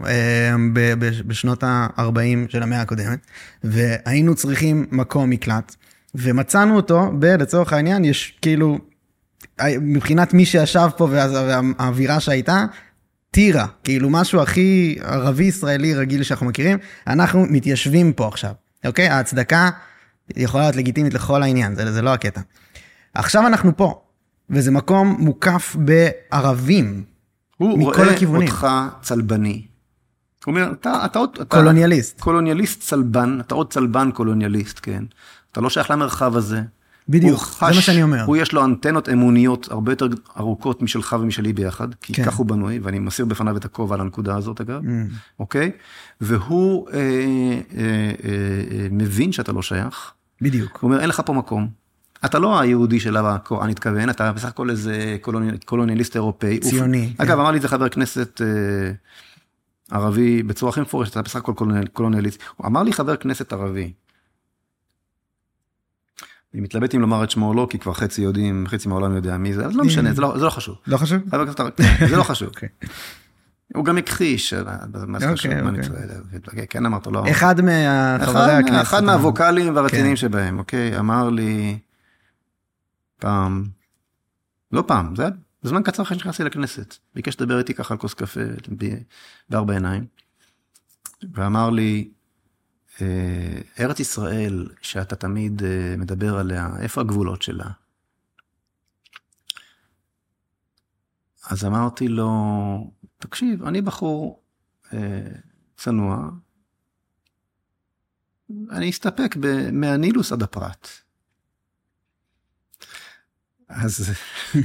בשנות 1.27 1.63
ה-40 1.63 2.51
של 2.51 2.63
המאה 2.63 2.81
הקודמת, 2.81 3.19
והיינו 3.63 4.35
צריכים 4.35 4.85
מקום 4.91 5.29
מקלט, 5.29 5.75
ומצאנו 6.15 6.75
אותו, 6.75 7.11
לצורך 7.39 7.73
העניין, 7.73 8.05
יש 8.05 8.37
כאילו, 8.41 8.79
מבחינת 9.81 10.33
מי 10.33 10.45
שישב 10.45 10.89
פה 10.97 11.07
והאווירה 11.11 12.19
שהייתה, 12.19 12.65
טירה, 13.35 13.65
כאילו 13.83 14.09
משהו 14.09 14.41
הכי 14.41 14.97
ערבי 15.01 15.43
ישראלי 15.43 15.93
רגיל 15.93 16.23
שאנחנו 16.23 16.45
מכירים, 16.45 16.77
אנחנו 17.07 17.45
מתיישבים 17.49 18.13
פה 18.13 18.27
עכשיו, 18.27 18.51
אוקיי? 18.85 19.07
ההצדקה 19.07 19.69
יכולה 20.35 20.63
להיות 20.63 20.75
לגיטימית 20.75 21.13
לכל 21.13 21.43
העניין, 21.43 21.75
זה, 21.75 21.91
זה 21.91 22.01
לא 22.01 22.13
הקטע. 22.13 22.41
עכשיו 23.13 23.47
אנחנו 23.47 23.77
פה, 23.77 24.01
וזה 24.49 24.71
מקום 24.71 25.15
מוקף 25.19 25.75
בערבים, 25.79 27.03
מכל 27.59 28.09
הכיוונים. 28.09 28.49
הוא 28.51 28.59
רואה 28.61 28.87
אותך 28.87 29.01
צלבני. 29.01 29.65
הוא 30.45 30.51
אומר, 30.51 30.71
אתה, 30.71 31.05
אתה 31.05 31.19
עוד... 31.19 31.37
קולוניאליסט. 31.47 32.15
אתה, 32.15 32.23
קולוניאליסט 32.23 32.81
צלבן, 32.81 33.37
אתה 33.39 33.55
עוד 33.55 33.73
צלבן 33.73 34.11
קולוניאליסט, 34.11 34.79
כן. 34.81 35.03
אתה 35.51 35.61
לא 35.61 35.69
שייך 35.69 35.91
למרחב 35.91 36.37
הזה. 36.37 36.61
בדיוק, 37.09 37.39
חש, 37.39 37.69
זה 37.69 37.75
מה 37.75 37.81
שאני 37.81 38.03
אומר. 38.03 38.23
הוא 38.23 38.37
יש 38.37 38.53
לו 38.53 38.65
אנטנות 38.65 39.09
אמוניות 39.09 39.67
הרבה 39.71 39.91
יותר 39.91 40.07
ארוכות 40.37 40.81
משלך 40.81 41.15
ומשלי 41.19 41.53
ביחד, 41.53 41.95
כי 42.01 42.13
כן. 42.13 42.25
כך 42.25 42.35
הוא 42.35 42.45
בנוי, 42.45 42.79
ואני 42.79 42.99
מסיר 42.99 43.25
בפניו 43.25 43.57
את 43.57 43.65
הכובע 43.65 43.95
על 43.95 44.01
הנקודה 44.01 44.35
הזאת 44.35 44.61
אגב, 44.61 44.81
mm. 44.81 45.13
אוקיי? 45.39 45.71
והוא 46.21 46.89
אה, 46.89 46.97
אה, 46.97 48.11
אה, 48.23 48.87
מבין 48.91 49.31
שאתה 49.31 49.51
לא 49.51 49.61
שייך. 49.61 50.11
בדיוק. 50.41 50.77
הוא 50.81 50.89
אומר, 50.89 51.01
אין 51.01 51.09
לך 51.09 51.21
פה 51.25 51.33
מקום. 51.33 51.67
אתה 52.25 52.39
לא 52.39 52.59
היהודי 52.59 52.99
של 52.99 53.17
הקוראן 53.17 53.69
התכוון, 53.69 54.09
אתה 54.09 54.31
בסך 54.31 54.45
הכל 54.45 54.69
איזה 54.69 55.17
קולוני, 55.21 55.57
קולוניאליסט 55.65 56.15
אירופאי. 56.15 56.59
ציוני. 56.59 57.05
הוא, 57.05 57.07
כן. 57.17 57.23
אגב, 57.23 57.39
אמר 57.39 57.51
לי 57.51 57.57
את 57.57 57.61
זה 57.61 57.67
חבר 57.67 57.89
כנסת 57.89 58.41
אה, 58.41 58.91
ערבי 59.97 60.43
בצורה 60.43 60.69
הכי 60.69 60.81
מפורשת, 60.81 61.11
אתה 61.11 61.21
בסך 61.21 61.35
הכל 61.35 61.53
קולוניאליסט. 61.93 62.39
הוא 62.55 62.67
אמר 62.67 62.83
לי 62.83 62.93
חבר 62.93 63.15
כנסת 63.15 63.53
ערבי, 63.53 63.91
אני 66.55 66.61
מתלבט 66.61 66.95
אם 66.95 67.01
לומר 67.01 67.23
את 67.23 67.31
שמו 67.31 67.49
או 67.49 67.53
לא, 67.53 67.67
כי 67.69 67.79
כבר 67.79 67.93
חצי 67.93 68.21
יודעים, 68.21 68.65
חצי 68.67 68.89
מהעולם 68.89 69.15
יודע 69.15 69.37
מי 69.37 69.53
זה, 69.53 69.65
אז 69.65 69.75
לא 69.75 69.83
משנה, 69.83 70.13
זה 70.13 70.21
לא, 70.21 70.37
זה 70.37 70.45
לא 70.45 70.49
חשוב. 70.49 70.75
לא 70.87 70.97
חשוב? 70.97 71.21
זה 72.09 72.17
לא 72.17 72.23
חשוב. 72.33 72.47
אוקיי. 72.47 72.69
הוא 73.73 73.85
גם 73.85 73.97
הכחיש, 73.97 74.53
מה 75.07 75.19
זה 75.19 75.31
חשוב, 75.33 75.53
מה 75.53 75.69
אוקיי. 75.69 75.89
נצא, 76.33 76.65
כן 76.69 76.85
אמרת 76.85 77.07
לו. 77.07 77.31
אחד 77.31 77.55
מחברי 77.61 78.51
הכנסת. 78.51 78.81
אחד 78.81 79.03
מהווקאלים 79.03 79.75
והרציניים 79.75 80.09
כן. 80.09 80.15
שבהם, 80.15 80.59
אוקיי, 80.59 80.99
אמר 80.99 81.29
לי 81.29 81.77
פעם, 83.19 83.63
לא 84.71 84.83
פעם, 84.87 85.15
זה 85.15 85.21
היה 85.23 85.31
זמן 85.63 85.83
קצר 85.83 86.03
אחרי 86.03 86.17
שנכנסתי 86.17 86.43
לכנסת, 86.43 86.95
ביקש 87.15 87.41
לדבר 87.41 87.57
איתי 87.57 87.73
ככה 87.73 87.93
על 87.93 87.97
כוס 87.97 88.13
קפה 88.13 88.41
בארבע 89.49 89.73
עיניים, 89.73 90.05
ואמר 91.33 91.69
לי, 91.69 92.07
אה, 92.07 92.14
ארץ 93.79 93.99
ישראל, 93.99 94.69
שאתה 94.81 95.15
תמיד 95.15 95.63
אה, 95.63 95.95
מדבר 95.97 96.37
עליה, 96.37 96.69
איפה 96.79 97.01
הגבולות 97.01 97.41
שלה? 97.41 97.69
אז 101.49 101.65
אמרתי 101.65 102.07
לו, 102.07 102.31
תקשיב, 103.17 103.63
אני 103.63 103.81
בחור 103.81 104.43
אה, 104.93 105.27
צנוע, 105.77 106.29
אני 108.69 108.89
אסתפק 108.89 109.35
מהנילוס 109.71 110.31
עד 110.31 110.43
הפרט. 110.43 110.87
אז 113.67 114.11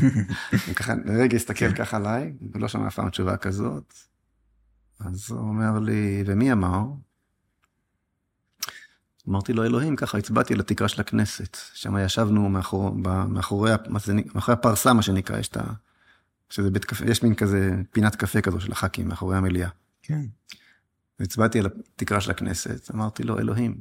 ככה, 0.77 0.93
רגע 1.07 1.37
הסתכל 1.37 1.75
ככה 1.75 1.97
עליי, 1.97 2.33
לא 2.55 2.69
שמע 2.69 2.89
אף 2.89 2.95
פעם 2.95 3.11
תשובה 3.11 3.37
כזאת. 3.37 3.95
אז 5.01 5.31
הוא 5.31 5.39
אומר 5.39 5.79
לי, 5.79 6.25
ומי 6.27 6.53
אמר? 6.53 6.83
אמרתי 9.31 9.53
לו, 9.53 9.65
אלוהים, 9.65 9.97
ככה 9.97 10.19
הצבעתי 10.19 10.55
לתקרה 10.55 10.89
של 10.89 11.01
הכנסת. 11.01 11.57
שם 11.75 11.97
ישבנו 11.97 12.49
מאחור, 12.49 12.95
מאחורי, 13.29 13.71
מאחורי 14.35 14.53
הפרסה, 14.53 14.93
מה 14.93 15.03
שנקרא, 15.03 15.39
יש 15.39 15.49
את 15.49 15.57
ה... 15.57 15.63
שזה 16.51 16.71
בית 16.71 16.85
קפה, 16.85 17.05
יש 17.07 17.23
מין 17.23 17.35
כזה 17.35 17.71
פינת 17.91 18.17
קפה 18.17 18.41
כזו 18.41 18.61
של 18.61 18.73
הח"כים 18.73 19.09
מאחורי 19.09 19.37
המליאה. 19.37 19.69
כן. 20.03 20.23
הצבעתי 21.21 21.59
על 21.59 21.67
התקרה 21.67 22.21
של 22.21 22.31
הכנסת, 22.31 22.91
אמרתי 22.95 23.23
לו, 23.23 23.39
אלוהים, 23.39 23.81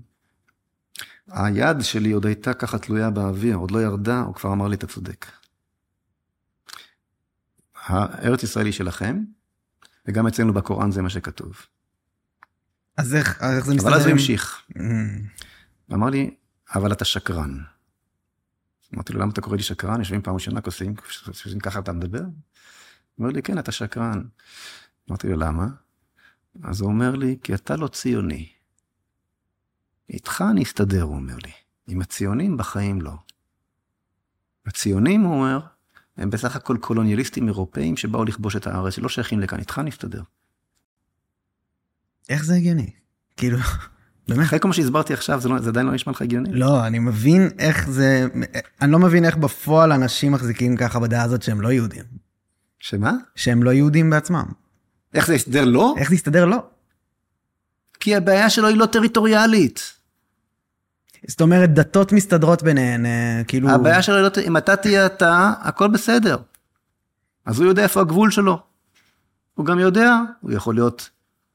היד 1.28 1.78
שלי 1.82 2.12
עוד 2.12 2.26
הייתה 2.26 2.54
ככה 2.54 2.78
תלויה 2.78 3.10
באוויר, 3.10 3.56
עוד 3.56 3.72
לא 3.72 3.84
ירדה, 3.84 4.22
הוא 4.22 4.36
כבר 4.36 4.54
אמר 4.54 4.68
לי, 4.68 4.76
אתה 4.76 4.88
צודק. 4.88 5.26
הארץ 7.86 8.44
ישראל 8.44 8.66
היא 8.66 8.74
שלכם, 8.74 9.24
וגם 10.06 10.28
אצלנו 10.28 10.54
בקוראן 10.54 10.92
זה 10.92 11.02
מה 11.02 11.10
שכתוב. 11.10 11.54
אז 13.00 13.16
איך, 13.16 13.44
איך 13.44 13.66
זה 13.66 13.76
מסתדר? 13.76 13.90
אבל 13.90 13.98
אז 13.98 14.06
הוא 14.06 14.12
המשיך. 14.12 14.62
Mm. 14.72 14.82
אמר 15.94 16.10
לי, 16.10 16.36
אבל 16.76 16.92
אתה 16.92 17.06
שקרן. 17.06 17.58
אמרתי 18.94 19.14
לו, 19.14 19.20
למה 19.20 19.32
אתה 19.32 19.42
קורא 19.42 19.56
לי 19.56 19.64
שקרן? 19.64 20.00
יושבים 20.00 20.22
פעם 20.22 20.34
ראשונה 20.34 20.62
כוסים, 20.62 20.96
ככה 21.64 21.80
אתה 21.80 21.92
מדבר? 21.92 22.22
הוא 22.22 22.30
אומר 23.20 23.30
לי, 23.30 23.42
כן, 23.42 23.60
אתה 23.60 23.72
שקרן. 23.72 24.24
אמרתי 25.10 25.28
לו, 25.28 25.38
למה? 25.38 25.68
אז 26.64 26.82
הוא 26.82 26.90
אומר 26.90 27.16
לי, 27.16 27.38
כי 27.44 27.54
אתה 27.54 27.76
לא 27.76 27.88
ציוני. 27.88 28.50
איתך 30.10 30.44
אני 30.52 30.64
אסתדר, 30.64 31.02
הוא 31.02 31.16
אומר 31.16 31.36
לי. 31.44 31.52
עם 31.88 32.02
הציונים 32.02 32.58
בחיים 32.58 33.02
לא. 33.02 33.14
הציונים, 34.66 35.22
הוא 35.22 35.34
אומר, 35.34 35.60
הם 36.18 36.30
בסך 36.30 36.56
הכל 36.56 36.78
קולוניאליסטים 36.82 37.48
אירופאים 37.48 37.98
שבאו 37.98 38.26
לכבוש 38.26 38.56
את 38.56 38.68
הארץ, 38.68 38.94
שלא 38.94 39.10
שייכים 39.10 39.40
לכאן, 39.40 39.60
איתך 39.60 39.80
נסתדר. 39.80 40.22
איך 42.30 42.46
זה 42.46 42.56
הגיוני? 42.56 42.90
כאילו, 43.38 43.58
באמת. 44.28 44.46
אחרי 44.46 44.60
כל 44.60 44.68
מה 44.68 44.74
שהסברתי 44.74 45.14
עכשיו, 45.14 45.42
זה, 45.42 45.50
לא, 45.50 45.60
זה 45.60 45.70
עדיין 45.70 45.86
לא 45.86 45.94
נשמע 45.94 46.14
לך 46.14 46.22
הגיוני? 46.22 46.50
לא, 46.52 46.88
אני 46.88 47.00
מבין 47.00 47.50
איך 47.60 47.90
זה, 47.90 48.28
אני 48.82 48.92
לא 48.92 49.00
מבין 49.00 49.26
איך 49.26 49.38
בפועל 49.38 49.92
אנשים 49.92 50.32
מחזיקים 50.32 50.78
ככה 50.78 51.00
בדעה 51.00 51.24
הזאת 51.24 51.42
שהם 51.42 51.62
לא 51.62 51.72
יהודים. 51.72 52.04
שמה? 52.80 53.14
שהם 53.36 53.64
לא 53.64 53.70
יהודים 53.70 54.10
בעצמם. 54.10 54.46
איך 55.14 55.28
זה 55.28 55.36
יסתדר 55.36 55.66
לו? 55.66 55.96
איך 55.98 56.10
זה 56.10 56.16
יסתדר 56.16 56.46
לו? 56.46 56.58
כי 58.00 58.16
הבעיה 58.16 58.50
שלו 58.50 58.68
היא 58.68 58.78
לא 58.78 58.86
טריטוריאלית. 58.86 59.94
זאת 61.28 61.42
אומרת, 61.42 61.74
דתות 61.74 62.12
מסתדרות 62.12 62.64
ביניהן, 62.64 63.06
אה, 63.06 63.42
כאילו... 63.48 63.70
הבעיה 63.70 64.02
שלו 64.02 64.16
היא 64.16 64.24
לא... 64.24 64.30
אם 64.48 64.58
אתה 64.58 64.76
תהיה 64.76 65.06
אתה, 65.06 65.54
הכל 65.62 65.88
בסדר. 65.88 66.38
אז 67.46 67.60
הוא 67.60 67.68
יודע 67.68 67.84
איפה 67.84 68.02
הגבול 68.02 68.32
שלו. 68.32 68.60
הוא 69.54 69.66
גם 69.66 69.80
יודע, 69.80 70.16
הוא 70.42 70.52
יכול 70.52 70.76
להיות 70.76 71.10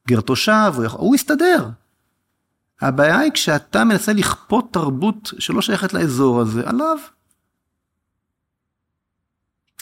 גר 0.07 0.21
תושב, 0.21 0.71
הוא, 0.75 0.85
יכול... 0.85 0.99
הוא 0.99 1.15
יסתדר. 1.15 1.69
הבעיה 2.81 3.19
היא 3.19 3.31
כשאתה 3.31 3.83
מנסה 3.83 4.13
לכפות 4.13 4.73
תרבות 4.73 5.31
שלא 5.39 5.61
שייכת 5.61 5.93
לאזור 5.93 6.41
הזה 6.41 6.69
עליו. 6.69 6.97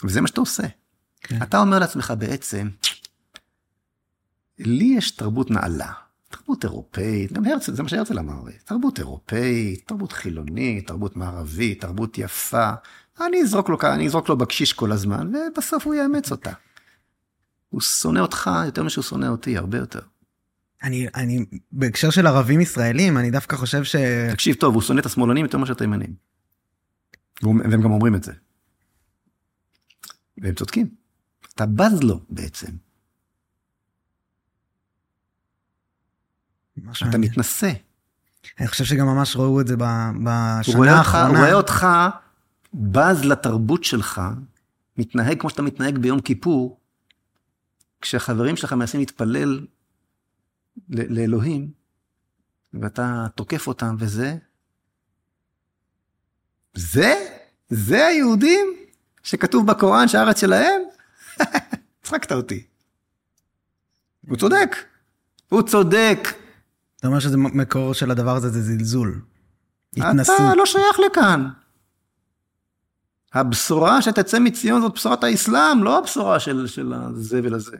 וזה 0.04 0.20
מה 0.20 0.28
שאתה 0.28 0.40
עושה. 0.40 0.62
כן. 1.20 1.42
אתה 1.42 1.58
אומר 1.58 1.78
לעצמך 1.78 2.12
בעצם, 2.18 2.68
לי 4.58 4.94
יש 4.98 5.10
תרבות 5.10 5.50
נעלה, 5.50 5.92
תרבות 6.28 6.64
אירופאית, 6.64 7.32
גם 7.32 7.44
הרצל, 7.44 7.74
זה 7.74 7.82
מה 7.82 7.88
שהרצל 7.88 8.18
אמר, 8.18 8.34
תרבות 8.64 8.98
אירופאית, 8.98 9.88
תרבות 9.88 10.12
חילונית, 10.12 10.86
תרבות 10.86 11.16
מערבית, 11.16 11.80
תרבות 11.80 12.18
יפה. 12.18 12.70
אני 13.20 13.42
אזרוק 13.42 13.68
לו, 13.68 13.78
אני 13.82 14.06
אזרוק 14.06 14.28
לו 14.28 14.36
בקשיש 14.36 14.72
כל 14.72 14.92
הזמן, 14.92 15.32
ובסוף 15.34 15.86
הוא 15.86 15.94
יאמץ 15.94 16.30
אותה. 16.30 16.52
הוא 17.68 17.80
שונא 17.80 18.18
אותך 18.18 18.50
יותר 18.66 18.82
משהוא 18.82 19.02
שונא 19.02 19.26
אותי, 19.26 19.56
הרבה 19.56 19.78
יותר. 19.78 20.00
אני, 20.84 21.06
אני, 21.14 21.44
בהקשר 21.72 22.10
של 22.10 22.26
ערבים 22.26 22.60
ישראלים, 22.60 23.18
אני 23.18 23.30
דווקא 23.30 23.56
חושב 23.56 23.84
ש... 23.84 23.96
תקשיב 24.32 24.54
טוב, 24.54 24.74
הוא 24.74 24.82
שונא 24.82 25.00
את 25.00 25.06
השמאלנים 25.06 25.44
יותר 25.44 25.58
מאשר 25.58 25.72
את 25.72 25.80
הימנים. 25.80 26.14
והם 27.42 27.82
גם 27.82 27.92
אומרים 27.92 28.14
את 28.14 28.24
זה. 28.24 28.32
והם 30.38 30.54
צודקים. 30.54 30.88
אתה 31.54 31.66
בז 31.66 32.02
לו 32.02 32.20
בעצם. 32.30 32.72
אתה 37.08 37.18
מתנשא. 37.18 37.72
אני 38.58 38.68
חושב 38.68 38.84
שגם 38.84 39.06
ממש 39.06 39.36
ראו 39.36 39.60
את 39.60 39.66
זה 39.66 39.76
בשנה 39.76 40.98
האחרונה. 40.98 41.28
הוא 41.28 41.36
רואה 41.36 41.52
אותך 41.52 41.86
בז 42.74 43.24
לתרבות 43.24 43.84
שלך, 43.84 44.20
מתנהג 44.96 45.40
כמו 45.40 45.50
שאתה 45.50 45.62
מתנהג 45.62 45.98
ביום 45.98 46.20
כיפור, 46.20 46.80
כשהחברים 48.00 48.56
שלך 48.56 48.72
מנסים 48.72 49.00
להתפלל 49.00 49.66
לאלוהים, 50.88 51.70
ואתה 52.74 53.26
תוקף 53.34 53.66
אותם, 53.66 53.96
וזה? 53.98 54.36
זה? 56.74 57.14
זה 57.68 58.06
היהודים 58.06 58.66
שכתוב 59.22 59.66
בקוראן 59.66 60.08
שהארץ 60.08 60.40
שלהם? 60.40 60.82
הצחקת 62.00 62.32
אותי. 62.32 62.66
הוא 64.28 64.36
צודק. 64.36 64.76
הוא 65.48 65.62
צודק. 65.62 66.28
אתה 66.96 67.06
אומר 67.06 67.20
שזה 67.20 67.36
מקור 67.36 67.94
של 67.94 68.10
הדבר 68.10 68.36
הזה, 68.36 68.48
זה 68.48 68.62
זלזול. 68.62 69.20
התנסות. 69.96 70.36
אתה 70.36 70.54
לא 70.54 70.66
שייך 70.66 71.00
לכאן. 71.06 71.48
הבשורה 73.32 74.02
שתצא 74.02 74.38
מציון 74.38 74.80
זאת 74.80 74.92
בשורת 74.92 75.24
האסלאם, 75.24 75.84
לא 75.84 75.98
הבשורה 75.98 76.40
של, 76.40 76.66
של 76.66 76.92
הזבל 76.92 77.54
הזה, 77.54 77.76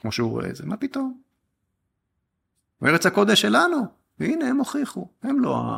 כמו 0.00 0.12
שהוא 0.12 0.30
רואה 0.30 0.50
את 0.50 0.56
זה. 0.56 0.66
מה 0.66 0.76
פתאום? 0.76 1.20
ארץ 2.88 3.06
הקודש 3.06 3.40
שלנו, 3.40 3.86
והנה 4.18 4.46
הם 4.46 4.56
הוכיחו, 4.56 5.08
הם 5.22 5.40
לא, 5.40 5.72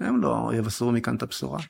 הם 0.00 0.20
לא 0.20 0.50
יבשרו 0.54 0.92
מכאן 0.92 1.16
את 1.16 1.22
הבשורה. 1.22 1.60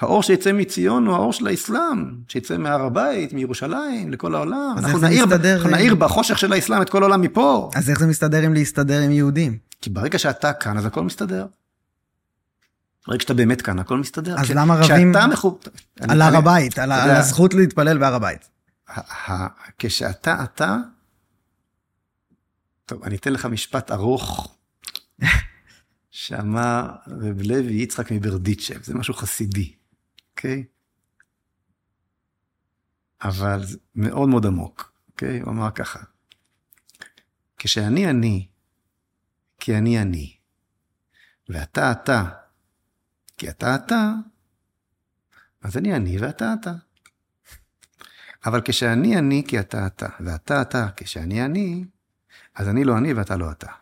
האור 0.00 0.22
שיצא 0.22 0.52
מציון 0.52 1.06
הוא 1.06 1.14
האור 1.14 1.32
של 1.32 1.46
האסלאם, 1.46 2.14
שיצא 2.28 2.56
מהר 2.56 2.82
הבית, 2.82 3.32
מירושלים, 3.32 4.12
לכל 4.12 4.34
העולם. 4.34 4.74
אנחנו 4.78 4.98
נעיר, 4.98 5.26
מסתדר... 5.26 5.56
אנחנו 5.56 5.70
נעיר 5.70 5.94
בחושך 5.94 6.38
של 6.38 6.52
האסלאם 6.52 6.82
את 6.82 6.90
כל 6.90 7.02
העולם 7.02 7.20
מפה. 7.20 7.70
אז 7.74 7.90
איך 7.90 7.98
זה 7.98 8.06
מסתדר 8.06 8.42
עם 8.42 8.54
להסתדר 8.54 9.00
עם 9.00 9.10
יהודים? 9.10 9.58
כי 9.80 9.90
ברגע 9.90 10.18
שאתה 10.18 10.52
כאן, 10.52 10.78
אז 10.78 10.86
הכל 10.86 11.02
מסתדר. 11.02 11.46
ברגע 13.08 13.20
שאתה 13.20 13.34
באמת 13.34 13.62
כאן, 13.62 13.78
הכל 13.78 13.98
מסתדר. 13.98 14.40
אז 14.40 14.50
למה 14.50 14.74
רבים... 14.74 15.12
כשאתה 15.12 15.26
מחוב... 15.26 15.58
על 16.00 16.22
הר 16.22 16.36
הבית, 16.36 16.78
על 16.78 16.92
הזכות 16.92 17.54
להתפלל 17.54 17.98
בהר 17.98 18.14
הבית. 18.14 18.48
כשאתה 19.78 20.44
אתה, 20.44 20.76
טוב, 22.86 23.02
אני 23.02 23.16
אתן 23.16 23.32
לך 23.32 23.46
משפט 23.46 23.90
ארוך, 23.90 24.56
שאמר 26.10 26.90
רב 27.06 27.40
לוי 27.40 27.74
יצחק 27.74 28.12
מברדיצ'ב, 28.12 28.82
זה 28.82 28.94
משהו 28.94 29.14
חסידי, 29.14 29.76
אוקיי? 30.30 30.64
אבל 33.22 33.60
מאוד 33.94 34.28
מאוד 34.28 34.46
עמוק, 34.46 34.92
אוקיי? 35.08 35.40
הוא 35.40 35.50
אמר 35.50 35.70
ככה, 35.70 36.00
כשאני 37.56 38.10
אני, 38.10 38.48
כי 39.60 39.78
אני 39.78 40.02
אני, 40.02 40.36
ואתה 41.48 41.92
אתה, 41.92 42.24
כי 43.36 43.50
אתה 43.50 43.74
אתה, 43.74 44.12
אז 45.62 45.76
אני 45.76 45.96
אני 45.96 46.18
ואתה 46.18 46.54
אתה. 46.60 46.72
אבל 48.46 48.60
כשאני 48.64 49.18
אני 49.18 49.44
כי 49.48 49.60
אתה 49.60 49.86
אתה, 49.86 50.08
ואתה 50.20 50.62
אתה 50.62 50.88
כשאני 50.96 51.44
אני, 51.44 51.84
אז 52.54 52.68
אני 52.68 52.84
לא 52.84 52.98
אני 52.98 53.12
ואתה 53.12 53.36
לא 53.36 53.50
אתה. 53.50 53.72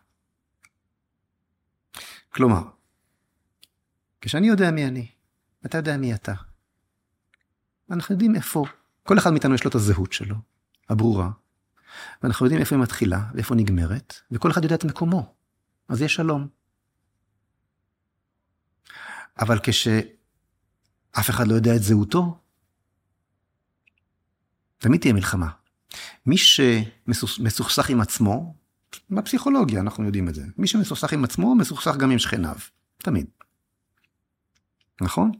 כלומר, 2.31 2.63
כשאני 4.21 4.49
יודע 4.49 4.71
מי 4.71 4.87
אני, 4.87 5.11
אתה 5.67 5.79
יודע 5.79 5.97
מי 5.97 6.15
אתה. 6.15 6.35
אנחנו 7.91 8.15
יודעים 8.15 8.35
איפה, 8.35 8.65
כל 9.03 9.19
אחד 9.19 9.31
מאיתנו 9.31 9.55
יש 9.55 9.65
לו 9.65 9.69
את 9.69 9.75
הזהות 9.75 10.13
שלו, 10.13 10.37
הברורה, 10.89 11.31
ואנחנו 12.23 12.47
יודעים 12.47 12.61
איפה 12.61 12.75
היא 12.75 12.83
מתחילה 12.83 13.31
ואיפה 13.35 13.55
נגמרת, 13.55 14.15
וכל 14.31 14.51
אחד 14.51 14.63
יודע 14.63 14.77
את 14.77 14.85
מקומו, 14.85 15.35
אז 15.89 16.03
יש 16.03 16.15
שלום. 16.15 16.49
אבל 19.39 19.59
כשאף 19.63 21.31
אחד 21.31 21.49
לא 21.49 21.55
יודע 21.55 21.77
את 21.77 21.83
זהותו, 21.83 22.39
תמיד 24.79 25.01
תהיה 25.01 25.13
מלחמה. 25.15 25.49
מי 26.27 26.37
שמסוכסך 26.39 27.91
עם 27.91 28.01
עצמו, 28.01 28.55
בפסיכולוגיה 29.11 29.81
אנחנו 29.81 30.05
יודעים 30.05 30.29
את 30.29 30.35
זה. 30.35 30.45
מי 30.59 30.67
שמסוכסך 30.67 31.13
עם 31.13 31.25
עצמו, 31.25 31.55
מסוכסך 31.55 31.97
גם 31.97 32.11
עם 32.11 32.19
שכניו. 32.19 32.57
תמיד. 32.99 33.27
נכון? 35.01 35.33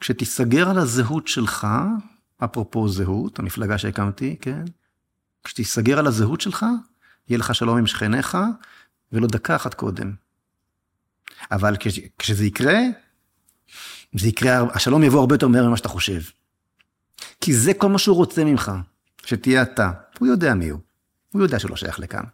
כשתיסגר 0.00 0.70
על 0.70 0.78
הזהות 0.78 1.28
שלך, 1.28 1.66
אפרופו 2.44 2.88
זהות, 2.88 3.38
המפלגה 3.38 3.78
שהקמתי, 3.78 4.36
כן? 4.40 4.64
כשתיסגר 5.44 5.98
על 5.98 6.06
הזהות 6.06 6.40
שלך, 6.40 6.66
יהיה 7.28 7.38
לך 7.38 7.54
שלום 7.54 7.78
עם 7.78 7.86
שכניך, 7.86 8.38
ולא 9.12 9.26
דקה 9.26 9.56
אחת 9.56 9.74
קודם. 9.74 10.12
אבל 11.50 11.76
כש, 11.80 12.00
כשזה 12.18 12.44
יקרה, 12.44 12.78
זה 14.14 14.28
יקרה, 14.28 14.74
השלום 14.74 15.02
יבוא 15.02 15.20
הרבה 15.20 15.34
יותר 15.34 15.48
מהר 15.48 15.66
ממה 15.66 15.76
שאתה 15.76 15.88
חושב. 15.88 16.20
כי 17.40 17.54
זה 17.54 17.74
כל 17.74 17.88
מה 17.88 17.98
שהוא 17.98 18.16
רוצה 18.16 18.44
ממך, 18.44 18.72
שתהיה 19.24 19.62
אתה. 19.62 19.90
הוא 20.18 20.28
יודע 20.28 20.54
מי 20.54 20.68
הוא. 20.68 20.80
הוא 21.32 21.42
יודע 21.42 21.58
שהוא 21.58 21.70
לא 21.70 21.76
שייך 21.76 22.00
לכאן. 22.00 22.24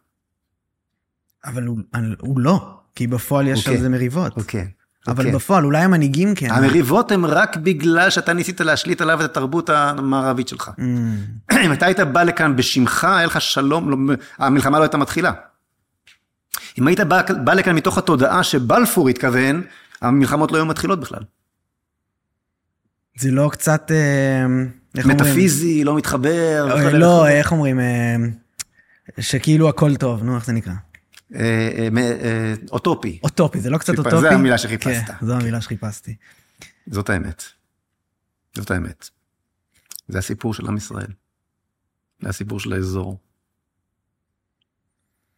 אבל 1.45 1.67
הוא, 1.67 1.79
הוא 2.21 2.41
לא, 2.41 2.79
כי 2.95 3.07
בפועל 3.07 3.47
יש 3.47 3.69
okay. 3.69 3.71
על 3.71 3.77
זה 3.77 3.89
מריבות. 3.89 4.37
אוקיי. 4.37 4.61
Okay. 4.61 4.85
אבל 5.11 5.29
okay. 5.29 5.35
בפועל, 5.35 5.65
אולי 5.65 5.83
המנהיגים 5.83 6.35
כן. 6.35 6.51
המריבות 6.51 7.13
הן 7.13 7.25
רק 7.25 7.57
בגלל 7.57 8.11
שאתה 8.11 8.33
ניסית 8.33 8.61
להשליט 8.61 9.01
עליו 9.01 9.21
את 9.21 9.25
התרבות 9.25 9.71
המערבית 9.71 10.49
שלך. 10.49 10.71
Mm. 10.79 11.53
אם 11.65 11.73
אתה 11.73 11.87
היית 11.87 12.01
בא 12.01 12.23
לכאן 12.23 12.57
בשמך, 12.57 13.05
היה 13.05 13.27
לך 13.27 13.41
שלום, 13.41 13.91
לא, 13.91 14.15
המלחמה 14.39 14.79
לא 14.79 14.83
הייתה 14.83 14.97
מתחילה. 14.97 15.33
אם 16.79 16.87
היית 16.87 17.01
בא, 17.01 17.23
בא 17.45 17.53
לכאן 17.53 17.77
מתוך 17.77 17.99
התודעה 17.99 18.43
שבלפור 18.43 19.09
התכוון, 19.09 19.63
המלחמות 20.01 20.53
לא 20.53 20.57
היו 20.57 20.67
מתחילות 20.67 21.01
בכלל. 21.01 21.23
זה 23.19 23.31
לא 23.31 23.49
קצת... 23.53 23.91
אה, 23.91 24.47
מטאפיזי, 25.05 25.67
אומרים? 25.67 25.87
לא 25.87 25.97
מתחבר. 25.97 26.67
לא, 26.69 26.91
לא 26.91 27.29
איך 27.29 27.53
אומרים? 27.53 27.81
אה, 27.81 28.17
שכאילו 29.21 29.69
הכל 29.69 29.97
טוב, 29.97 30.23
נו, 30.23 30.37
איך 30.37 30.47
זה 30.47 30.53
נקרא? 30.53 30.73
אה, 31.35 31.89
אה, 31.97 32.55
אוטופי. 32.73 33.19
אוטופי, 33.23 33.61
זה 33.61 33.71
לא 33.71 33.79
קצת 33.79 33.99
אוטופי? 33.99 34.21
זה 34.21 34.31
המילה 34.31 34.59
שחיפשת. 34.59 35.07
כן, 35.07 35.27
זו 35.27 35.35
המילה 35.35 35.61
שחיפשתי. 35.61 36.17
זאת 36.87 37.11
האמת. 37.11 37.43
זאת 38.57 38.71
האמת. 38.71 39.11
זה 40.09 40.19
הסיפור 40.19 40.55
של 40.55 40.67
עם 40.67 40.77
ישראל. 40.77 41.13
זה 42.21 42.29
הסיפור 42.29 42.61
של 42.61 42.73
האזור. 42.73 43.19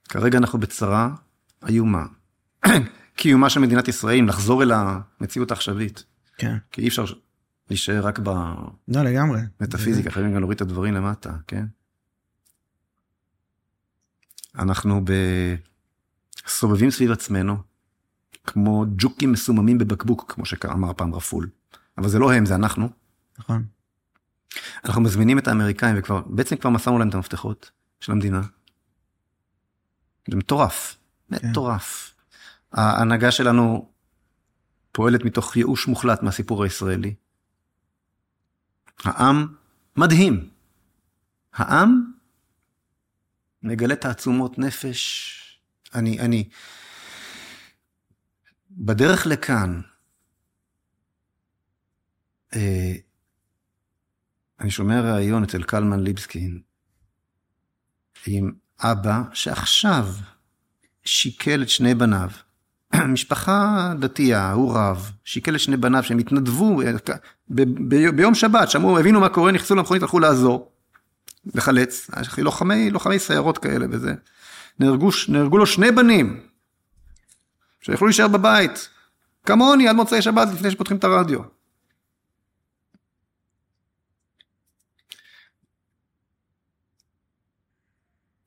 כרגע 0.08 0.38
אנחנו 0.38 0.60
בצרה, 0.60 1.14
איומה. 1.68 2.06
קיומה 3.16 3.50
של 3.50 3.60
מדינת 3.60 3.88
ישראל, 3.88 4.18
אם 4.18 4.28
לחזור 4.28 4.62
אל 4.62 4.72
המציאות 4.72 5.50
העכשווית. 5.50 6.04
כן. 6.38 6.56
כי 6.72 6.82
אי 6.82 6.88
אפשר 6.88 7.04
להישאר 7.70 8.06
רק 8.06 8.18
לא, 8.88 9.02
לגמרי. 9.02 9.40
במטאפיזיקה, 9.60 10.10
חייבים 10.10 10.34
גם 10.34 10.38
להוריד 10.38 10.56
את 10.56 10.62
הדברים 10.62 10.94
למטה, 10.94 11.36
כן? 11.46 11.66
אנחנו 14.58 15.00
סובבים 16.47 16.90
סביב 16.90 17.12
עצמנו, 17.12 17.56
כמו 18.47 18.85
ג'וקים 18.97 19.32
מסוממים 19.32 19.78
בבקבוק, 19.78 20.32
כמו 20.32 20.47
שאמר 20.47 20.93
פעם 20.93 21.14
רפול. 21.14 21.48
אבל 21.98 22.09
זה 22.09 22.18
לא 22.18 22.32
הם, 22.32 22.47
זה 22.47 22.55
אנחנו. 22.55 22.89
נכון. 23.39 23.64
אנחנו 24.85 25.02
מזמינים 25.02 25.39
את 25.39 25.48
האמריקאים, 25.48 25.94
וכבר, 25.98 26.20
בעצם 26.27 26.56
כבר 26.56 26.70
מסרנו 26.70 26.98
להם 26.98 27.09
את 27.09 27.14
המפתחות 27.14 27.70
של 28.01 28.12
המדינה. 28.12 28.40
זה 30.31 30.36
מטורף, 30.36 30.97
כן. 31.31 31.51
מטורף. 31.51 32.14
ההנהגה 32.73 33.31
שלנו 33.31 33.90
פועלת 34.93 35.24
מתוך 35.24 35.56
ייאוש 35.56 35.86
מוחלט 35.86 36.23
מהסיפור 36.23 36.64
הישראלי. 36.64 37.14
העם 39.05 39.47
מדהים. 39.97 40.48
העם 41.52 42.12
מגלה 43.62 43.97
תעצומות 43.97 44.59
נפש. 44.59 45.43
אני, 45.97 46.20
אני, 46.20 46.48
בדרך 48.70 49.27
לכאן, 49.27 49.81
אה, 52.55 52.93
אני 54.60 54.70
שומע 54.70 55.01
ראיון 55.01 55.43
אצל 55.43 55.62
קלמן 55.62 56.01
ליבסקין 56.01 56.60
עם 58.27 58.52
אבא 58.81 59.23
שעכשיו 59.32 60.09
שיקל 61.05 61.62
את 61.62 61.68
שני 61.68 61.94
בניו. 61.94 62.31
משפחה 63.14 63.93
דתייה, 64.01 64.52
הוא 64.52 64.74
רב, 64.74 65.12
שיקל 65.24 65.55
את 65.55 65.60
שני 65.60 65.77
בניו 65.77 66.02
שהם 66.02 66.18
התנדבו 66.18 66.77
ב- 67.51 67.62
ב- 67.89 68.10
ביום 68.16 68.35
שבת, 68.35 68.70
שמעו, 68.70 68.98
הבינו 68.98 69.20
מה 69.20 69.28
קורה, 69.28 69.52
נכנסו 69.52 69.74
למכונית, 69.74 70.02
הלכו 70.02 70.18
לעזור, 70.18 70.73
לחלץ, 71.55 72.10
לוחמי, 72.39 72.90
לוחמי 72.90 73.18
סיירות 73.18 73.59
כאלה 73.59 73.86
וזה. 73.90 74.14
נהרגו, 74.78 75.11
נהרגו 75.28 75.59
לו 75.59 75.66
שני 75.66 75.90
בנים, 75.90 76.47
שיכלו 77.81 78.07
להישאר 78.07 78.28
בבית, 78.28 78.89
כמוני 79.44 79.89
עד 79.89 79.97
מוצאי 79.97 80.23
שבת 80.23 80.48
לפני 80.55 80.70
שפותחים 80.70 80.97
את 80.97 81.05
הרדיו. 81.05 81.40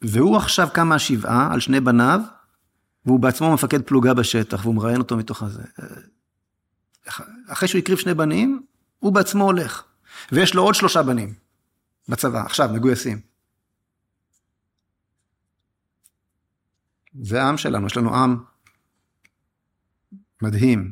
והוא 0.01 0.37
עכשיו 0.37 0.67
קם 0.73 0.87
מהשבעה 0.87 1.53
על 1.53 1.59
שני 1.59 1.79
בניו, 1.79 2.19
והוא 3.05 3.19
בעצמו 3.19 3.53
מפקד 3.53 3.81
פלוגה 3.81 4.13
בשטח, 4.13 4.63
והוא 4.63 4.75
מראיין 4.75 4.99
אותו 4.99 5.17
מתוך 5.17 5.43
הזה. 5.43 5.63
אחרי 7.47 7.67
שהוא 7.67 7.79
הקריב 7.79 7.97
שני 7.97 8.13
בנים, 8.13 8.63
הוא 8.99 9.13
בעצמו 9.13 9.43
הולך. 9.43 9.83
ויש 10.31 10.55
לו 10.55 10.63
עוד 10.63 10.75
שלושה 10.75 11.03
בנים 11.03 11.33
בצבא, 12.09 12.41
עכשיו, 12.45 12.69
מגויסים. 12.73 13.28
זה 17.21 17.43
העם 17.43 17.57
שלנו, 17.57 17.87
יש 17.87 17.97
לנו 17.97 18.15
עם 18.15 18.37
מדהים. 20.41 20.91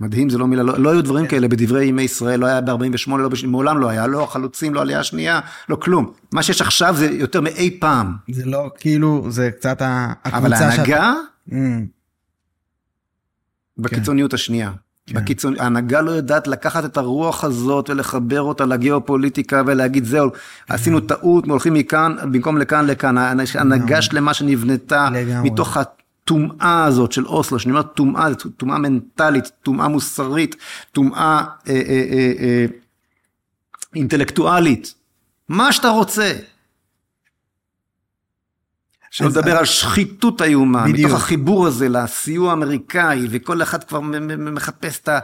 מדהים 0.00 0.30
זה 0.30 0.38
לא 0.38 0.46
מילה, 0.46 0.62
לא, 0.62 0.78
לא 0.78 0.90
היו 0.90 1.02
דברים 1.02 1.24
כן. 1.24 1.30
כאלה 1.30 1.48
בדברי 1.48 1.84
ימי 1.84 2.02
ישראל, 2.02 2.40
לא 2.40 2.46
היה 2.46 2.60
ב-48, 2.60 3.16
לא 3.18 3.28
בש... 3.28 3.44
מעולם 3.44 3.78
לא 3.78 3.88
היה, 3.88 4.06
לא 4.06 4.24
החלוצים, 4.24 4.74
לא 4.74 4.80
עלייה 4.80 5.02
שנייה, 5.02 5.40
לא 5.68 5.76
כלום. 5.76 6.12
מה 6.32 6.42
שיש 6.42 6.60
עכשיו 6.60 6.94
זה 6.96 7.10
יותר 7.10 7.40
מאי 7.40 7.78
פעם. 7.80 8.16
זה 8.30 8.44
לא, 8.44 8.70
כאילו, 8.78 9.30
זה 9.30 9.50
קצת 9.50 9.78
הקבוצה 9.80 10.38
אבל 10.38 10.52
ההנהגה, 10.52 11.14
שאת... 11.46 11.52
mm, 11.52 11.56
בקיצוניות 13.78 14.34
השנייה. 14.34 14.72
כן. 15.06 15.14
בקיצון, 15.14 15.54
ההנהגה 15.58 16.00
לא 16.00 16.10
יודעת 16.10 16.46
לקחת 16.46 16.84
את 16.84 16.96
הרוח 16.96 17.44
הזאת 17.44 17.90
ולחבר 17.90 18.42
אותה 18.42 18.64
לגיאופוליטיקה 18.64 19.62
ולהגיד 19.66 20.04
זהו, 20.04 20.30
עשינו 20.68 21.00
טעות, 21.00 21.46
הולכים 21.46 21.74
מכאן 21.74 22.16
במקום 22.22 22.58
לכאן 22.58 22.86
לכאן. 22.86 23.18
הנהגה 23.54 24.02
שלמה 24.02 24.34
שנבנתה 24.34 25.08
לגמרי. 25.12 25.50
מתוך 25.50 25.76
הטומאה 25.76 26.84
הזאת 26.84 27.12
של 27.12 27.26
אוסלו, 27.26 27.58
שאני 27.58 27.72
אומר 27.72 27.82
טומאה, 27.82 28.30
זו 28.30 28.48
טומאה 28.56 28.78
מנטלית, 28.78 29.50
טומאה 29.62 29.88
מוסרית, 29.88 30.56
טומאה 30.92 31.44
אה, 31.68 31.74
אה, 31.74 31.80
אה, 31.88 32.32
אה, 32.40 32.66
אינטלקטואלית, 33.94 34.94
מה 35.48 35.72
שאתה 35.72 35.88
רוצה. 35.88 36.32
שלא 39.10 39.26
אז- 39.26 39.36
לדבר 39.36 39.56
על 39.56 39.64
שחיתות 39.64 40.42
איומה, 40.42 40.84
בדיוק. 40.84 40.98
מתוך 41.10 41.20
החיבור 41.22 41.66
הזה 41.66 41.88
לסיוע 41.88 42.50
האמריקאי, 42.50 43.26
וכל 43.30 43.62
אחד 43.62 43.84
כבר 43.84 44.00
מחפש 44.38 44.98
את, 45.00 45.08
ה, 45.08 45.18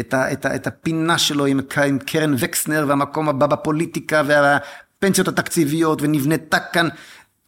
את, 0.00 0.14
ה, 0.14 0.32
את, 0.32 0.46
ה, 0.46 0.54
את 0.54 0.66
הפינה 0.66 1.18
שלו 1.18 1.46
עם, 1.46 1.60
עם 1.86 1.98
קרן 1.98 2.34
וקסנר 2.38 2.84
והמקום 2.88 3.28
הבא 3.28 3.46
בפוליטיקה 3.46 4.22
והפנסיות 4.26 5.28
התקציביות, 5.28 6.02
ונבנתה 6.02 6.58
כאן 6.58 6.88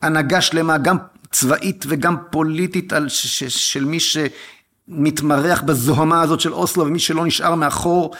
הנהגה 0.02 0.40
שלמה, 0.40 0.78
גם 0.78 0.96
צבאית 1.30 1.84
וגם 1.88 2.16
פוליטית, 2.30 2.92
על 2.92 3.08
ש, 3.08 3.26
ש, 3.26 3.44
של 3.72 3.84
מי 3.84 3.98
שמתמרח 4.00 5.60
בזוהמה 5.62 6.22
הזאת 6.22 6.40
של 6.40 6.52
אוסלו, 6.52 6.86
ומי 6.86 6.98
שלא 6.98 7.26
נשאר 7.26 7.54
מאחור. 7.54 8.14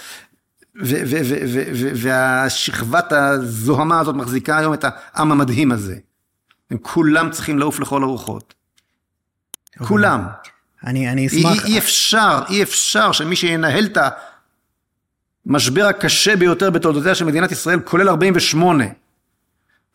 ו- 0.82 1.03
ו- 1.07 1.20
ו- 1.47 1.90
והשכבת 1.95 3.12
הזוהמה 3.12 4.01
הזאת 4.01 4.15
מחזיקה 4.15 4.59
היום 4.59 4.74
את 4.74 4.85
העם 4.89 5.32
המדהים 5.32 5.73
הזה. 5.73 5.97
הם 6.70 6.78
כולם 6.82 7.31
צריכים 7.31 7.59
לעוף 7.59 7.81
לכל 7.81 8.03
הרוחות. 8.03 8.55
כולם. 9.78 10.27
אני, 10.85 11.12
אני 11.12 11.27
אשמח... 11.27 11.65
אי, 11.65 11.73
אי 11.73 11.78
אפשר, 11.78 12.43
אי 12.49 12.62
אפשר 12.62 13.12
שמי 13.12 13.36
שינהל 13.36 13.85
את 13.85 13.99
המשבר 15.47 15.86
הקשה 15.86 16.36
ביותר 16.36 16.70
בתולדותיה 16.70 17.15
של 17.15 17.24
מדינת 17.24 17.53
ישראל, 17.53 17.81
כולל 17.81 18.09
48, 18.09 18.85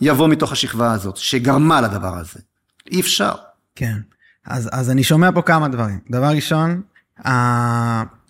יבוא 0.02 0.28
מתוך 0.28 0.52
השכבה 0.52 0.92
הזאת, 0.92 1.18
שגרמה 1.18 1.82
לדבר 1.82 2.18
הזה. 2.18 2.40
אי 2.92 3.02
אפשר. 3.02 3.32
כן. 3.76 3.98
אז, 4.46 4.70
אז 4.72 4.90
אני 4.90 5.04
שומע 5.04 5.30
פה 5.32 5.42
כמה 5.42 5.68
דברים. 5.68 6.00
דבר 6.10 6.28
ראשון, 6.28 6.82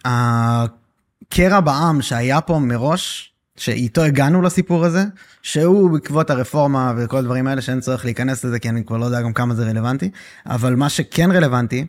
הקרע 0.06 1.60
בעם 1.64 2.02
שהיה 2.02 2.42
פה 2.42 2.60
מראש, 2.60 3.33
שאיתו 3.58 4.02
הגענו 4.04 4.42
לסיפור 4.42 4.86
הזה, 4.86 5.04
שהוא 5.42 5.92
בעקבות 5.92 6.30
הרפורמה 6.30 6.94
וכל 6.98 7.18
הדברים 7.18 7.48
האלה 7.48 7.62
שאין 7.62 7.80
צורך 7.80 8.06
להיכנס 8.06 8.44
לזה, 8.44 8.60
כי 8.60 8.70
אני 8.70 8.86
כבר 8.86 8.98
לא 8.98 9.06
יודע 9.06 9.22
גם 9.22 9.34
כמה 9.34 9.56
זה 9.56 9.64
רלוונטי, 9.70 10.10
אבל 10.46 10.76
מה 10.76 10.90
שכן 10.90 11.32
רלוונטי, 11.32 11.86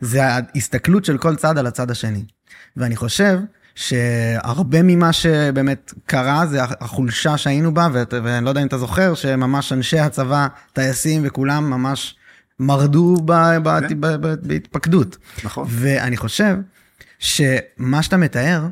זה 0.00 0.24
ההסתכלות 0.24 1.04
של 1.04 1.18
כל 1.18 1.36
צד 1.36 1.58
על 1.58 1.66
הצד 1.66 1.90
השני. 1.90 2.24
ואני 2.76 2.96
חושב 2.96 3.38
שהרבה 3.74 4.82
ממה 4.82 5.12
שבאמת 5.12 5.92
קרה 6.06 6.46
זה 6.46 6.62
החולשה 6.62 7.38
שהיינו 7.38 7.74
בה, 7.74 7.88
ואת- 7.92 8.14
ואני 8.24 8.44
לא 8.44 8.50
יודע 8.50 8.62
אם 8.62 8.66
אתה 8.66 8.78
זוכר, 8.78 9.14
שממש 9.14 9.72
אנשי 9.72 9.98
הצבא, 9.98 10.46
טייסים 10.72 11.22
וכולם 11.24 11.70
ממש 11.70 12.16
מרדו 12.60 13.16
ב- 13.24 13.32
ב- 13.62 13.80
כן. 13.88 14.00
ב- 14.00 14.06
ב- 14.26 14.48
בהתפקדות. 14.48 15.16
נכון. 15.44 15.66
ואני 15.70 16.16
חושב 16.16 16.56
שמה 17.18 18.02
שאתה 18.02 18.16
מתאר, 18.16 18.66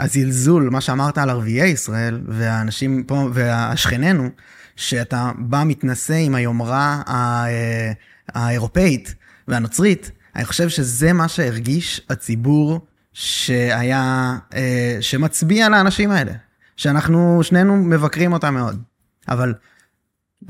הזלזול, 0.00 0.70
מה 0.70 0.80
שאמרת 0.80 1.18
על 1.18 1.30
ערביי 1.30 1.68
ישראל, 1.68 2.20
והאנשים 2.28 3.04
פה, 3.04 3.28
והשכנינו, 3.32 4.28
שאתה 4.76 5.30
בא 5.38 5.62
מתנשא 5.66 6.14
עם 6.14 6.34
היומרה 6.34 7.02
אה, 7.08 7.92
האירופאית 8.28 9.14
והנוצרית, 9.48 10.10
אני 10.36 10.44
חושב 10.44 10.68
שזה 10.68 11.12
מה 11.12 11.28
שהרגיש 11.28 12.00
הציבור 12.10 12.86
שהיה, 13.12 14.36
אה, 14.54 14.98
שמצביע 15.00 15.68
לאנשים 15.68 16.10
האלה, 16.10 16.32
שאנחנו 16.76 17.40
שנינו 17.42 17.76
מבקרים 17.76 18.32
אותם 18.32 18.54
מאוד. 18.54 18.82
אבל, 19.28 19.54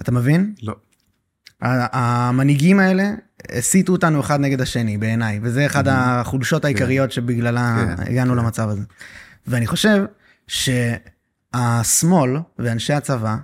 אתה 0.01 0.12
מבין? 0.12 0.55
לא. 0.62 0.74
המנהיגים 1.60 2.81
האלה 2.81 3.10
הסיתו 3.52 3.93
אותנו 3.93 4.20
אחד 4.20 4.40
נגד 4.40 4.60
השני 4.60 4.98
בעיניי, 4.98 5.40
וזה 5.43 5.66
אחד 5.66 5.89
החולשות 5.89 6.64
העיקריות 6.64 7.12
שבגללה 7.12 7.94
כן, 7.97 8.02
הגענו 8.12 8.35
למצב 8.35 8.68
הזה. 8.68 8.82
ואני 9.47 9.66
חושב 9.66 10.05
שהשמאל 10.47 12.36
ואנשי 12.59 12.93
הצבא 12.93 13.36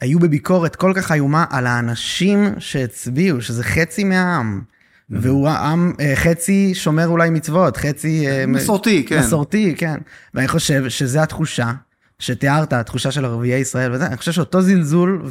היו 0.00 0.18
בביקורת 0.18 0.76
כל 0.76 0.92
כך 0.96 1.12
איומה 1.12 1.44
על 1.50 1.66
האנשים 1.66 2.54
שהצביעו, 2.58 3.40
שזה 3.40 3.64
חצי 3.64 4.04
מהעם. 4.04 4.62
והוא 5.10 5.48
העם, 5.48 5.92
אה, 6.00 6.12
חצי 6.16 6.74
שומר 6.74 7.06
אולי 7.08 7.30
מצוות, 7.30 7.76
חצי... 7.76 8.28
אה, 8.28 8.46
מסורתי, 8.46 9.04
כן. 9.04 9.18
מסורתי, 9.18 9.74
כן. 9.78 9.96
ואני 10.34 10.48
חושב 10.48 10.88
שזו 10.88 11.20
התחושה 11.20 11.72
שתיארת, 12.18 12.72
התחושה 12.72 13.10
של 13.10 13.24
ערביי 13.24 13.54
ישראל 13.60 13.92
וזה, 13.92 14.06
אני 14.06 14.16
חושב 14.16 14.32
שאותו 14.32 14.62
זלזול 14.62 15.22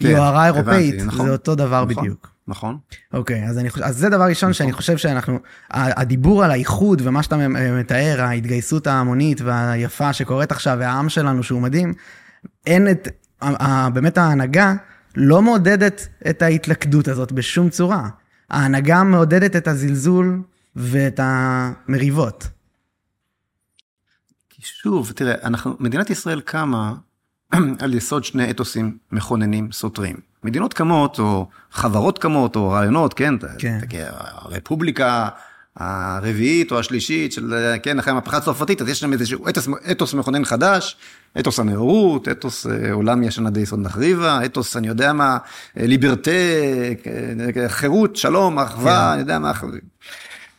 ויוהרה 0.00 0.50
כן, 0.50 0.54
אירופאית, 0.54 0.94
הבנתי, 0.94 1.06
נכון. 1.06 1.26
זה 1.26 1.32
אותו 1.32 1.54
דבר 1.54 1.84
נכון, 1.84 2.04
בדיוק. 2.04 2.30
נכון. 2.50 2.78
אוקיי, 3.12 3.48
אז, 3.48 3.58
אני 3.58 3.70
חושב, 3.70 3.84
אז 3.84 3.96
זה 3.96 4.08
דבר 4.08 4.24
ראשון 4.24 4.52
שאני 4.52 4.72
חושב 4.72 4.96
שאנחנו, 4.96 5.38
הדיבור 5.70 6.44
על 6.44 6.50
האיחוד 6.50 7.02
ומה 7.04 7.22
שאתה 7.22 7.36
מ- 7.36 7.80
מתאר, 7.80 8.20
ההתגייסות 8.20 8.86
ההמונית 8.86 9.40
והיפה 9.40 10.12
שקורית 10.12 10.52
עכשיו, 10.52 10.76
והעם 10.80 11.08
שלנו 11.08 11.42
שהוא 11.42 11.62
מדהים, 11.62 11.94
אין 12.66 12.90
את, 12.90 13.08
באמת 13.94 14.18
ההנהגה 14.18 14.74
לא 15.16 15.42
מעודדת 15.42 16.08
את 16.30 16.42
ההתלכדות 16.42 17.08
הזאת 17.08 17.32
בשום 17.32 17.68
צורה. 17.68 18.08
ההנהגה 18.50 19.02
מעודדת 19.02 19.56
את 19.56 19.68
הזלזול 19.68 20.42
ואת 20.76 21.20
המריבות. 21.22 22.48
שוב, 24.60 25.12
תראה, 25.14 25.34
אנחנו, 25.42 25.76
מדינת 25.78 26.10
ישראל 26.10 26.40
קמה 26.40 26.94
על 27.82 27.94
יסוד 27.94 28.24
שני 28.24 28.50
אתוסים 28.50 28.96
מכוננים 29.12 29.72
סותרים. 29.72 30.16
מדינות 30.44 30.74
קמות, 30.74 31.18
או 31.18 31.48
חברות 31.72 32.18
קמות, 32.18 32.56
או 32.56 32.68
רעיונות, 32.68 33.14
כן? 33.14 33.34
כן. 33.58 33.78
הרפובליקה 34.00 35.28
הרביעית 35.76 36.72
או 36.72 36.78
השלישית 36.78 37.32
של, 37.32 37.54
כן, 37.82 37.98
אחרי 37.98 38.10
המהפכה 38.10 38.36
הצרפתית, 38.36 38.82
אז 38.82 38.88
יש 38.88 39.00
שם 39.00 39.12
איזשהו 39.12 39.48
אתוס, 39.48 39.68
אתוס 39.90 40.14
מכונן 40.14 40.44
חדש, 40.44 40.96
אתוס 41.38 41.58
הנאורות, 41.58 42.28
אתוס 42.28 42.66
אה, 42.66 42.92
עולם 42.92 43.22
ישן 43.22 43.46
עד 43.46 43.56
יסוד 43.56 43.78
נחריבה, 43.78 44.44
אתוס, 44.44 44.76
אני 44.76 44.88
יודע 44.88 45.12
מה, 45.12 45.38
אה, 45.78 45.86
ליברטה, 45.86 46.30
אה, 46.30 47.68
חירות, 47.68 48.16
שלום, 48.16 48.58
אחווה, 48.58 49.06
כן. 49.06 49.12
אני 49.12 49.20
יודע 49.20 49.38
מה. 49.38 49.52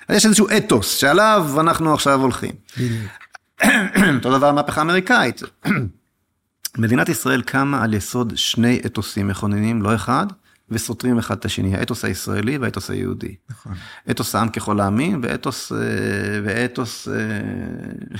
אז 0.07 0.15
יש 0.15 0.25
איזשהו 0.25 0.47
אתוס 0.57 0.97
שעליו 0.97 1.47
אנחנו 1.59 1.93
עכשיו 1.93 2.21
הולכים. 2.21 2.51
אותו 4.15 4.37
דבר 4.37 4.47
המהפכה 4.47 4.81
האמריקאית. 4.81 5.41
מדינת 6.77 7.09
ישראל 7.09 7.41
קמה 7.41 7.83
על 7.83 7.93
יסוד 7.93 8.33
שני 8.35 8.81
אתוסים 8.85 9.27
מכוננים, 9.27 9.81
לא 9.81 9.95
אחד, 9.95 10.25
וסותרים 10.69 11.17
אחד 11.17 11.37
את 11.37 11.45
השני, 11.45 11.75
האתוס 11.75 12.05
הישראלי 12.05 12.57
והאתוס 12.57 12.89
היהודי. 12.89 13.35
נכון. 13.49 13.73
אתוס 14.11 14.35
העם 14.35 14.49
ככל 14.49 14.79
העמים 14.79 15.19
ואתוס, 15.23 15.71
אה, 15.71 15.77
ואתוס 16.43 17.07
אה, 17.07 17.13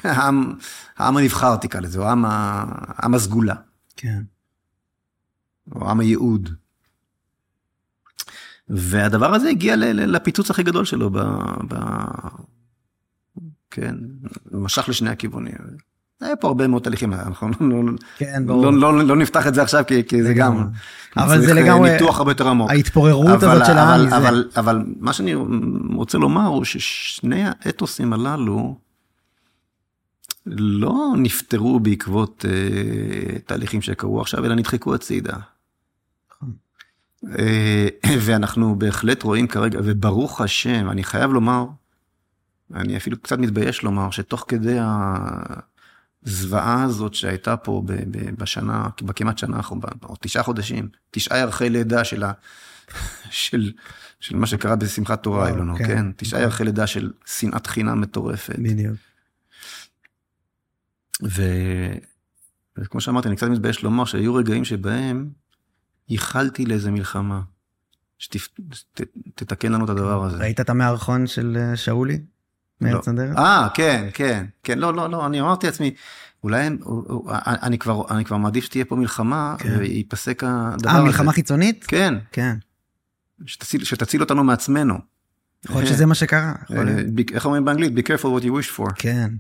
העם, 0.12 0.54
העם 0.98 1.18
הנבחר 1.18 1.56
תקרא 1.56 1.82
לזה, 1.82 2.00
או 2.00 2.04
העם, 2.04 2.26
העם 2.28 3.14
הסגולה. 3.14 3.56
כן. 3.98 4.22
או 5.76 5.90
עם 5.90 6.00
הייעוד. 6.00 6.50
והדבר 8.70 9.34
הזה 9.34 9.50
הגיע 9.50 9.76
לפיצוץ 9.94 10.52
הכי 10.52 10.64
גדול 10.64 10.86
שלו, 10.86 11.10
ב, 11.10 11.20
ב, 11.68 11.76
כן, 13.72 13.96
משך 14.52 14.90
לשני 14.90 15.10
הכיוונים. 15.10 15.54
היה 16.22 16.36
פה 16.36 16.48
הרבה 16.48 16.68
מאוד 16.68 16.82
תהליכים, 16.82 17.14
אנחנו 17.14 17.48
לא, 17.60 17.92
כן, 18.18 18.44
לא, 18.48 18.74
לא, 18.74 19.04
לא 19.04 19.16
נפתח 19.16 19.48
את 19.48 19.54
זה 19.54 19.62
עכשיו 19.62 19.84
כי, 19.88 20.04
כי 20.08 20.24
זה 20.24 20.34
גם, 20.34 20.68
אבל 21.18 21.42
זה 21.42 21.54
לגמרי, 21.54 21.92
ניתוח 21.92 22.18
הרבה 22.18 22.32
יותר 22.32 22.48
עמוק. 22.48 22.70
ההתפוררות 22.70 23.44
הזאת 23.44 23.66
של 23.66 23.78
העם. 23.78 24.08
אבל, 24.08 24.14
אבל, 24.14 24.50
אבל 24.58 24.86
מה 25.00 25.14
שאני 25.14 25.34
רוצה 25.96 26.18
לומר 26.18 26.46
הוא 26.46 26.64
ששני 26.64 27.44
האתוסים 27.46 28.14
הללו 28.14 28.78
לא 30.46 31.14
נפטרו 31.18 31.80
בעקבות 31.80 32.46
אה, 32.48 33.40
תהליכים 33.40 33.82
שקרו 33.82 34.22
עכשיו, 34.22 34.46
אלא 34.46 34.56
נדחקו 34.56 34.96
הצידה. 34.96 35.38
נכון. 36.32 36.54
אה, 37.40 37.88
ואנחנו 38.26 38.76
בהחלט 38.80 39.24
רואים 39.24 39.48
כרגע, 39.48 39.80
וברוך 39.84 40.42
השם, 40.42 40.90
אני 40.90 41.04
חייב 41.04 41.32
לומר, 41.32 41.66
אני 42.76 42.98
אפילו 42.98 43.18
קצת 43.22 43.38
מתבייש 43.40 43.84
לומר, 43.84 44.12
שתוך 44.12 44.46
כדי 44.48 44.80
ה... 44.80 45.16
הזוועה 46.26 46.84
הזאת 46.84 47.14
שהייתה 47.14 47.58
פה 47.58 47.84
בשנה, 48.38 48.88
בכמעט 49.02 49.38
שנה 49.38 49.58
האחרונה, 49.58 49.88
או 50.04 50.16
תשעה 50.22 50.44
חודשים, 50.44 50.90
תשעה 51.12 51.38
ירחי 51.38 51.70
לידה 51.70 52.04
של, 52.04 52.24
ה, 52.24 52.32
של, 53.30 53.72
של 54.20 54.36
מה 54.36 54.48
שקרה 54.48 54.76
בשמחת 54.76 55.24
תורה, 55.24 55.48
היו 55.48 55.56
לנו, 55.56 55.76
כן? 55.76 55.88
כן? 55.88 56.12
תשעה 56.12 56.42
ירחי 56.42 56.64
לידה 56.64 56.88
של 56.88 57.12
שנאת 57.26 57.68
חינם 57.68 58.02
מטורפת. 58.02 58.60
בדיוק. 58.60 58.96
ו... 61.24 61.44
וכמו 62.78 63.02
שאמרתי, 63.02 63.28
אני 63.28 63.36
קצת 63.36 63.48
מתבייש 63.48 63.84
לומר 63.84 64.06
שהיו 64.06 64.36
רגעים 64.36 64.66
שבהם 64.66 65.30
ייחלתי 66.10 66.66
לאיזה 66.66 66.92
מלחמה, 66.92 67.42
שתתקן 68.18 69.72
לנו 69.72 69.86
את 69.86 69.90
הדבר 69.90 70.24
הזה. 70.24 70.38
ראית 70.38 70.60
את 70.60 70.70
המערכון 70.70 71.28
של 71.28 71.58
אה, 71.60 71.78
שאולי? 71.78 72.20
מארץ 72.82 73.08
לא. 73.08 73.14
הדרך? 73.14 73.38
אה, 73.38 73.68
כן, 73.74 74.10
כן, 74.14 74.46
כן, 74.64 74.80
לא, 74.80 74.94
לא, 74.94 75.10
לא, 75.10 75.26
אני 75.26 75.42
אמרתי 75.42 75.66
לעצמי, 75.66 75.94
אולי 76.44 76.70
אני 77.46 77.78
כבר, 77.78 78.04
אני 78.10 78.26
כבר 78.26 78.38
מעדיף 78.38 78.66
שתהיה 78.66 78.86
פה 78.86 78.96
מלחמה, 78.96 79.56
כן. 79.60 79.78
וייפסק 79.80 80.44
הדבר 80.44 80.90
אה, 80.90 80.94
הזה. 80.94 81.00
אה, 81.00 81.04
מלחמה 81.04 81.34
חיצונית? 81.34 81.86
כן. 81.88 82.14
כן. 82.32 82.56
שתציל, 83.46 83.84
שתציל 83.84 84.22
אותנו 84.22 84.44
מעצמנו. 84.44 84.96
יכול 85.66 85.82
להיות 85.82 85.94
שזה 85.94 86.06
מה 86.06 86.16
שקרה. 86.16 86.54
אה, 86.72 86.84
איך 87.34 87.46
אומרים 87.46 87.66
באנגלית? 87.66 87.94
be 87.94 88.02
careful 88.02 88.26
what 88.40 88.44
you 88.44 88.50
wish 88.50 88.78
for. 88.78 88.94
כן. 88.96 89.34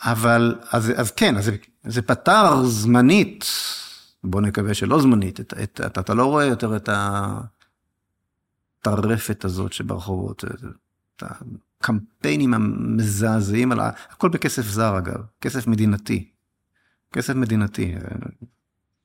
אבל, 0.00 0.58
אז, 0.70 0.92
אז 0.96 1.10
כן, 1.10 1.36
אז 1.36 1.50
זה 1.84 2.02
פתר 2.02 2.64
זמנית, 2.64 3.46
בוא 4.24 4.40
נקווה 4.40 4.74
שלא 4.74 5.00
זמנית, 5.00 5.40
את, 5.40 5.54
את, 5.62 5.80
אתה, 5.86 6.00
אתה 6.00 6.14
לא 6.14 6.24
רואה 6.24 6.44
יותר 6.44 6.76
את 6.76 6.88
הטרפת 8.82 9.44
הזאת 9.44 9.72
שברחובות. 9.72 10.44
הקמפיינים 11.80 12.54
המזעזעים, 12.54 13.72
על 13.72 13.80
ה... 13.80 13.90
הכל 14.10 14.28
בכסף 14.28 14.62
זר 14.62 14.98
אגב, 14.98 15.20
כסף 15.40 15.66
מדינתי. 15.66 16.28
כסף 17.12 17.34
מדינתי. 17.34 17.94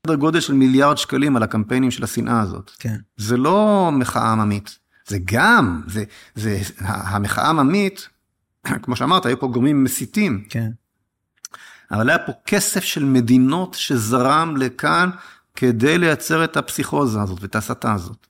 סדר 0.08 0.16
גודל 0.16 0.40
של 0.40 0.54
מיליארד 0.54 0.98
שקלים 0.98 1.36
על 1.36 1.44
הקמפיינים 1.44 1.92
של 1.92 2.04
השנאה 2.04 2.42
הזאת. 2.42 2.72
כן. 2.80 2.96
זה 3.18 3.38
לא 3.38 3.90
מחאה 3.94 4.32
עממית, 4.32 4.80
זה 5.08 5.18
גם, 5.26 5.82
זה, 5.88 6.04
זה, 6.36 6.62
המחאה 6.78 7.50
עממית, 7.50 8.10
כמו 8.84 8.96
שאמרת, 8.96 9.26
היו 9.26 9.40
פה 9.40 9.48
גורמים 9.48 9.84
מסיתים. 9.84 10.44
כן. 10.50 10.70
אבל 11.92 12.10
היה 12.10 12.20
פה 12.20 12.32
כסף 12.46 12.84
של 12.84 13.06
מדינות 13.06 13.74
שזרם 13.74 14.58
לכאן 14.58 15.10
כדי 15.56 15.98
לייצר 15.98 16.44
את 16.44 16.58
הפסיכוזה 16.58 17.22
הזאת 17.22 17.42
ואת 17.42 17.56
ההסתה 17.56 17.94
הזאת. 17.94 18.27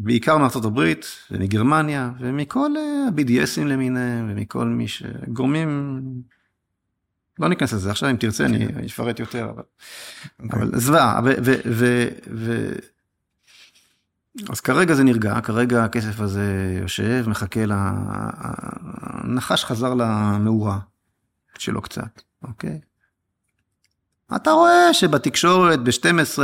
בעיקר 0.00 0.38
מארצות 0.38 0.64
הברית 0.64 1.06
ומגרמניה 1.30 2.10
ומכל 2.18 2.70
ה-BDSים 2.76 3.64
למיניהם 3.64 4.30
ומכל 4.30 4.64
מי 4.66 4.88
שגורמים, 4.88 6.00
לא 7.38 7.48
ניכנס 7.48 7.72
לזה 7.72 7.90
עכשיו 7.90 8.10
אם 8.10 8.16
תרצה 8.16 8.44
אני 8.44 8.68
כן. 8.68 8.84
אפרט 8.84 9.20
יותר 9.20 9.50
אבל, 9.50 9.62
okay. 9.62 10.42
אוקיי. 10.42 10.60
אבל 10.62 10.78
זוועה 10.78 11.20
ו, 11.24 11.28
ו, 11.44 11.54
ו, 11.70 12.08
ו, 12.34 12.72
אז 14.50 14.60
כרגע 14.60 14.94
זה 14.94 15.04
נרגע 15.04 15.40
כרגע 15.40 15.84
הכסף 15.84 16.20
הזה 16.20 16.76
יושב 16.82 17.24
מחכה 17.28 17.60
לנחש 19.24 19.64
חזר 19.64 19.94
למאורה 19.94 20.78
שלו 21.58 21.82
קצת 21.82 22.22
אוקיי. 22.42 22.80
אתה 24.36 24.50
רואה 24.50 24.94
שבתקשורת 24.94 25.80
ב-12, 25.80 26.38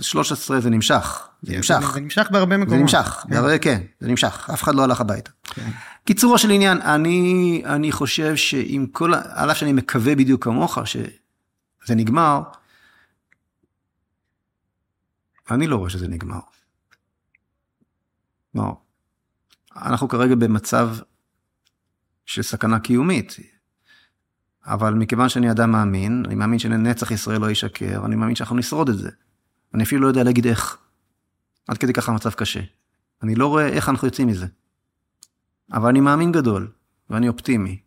13 0.00 0.60
זה 0.60 0.70
נמשך. 0.70 1.28
זה 1.42 1.56
נמשך. 1.56 1.90
זה 1.94 2.00
נמשך 2.00 2.28
בהרבה 2.30 2.56
מקומות. 2.56 2.78
זה 2.78 2.82
נמשך, 2.82 3.20
כן. 3.22 3.30
בהרבה, 3.30 3.58
כן, 3.58 3.82
זה 4.00 4.08
נמשך. 4.08 4.50
אף 4.54 4.62
אחד 4.62 4.74
לא 4.74 4.82
הלך 4.82 5.00
הביתה. 5.00 5.30
כן. 5.42 5.70
קיצורו 6.04 6.38
של 6.38 6.50
עניין, 6.50 6.80
אני, 6.80 7.62
אני 7.66 7.92
חושב 7.92 8.36
שעם 8.36 8.86
כל, 8.86 9.14
על 9.14 9.50
אף 9.50 9.56
שאני 9.56 9.72
מקווה 9.72 10.14
בדיוק 10.14 10.44
כמוך 10.44 10.78
שזה 10.84 11.94
נגמר, 11.94 12.42
אני 15.50 15.66
לא 15.66 15.76
רואה 15.76 15.90
שזה 15.90 16.08
נגמר. 16.08 16.40
לא. 18.54 18.76
אנחנו 19.76 20.08
כרגע 20.08 20.34
במצב 20.34 20.96
של 22.26 22.42
סכנה 22.42 22.80
קיומית. 22.80 23.36
אבל 24.66 24.94
מכיוון 24.94 25.28
שאני 25.28 25.50
אדם 25.50 25.70
מאמין, 25.70 26.22
אני 26.26 26.34
מאמין 26.34 26.58
שנצח 26.58 27.10
ישראל 27.10 27.40
לא 27.40 27.50
ישקר, 27.50 28.02
אני 28.04 28.16
מאמין 28.16 28.34
שאנחנו 28.34 28.56
נשרוד 28.56 28.88
את 28.88 28.98
זה. 28.98 29.10
אני 29.74 29.82
אפילו 29.82 30.02
לא 30.02 30.06
יודע 30.06 30.22
להגיד 30.22 30.46
איך. 30.46 30.78
עד 31.68 31.78
כדי 31.78 31.92
ככה 31.92 32.12
המצב 32.12 32.30
קשה. 32.30 32.60
אני 33.22 33.34
לא 33.34 33.46
רואה 33.46 33.68
איך 33.68 33.88
אנחנו 33.88 34.08
יוצאים 34.08 34.28
מזה. 34.28 34.46
אבל 35.72 35.88
אני 35.88 36.00
מאמין 36.00 36.32
גדול, 36.32 36.68
ואני 37.10 37.28
אופטימי. 37.28 37.78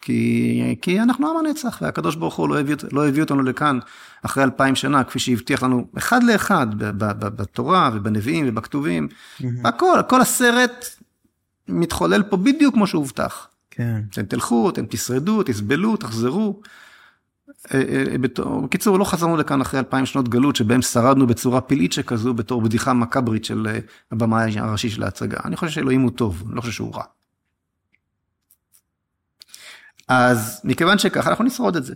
כי, 0.00 0.76
כי 0.82 1.00
אנחנו 1.00 1.30
עם 1.30 1.46
הנצח, 1.46 1.78
והקדוש 1.82 2.16
ברוך 2.16 2.34
הוא 2.34 2.48
לא 2.48 2.60
הביא, 2.60 2.76
לא 2.92 3.08
הביא 3.08 3.22
אותנו 3.22 3.42
לכאן 3.42 3.78
אחרי 4.22 4.44
אלפיים 4.44 4.74
שנה, 4.74 5.04
כפי 5.04 5.18
שהבטיח 5.18 5.62
לנו 5.62 5.86
אחד 5.98 6.22
לאחד 6.22 6.66
בתורה 7.18 7.90
ובנביאים 7.94 8.44
ובכתובים. 8.48 9.08
Mm-hmm. 9.08 9.46
הכל, 9.64 10.00
כל 10.08 10.20
הסרט 10.20 10.86
מתחולל 11.68 12.22
פה 12.22 12.36
בדיוק 12.36 12.74
כמו 12.74 12.86
שהובטח. 12.86 13.48
כן. 13.74 14.00
אתם 14.10 14.22
תלכו, 14.22 14.70
אתם 14.70 14.86
תשרדו, 14.86 15.42
תסבלו, 15.42 15.96
תחזרו. 15.96 16.60
אה, 17.74 17.82
אה, 18.12 18.18
בקיצור, 18.62 18.98
לא 18.98 19.04
חזרנו 19.04 19.36
לכאן 19.36 19.60
אחרי 19.60 19.80
אלפיים 19.80 20.06
שנות 20.06 20.28
גלות, 20.28 20.56
שבהם 20.56 20.82
שרדנו 20.82 21.26
בצורה 21.26 21.60
פלאית 21.60 21.92
שכזו, 21.92 22.34
בתור 22.34 22.62
בדיחה 22.62 22.92
מקברית 22.92 23.44
של 23.44 23.66
אה, 23.70 23.78
הבמאי 24.12 24.58
הראשי 24.58 24.90
של 24.90 25.02
ההצגה. 25.02 25.38
אני 25.44 25.56
חושב 25.56 25.72
שאלוהים 25.72 26.00
הוא 26.00 26.10
טוב, 26.10 26.42
אני 26.46 26.56
לא 26.56 26.60
חושב 26.60 26.72
שהוא 26.72 26.94
רע. 26.94 27.04
אז 30.08 30.60
מכיוון 30.64 30.98
שככה, 30.98 31.30
אנחנו 31.30 31.44
נשרוד 31.44 31.76
את 31.76 31.84
זה. 31.84 31.94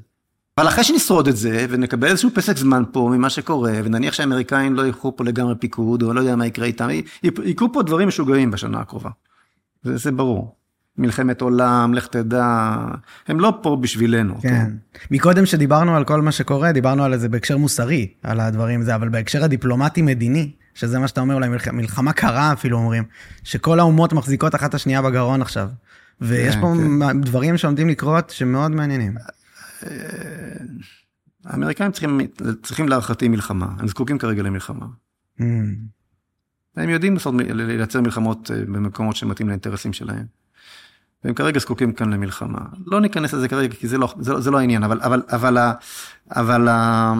אבל 0.58 0.68
אחרי 0.68 0.84
שנשרוד 0.84 1.28
את 1.28 1.36
זה, 1.36 1.66
ונקבל 1.70 2.08
איזשהו 2.08 2.30
פסק 2.34 2.56
זמן 2.56 2.82
פה 2.92 3.10
ממה 3.12 3.30
שקורה, 3.30 3.72
ונניח 3.84 4.14
שהאמריקאים 4.14 4.74
לא 4.74 4.86
ילכו 4.86 5.16
פה 5.16 5.24
לגמרי 5.24 5.54
פיקוד, 5.54 6.02
או 6.02 6.12
לא 6.12 6.20
יודע 6.20 6.36
מה 6.36 6.46
יקרה 6.46 6.66
איתם, 6.66 6.88
יקרו 7.22 7.72
פה 7.72 7.82
דברים 7.82 8.08
משוגעים 8.08 8.50
בשנה 8.50 8.80
הקרובה. 8.80 9.10
זה, 9.82 9.96
זה 9.96 10.12
ברור. 10.12 10.55
מלחמת 10.98 11.40
עולם, 11.40 11.94
לך 11.94 12.06
תדע, 12.06 12.76
הם 13.28 13.40
לא 13.40 13.58
פה 13.62 13.76
בשבילנו. 13.80 14.40
כן. 14.40 14.70
מקודם 15.10 15.46
שדיברנו 15.46 15.96
על 15.96 16.04
כל 16.04 16.22
מה 16.22 16.32
שקורה, 16.32 16.72
דיברנו 16.72 17.04
על 17.04 17.16
זה 17.16 17.28
בהקשר 17.28 17.56
מוסרי, 17.56 18.08
על 18.22 18.40
הדברים 18.40 18.82
זה, 18.82 18.94
אבל 18.94 19.08
בהקשר 19.08 19.44
הדיפלומטי-מדיני, 19.44 20.52
שזה 20.74 20.98
מה 20.98 21.08
שאתה 21.08 21.20
אומר 21.20 21.34
אולי, 21.34 21.48
מלח... 21.48 21.68
מלחמה 21.68 22.12
קרה 22.12 22.52
אפילו 22.52 22.78
אומרים, 22.78 23.04
שכל 23.44 23.80
האומות 23.80 24.12
מחזיקות 24.12 24.54
אחת 24.54 24.74
השנייה 24.74 25.02
בגרון 25.02 25.42
עכשיו. 25.42 25.68
ויש 26.20 26.54
כן, 26.54 26.60
פה 26.60 26.74
כן. 27.00 27.20
דברים 27.20 27.56
שעומדים 27.56 27.88
לקרות 27.88 28.30
שמאוד 28.30 28.70
מעניינים. 28.70 29.14
האמריקאים 31.44 31.92
צריכים, 31.92 32.20
צריכים 32.62 32.88
להערכתי 32.88 33.28
מלחמה, 33.28 33.66
הם 33.78 33.88
זקוקים 33.88 34.18
כרגע 34.18 34.42
למלחמה. 34.42 34.86
Mm, 35.40 35.44
הם 36.76 36.88
יודעים 36.88 37.14
לעשות, 37.14 37.34
לייצר 37.38 38.00
מלחמות 38.00 38.50
אה, 38.50 38.60
במקומות 38.60 39.16
שמתאים 39.16 39.48
לאינטרסים 39.48 39.92
שלהם. 39.92 40.24
והם 41.24 41.34
כרגע 41.34 41.60
זקוקים 41.60 41.92
כאן 41.92 42.12
למלחמה. 42.12 42.58
לא 42.86 43.00
ניכנס 43.00 43.32
לזה 43.32 43.48
כרגע, 43.48 43.74
כי 43.74 43.88
זה 43.88 43.98
לא, 43.98 44.14
זה, 44.20 44.32
לא- 44.32 44.40
זה 44.40 44.50
לא 44.50 44.58
העניין, 44.58 44.82
אבל, 44.82 45.00
אבל, 45.02 45.22
אבל, 45.28 45.58
אבל 46.30 46.68
ה, 46.68 47.14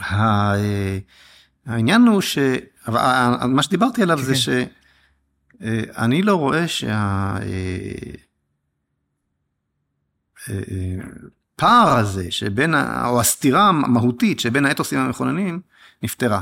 אה, 0.00 0.98
העניין 1.66 2.02
הוא 2.02 2.20
ש... 2.20 2.38
אבל 2.86 2.98
ה- 2.98 3.36
ה- 3.42 3.46
מה 3.46 3.62
שדיברתי 3.62 4.02
עליו 4.02 4.18
זה 4.18 4.34
כן. 4.34 4.64
שאני 6.00 6.22
לא 6.22 6.34
רואה 6.34 6.68
שה... 6.68 6.90
אה, 6.90 7.38
אה, 10.48 10.60
אה, 10.70 10.96
הפער 11.56 11.98
הזה 11.98 12.30
שבין, 12.30 12.74
או 13.04 13.20
הסתירה 13.20 13.68
המהותית 13.68 14.40
שבין 14.40 14.66
האתוסים 14.66 14.98
המכוננים 14.98 15.60
נפתרה. 16.02 16.40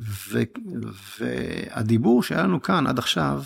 ו, 0.00 0.38
והדיבור 1.18 2.22
שהיה 2.22 2.42
לנו 2.42 2.62
כאן 2.62 2.86
עד 2.86 2.98
עכשיו, 2.98 3.42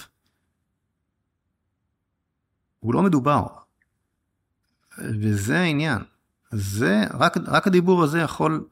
הוא 2.81 2.95
לא 2.95 3.03
מדובר. 3.03 3.47
וזה 4.99 5.61
העניין. 5.61 5.99
זה, 6.53 7.05
רק, 7.15 7.37
רק 7.37 7.67
הדיבור 7.67 8.03
הזה 8.03 8.19
יכול 8.19 8.65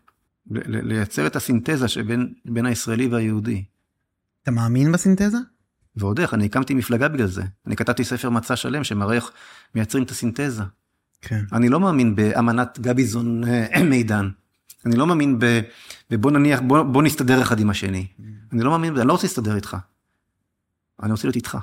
לייצר 0.47 1.27
את 1.27 1.37
הסינתזה 1.37 1.89
שבין 1.89 2.35
בין 2.45 2.67
הישראלי 2.67 3.07
והיהודי. 3.07 3.65
אתה 4.43 4.51
מאמין 4.51 4.93
בסינתזה? 4.93 5.39
ועוד 5.97 6.21
איך, 6.21 6.35
אני 6.35 6.45
הקמתי 6.47 6.75
מפלגה 6.75 7.09
בגלל 7.09 7.27
זה. 7.27 7.43
אני 7.67 7.77
כתבתי 7.77 8.05
ספר 8.05 8.31
מצע 8.31 8.57
שלם 8.57 8.85
שמראה 8.85 9.15
איך 9.15 9.31
מייצרים 9.75 10.05
את 10.05 10.11
הסינתזה. 10.11 10.63
כן. 11.21 11.45
אני 11.53 11.69
לא 11.69 11.81
מאמין 11.81 12.15
באמנת 12.15 12.79
גביזון 12.81 13.45
אה, 13.45 13.83
מידן. 13.83 14.29
אני 14.87 14.97
לא 14.97 15.07
מאמין 15.07 15.39
ב... 15.39 15.61
בבוא 16.11 16.31
נניח, 16.31 16.61
בוא, 16.67 16.83
בוא 16.83 17.03
נסתדר 17.03 17.43
אחד 17.43 17.61
עם 17.61 17.71
השני. 17.71 18.07
אני 18.53 18.63
לא 18.63 18.71
מאמין 18.71 18.97
אני 18.99 19.09
לא 19.09 19.13
רוצה 19.13 19.27
להסתדר 19.27 19.57
איתך. 19.57 19.77
אני 21.03 21.13
רוצה 21.13 21.27
להיות 21.27 21.37
איתך. 21.37 21.59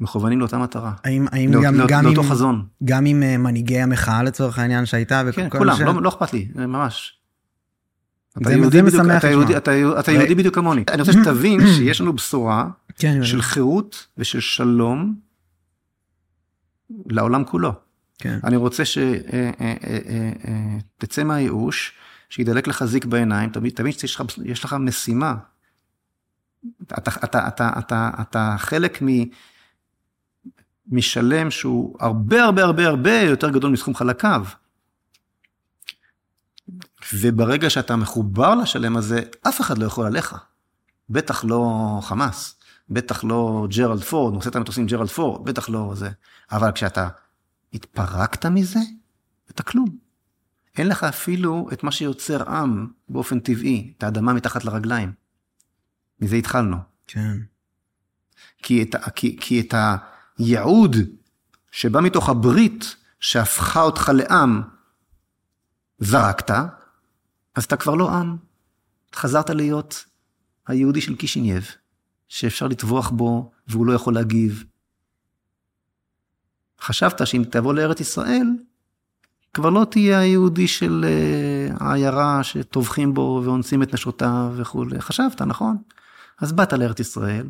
מכוונים 0.00 0.40
לאותה 0.40 0.58
מטרה. 0.58 0.92
האם, 1.04 1.26
האם 1.32 1.52
לא, 1.52 1.60
גם, 1.62 1.74
לא, 1.74 1.84
גם, 1.88 2.04
לאותו 2.04 2.22
עם, 2.22 2.30
חזון. 2.30 2.66
גם 2.84 3.06
עם 3.06 3.22
אה, 3.22 3.36
מנהיגי 3.38 3.78
המחאה 3.80 4.22
לצורך 4.22 4.58
העניין 4.58 4.86
שהייתה? 4.86 5.22
כן, 5.34 5.48
כולם, 5.50 5.76
ש- 5.76 5.80
לא, 5.80 6.02
לא 6.02 6.08
אכפת 6.08 6.32
לי, 6.32 6.48
ממש. 6.54 7.18
אתה 8.32 8.48
זה- 8.48 8.54
יהודי 8.54 8.76
זה 8.76 8.82
בדיוק, 9.02 9.16
אתה. 9.18 9.26
יהודי, 9.30 9.56
אתה, 9.56 9.70
אתה 10.00 10.12
יהודי 10.12 10.34
בדיוק 10.34 10.54
כמוני. 10.54 10.84
אני 10.88 11.00
רוצה 11.02 11.12
שתבין 11.22 11.60
שיש 11.66 12.00
לנו 12.00 12.12
בשורה 12.12 12.68
כן, 12.98 13.24
של. 13.24 13.42
חירות 13.42 14.06
ושל 14.18 14.40
שלום 14.40 15.14
לעולם 17.06 17.44
כולו. 17.44 17.72
כן. 18.22 18.38
אני 18.44 18.56
רוצה 18.56 18.82
שתצא 20.98 21.24
מהייאוש, 21.24 21.92
שידלק 22.28 22.66
לך 22.66 22.84
זיק 22.84 23.04
בעיניים, 23.04 23.50
תמיד, 23.50 23.72
תמיד 23.72 23.98
שיש 23.98 24.14
לך, 24.14 24.22
יש 24.44 24.64
לך 24.64 24.76
משימה. 24.80 25.34
אתה, 26.82 27.10
אתה, 27.24 27.48
אתה, 27.48 27.70
אתה, 27.78 28.10
אתה 28.20 28.54
חלק 28.58 29.02
מ, 29.02 29.06
משלם 30.90 31.50
שהוא 31.50 31.96
הרבה 32.00 32.44
הרבה 32.44 32.64
הרבה 32.64 32.86
הרבה 32.86 33.20
יותר 33.20 33.50
גדול 33.50 33.72
מסכום 33.72 33.94
חלקיו. 33.94 34.46
וברגע 37.14 37.70
שאתה 37.70 37.96
מחובר 37.96 38.54
לשלם 38.54 38.96
הזה, 38.96 39.20
אף 39.48 39.60
אחד 39.60 39.78
לא 39.78 39.86
יכול 39.86 40.06
עליך. 40.06 40.36
בטח 41.10 41.44
לא 41.44 41.98
חמאס, 42.02 42.60
בטח 42.90 43.24
לא 43.24 43.66
ג'רלד 43.76 44.02
פורד, 44.02 44.34
נושא 44.34 44.50
את 44.50 44.56
המטוסים 44.56 44.86
ג'רלד 44.86 45.08
פורד, 45.08 45.44
בטח 45.44 45.68
לא 45.68 45.92
זה. 45.94 46.10
אבל 46.52 46.72
כשאתה 46.72 47.08
התפרקת 47.74 48.46
מזה, 48.46 48.78
אתה 49.50 49.62
כלום. 49.62 49.96
אין 50.78 50.88
לך 50.88 51.04
אפילו 51.04 51.68
את 51.72 51.82
מה 51.82 51.92
שיוצר 51.92 52.50
עם 52.50 52.86
באופן 53.08 53.40
טבעי, 53.40 53.92
את 53.98 54.02
האדמה 54.02 54.32
מתחת 54.32 54.64
לרגליים. 54.64 55.12
מזה 56.20 56.36
התחלנו. 56.36 56.76
כן. 57.06 57.38
כי 58.58 58.82
את, 58.82 58.94
כי, 59.14 59.36
כי 59.40 59.60
את 59.60 59.74
הייעוד 60.38 60.96
שבא 61.70 62.00
מתוך 62.00 62.28
הברית 62.28 62.96
שהפכה 63.20 63.82
אותך 63.82 64.10
לעם, 64.14 64.62
זרקת, 65.98 66.50
אז 67.54 67.64
אתה 67.64 67.76
כבר 67.76 67.94
לא 67.94 68.10
עם. 68.10 68.36
חזרת 69.14 69.50
להיות 69.50 70.04
היהודי 70.66 71.00
של 71.00 71.16
קישינייב, 71.16 71.66
שאפשר 72.28 72.66
לטבוח 72.66 73.10
בו 73.10 73.52
והוא 73.66 73.86
לא 73.86 73.92
יכול 73.92 74.14
להגיב. 74.14 74.64
חשבת 76.82 77.26
שאם 77.26 77.44
תבוא 77.50 77.74
לארץ 77.74 78.00
ישראל, 78.00 78.46
כבר 79.54 79.70
לא 79.70 79.86
תהיה 79.90 80.18
היהודי 80.18 80.68
של 80.68 81.04
אה, 81.08 81.74
העיירה 81.86 82.42
שטובחים 82.42 83.14
בו 83.14 83.42
ואונסים 83.44 83.82
את 83.82 83.94
נשותיו 83.94 84.52
וכולי. 84.56 85.00
חשבת, 85.00 85.42
נכון? 85.42 85.76
אז 86.40 86.52
באת 86.52 86.72
לארץ 86.72 87.00
ישראל, 87.00 87.46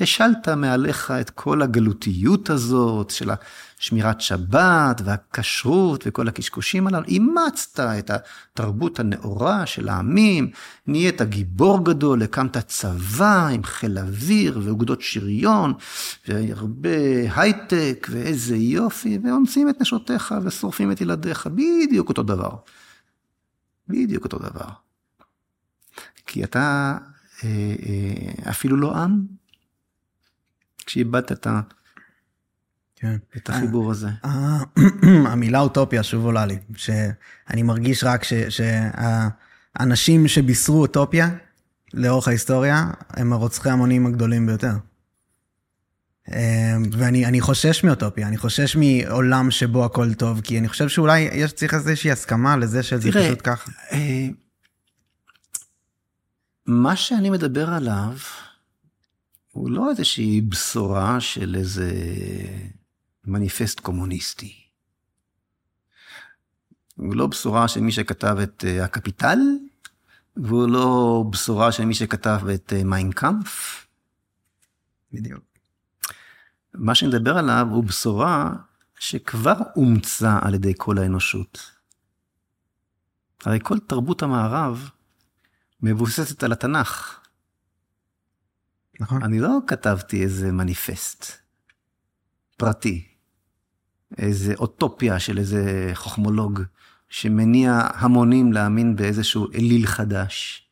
השלת 0.00 0.48
מעליך 0.48 1.10
את 1.10 1.30
כל 1.30 1.62
הגלותיות 1.62 2.50
הזאת 2.50 3.10
של 3.10 3.30
שמירת 3.78 4.20
שבת 4.20 5.00
והכשרות 5.04 6.04
וכל 6.06 6.28
הקשקושים 6.28 6.86
הללו, 6.86 7.04
אימצת 7.04 7.80
את 7.80 8.10
התרבות 8.10 9.00
הנאורה 9.00 9.66
של 9.66 9.88
העמים, 9.88 10.50
נהיית 10.86 11.22
גיבור 11.22 11.84
גדול, 11.84 12.22
הקמת 12.22 12.56
צבא 12.56 13.46
עם 13.46 13.64
חיל 13.64 13.98
אוויר 13.98 14.60
ואוגדות 14.62 15.02
שריון, 15.02 15.74
והרבה 16.28 16.90
הייטק 17.36 18.06
ואיזה 18.10 18.56
יופי, 18.56 19.18
ואונסים 19.24 19.68
את 19.68 19.80
נשותיך 19.80 20.34
ושורפים 20.42 20.92
את 20.92 21.00
ילדיך, 21.00 21.46
בדיוק 21.46 22.08
אותו 22.08 22.22
דבר. 22.22 22.56
בדיוק 23.88 24.24
אותו 24.24 24.38
דבר. 24.38 24.68
כי 26.26 26.44
אתה 26.44 26.96
אה, 27.44 27.48
אה, 27.86 28.50
אפילו 28.50 28.76
לא 28.76 28.96
עם, 28.96 29.20
כשאיבדת 30.86 31.32
את, 31.32 31.46
ה, 31.46 31.60
כן. 32.96 33.16
את 33.36 33.50
החיבור 33.50 33.90
הזה. 33.90 34.08
אה, 34.24 34.58
המילה 35.32 35.60
אוטופיה 35.60 36.02
שוב 36.02 36.24
עולה 36.24 36.46
לי, 36.46 36.58
שאני 36.76 37.62
מרגיש 37.62 38.04
רק 38.04 38.22
שהאנשים 38.48 40.28
שבישרו 40.28 40.80
אוטופיה 40.80 41.28
לאורך 41.94 42.28
ההיסטוריה 42.28 42.90
הם 43.10 43.32
הרוצחי 43.32 43.70
המונים 43.70 44.06
הגדולים 44.06 44.46
ביותר. 44.46 44.72
אה, 46.32 46.76
ואני 46.92 47.26
אני 47.26 47.40
חושש 47.40 47.84
מאוטופיה, 47.84 48.28
אני 48.28 48.36
חושש 48.36 48.76
מעולם 48.76 49.50
שבו 49.50 49.84
הכל 49.84 50.14
טוב, 50.14 50.40
כי 50.40 50.58
אני 50.58 50.68
חושב 50.68 50.88
שאולי 50.88 51.20
יש 51.20 51.52
צריך 51.52 51.74
איזושהי 51.74 52.10
הסכמה 52.10 52.56
לזה 52.56 52.82
שזה 52.82 53.12
תראה, 53.12 53.26
פשוט 53.26 53.40
ככה. 53.44 53.70
אה, 53.92 54.28
מה 56.66 56.96
שאני 56.96 57.30
מדבר 57.30 57.70
עליו 57.70 58.12
הוא 59.56 59.70
לא 59.70 59.90
איזושהי 59.90 60.40
בשורה 60.40 61.20
של 61.20 61.54
איזה 61.58 61.92
מניפסט 63.24 63.80
קומוניסטי. 63.80 64.54
הוא 66.96 67.16
לא 67.16 67.26
בשורה 67.26 67.68
של 67.68 67.80
מי 67.80 67.92
שכתב 67.92 68.36
את 68.42 68.64
אה, 68.66 68.84
הקפיטל, 68.84 69.38
והוא 70.36 70.68
לא 70.68 71.24
בשורה 71.30 71.72
של 71.72 71.84
מי 71.84 71.94
שכתב 71.94 72.40
את 72.54 72.72
אה, 72.76 72.84
מיינקאמפ. 72.84 73.86
בדיוק. 75.12 75.44
מה 76.74 76.94
שאני 76.94 77.08
מדבר 77.08 77.38
עליו 77.38 77.66
הוא 77.70 77.84
בשורה 77.84 78.52
שכבר 78.98 79.56
אומצה 79.76 80.38
על 80.42 80.54
ידי 80.54 80.72
כל 80.76 80.98
האנושות. 80.98 81.70
הרי 83.44 83.58
כל 83.62 83.78
תרבות 83.78 84.22
המערב 84.22 84.90
מבוססת 85.82 86.42
על 86.42 86.52
התנ"ך. 86.52 87.25
נכון. 89.00 89.22
אני 89.22 89.38
לא 89.40 89.58
כתבתי 89.66 90.22
איזה 90.22 90.52
מניפסט 90.52 91.32
פרטי, 92.56 93.04
איזה 94.18 94.54
אוטופיה 94.54 95.18
של 95.18 95.38
איזה 95.38 95.90
חוכמולוג 95.94 96.60
שמניע 97.08 97.80
המונים 97.94 98.52
להאמין 98.52 98.96
באיזשהו 98.96 99.52
אליל 99.54 99.86
חדש. 99.86 100.62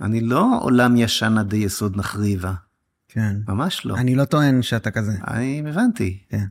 אני 0.00 0.20
לא 0.20 0.46
עולם 0.60 0.96
ישן 0.96 1.38
עדי 1.38 1.56
יסוד 1.56 1.96
נחריבה, 1.96 2.54
כן. 3.08 3.36
ממש 3.48 3.86
לא. 3.86 3.96
אני 3.96 4.14
לא 4.14 4.24
טוען 4.24 4.62
שאתה 4.62 4.90
כזה. 4.90 5.12
אני 5.28 5.62
הבנתי. 5.68 6.18
כן. 6.28 6.44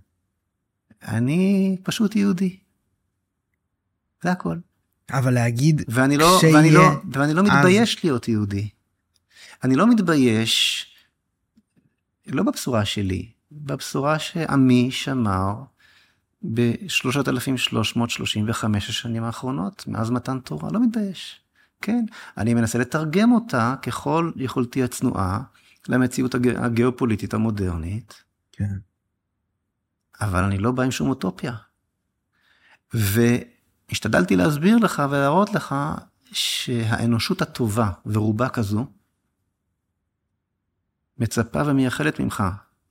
אני 1.03 1.77
פשוט 1.83 2.15
יהודי. 2.15 2.59
זה 4.23 4.31
הכל. 4.31 4.57
אבל 5.11 5.33
להגיד 5.33 5.81
ואני 5.87 6.17
לא, 6.17 6.35
כשיהיה 6.37 6.55
ואני 6.55 6.71
לא, 6.71 6.81
ואני 7.13 7.33
לא 7.33 7.41
אז- 7.41 7.47
מתבייש 7.47 8.03
להיות 8.05 8.27
יהודי. 8.27 8.69
אני 9.63 9.75
לא 9.75 9.89
מתבייש, 9.89 10.85
לא 12.27 12.43
בבשורה 12.43 12.85
שלי, 12.85 13.31
בבשורה 13.51 14.19
שעמי 14.19 14.91
שמר 14.91 15.53
ב-3,335 16.53 18.77
השנים 18.77 19.23
האחרונות, 19.23 19.87
מאז 19.87 20.09
מתן 20.09 20.39
תורה, 20.39 20.69
לא 20.71 20.83
מתבייש. 20.83 21.41
כן, 21.81 22.05
אני 22.37 22.53
מנסה 22.53 22.79
לתרגם 22.79 23.31
אותה 23.31 23.75
ככל 23.81 24.31
יכולתי 24.35 24.83
הצנועה 24.83 25.41
למציאות 25.89 26.35
הג... 26.35 26.47
הגיאופוליטית 26.47 27.33
המודרנית. 27.33 28.23
כן. 28.51 28.73
אבל 30.21 30.43
אני 30.43 30.57
לא 30.57 30.71
בא 30.71 30.83
עם 30.83 30.91
שום 30.91 31.09
אוטופיה. 31.09 31.53
והשתדלתי 32.93 34.35
להסביר 34.35 34.77
לך 34.77 35.03
ולהראות 35.09 35.53
לך 35.53 35.75
שהאנושות 36.31 37.41
הטובה, 37.41 37.91
ורובה 38.05 38.49
כזו, 38.49 38.85
מצפה 41.19 41.61
ומייחלת 41.65 42.19
ממך 42.19 42.43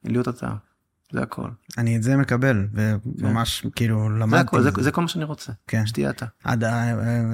להיות 0.05 0.29
אתה. 0.29 0.49
זה 1.13 1.23
הכל. 1.23 1.49
אני 1.79 1.97
את 1.97 2.03
זה 2.03 2.17
מקבל, 2.17 2.67
וממש 2.73 3.61
כן. 3.61 3.69
כאילו 3.77 4.11
למדתי. 4.11 4.37
זה 4.37 4.41
הכל, 4.41 4.63
זה, 4.63 4.71
זה 4.81 4.91
כל 4.91 5.01
מה 5.01 5.09
שאני 5.09 5.25
רוצה, 5.25 5.53
כן. 5.67 5.87
שתהיה 5.87 6.11
אתה. 6.11 6.27
עד, 6.45 6.65
אה, 6.65 6.91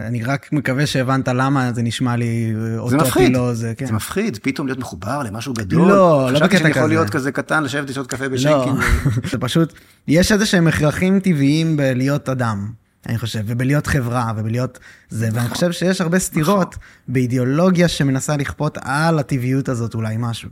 אני 0.06 0.24
רק 0.24 0.52
מקווה 0.52 0.86
שהבנת 0.86 1.28
למה 1.28 1.72
זה 1.72 1.82
נשמע 1.82 2.16
לי 2.16 2.54
אותופי, 2.78 2.90
זה 2.90 2.96
מפחיד, 2.96 3.32
לא 3.32 3.54
זה, 3.54 3.72
כן. 3.76 3.86
זה 3.86 3.92
מפחיד, 3.92 4.38
פתאום 4.42 4.66
להיות 4.66 4.78
מחובר 4.78 5.22
למשהו 5.22 5.52
גדול. 5.52 5.88
לא, 5.88 6.30
לא 6.32 6.40
בקטע 6.40 6.46
כזה. 6.46 6.46
חשבתי 6.46 6.58
שאני 6.58 6.70
יכול 6.70 6.88
להיות 6.88 7.10
כזה 7.10 7.32
קטן, 7.32 7.62
לשבת 7.62 7.90
לשתות 7.90 8.06
קפה 8.06 8.28
בשייקין. 8.28 8.76
לא, 8.76 8.82
זה 9.30 9.38
פשוט, 9.38 9.72
יש 10.08 10.32
איזה 10.32 10.46
שהם 10.46 10.66
הכרחים 10.66 11.20
טבעיים 11.20 11.76
בלהיות 11.76 12.28
אדם. 12.28 12.72
אני 13.06 13.18
חושב, 13.18 13.40
ובלהיות 13.46 13.86
חברה, 13.86 14.32
ובלהיות 14.36 14.78
זה, 15.08 15.28
ואני 15.32 15.48
חושב 15.48 15.72
שיש 15.72 16.00
הרבה 16.00 16.18
סתירות 16.18 16.76
באידיאולוגיה 17.08 17.88
שמנסה 17.88 18.36
לכפות 18.36 18.78
על 18.80 19.18
הטבעיות 19.18 19.68
הזאת 19.68 19.94
אולי 19.94 20.16
משהו. 20.18 20.50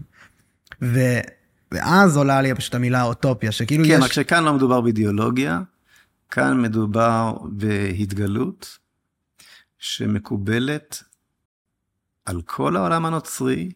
ו... 0.83 0.99
ואז 1.73 2.17
עולה 2.17 2.43
לי 2.43 2.55
פשוט 2.55 2.75
המילה 2.75 3.03
אוטופיה, 3.03 3.53
שכאילו 3.53 3.85
כן, 3.85 3.91
יש... 3.91 3.97
כן, 3.97 4.03
רק 4.03 4.13
שכאן 4.13 4.45
לא 4.45 4.55
מדובר 4.55 4.81
באידיאולוגיה, 4.81 5.61
כאן 6.31 6.63
מדובר 6.63 7.37
בהתגלות 7.43 8.79
שמקובלת 9.79 11.03
על 12.25 12.43
כל 12.43 12.77
העולם 12.77 13.07
הנוצרי, 13.07 13.73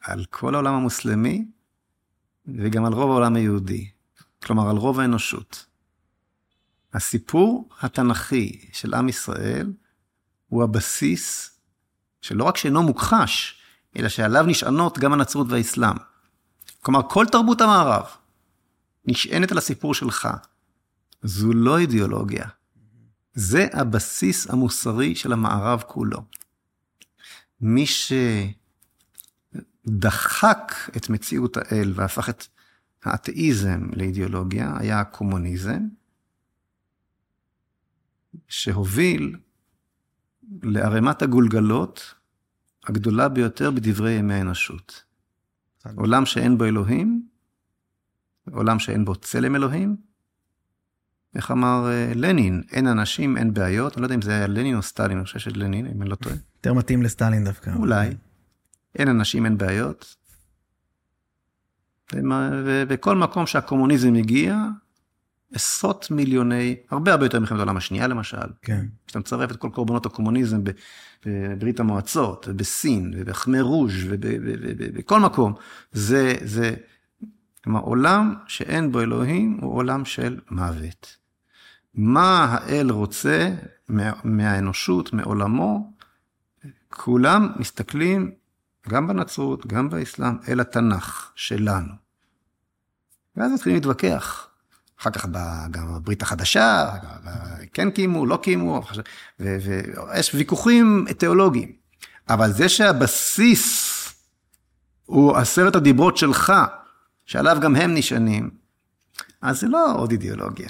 על 0.00 0.24
כל 0.30 0.54
העולם 0.54 0.74
המוסלמי, 0.74 1.44
וגם 2.46 2.84
על 2.84 2.92
רוב 2.92 3.10
העולם 3.10 3.36
היהודי. 3.36 3.90
כלומר, 4.42 4.70
על 4.70 4.76
רוב 4.76 5.00
האנושות. 5.00 5.66
הסיפור 6.94 7.68
התנ"כי 7.80 8.68
של 8.72 8.94
עם 8.94 9.08
ישראל 9.08 9.72
הוא 10.48 10.64
הבסיס 10.64 11.58
שלא 12.20 12.44
רק 12.44 12.56
שאינו 12.56 12.82
מוכחש, 12.82 13.60
אלא 13.96 14.08
שעליו 14.08 14.44
נשענות 14.46 14.98
גם 14.98 15.12
הנצרות 15.12 15.46
והאסלאם. 15.50 15.96
כלומר, 16.82 17.00
כל 17.08 17.26
תרבות 17.32 17.60
המערב 17.60 18.04
נשענת 19.04 19.52
על 19.52 19.58
הסיפור 19.58 19.94
שלך. 19.94 20.28
זו 21.22 21.52
לא 21.52 21.78
אידיאולוגיה. 21.78 22.48
זה 23.34 23.66
הבסיס 23.72 24.50
המוסרי 24.50 25.14
של 25.14 25.32
המערב 25.32 25.82
כולו. 25.86 26.24
מי 27.60 27.84
שדחק 29.86 30.72
את 30.96 31.08
מציאות 31.08 31.56
האל 31.56 31.92
והפך 31.94 32.28
את 32.28 32.46
האתאיזם 33.04 33.88
לאידיאולוגיה 33.96 34.72
היה 34.78 35.00
הקומוניזם, 35.00 35.80
שהוביל 38.48 39.36
לערימת 40.62 41.22
הגולגלות 41.22 42.14
הגדולה 42.86 43.28
ביותר 43.28 43.70
בדברי 43.70 44.12
ימי 44.12 44.34
האנושות. 44.34 45.04
עולם 45.96 46.26
שאין 46.26 46.58
בו 46.58 46.64
אלוהים, 46.64 47.26
עולם 48.50 48.78
שאין 48.78 49.04
בו 49.04 49.14
צלם 49.14 49.56
אלוהים. 49.56 49.96
איך 51.34 51.50
אמר 51.50 51.90
אה, 51.90 52.12
לנין, 52.14 52.62
אין 52.70 52.86
אנשים, 52.86 53.36
אין 53.36 53.54
בעיות. 53.54 53.92
אני 53.92 54.02
לא 54.02 54.06
יודע 54.06 54.14
אם 54.14 54.22
זה 54.22 54.30
היה 54.30 54.46
לנין 54.46 54.76
או 54.76 54.82
סטלין, 54.82 55.16
אני 55.16 55.24
חושב 55.24 55.38
שזה 55.38 55.56
לנין, 55.56 55.86
אם 55.86 56.02
אני 56.02 56.10
לא 56.10 56.14
טועה. 56.14 56.36
יותר 56.56 56.72
מתאים 56.72 57.02
לסטלין 57.02 57.44
דווקא. 57.44 57.70
אולי. 57.76 58.10
אין 58.94 59.08
אנשים, 59.08 59.44
אין 59.44 59.58
בעיות. 59.58 60.16
ובכל 62.64 63.16
מקום 63.16 63.46
שהקומוניזם 63.46 64.14
הגיע, 64.14 64.58
עשרות 65.54 66.10
מיליוני, 66.10 66.76
הרבה 66.90 67.12
הרבה 67.12 67.26
יותר 67.26 67.40
מלחמת 67.40 67.58
העולם 67.58 67.76
השנייה 67.76 68.06
למשל. 68.06 68.46
כן. 68.62 68.86
כשאתה 69.06 69.18
מצרף 69.18 69.50
את 69.50 69.56
כל 69.56 69.70
קורבנות 69.72 70.06
הקומוניזם 70.06 70.60
בברית 71.26 71.80
המועצות, 71.80 72.46
ובסין, 72.48 73.12
ובחמי 73.16 73.60
רוז' 73.60 73.92
ובכל 74.08 75.20
מקום, 75.20 75.54
זה, 75.92 76.34
זה, 76.44 76.74
כלומר, 77.64 77.80
עולם 77.80 78.34
שאין 78.46 78.92
בו 78.92 79.00
אלוהים 79.00 79.58
הוא 79.62 79.74
עולם 79.74 80.04
של 80.04 80.40
מוות. 80.50 81.16
מה 81.94 82.44
האל 82.44 82.90
רוצה 82.90 83.54
מהאנושות, 84.24 85.12
מעולמו, 85.12 85.92
כולם 86.88 87.48
מסתכלים, 87.56 88.30
גם 88.88 89.06
בנצרות, 89.06 89.66
גם 89.66 89.90
באסלאם, 89.90 90.36
אל 90.48 90.60
התנ"ך 90.60 91.32
שלנו. 91.34 91.92
ואז 93.36 93.52
מתחילים 93.52 93.76
להתווכח. 93.76 94.48
אחר 95.06 95.10
כך 95.10 95.26
גם 95.70 95.94
בברית 95.94 96.22
החדשה, 96.22 96.90
כן 97.72 97.90
קיימו, 97.90 98.26
לא 98.26 98.38
קיימו, 98.42 98.82
ויש 99.40 100.34
ויכוחים 100.34 101.06
תיאולוגיים. 101.18 101.72
אבל 102.28 102.52
זה 102.52 102.68
שהבסיס 102.68 103.90
הוא 105.06 105.36
עשרת 105.36 105.76
הדיברות 105.76 106.16
שלך, 106.16 106.52
שעליו 107.26 107.56
גם 107.60 107.76
הם 107.76 107.94
נשענים, 107.94 108.50
אז 109.42 109.60
זה 109.60 109.68
לא 109.68 109.94
עוד 109.96 110.10
אידיאולוגיה. 110.10 110.68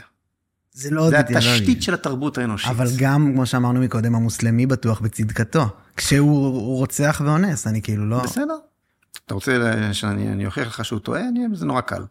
זה 0.73 0.91
לא 0.91 1.01
עוד 1.01 1.15
אידיאולוגיה. 1.15 1.51
זה 1.51 1.57
התשתית 1.57 1.83
של 1.83 1.95
התרבות 1.95 2.39
האנושית. 2.39 2.71
אבל 2.71 2.87
גם, 2.97 3.33
כמו 3.35 3.47
שאמרנו 3.47 3.81
מקודם, 3.81 4.15
המוסלמי 4.15 4.67
בטוח 4.67 5.01
בצדקתו. 5.01 5.65
כשהוא 5.97 6.77
רוצח 6.77 7.23
ואונס, 7.25 7.67
אני 7.67 7.83
כאילו 7.83 8.09
לא... 8.09 8.23
בסדר. 8.23 8.57
אתה 9.27 9.35
רוצה 9.35 9.93
שאני 9.93 10.47
אוכיח 10.47 10.69
לך 10.69 10.85
שהוא 10.85 11.01
טועה? 11.01 11.23
זה 11.55 11.67
נורא 11.67 11.81
קל. 11.81 12.03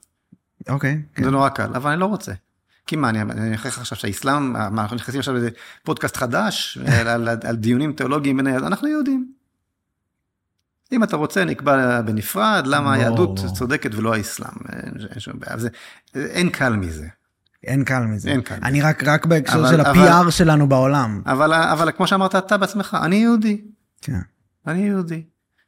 אוקיי. 0.70 1.02
כן. 1.16 1.24
זה 1.24 1.32
נורא 1.32 1.50
קל, 1.50 1.72
אבל 1.76 1.92
אני 1.92 2.00
לא 2.00 2.06
רוצה. 2.06 2.32
כי 2.88 2.96
מה, 2.96 3.10
אני 3.10 3.54
אוכיח 3.54 3.80
עכשיו 3.80 3.98
שהאסלאם, 3.98 4.54
מה, 4.54 4.82
אנחנו 4.82 4.96
נכנסים 4.96 5.20
עכשיו 5.20 5.34
לאיזה 5.34 5.50
פודקאסט 5.84 6.18
חדש, 6.18 6.78
על, 6.88 7.08
על, 7.08 7.30
על 7.44 7.56
דיונים 7.56 7.94
תיאולוגיים 7.94 8.38
בין 8.38 8.48
היהדות, 8.48 8.68
אנחנו 8.68 8.88
יהודים. 8.88 9.32
אם 10.92 11.04
אתה 11.04 11.16
רוצה, 11.16 11.46
נקבע 11.46 12.02
בנפרד, 12.02 12.68
למה 12.68 12.94
היהדות 12.94 13.40
צודקת 13.54 13.96
ולא 13.96 14.14
האסלאם. 14.14 14.54
אין 14.74 15.20
שום 15.20 15.34
בעיה. 15.40 15.58
זה, 15.58 15.70
אין 16.16 16.50
קל 16.50 16.74
מזה. 16.74 17.08
אין 17.64 17.84
קל 17.84 18.00
מזה. 18.00 18.30
אין 18.30 18.42
קל. 18.42 18.56
אני 18.64 18.82
רק, 18.82 19.04
רק 19.04 19.26
בהקשר 19.26 19.70
של 19.70 19.82
ה-PR 19.82 20.32
שלנו 20.32 20.70
בעולם. 20.70 21.22
אבל, 21.26 21.54
אבל 21.54 21.92
כמו 21.92 22.08
שאמרת 22.08 22.36
אתה 22.36 22.58
בעצמך, 22.58 22.98
אני 23.02 23.16
יהודי. 23.16 23.62
כן. 24.02 24.20
אני 24.68 24.88
יהודי. 24.88 25.24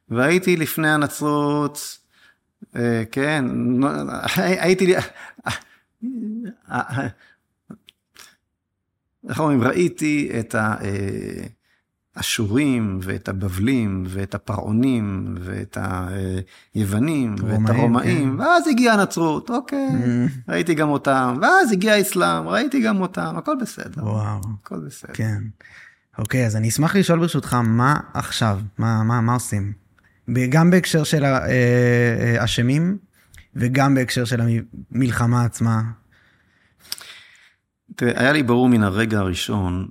והייתי 0.08 0.56
לפני 0.56 0.90
הנצרות, 0.90 1.78
אה, 1.78 2.05
כן, 3.12 3.44
הייתי, 4.36 4.94
איך 9.28 9.40
אומרים, 9.40 9.62
ראיתי 9.62 10.30
את 10.40 10.54
האשורים 12.16 12.98
ואת 13.02 13.28
הבבלים 13.28 14.04
ואת 14.08 14.34
הפרעונים 14.34 15.34
ואת 15.40 15.78
היוונים 16.74 17.34
ואת 17.38 17.60
הרומאים, 17.68 18.36
כן. 18.36 18.40
ואז 18.40 18.68
הגיעה 18.68 18.94
הנצרות, 18.94 19.50
אוקיי, 19.50 19.88
mm. 19.88 20.30
ראיתי 20.48 20.74
גם 20.74 20.88
אותם, 20.88 21.38
ואז 21.42 21.72
הגיע 21.72 21.92
האסלאם, 21.92 22.48
ראיתי 22.48 22.82
גם 22.82 23.00
אותם, 23.00 23.34
הכל 23.36 23.54
בסדר. 23.60 24.04
וואו. 24.04 24.40
הכל 24.62 24.80
בסדר. 24.86 25.14
כן. 25.14 25.42
אוקיי, 26.18 26.46
אז 26.46 26.56
אני 26.56 26.68
אשמח 26.68 26.96
לשאול 26.96 27.18
ברשותך, 27.18 27.54
מה 27.54 27.96
עכשיו? 28.14 28.60
מה, 28.78 29.02
מה, 29.02 29.20
מה 29.20 29.34
עושים? 29.34 29.85
גם 30.48 30.70
בהקשר 30.70 31.04
של 31.04 31.24
האשמים, 31.24 32.82
אה, 32.82 32.88
אה, 32.88 33.66
וגם 33.68 33.94
בהקשר 33.94 34.24
של 34.24 34.40
המלחמה 34.40 35.44
עצמה. 35.44 35.82
תראה, 37.96 38.20
היה 38.20 38.32
לי 38.32 38.42
ברור 38.42 38.68
מן 38.68 38.82
הרגע 38.82 39.18
הראשון 39.18 39.88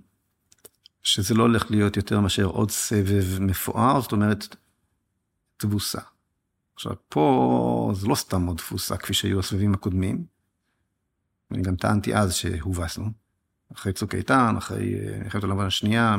שזה 1.04 1.34
לא 1.34 1.44
הולך 1.44 1.72
להיות 1.72 1.98
יותר 1.98 2.20
מאשר 2.20 2.44
עוד 2.44 2.72
סבב 2.72 3.40
מפואר, 3.40 4.02
זאת 4.02 4.12
אומרת, 4.12 4.56
תבוסה. 5.58 6.02
עכשיו, 6.76 6.92
פה 7.10 7.92
זה 7.96 8.08
לא 8.08 8.16
סתם 8.16 8.46
עוד 8.46 8.58
תבוסה 8.58 8.98
כפי 8.98 9.14
שהיו 9.14 9.40
הסבבים 9.40 9.74
הקודמים. 9.74 10.26
אני 11.52 11.62
גם 11.62 11.76
טענתי 11.76 12.16
אז 12.16 12.34
שהובסנו, 12.34 13.06
אחרי 13.74 13.94
צוק 13.94 14.16
איתן, 14.16 14.56
אחרי 14.58 14.96
אה, 14.96 15.20
מלחמת 15.24 15.44
העולם 15.44 15.60
השנייה. 15.60 16.16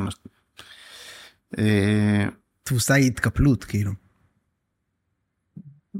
תבוסה 2.63 2.93
היא 2.93 3.07
התקפלות, 3.07 3.63
כאילו. 3.63 4.06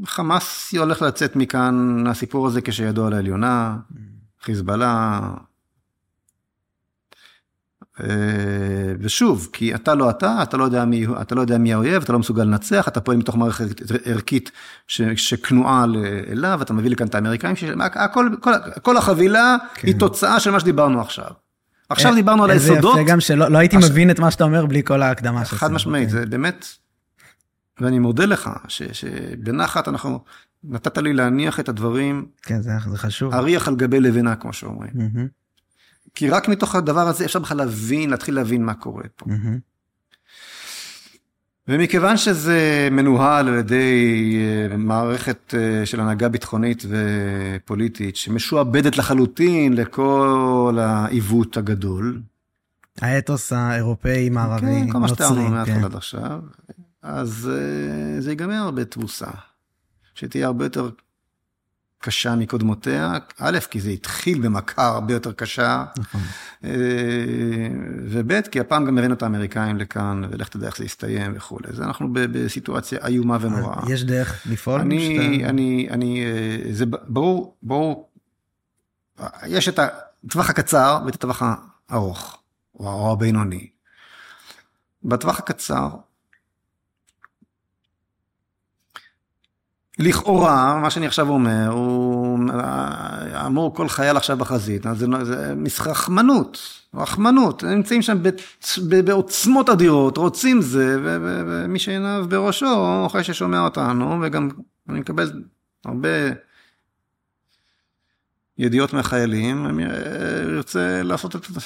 חמאס 0.05 0.73
הולך 0.77 1.01
לצאת 1.01 1.35
מכאן, 1.35 2.03
הסיפור 2.07 2.47
הזה 2.47 2.61
כשידו 2.61 3.07
על 3.07 3.13
העליונה, 3.13 3.77
חיזבאללה, 4.41 5.19
אה, 8.03 8.07
ושוב, 8.99 9.49
כי 9.53 9.75
אתה 9.75 9.95
לא 9.95 10.09
אתה, 10.09 10.43
אתה 10.43 10.57
לא 10.57 10.63
יודע 10.63 10.85
מי, 10.85 11.05
אתה 11.21 11.35
לא 11.35 11.41
יודע 11.41 11.57
מי 11.57 11.73
האויב, 11.73 12.03
אתה 12.03 12.13
לא 12.13 12.19
מסוגל 12.19 12.43
לנצח, 12.43 12.87
אתה 12.87 13.01
פועל 13.01 13.17
מתוך 13.17 13.35
מערכת 13.35 13.65
ערכית 14.05 14.51
ש, 14.87 15.01
שכנועה 15.01 15.85
אליו, 16.31 16.59
אתה 16.61 16.73
מביא 16.73 16.91
לכאן 16.91 17.07
את 17.07 17.15
האמריקאים, 17.15 17.55
הכל, 17.81 18.29
כל, 18.39 18.51
כל 18.81 18.97
החבילה 18.97 19.55
כן. 19.73 19.87
היא 19.87 19.99
תוצאה 19.99 20.39
של 20.39 20.51
מה 20.51 20.59
שדיברנו 20.59 21.01
עכשיו. 21.01 21.29
עכשיו 21.89 22.15
דיברנו 22.15 22.43
על 22.43 22.51
היסודות. 22.51 22.97
איזה 22.97 23.01
יפה 23.01 23.11
גם 23.11 23.19
שלא 23.19 23.47
לא 23.47 23.57
הייתי 23.57 23.77
מבין 23.77 24.11
את 24.11 24.19
מה 24.19 24.31
שאתה 24.31 24.43
אומר 24.43 24.65
בלי 24.65 24.83
כל 24.83 25.01
ההקדמה 25.01 25.45
שלך. 25.45 25.59
חד 25.59 25.71
משמעית, 25.71 26.09
זה 26.09 26.25
באמת, 26.25 26.65
ואני 27.81 27.99
מודה 27.99 28.25
לך 28.25 28.49
ש, 28.67 28.83
שבנחת 28.83 29.87
אנחנו, 29.87 30.19
נתת 30.63 30.97
לי 30.97 31.13
להניח 31.13 31.59
את 31.59 31.69
הדברים. 31.69 32.25
כן, 32.41 32.61
זה, 32.61 32.71
זה 32.89 32.97
חשוב. 32.97 33.33
אריח 33.33 33.67
על 33.67 33.75
גבי 33.75 33.99
לבנה, 33.99 34.35
כמו 34.35 34.53
שאומרים. 34.53 34.91
כי 36.15 36.29
רק 36.29 36.47
מתוך 36.47 36.75
הדבר 36.75 37.07
הזה 37.07 37.25
אפשר 37.25 37.39
בכלל 37.39 37.57
להבין, 37.57 38.09
להתחיל 38.09 38.35
להבין 38.35 38.63
מה 38.65 38.73
קורה 38.73 39.03
פה. 39.15 39.25
ומכיוון 41.67 42.17
שזה 42.17 42.87
מנוהל 42.91 43.47
על 43.47 43.53
ידי 43.53 44.35
אה, 44.71 44.77
מערכת 44.77 45.53
אה, 45.57 45.85
של 45.85 45.99
הנהגה 45.99 46.29
ביטחונית 46.29 46.83
ופוליטית 46.89 48.15
שמשועבדת 48.15 48.97
לחלוטין 48.97 49.73
לכל 49.73 50.77
העיוות 50.81 51.57
הגדול. 51.57 52.21
האתוס 53.01 53.53
האירופאי, 53.53 54.29
מערבי, 54.29 54.65
נוצרי. 54.65 54.85
כן, 54.85 54.91
כל 54.91 54.99
מה 54.99 55.07
שתיארנו 55.07 55.49
מהתחלה 55.49 55.85
עד 55.85 55.95
עכשיו. 55.95 56.39
אז 57.07 57.49
אה, 57.53 58.21
זה 58.21 58.29
ייגמר 58.29 58.71
בתבוסה, 58.71 59.29
שתהיה 60.15 60.47
הרבה 60.47 60.65
יותר 60.65 60.89
קשה 61.99 62.35
מקודמותיה, 62.35 63.13
א', 63.39 63.59
כי 63.69 63.81
זה 63.81 63.89
התחיל 63.89 64.41
במכה 64.41 64.87
הרבה 64.87 65.13
יותר 65.13 65.31
קשה, 65.31 65.85
נכון. 65.97 66.21
אה, 66.63 66.69
וב', 68.09 68.41
כי 68.41 68.59
הפעם 68.59 68.85
גם 68.85 68.97
הבאנו 68.97 69.13
את 69.13 69.23
האמריקאים 69.23 69.77
לכאן, 69.77 70.21
ולך 70.31 70.49
תדע 70.49 70.67
איך 70.67 70.77
זה 70.77 70.85
יסתיים 70.85 71.33
וכולי. 71.35 71.67
אז 71.69 71.81
אנחנו 71.81 72.07
בסיטואציה 72.13 73.07
איומה 73.07 73.37
ונוראה. 73.41 73.81
יש 73.89 74.03
דרך 74.03 74.47
לפעול? 74.49 74.81
אני, 74.81 74.99
שאתה... 74.99 75.49
אני, 75.49 75.87
אני, 75.91 76.25
אה, 76.25 76.73
זה 76.73 76.85
ברור, 77.07 77.57
ברור, 77.63 78.09
יש 79.45 79.69
את 79.69 79.79
הטווח 79.79 80.49
הקצר 80.49 80.99
ואת 81.05 81.15
הטווח 81.15 81.41
הארוך, 81.89 82.37
או 82.79 83.11
הבינוני. 83.11 83.69
בטווח 85.03 85.39
הקצר, 85.39 85.89
לכאורה, 89.99 90.79
מה 90.81 90.89
שאני 90.89 91.07
עכשיו 91.07 91.29
אומר, 91.29 91.67
הוא 91.67 92.39
אמור 93.45 93.75
כל 93.75 93.89
חייל 93.89 94.17
עכשיו 94.17 94.37
בחזית, 94.37 94.83
זה, 94.93 95.05
זה 95.23 95.53
רחמנות, 95.85 96.59
רחמנות, 96.93 97.63
הם 97.63 97.69
נמצאים 97.69 98.01
שם 98.01 98.17
בעוצמות 99.03 99.69
אדירות, 99.69 100.17
רוצים 100.17 100.61
זה, 100.61 100.97
ומי 101.01 101.79
שעיניו 101.79 102.25
בראשו, 102.29 103.03
אחרי 103.05 103.23
ששומע 103.23 103.59
אותנו, 103.59 104.19
וגם 104.21 104.49
אני 104.89 104.99
מקבל 104.99 105.43
הרבה 105.85 106.09
ידיעות 108.57 108.93
מהחיילים, 108.93 109.65
אני 109.65 109.85
ארצה 110.55 111.03
לעשות 111.03 111.35
את 111.35 111.43
זה. 111.49 111.59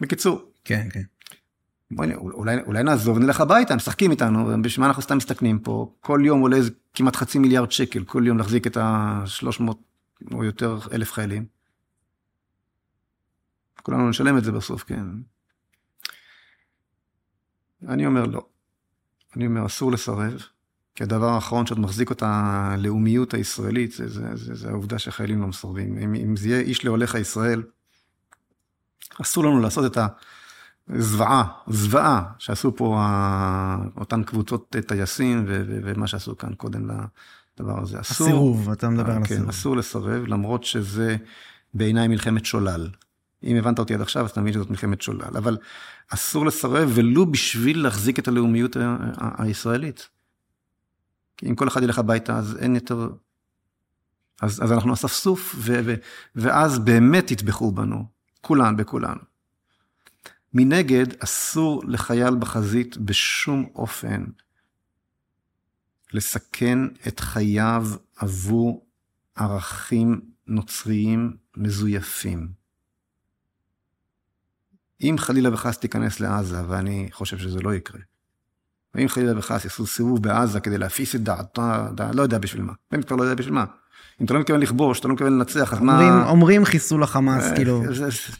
בקיצור. 0.00 0.40
כן, 0.64 0.88
כן. 0.92 1.02
בואי, 1.90 2.14
אולי, 2.14 2.56
אולי 2.66 2.82
נעזוב, 2.82 3.18
נלך 3.18 3.40
הביתה, 3.40 3.76
משחקים 3.76 4.10
איתנו, 4.10 4.62
בשביל 4.62 4.80
מה 4.80 4.86
אנחנו 4.86 5.02
סתם 5.02 5.16
מסתכנים 5.16 5.58
פה? 5.58 5.94
כל 6.00 6.20
יום 6.24 6.40
עולה 6.40 6.56
איזה 6.56 6.70
כמעט 6.94 7.16
חצי 7.16 7.38
מיליארד 7.38 7.72
שקל, 7.72 8.04
כל 8.04 8.22
יום 8.26 8.38
להחזיק 8.38 8.66
את 8.66 8.76
ה-300 8.76 9.72
או 10.34 10.44
יותר 10.44 10.78
אלף 10.92 11.12
חיילים. 11.12 11.44
כולנו 13.82 14.08
נשלם 14.08 14.38
את 14.38 14.44
זה 14.44 14.52
בסוף, 14.52 14.82
כן. 14.82 15.04
אני 17.88 18.06
אומר 18.06 18.24
לא. 18.24 18.46
אני 19.36 19.46
אומר, 19.46 19.66
אסור 19.66 19.92
לסרב, 19.92 20.42
כי 20.94 21.02
הדבר 21.02 21.28
האחרון 21.28 21.66
שעוד 21.66 21.80
מחזיק 21.80 22.12
את 22.12 22.22
הלאומיות 22.26 23.34
הישראלית, 23.34 23.92
זה, 23.92 24.08
זה, 24.08 24.36
זה, 24.36 24.54
זה 24.54 24.68
העובדה 24.68 24.98
שחיילים 24.98 25.40
לא 25.40 25.46
מסרבים. 25.46 25.98
אם, 25.98 26.14
אם 26.14 26.36
זה 26.36 26.48
יהיה 26.48 26.60
איש 26.60 26.84
להולך 26.84 27.14
הישראל, 27.14 27.62
אסור 29.20 29.44
לנו 29.44 29.60
לעשות 29.60 29.92
את 29.92 29.96
ה... 29.96 30.06
זוועה, 30.96 31.44
זוועה 31.66 32.22
שעשו 32.38 32.76
פה 32.76 33.06
אותן 33.96 34.22
קבוצות 34.22 34.76
טייסים 34.86 35.44
ומה 35.48 36.06
שעשו 36.06 36.36
כאן 36.36 36.54
קודם 36.54 36.90
לדבר 37.60 37.82
הזה. 37.82 38.00
אסור, 38.00 38.26
הסירוב, 38.26 38.70
אתה 38.70 38.88
מדבר 38.88 39.12
על 39.12 39.24
כן, 39.24 39.34
הסירוב. 39.34 39.48
אסור 39.48 39.76
לסרב, 39.76 40.26
למרות 40.26 40.64
שזה 40.64 41.16
בעיניי 41.74 42.08
מלחמת 42.08 42.44
שולל. 42.44 42.88
אם 43.44 43.56
הבנת 43.56 43.78
אותי 43.78 43.94
עד 43.94 44.00
עכשיו, 44.00 44.24
אז 44.24 44.30
אתה 44.30 44.40
מבין 44.40 44.52
שזאת 44.52 44.70
מלחמת 44.70 45.02
שולל. 45.02 45.36
אבל 45.36 45.56
אסור 46.08 46.46
לסרב 46.46 46.90
ולו 46.94 47.26
בשביל 47.26 47.82
להחזיק 47.82 48.18
את 48.18 48.28
הלאומיות 48.28 48.76
הישראלית. 49.38 50.08
כי 51.36 51.50
אם 51.50 51.54
כל 51.54 51.68
אחד 51.68 51.82
ילך 51.82 51.98
הביתה, 51.98 52.36
אז 52.36 52.56
אין 52.56 52.74
יותר... 52.74 53.08
אז, 54.40 54.62
אז 54.64 54.72
אנחנו 54.72 54.94
אספסוף, 54.94 55.54
ו, 55.58 55.80
ו, 55.84 55.94
ואז 56.36 56.78
באמת 56.78 57.30
יטבחו 57.30 57.72
בנו, 57.72 58.04
כולן 58.40 58.76
בכולן. 58.76 59.16
מנגד, 60.54 61.06
אסור 61.18 61.82
לחייל 61.86 62.34
בחזית 62.34 62.96
בשום 62.96 63.66
אופן 63.74 64.24
לסכן 66.12 66.78
את 67.08 67.20
חייו 67.20 67.86
עבור 68.16 68.86
ערכים 69.34 70.20
נוצריים 70.46 71.36
מזויפים. 71.56 72.48
אם 75.02 75.14
חלילה 75.18 75.54
וחס 75.54 75.78
תיכנס 75.78 76.20
לעזה, 76.20 76.68
ואני 76.68 77.08
חושב 77.12 77.38
שזה 77.38 77.60
לא 77.60 77.74
יקרה, 77.74 78.00
ואם 78.94 79.08
חלילה 79.08 79.38
וחס 79.38 79.64
יעשו 79.64 79.86
סיבוב 79.86 80.22
בעזה 80.22 80.60
כדי 80.60 80.78
להפיס 80.78 81.14
את 81.14 81.22
דעתה, 81.22 81.88
דע, 81.94 82.10
לא 82.12 82.22
יודע 82.22 82.38
בשביל 82.38 82.62
מה, 82.62 82.72
באמת 82.90 83.04
כבר 83.04 83.16
לא 83.16 83.22
יודע 83.22 83.34
בשביל 83.34 83.54
מה. 83.54 83.64
אם 84.20 84.26
אתה 84.26 84.34
לא 84.34 84.40
מתכוון 84.40 84.60
לכבוש, 84.60 85.00
אתה 85.00 85.08
לא 85.08 85.14
מתכוון 85.14 85.32
לנצח, 85.32 85.72
אז 85.72 85.80
מה... 85.80 86.28
אומרים 86.28 86.64
חיסול 86.64 87.02
החמאס, 87.02 87.44
אה, 87.44 87.56
כאילו, 87.56 87.82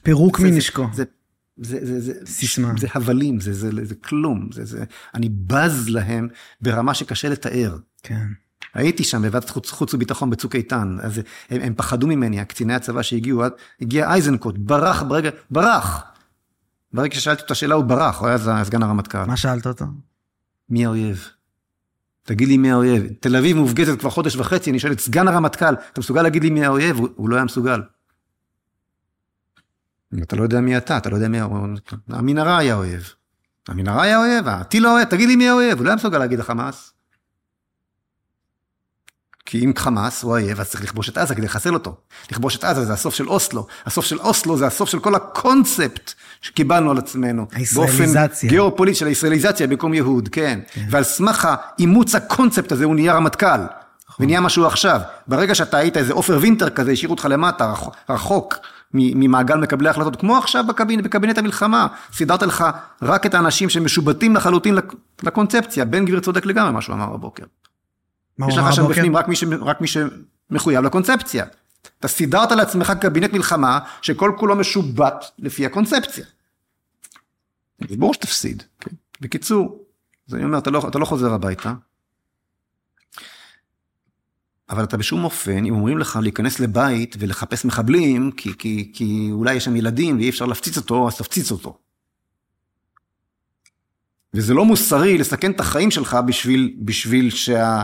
פירוק 0.03 0.41
מנשקו. 0.41 0.87
זה, 0.93 1.05
זה, 1.59 1.79
זה, 1.87 2.01
זה, 2.01 2.13
סיסמה. 2.27 2.73
זה 2.79 2.87
הבלים, 2.95 3.41
זה, 3.41 3.53
זה, 3.53 3.71
זה, 3.75 3.85
זה 3.85 3.95
כלום, 3.95 4.49
זה, 4.53 4.65
זה, 4.65 4.85
אני 5.15 5.29
בז 5.29 5.89
להם 5.89 6.29
ברמה 6.61 6.95
שקשה 6.95 7.29
לתאר. 7.29 7.77
כן. 8.03 8.27
הייתי 8.75 9.05
שם 9.05 9.23
בוועדת 9.23 9.51
חוץ, 9.51 9.71
חוץ 9.71 9.95
וביטחון 9.95 10.31
בצוק 10.31 10.55
איתן, 10.55 10.97
אז 11.03 11.21
הם, 11.51 11.61
הם 11.61 11.75
פחדו 11.77 12.07
ממני, 12.07 12.41
הקציני 12.41 12.75
הצבא 12.75 13.03
שהגיעו, 13.03 13.43
הגיע 13.81 14.11
אייזנקוט, 14.11 14.55
ברח 14.59 15.03
ברגע, 15.03 15.31
ברח. 15.51 16.03
ברגע 16.93 17.15
ששאלתי 17.15 17.43
את 17.47 17.51
השאלה 17.51 17.75
הוא 17.75 17.85
ברח, 17.85 18.21
הוא 18.21 18.29
היה 18.29 18.65
סגן 18.65 18.83
הרמטכ"ל. 18.83 19.25
מה 19.25 19.37
שאלת 19.37 19.67
אותו? 19.67 19.85
מי 20.71 20.87
האויב? 20.87 21.29
תגיד 22.23 22.49
לי 22.49 22.57
מי 22.57 22.71
האויב. 22.71 23.07
תל 23.21 23.37
אביב 23.37 23.57
מופגזת 23.57 24.01
כבר 24.01 24.11
חודש 24.11 24.37
וחצי, 24.37 24.71
אני 24.71 24.79
שואל 24.79 24.93
את 24.93 25.01
סגן 25.01 25.29
הרמטכ"ל, 25.29 25.75
אתה 25.93 26.01
מסוגל 26.01 26.23
להגיד 26.23 26.43
לי 26.43 26.51
מי 26.51 26.65
האויב? 26.65 26.97
הוא, 26.97 27.09
הוא 27.17 27.29
לא 27.29 27.37
היה 27.37 27.45
מסוגל. 27.45 27.81
אתה 30.23 30.37
לא 30.37 30.43
יודע 30.43 30.61
מי 30.61 30.77
אתה, 30.77 30.97
אתה 30.97 31.11
לא 31.11 31.15
יודע 31.15 31.29
מי 31.29 31.41
האויב. 31.41 31.79
המנהרה 32.09 32.59
היה 32.59 32.75
אויב. 32.75 33.13
המנהרה 33.69 34.03
היה 34.03 34.19
אויב, 34.19 34.49
הטיל 34.49 34.87
האויב, 34.87 35.09
תגיד 35.09 35.29
לי 35.29 35.37
מי 35.37 35.49
האויב, 35.49 35.79
הוא 35.79 35.85
לא 35.85 35.91
היה 35.91 35.97
מסוגל 35.97 36.19
להגיד 36.19 36.41
החמאס. 36.41 36.93
כי 39.47 39.65
אם 39.65 39.73
חמאס 39.77 40.23
הוא 40.23 40.37
האויב, 40.37 40.61
אז 40.61 40.69
צריך 40.71 40.85
לכבוש 40.85 41.09
את 41.09 41.19
עזה 41.19 41.35
כדי 41.35 41.47
לחסל 41.47 41.75
אותו. 41.75 41.97
לכבוש 42.31 42.57
את 42.57 42.65
עזה 42.65 42.85
זה 42.85 42.93
הסוף 42.93 43.15
של 43.15 43.29
אוסלו. 43.29 43.67
הסוף 43.87 44.05
של 44.05 44.19
אוסלו 44.19 44.59
זה 44.59 44.67
הסוף 44.67 44.89
של 44.89 44.99
כל 44.99 45.15
הקונספט 45.15 46.13
שקיבלנו 46.41 46.91
על 46.91 46.99
עצמנו. 46.99 47.47
הישראליזציה. 47.53 48.23
באופן 48.23 48.49
גיאופוליט 48.49 48.97
של 48.97 49.07
הישראליזציה 49.07 49.67
במקום 49.67 49.95
יהוד, 49.95 50.29
כן. 50.29 50.61
כן. 50.73 50.87
ועל 50.91 51.05
סמך 51.05 51.49
האימוץ 51.51 52.15
הקונספט 52.15 52.73
הזה 52.73 52.85
הוא 52.85 52.95
נהיה 52.95 53.15
רמטכ"ל. 53.15 53.47
נכון. 54.09 54.25
ונהיה 54.25 54.41
משהו 54.41 54.67
עכשיו. 54.67 55.01
ברגע 55.27 55.55
שאתה 55.55 55.77
היית 55.77 55.97
איזה 55.97 56.13
עופר 56.13 56.39
וינטר 56.41 56.71
כזה, 56.71 56.91
השאירו 56.91 57.15
אותך 57.15 57.27
למטה, 57.31 57.75
רחוק. 58.09 58.55
ממעגל 58.95 59.57
מקבלי 59.57 59.89
ההחלטות, 59.89 60.17
כמו 60.17 60.37
עכשיו 60.37 60.65
בקבינט, 60.69 61.05
בקבינט 61.05 61.39
המלחמה, 61.39 61.87
סידרת 62.13 62.43
לך 62.43 62.65
רק 63.03 63.27
את 63.27 63.35
האנשים 63.35 63.71
שמשובטים 63.71 64.37
לחלוטין 64.37 64.79
לקונספציה, 65.23 65.85
בן 65.85 66.05
גביר 66.05 66.21
צודק 66.21 66.47
לגמרי 66.47 66.73
מה 66.73 66.83
שהוא 66.83 66.95
אמר 66.95 67.07
בבוקר. 67.07 67.45
יש 68.49 68.57
לך 68.57 68.73
שם 68.73 68.89
בפנים 68.89 69.17
רק 69.17 69.29
מי, 69.29 69.37
ש, 69.37 69.45
רק 69.61 69.81
מי 69.81 69.87
שמחויב 69.87 70.85
לקונספציה. 70.85 71.45
אתה 71.99 72.09
סידרת 72.09 72.53
לעצמך 72.53 72.93
קבינט 73.01 73.33
מלחמה 73.33 73.79
שכל 74.03 74.33
כולו 74.39 74.57
משובט 74.57 75.25
לפי 75.39 75.67
הקונספציה. 75.67 76.25
ברור 77.81 78.15
שתפסיד. 78.15 78.63
כן. 78.81 78.91
בקיצור, 79.21 79.85
אז 80.29 80.35
אני 80.35 80.45
אומר, 80.45 80.59
אתה 80.59 80.71
לא, 80.71 80.89
אתה 80.89 80.99
לא 80.99 81.05
חוזר 81.05 81.33
הביתה, 81.33 81.73
אבל 84.71 84.85
אתה 84.85 84.97
בשום 84.97 85.25
אופן, 85.25 85.65
אם 85.65 85.75
אומרים 85.75 85.99
לך 85.99 86.19
להיכנס 86.23 86.61
לבית 86.61 87.17
ולחפש 87.19 87.65
מחבלים, 87.65 88.31
כי, 88.33 88.59
כי, 88.59 88.91
כי 88.95 89.29
אולי 89.33 89.55
יש 89.55 89.65
שם 89.65 89.77
ילדים 89.77 90.17
ואי 90.17 90.29
אפשר 90.29 90.47
להפציץ 90.47 90.77
אותו, 90.77 91.09
אז 91.09 91.17
תפציץ 91.17 91.51
אותו. 91.51 91.79
וזה 94.35 94.55
לא 94.55 94.65
מוסרי 94.65 95.19
לסכן 95.19 95.51
את 95.51 95.61
החיים 95.61 95.91
שלך 95.91 96.19
בשביל, 96.27 96.75
בשביל, 96.79 97.31
שה, 97.31 97.83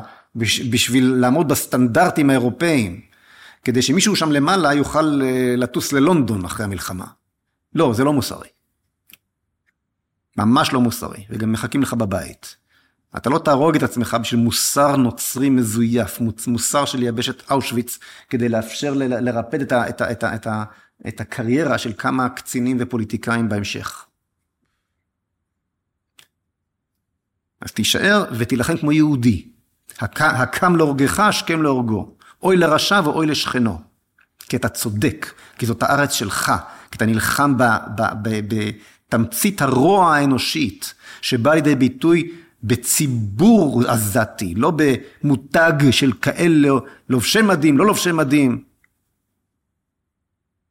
בשביל 0.71 1.15
לעמוד 1.15 1.49
בסטנדרטים 1.49 2.31
האירופאיים, 2.31 3.01
כדי 3.65 3.83
שמישהו 3.83 4.17
שם 4.17 4.33
למעלה 4.33 4.75
יוכל 4.75 5.23
אה, 5.23 5.55
לטוס 5.57 5.93
ללונדון 5.93 6.45
אחרי 6.45 6.65
המלחמה. 6.65 7.07
לא, 7.75 7.93
זה 7.95 8.05
לא 8.05 8.13
מוסרי. 8.13 8.49
ממש 10.37 10.73
לא 10.73 10.81
מוסרי, 10.81 11.25
וגם 11.31 11.53
מחכים 11.53 11.83
לך 11.83 11.95
בבית. 11.95 12.57
אתה 13.17 13.31
לא 13.31 13.39
תהרוג 13.39 13.77
את 13.77 13.83
עצמך 13.83 14.17
בשביל 14.21 14.41
מוסר 14.41 14.97
נוצרי 14.97 15.51
מזויף, 15.51 16.19
מוסר 16.47 16.85
של 16.85 17.03
יבשת 17.03 17.51
אושוויץ, 17.51 17.99
כדי 18.31 18.49
לאפשר 18.49 18.95
לרפד 18.95 19.61
את, 19.61 19.73
ה- 19.73 19.89
את, 19.89 20.01
ה- 20.01 20.11
את, 20.11 20.25
ה- 20.25 20.35
את, 20.35 20.47
ה- 20.47 20.65
את 21.09 21.21
הקריירה 21.21 21.79
של 21.79 21.93
כמה 21.99 22.29
קצינים 22.29 22.77
ופוליטיקאים 22.81 23.49
בהמשך. 23.49 24.07
אז 27.61 27.73
תישאר 27.73 28.25
ותילחם 28.39 28.77
כמו 28.77 28.93
יהודי. 28.93 29.49
הק, 29.99 30.21
הקם 30.23 30.77
להורגך, 30.77 31.21
השכם 31.21 31.63
להורגו. 31.63 32.17
אוי 32.43 32.57
לרשע 32.57 33.01
ואוי 33.05 33.27
לשכנו. 33.27 33.81
כי 34.39 34.57
אתה 34.57 34.69
צודק, 34.69 35.35
כי 35.59 35.67
זאת 35.67 35.83
הארץ 35.83 36.13
שלך, 36.13 36.53
כי 36.91 36.97
אתה 36.97 37.07
נלחם 37.07 37.55
בתמצית 38.29 39.63
הרוע 39.63 40.17
האנושית, 40.17 40.95
שבא 41.21 41.55
לידי 41.55 41.75
ביטוי 41.75 42.31
בציבור 42.65 43.83
עזתי, 43.87 44.55
לא 44.57 44.73
במותג 44.77 45.73
של 45.91 46.13
כאלה 46.13 46.69
לובשי 47.09 47.43
מדים, 47.43 47.79
לא 47.79 47.87
לובשי 47.87 48.13
מדים. 48.13 48.63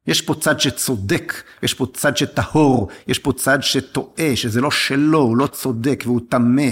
יש 0.06 0.20
פה 0.20 0.34
צד 0.34 0.60
שצודק, 0.60 1.42
יש 1.62 1.74
פה 1.74 1.86
צד 1.94 2.16
שטהור, 2.16 2.88
יש 3.08 3.18
פה 3.18 3.32
צד 3.32 3.58
שטועה, 3.62 4.36
שזה 4.36 4.60
לא 4.60 4.70
שלו, 4.70 5.18
הוא 5.18 5.36
לא 5.36 5.46
צודק 5.46 6.02
והוא 6.06 6.20
טמא, 6.28 6.70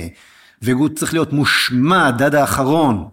והוא 0.63 0.89
צריך 0.89 1.13
להיות 1.13 1.33
מושמד 1.33 2.23
עד 2.25 2.35
האחרון. 2.35 3.09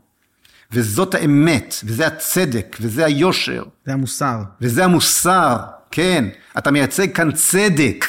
וזאת 0.71 1.13
האמת, 1.13 1.75
וזה 1.83 2.07
הצדק, 2.07 2.77
וזה 2.81 3.05
היושר. 3.05 3.63
זה 3.85 3.93
המוסר. 3.93 4.37
וזה 4.61 4.85
המוסר, 4.85 5.57
כן. 5.91 6.25
אתה 6.57 6.71
מייצג 6.71 7.15
כאן 7.15 7.31
צדק. 7.31 8.05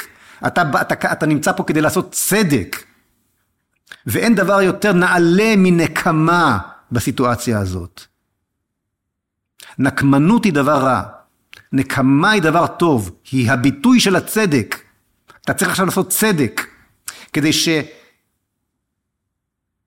אתה, 0.47 0.63
אתה, 0.81 1.11
אתה 1.11 1.25
נמצא 1.25 1.51
פה 1.51 1.63
כדי 1.63 1.81
לעשות 1.81 2.11
צדק. 2.11 2.90
ואין 4.05 4.35
דבר 4.35 4.61
יותר 4.61 4.93
נעלה 4.93 5.53
מנקמה 5.57 6.59
בסיטואציה 6.91 7.59
הזאת. 7.59 8.01
נקמנות 9.77 10.45
היא 10.45 10.53
דבר 10.53 10.77
רע. 10.77 11.03
נקמה 11.73 12.31
היא 12.31 12.41
דבר 12.41 12.67
טוב, 12.67 13.21
היא 13.31 13.51
הביטוי 13.51 13.99
של 13.99 14.15
הצדק. 14.15 14.75
אתה 15.41 15.53
צריך 15.53 15.71
עכשיו 15.71 15.85
לעשות 15.85 16.09
צדק, 16.09 16.61
כדי 17.33 17.51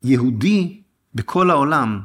שיהודי 0.02 0.82
בכל 1.14 1.50
העולם 1.50 2.00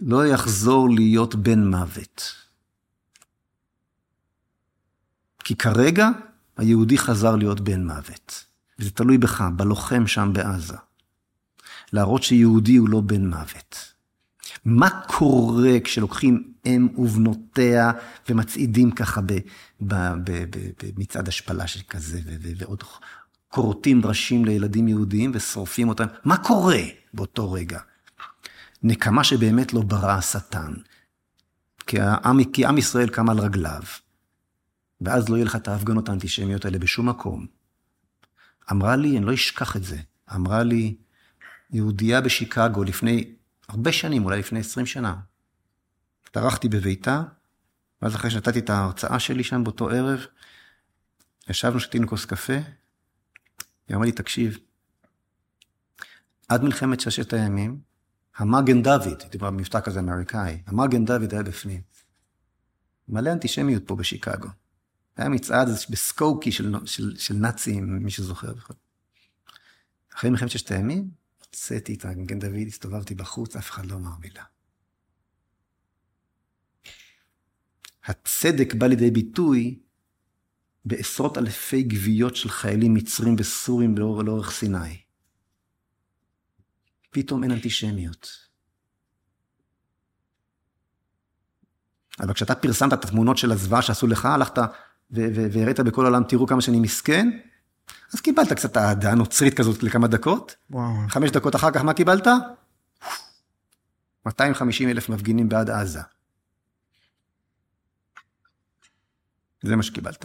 לא 0.00 0.26
יחזור 0.26 0.88
להיות 0.90 1.34
בן 1.34 1.66
מוות. 1.66 2.34
כי 5.44 5.56
כרגע 5.56 6.08
היהודי 6.56 6.98
חזר 6.98 7.36
להיות 7.36 7.60
בן 7.60 7.86
מוות. 7.86 8.45
וזה 8.78 8.90
תלוי 8.90 9.18
בך, 9.18 9.44
בלוחם 9.56 10.06
שם 10.06 10.30
בעזה. 10.32 10.76
להראות 11.92 12.22
שיהודי 12.22 12.76
הוא 12.76 12.88
לא 12.88 13.00
בן 13.00 13.26
מוות. 13.26 13.92
מה 14.64 14.88
קורה 15.06 15.80
כשלוקחים 15.84 16.52
אם 16.66 16.88
ובנותיה 16.98 17.92
ומצעידים 18.28 18.90
ככה 18.90 19.20
במצעד 19.80 21.28
השפלה 21.28 21.66
שכזה, 21.66 22.20
ועוד 22.58 22.82
כורתים 23.48 24.06
ראשים 24.06 24.44
לילדים 24.44 24.88
יהודיים 24.88 25.30
ושורפים 25.34 25.88
אותם? 25.88 26.06
מה 26.24 26.36
קורה 26.36 26.82
באותו 27.14 27.52
רגע? 27.52 27.80
נקמה 28.82 29.24
שבאמת 29.24 29.72
לא 29.72 29.80
ברא 29.80 30.12
השטן. 30.12 30.72
כי 31.86 31.96
כי 32.52 32.66
עם 32.66 32.78
ישראל 32.78 33.08
קם 33.08 33.30
על 33.30 33.38
רגליו, 33.38 33.82
ואז 35.00 35.28
לא 35.28 35.36
יהיה 35.36 35.44
לך 35.44 35.56
את 35.56 35.68
ההפגנות 35.68 36.08
האנטישמיות 36.08 36.64
האלה 36.64 36.78
בשום 36.78 37.08
מקום. 37.08 37.46
אמרה 38.70 38.96
לי, 38.96 39.18
אני 39.18 39.26
לא 39.26 39.34
אשכח 39.34 39.76
את 39.76 39.84
זה, 39.84 39.96
אמרה 40.34 40.62
לי 40.62 40.96
יהודייה 41.70 42.20
בשיקגו 42.20 42.84
לפני 42.84 43.34
הרבה 43.68 43.92
שנים, 43.92 44.24
אולי 44.24 44.38
לפני 44.38 44.60
20 44.60 44.86
שנה. 44.86 45.16
התארחתי 46.28 46.68
בביתה, 46.68 47.22
ואז 48.02 48.14
אחרי 48.14 48.30
שנתתי 48.30 48.58
את 48.58 48.70
ההרצאה 48.70 49.18
שלי 49.18 49.44
שם 49.44 49.64
באותו 49.64 49.90
ערב, 49.90 50.20
ישבנו, 51.48 51.80
שתינו 51.80 52.08
כוס 52.08 52.24
קפה, 52.24 52.58
היא 53.88 53.96
אמרה 53.96 54.06
לי, 54.06 54.12
תקשיב, 54.12 54.58
עד 56.48 56.62
מלחמת 56.62 57.00
ששת 57.00 57.32
הימים, 57.32 57.80
המגן 58.36 58.82
דוד, 58.82 59.20
הייתי 59.20 59.38
במבטא 59.38 59.80
כזה 59.80 60.00
אמריקאי, 60.00 60.62
המגן 60.66 61.04
דוד 61.04 61.32
היה 61.32 61.42
בפנים. 61.42 61.80
מלא 63.08 63.32
אנטישמיות 63.32 63.82
פה 63.86 63.96
בשיקגו. 63.96 64.48
היה 65.16 65.28
מצעד 65.28 65.68
בסקוקי 65.90 66.52
של, 66.52 66.74
של, 66.84 67.16
של 67.16 67.34
נאצים, 67.34 67.98
מי 68.04 68.10
שזוכר. 68.10 68.52
אחרי 70.14 70.30
מלחמת 70.30 70.50
ששת 70.50 70.70
הימים, 70.70 71.10
הוצאתי 71.38 71.94
את 71.94 72.04
המגן 72.04 72.38
דוד, 72.38 72.66
הסתובבתי 72.66 73.14
בחוץ, 73.14 73.56
אף 73.56 73.70
אחד 73.70 73.86
לא 73.86 73.94
אמר 73.94 74.16
מילה. 74.20 74.44
הצדק 78.04 78.74
בא 78.74 78.86
לידי 78.86 79.10
ביטוי 79.10 79.78
בעשרות 80.84 81.38
אלפי 81.38 81.82
גוויות 81.82 82.36
של 82.36 82.48
חיילים 82.48 82.94
מצרים 82.94 83.36
וסורים 83.38 83.98
לאורך, 83.98 84.24
לאורך 84.24 84.50
סיני. 84.50 85.02
פתאום 87.10 87.42
אין 87.42 87.52
אנטישמיות. 87.52 88.46
אבל 92.20 92.34
כשאתה 92.34 92.54
פרסמת 92.54 92.92
את 92.92 93.04
התמונות 93.04 93.38
של 93.38 93.52
הזוועה 93.52 93.82
שעשו 93.82 94.06
לך, 94.06 94.24
הלכת 94.24 94.58
והראית 95.10 95.80
בכל 95.80 96.04
העולם, 96.04 96.24
תראו 96.24 96.46
כמה 96.46 96.60
שאני 96.60 96.80
מסכן, 96.80 97.38
אז 98.14 98.20
קיבלת 98.20 98.52
קצת 98.52 98.76
אהדה 98.76 99.14
נוצרית 99.14 99.54
כזאת 99.54 99.82
לכמה 99.82 100.06
דקות. 100.06 100.56
וואו. 100.70 101.08
חמש 101.08 101.30
דקות 101.30 101.56
אחר 101.56 101.70
כך, 101.70 101.80
מה 101.84 101.94
קיבלת? 101.94 102.26
250 104.26 104.88
אלף 104.88 105.08
מפגינים 105.08 105.48
בעד 105.48 105.70
עזה. 105.70 106.00
זה 109.62 109.76
מה 109.76 109.82
שקיבלת. 109.82 110.24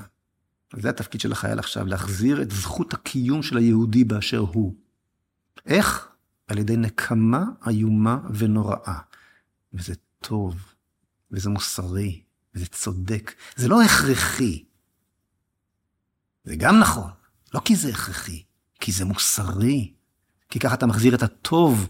זה 0.74 0.90
התפקיד 0.90 1.22
של 1.22 1.32
החייל 1.32 1.60
עכשיו, 1.60 1.86
להחזיר 1.86 2.42
את 2.42 2.52
זכות 2.52 2.94
הקיום 2.94 3.44
של 3.44 3.58
היהודי 3.58 4.04
באשר 4.04 4.38
הוא. 4.38 4.76
איך? 5.66 6.08
על 6.48 6.58
ידי 6.58 6.78
נקמה 6.78 7.44
איומה 7.68 8.20
ונוראה. 8.34 9.00
וזה 9.74 9.94
טוב, 10.20 10.56
וזה 11.32 11.50
מוסרי, 11.50 12.22
וזה 12.56 12.66
צודק. 12.66 13.34
זה 13.56 13.68
לא 13.68 13.82
הכרחי. 13.82 14.64
זה 16.44 16.56
גם 16.56 16.80
נכון, 16.80 17.10
לא 17.54 17.62
כי 17.66 17.76
זה 17.76 17.90
הכרחי, 17.90 18.44
כי 18.80 18.92
זה 18.92 19.06
מוסרי. 19.06 19.94
כי 20.50 20.60
ככה 20.60 20.74
אתה 20.74 20.86
מחזיר 20.86 21.16
את 21.16 21.24
הטוב 21.24 21.90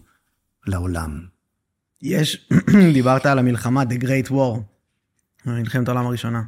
לעולם. 0.67 1.25
יש, 2.01 2.49
דיברת 2.93 3.25
על 3.25 3.39
המלחמה, 3.39 3.83
The 3.83 4.03
Great 4.03 4.31
War, 4.31 4.59
מלחמת 5.45 5.87
העולם 5.87 6.05
הראשונה. 6.05 6.43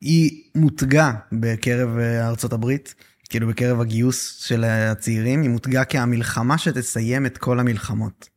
היא 0.00 0.50
מותגה 0.54 1.12
בקרב 1.32 1.98
אה, 1.98 2.28
ארצות 2.28 2.52
הברית, 2.52 2.94
כאילו 3.28 3.48
בקרב 3.48 3.80
הגיוס 3.80 4.44
של 4.44 4.64
הצעירים, 4.64 5.42
היא 5.42 5.50
מותגה 5.50 5.84
כהמלחמה 5.84 6.58
שתסיים 6.58 7.26
את 7.26 7.38
כל 7.38 7.60
המלחמות. 7.60 8.28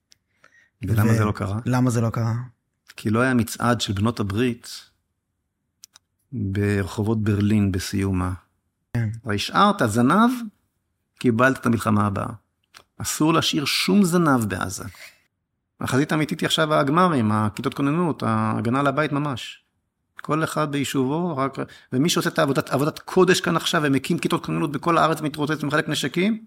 ולמה 0.82 1.12
ו... 1.12 1.16
זה 1.16 1.26
לא 1.26 1.32
קרה? 1.32 1.60
למה 1.66 1.90
זה 1.90 2.02
לא 2.02 2.10
קרה? 2.10 2.34
כי 2.96 3.10
לא 3.10 3.20
היה 3.20 3.34
מצעד 3.34 3.82
של 3.82 3.94
בנות 3.94 4.20
הברית 4.20 4.70
ברחובות 6.32 7.24
ברלין 7.24 7.72
בסיומה. 7.72 8.34
כן. 8.96 9.10
והשארת 9.26 9.82
זנב, 9.86 10.32
קיבלת 11.20 11.58
את 11.58 11.66
המלחמה 11.66 12.06
הבאה. 12.06 12.28
אסור 12.98 13.34
להשאיר 13.34 13.66
שום 13.66 14.04
זנב 14.04 14.46
בעזה. 14.46 14.84
החזית 15.82 16.12
האמיתית 16.12 16.40
היא 16.40 16.48
עכשיו 16.48 16.74
הגמרים, 16.74 17.32
הכיתות 17.32 17.74
כוננות, 17.74 18.24
ההגנה 18.24 18.80
על 18.80 18.88
הבית 18.88 19.12
ממש. 19.12 19.64
כל 20.22 20.44
אחד 20.44 20.72
ביישובו, 20.72 21.38
רק... 21.38 21.58
ומי 21.94 22.10
שעושה 22.10 22.30
את 22.30 22.40
העבודת, 22.40 22.70
עבודת 22.70 23.00
קודש 23.00 23.42
כאן 23.42 23.56
עכשיו 23.56 23.82
ומקים 23.86 24.20
כיתות 24.20 24.46
כוננות 24.46 24.72
בכל 24.72 24.98
הארץ, 24.98 25.22
מתרוצץ 25.22 25.64
ומחלק 25.64 25.90
נשקים, 25.90 26.46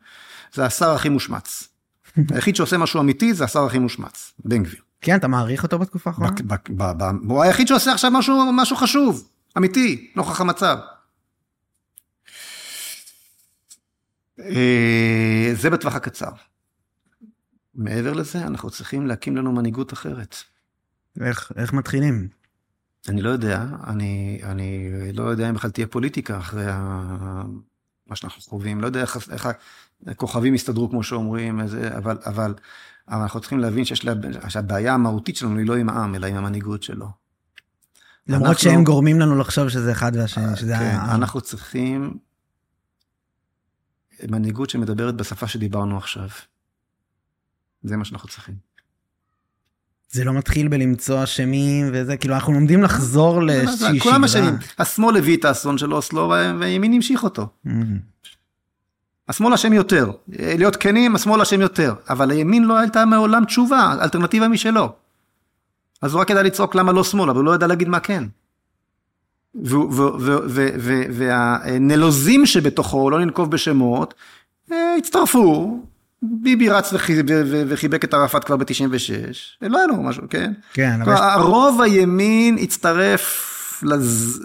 זה 0.53 0.67
השר 0.67 0.91
הכי 0.91 1.09
מושמץ. 1.09 1.69
היחיד 2.35 2.57
שעושה 2.57 2.79
משהו 2.79 3.01
אמיתי 3.01 3.35
זה 3.35 3.45
השר 3.45 3.67
הכי 3.67 3.79
מושמץ, 3.79 4.33
בן 4.45 4.63
גביר. 4.63 4.81
כן, 5.01 5.17
אתה 5.17 5.29
מעריך 5.29 5.63
אותו 5.63 5.79
בתקופה 5.79 6.11
האחרונה? 6.11 6.31
הוא 7.29 7.43
היחיד 7.43 7.69
שעושה 7.69 7.93
עכשיו 7.93 8.11
משהו, 8.11 8.53
משהו 8.53 8.77
חשוב, 8.77 9.29
אמיתי, 9.57 10.11
נוכח 10.17 10.41
המצב. 10.41 10.79
אה, 10.79 10.99
זה 15.55 15.71
בטווח 15.71 15.95
הקצר. 15.95 16.31
מעבר 17.75 18.13
לזה, 18.13 18.47
אנחנו 18.47 18.71
צריכים 18.71 19.07
להקים 19.07 19.37
לנו 19.37 19.53
מנהיגות 19.53 19.93
אחרת. 19.93 20.37
איך, 21.21 21.53
איך 21.57 21.73
מתחילים? 21.73 22.29
אני 23.09 23.23
לא 23.23 23.31
יודע, 23.31 23.65
אני, 23.87 24.41
אני 24.43 24.91
לא 25.13 25.23
יודע 25.23 25.49
אם 25.49 25.55
בכלל 25.55 25.71
תהיה 25.71 25.87
פוליטיקה 25.87 26.39
אחרי 26.39 26.67
ה... 26.69 27.43
מה 28.07 28.17
שאנחנו 28.17 28.43
חווים, 28.43 28.81
לא 28.81 28.87
יודע 28.87 29.01
איך, 29.01 29.31
איך 29.31 29.49
הכוכבים 30.07 30.55
יסתדרו 30.55 30.91
כמו 30.91 31.03
שאומרים, 31.03 31.61
אבל, 31.61 31.69
אבל, 31.97 32.19
אבל 32.27 32.55
אנחנו 33.09 33.41
צריכים 33.41 33.59
להבין 33.59 33.85
שיש 33.85 34.05
לה, 34.05 34.13
שהבעיה 34.49 34.95
המהותית 34.95 35.37
שלנו 35.37 35.59
היא 35.59 35.67
לא 35.67 35.77
עם 35.77 35.89
העם, 35.89 36.15
אלא 36.15 36.27
עם 36.27 36.37
המנהיגות 36.37 36.83
שלו. 36.83 37.07
למרות 38.27 38.49
אנחנו, 38.49 38.63
שהם 38.63 38.85
גורמים 38.85 39.21
לנו 39.21 39.39
לחשוב 39.39 39.69
שזה 39.69 39.93
אחד 39.93 40.13
והשני, 40.15 40.57
שזה 40.57 40.73
כן, 40.73 40.97
ה... 40.97 41.15
אנחנו 41.15 41.41
צריכים 41.41 42.19
מנהיגות 44.29 44.71
שמדברת 44.71 45.15
בשפה 45.15 45.49
שדיברנו 45.49 45.97
עכשיו. 45.97 46.29
זה 47.83 47.97
מה 47.97 48.05
שאנחנו 48.05 48.29
צריכים. 48.29 48.55
זה 50.11 50.25
לא 50.25 50.33
מתחיל 50.33 50.69
בלמצוא 50.69 51.25
אשמים 51.25 51.91
וזה, 51.93 52.17
כאילו 52.17 52.35
אנחנו 52.35 52.53
לומדים 52.53 52.83
לחזור 52.83 53.43
לאיזושהי 53.43 53.89
שגרה. 53.89 54.01
כולם 54.01 54.25
אשמים. 54.25 54.55
השמאל 54.79 55.17
הביא 55.17 55.37
את 55.37 55.45
האסון 55.45 55.79
של 55.79 55.95
אוסלו 55.95 56.33
והימין 56.61 56.93
המשיך 56.93 57.25
אותו. 57.25 57.47
Mm. 57.67 57.71
השמאל 59.29 59.53
אשם 59.53 59.73
יותר. 59.73 60.11
להיות 60.29 60.77
כנים, 60.77 61.15
השמאל 61.15 61.41
אשם 61.41 61.61
יותר. 61.61 61.95
אבל 62.11 62.31
הימין 62.31 62.65
לא 62.65 62.79
הייתה 62.79 63.05
מעולם 63.05 63.45
תשובה, 63.45 63.95
אלטרנטיבה 64.03 64.49
משלו. 64.49 64.93
אז 66.03 66.13
הוא 66.13 66.21
רק 66.21 66.31
ידע 66.31 66.43
לצעוק 66.43 66.75
למה 66.75 66.93
לא 66.93 67.05
שמאל, 67.05 67.31
אבל 67.31 67.39
הוא 67.39 67.45
לא 67.45 67.55
ידע 67.55 67.67
להגיד 67.67 67.89
מה 67.89 68.01
כן. 68.01 68.25
והנלוזים 71.11 72.47
שבתוכו, 72.47 73.11
לא 73.11 73.21
ננקוב 73.21 73.51
בשמות, 73.51 74.15
אה, 74.73 74.95
הצטרפו, 74.99 75.81
ביבי 76.23 76.69
רץ 76.69 76.93
וחיבק 77.69 78.05
את 78.05 78.15
ערפאת 78.15 78.45
כבר 78.45 78.57
ב-96, 78.57 78.65
לא 79.63 79.79
היה 79.79 79.87
לו 79.87 80.03
משהו, 80.03 80.23
כן? 80.31 80.53
כן, 80.73 81.03
אבל... 81.03 81.13
הרוב 81.13 81.81
הימין 81.81 82.59
הצטרף 82.61 83.55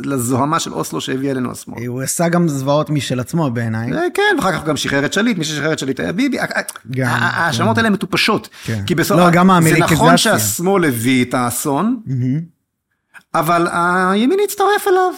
לזוהמה 0.04 0.60
של 0.60 0.74
אוסלו 0.74 1.02
שהביאה 1.02 1.32
אלינו 1.32 1.52
השמאל. 1.52 1.86
הוא 1.86 2.02
עשה 2.02 2.30
גם 2.30 2.48
זוועות 2.48 2.90
משל 2.90 3.20
עצמו 3.20 3.52
בעיניי. 3.52 3.94
אה, 3.94 4.02
כן, 4.14 4.36
ואחר 4.38 4.52
כך 4.52 4.64
גם 4.64 4.78
שחרר 4.78 5.06
את 5.06 5.14
שליט, 5.14 5.38
מי 5.38 5.44
ששחרר 5.44 5.74
את 5.74 5.80
שליט 5.80 6.00
היה 6.00 6.12
ביבי. 6.12 6.38
ההאשמות 7.04 7.78
האלה 7.78 7.90
מטופשות. 7.90 8.50
כן. 8.64 8.84
כי 8.86 8.96
בסוף, 8.96 9.18
לא, 9.18 9.30
זה. 9.62 9.78
נכון 9.80 10.18
שהשמאל 10.18 10.86
הביא 10.86 11.26
את 11.26 11.34
האסון, 11.34 12.00
אבל 13.36 13.68
הימין 13.72 14.40
הצטרף 14.44 14.88
אליו. 14.88 15.14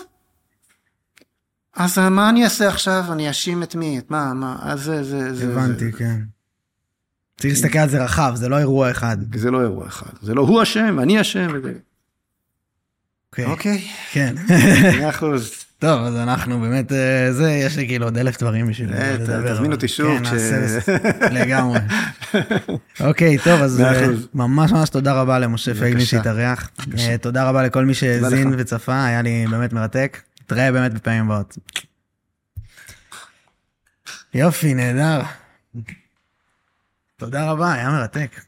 אז 1.76 1.98
מה 2.00 2.30
אני 2.30 2.44
אעשה 2.44 2.68
עכשיו? 2.68 3.04
אני 3.12 3.28
אאשים 3.28 3.64
את 3.64 3.76
מי? 3.76 4.00
את 4.00 4.12
מה? 4.12 4.34
מה? 4.34 4.58
אז 4.62 4.82
זה, 4.84 5.04
זה, 5.04 5.36
זה... 5.36 5.52
הבנתי, 5.52 5.92
כן. 5.92 6.22
צריך 7.38 7.54
להסתכל 7.54 7.80
על 7.80 7.90
זה 7.90 8.04
רחב, 8.04 8.32
זה 8.36 8.50
לא 8.50 8.58
אירוע 8.58 8.92
אחד. 8.92 9.18
זה 9.36 9.52
לא 9.52 9.62
אירוע 9.62 9.88
אחד. 9.88 10.10
זה 10.22 10.34
לא 10.34 10.42
הוא 10.42 10.64
אשם, 10.64 11.00
אני 11.00 11.22
אשם. 11.22 11.48
וזה... 11.54 11.74
אוקיי. 13.30 13.46
אוקיי. 13.46 13.88
כן. 14.12 14.36
מאה 15.00 15.10
אחוז. 15.10 15.52
טוב, 15.86 16.06
אז 16.06 16.16
אנחנו 16.16 16.60
באמת, 16.60 16.92
אה, 16.92 17.32
זה, 17.32 17.52
יש 17.52 17.78
לי 17.78 17.88
כאילו 17.88 18.06
עוד 18.06 18.18
אלף 18.18 18.40
דברים 18.40 18.68
בשביל 18.68 18.94
אה, 18.94 19.14
לדבר. 19.14 19.54
תזמין 19.54 19.72
אותי 19.72 19.88
שוב 19.88 20.18
כן, 20.18 20.24
נעשה, 20.24 20.88
לגמרי. 21.32 21.80
אוקיי, 23.08 23.38
טוב, 23.38 23.62
אז 23.62 23.82
אה. 23.82 24.06
ממש 24.34 24.72
ממש 24.72 24.90
תודה 24.90 25.14
רבה 25.14 25.40
למשה 25.40 25.74
פייגלין. 25.74 26.06
שהתארח. 26.06 26.72
תודה 27.22 27.50
רבה 27.50 27.64
לכל 27.64 27.86
מי 27.86 27.94
שהאזין. 27.94 28.54
וצפה, 28.58 29.06
היה 29.06 29.22
לי 29.22 29.46
באמת 29.52 29.74
מרתק. 29.74 30.22
נתראה 30.42 30.72
באמת 30.72 30.94
בפעמים 30.94 31.32
הבאות. 31.32 31.58
יופי, 34.34 34.74
נהדר. 34.74 35.22
תודה 37.18 37.52
רבה, 37.52 37.74
היה 37.74 37.90
מרתק. 37.90 38.42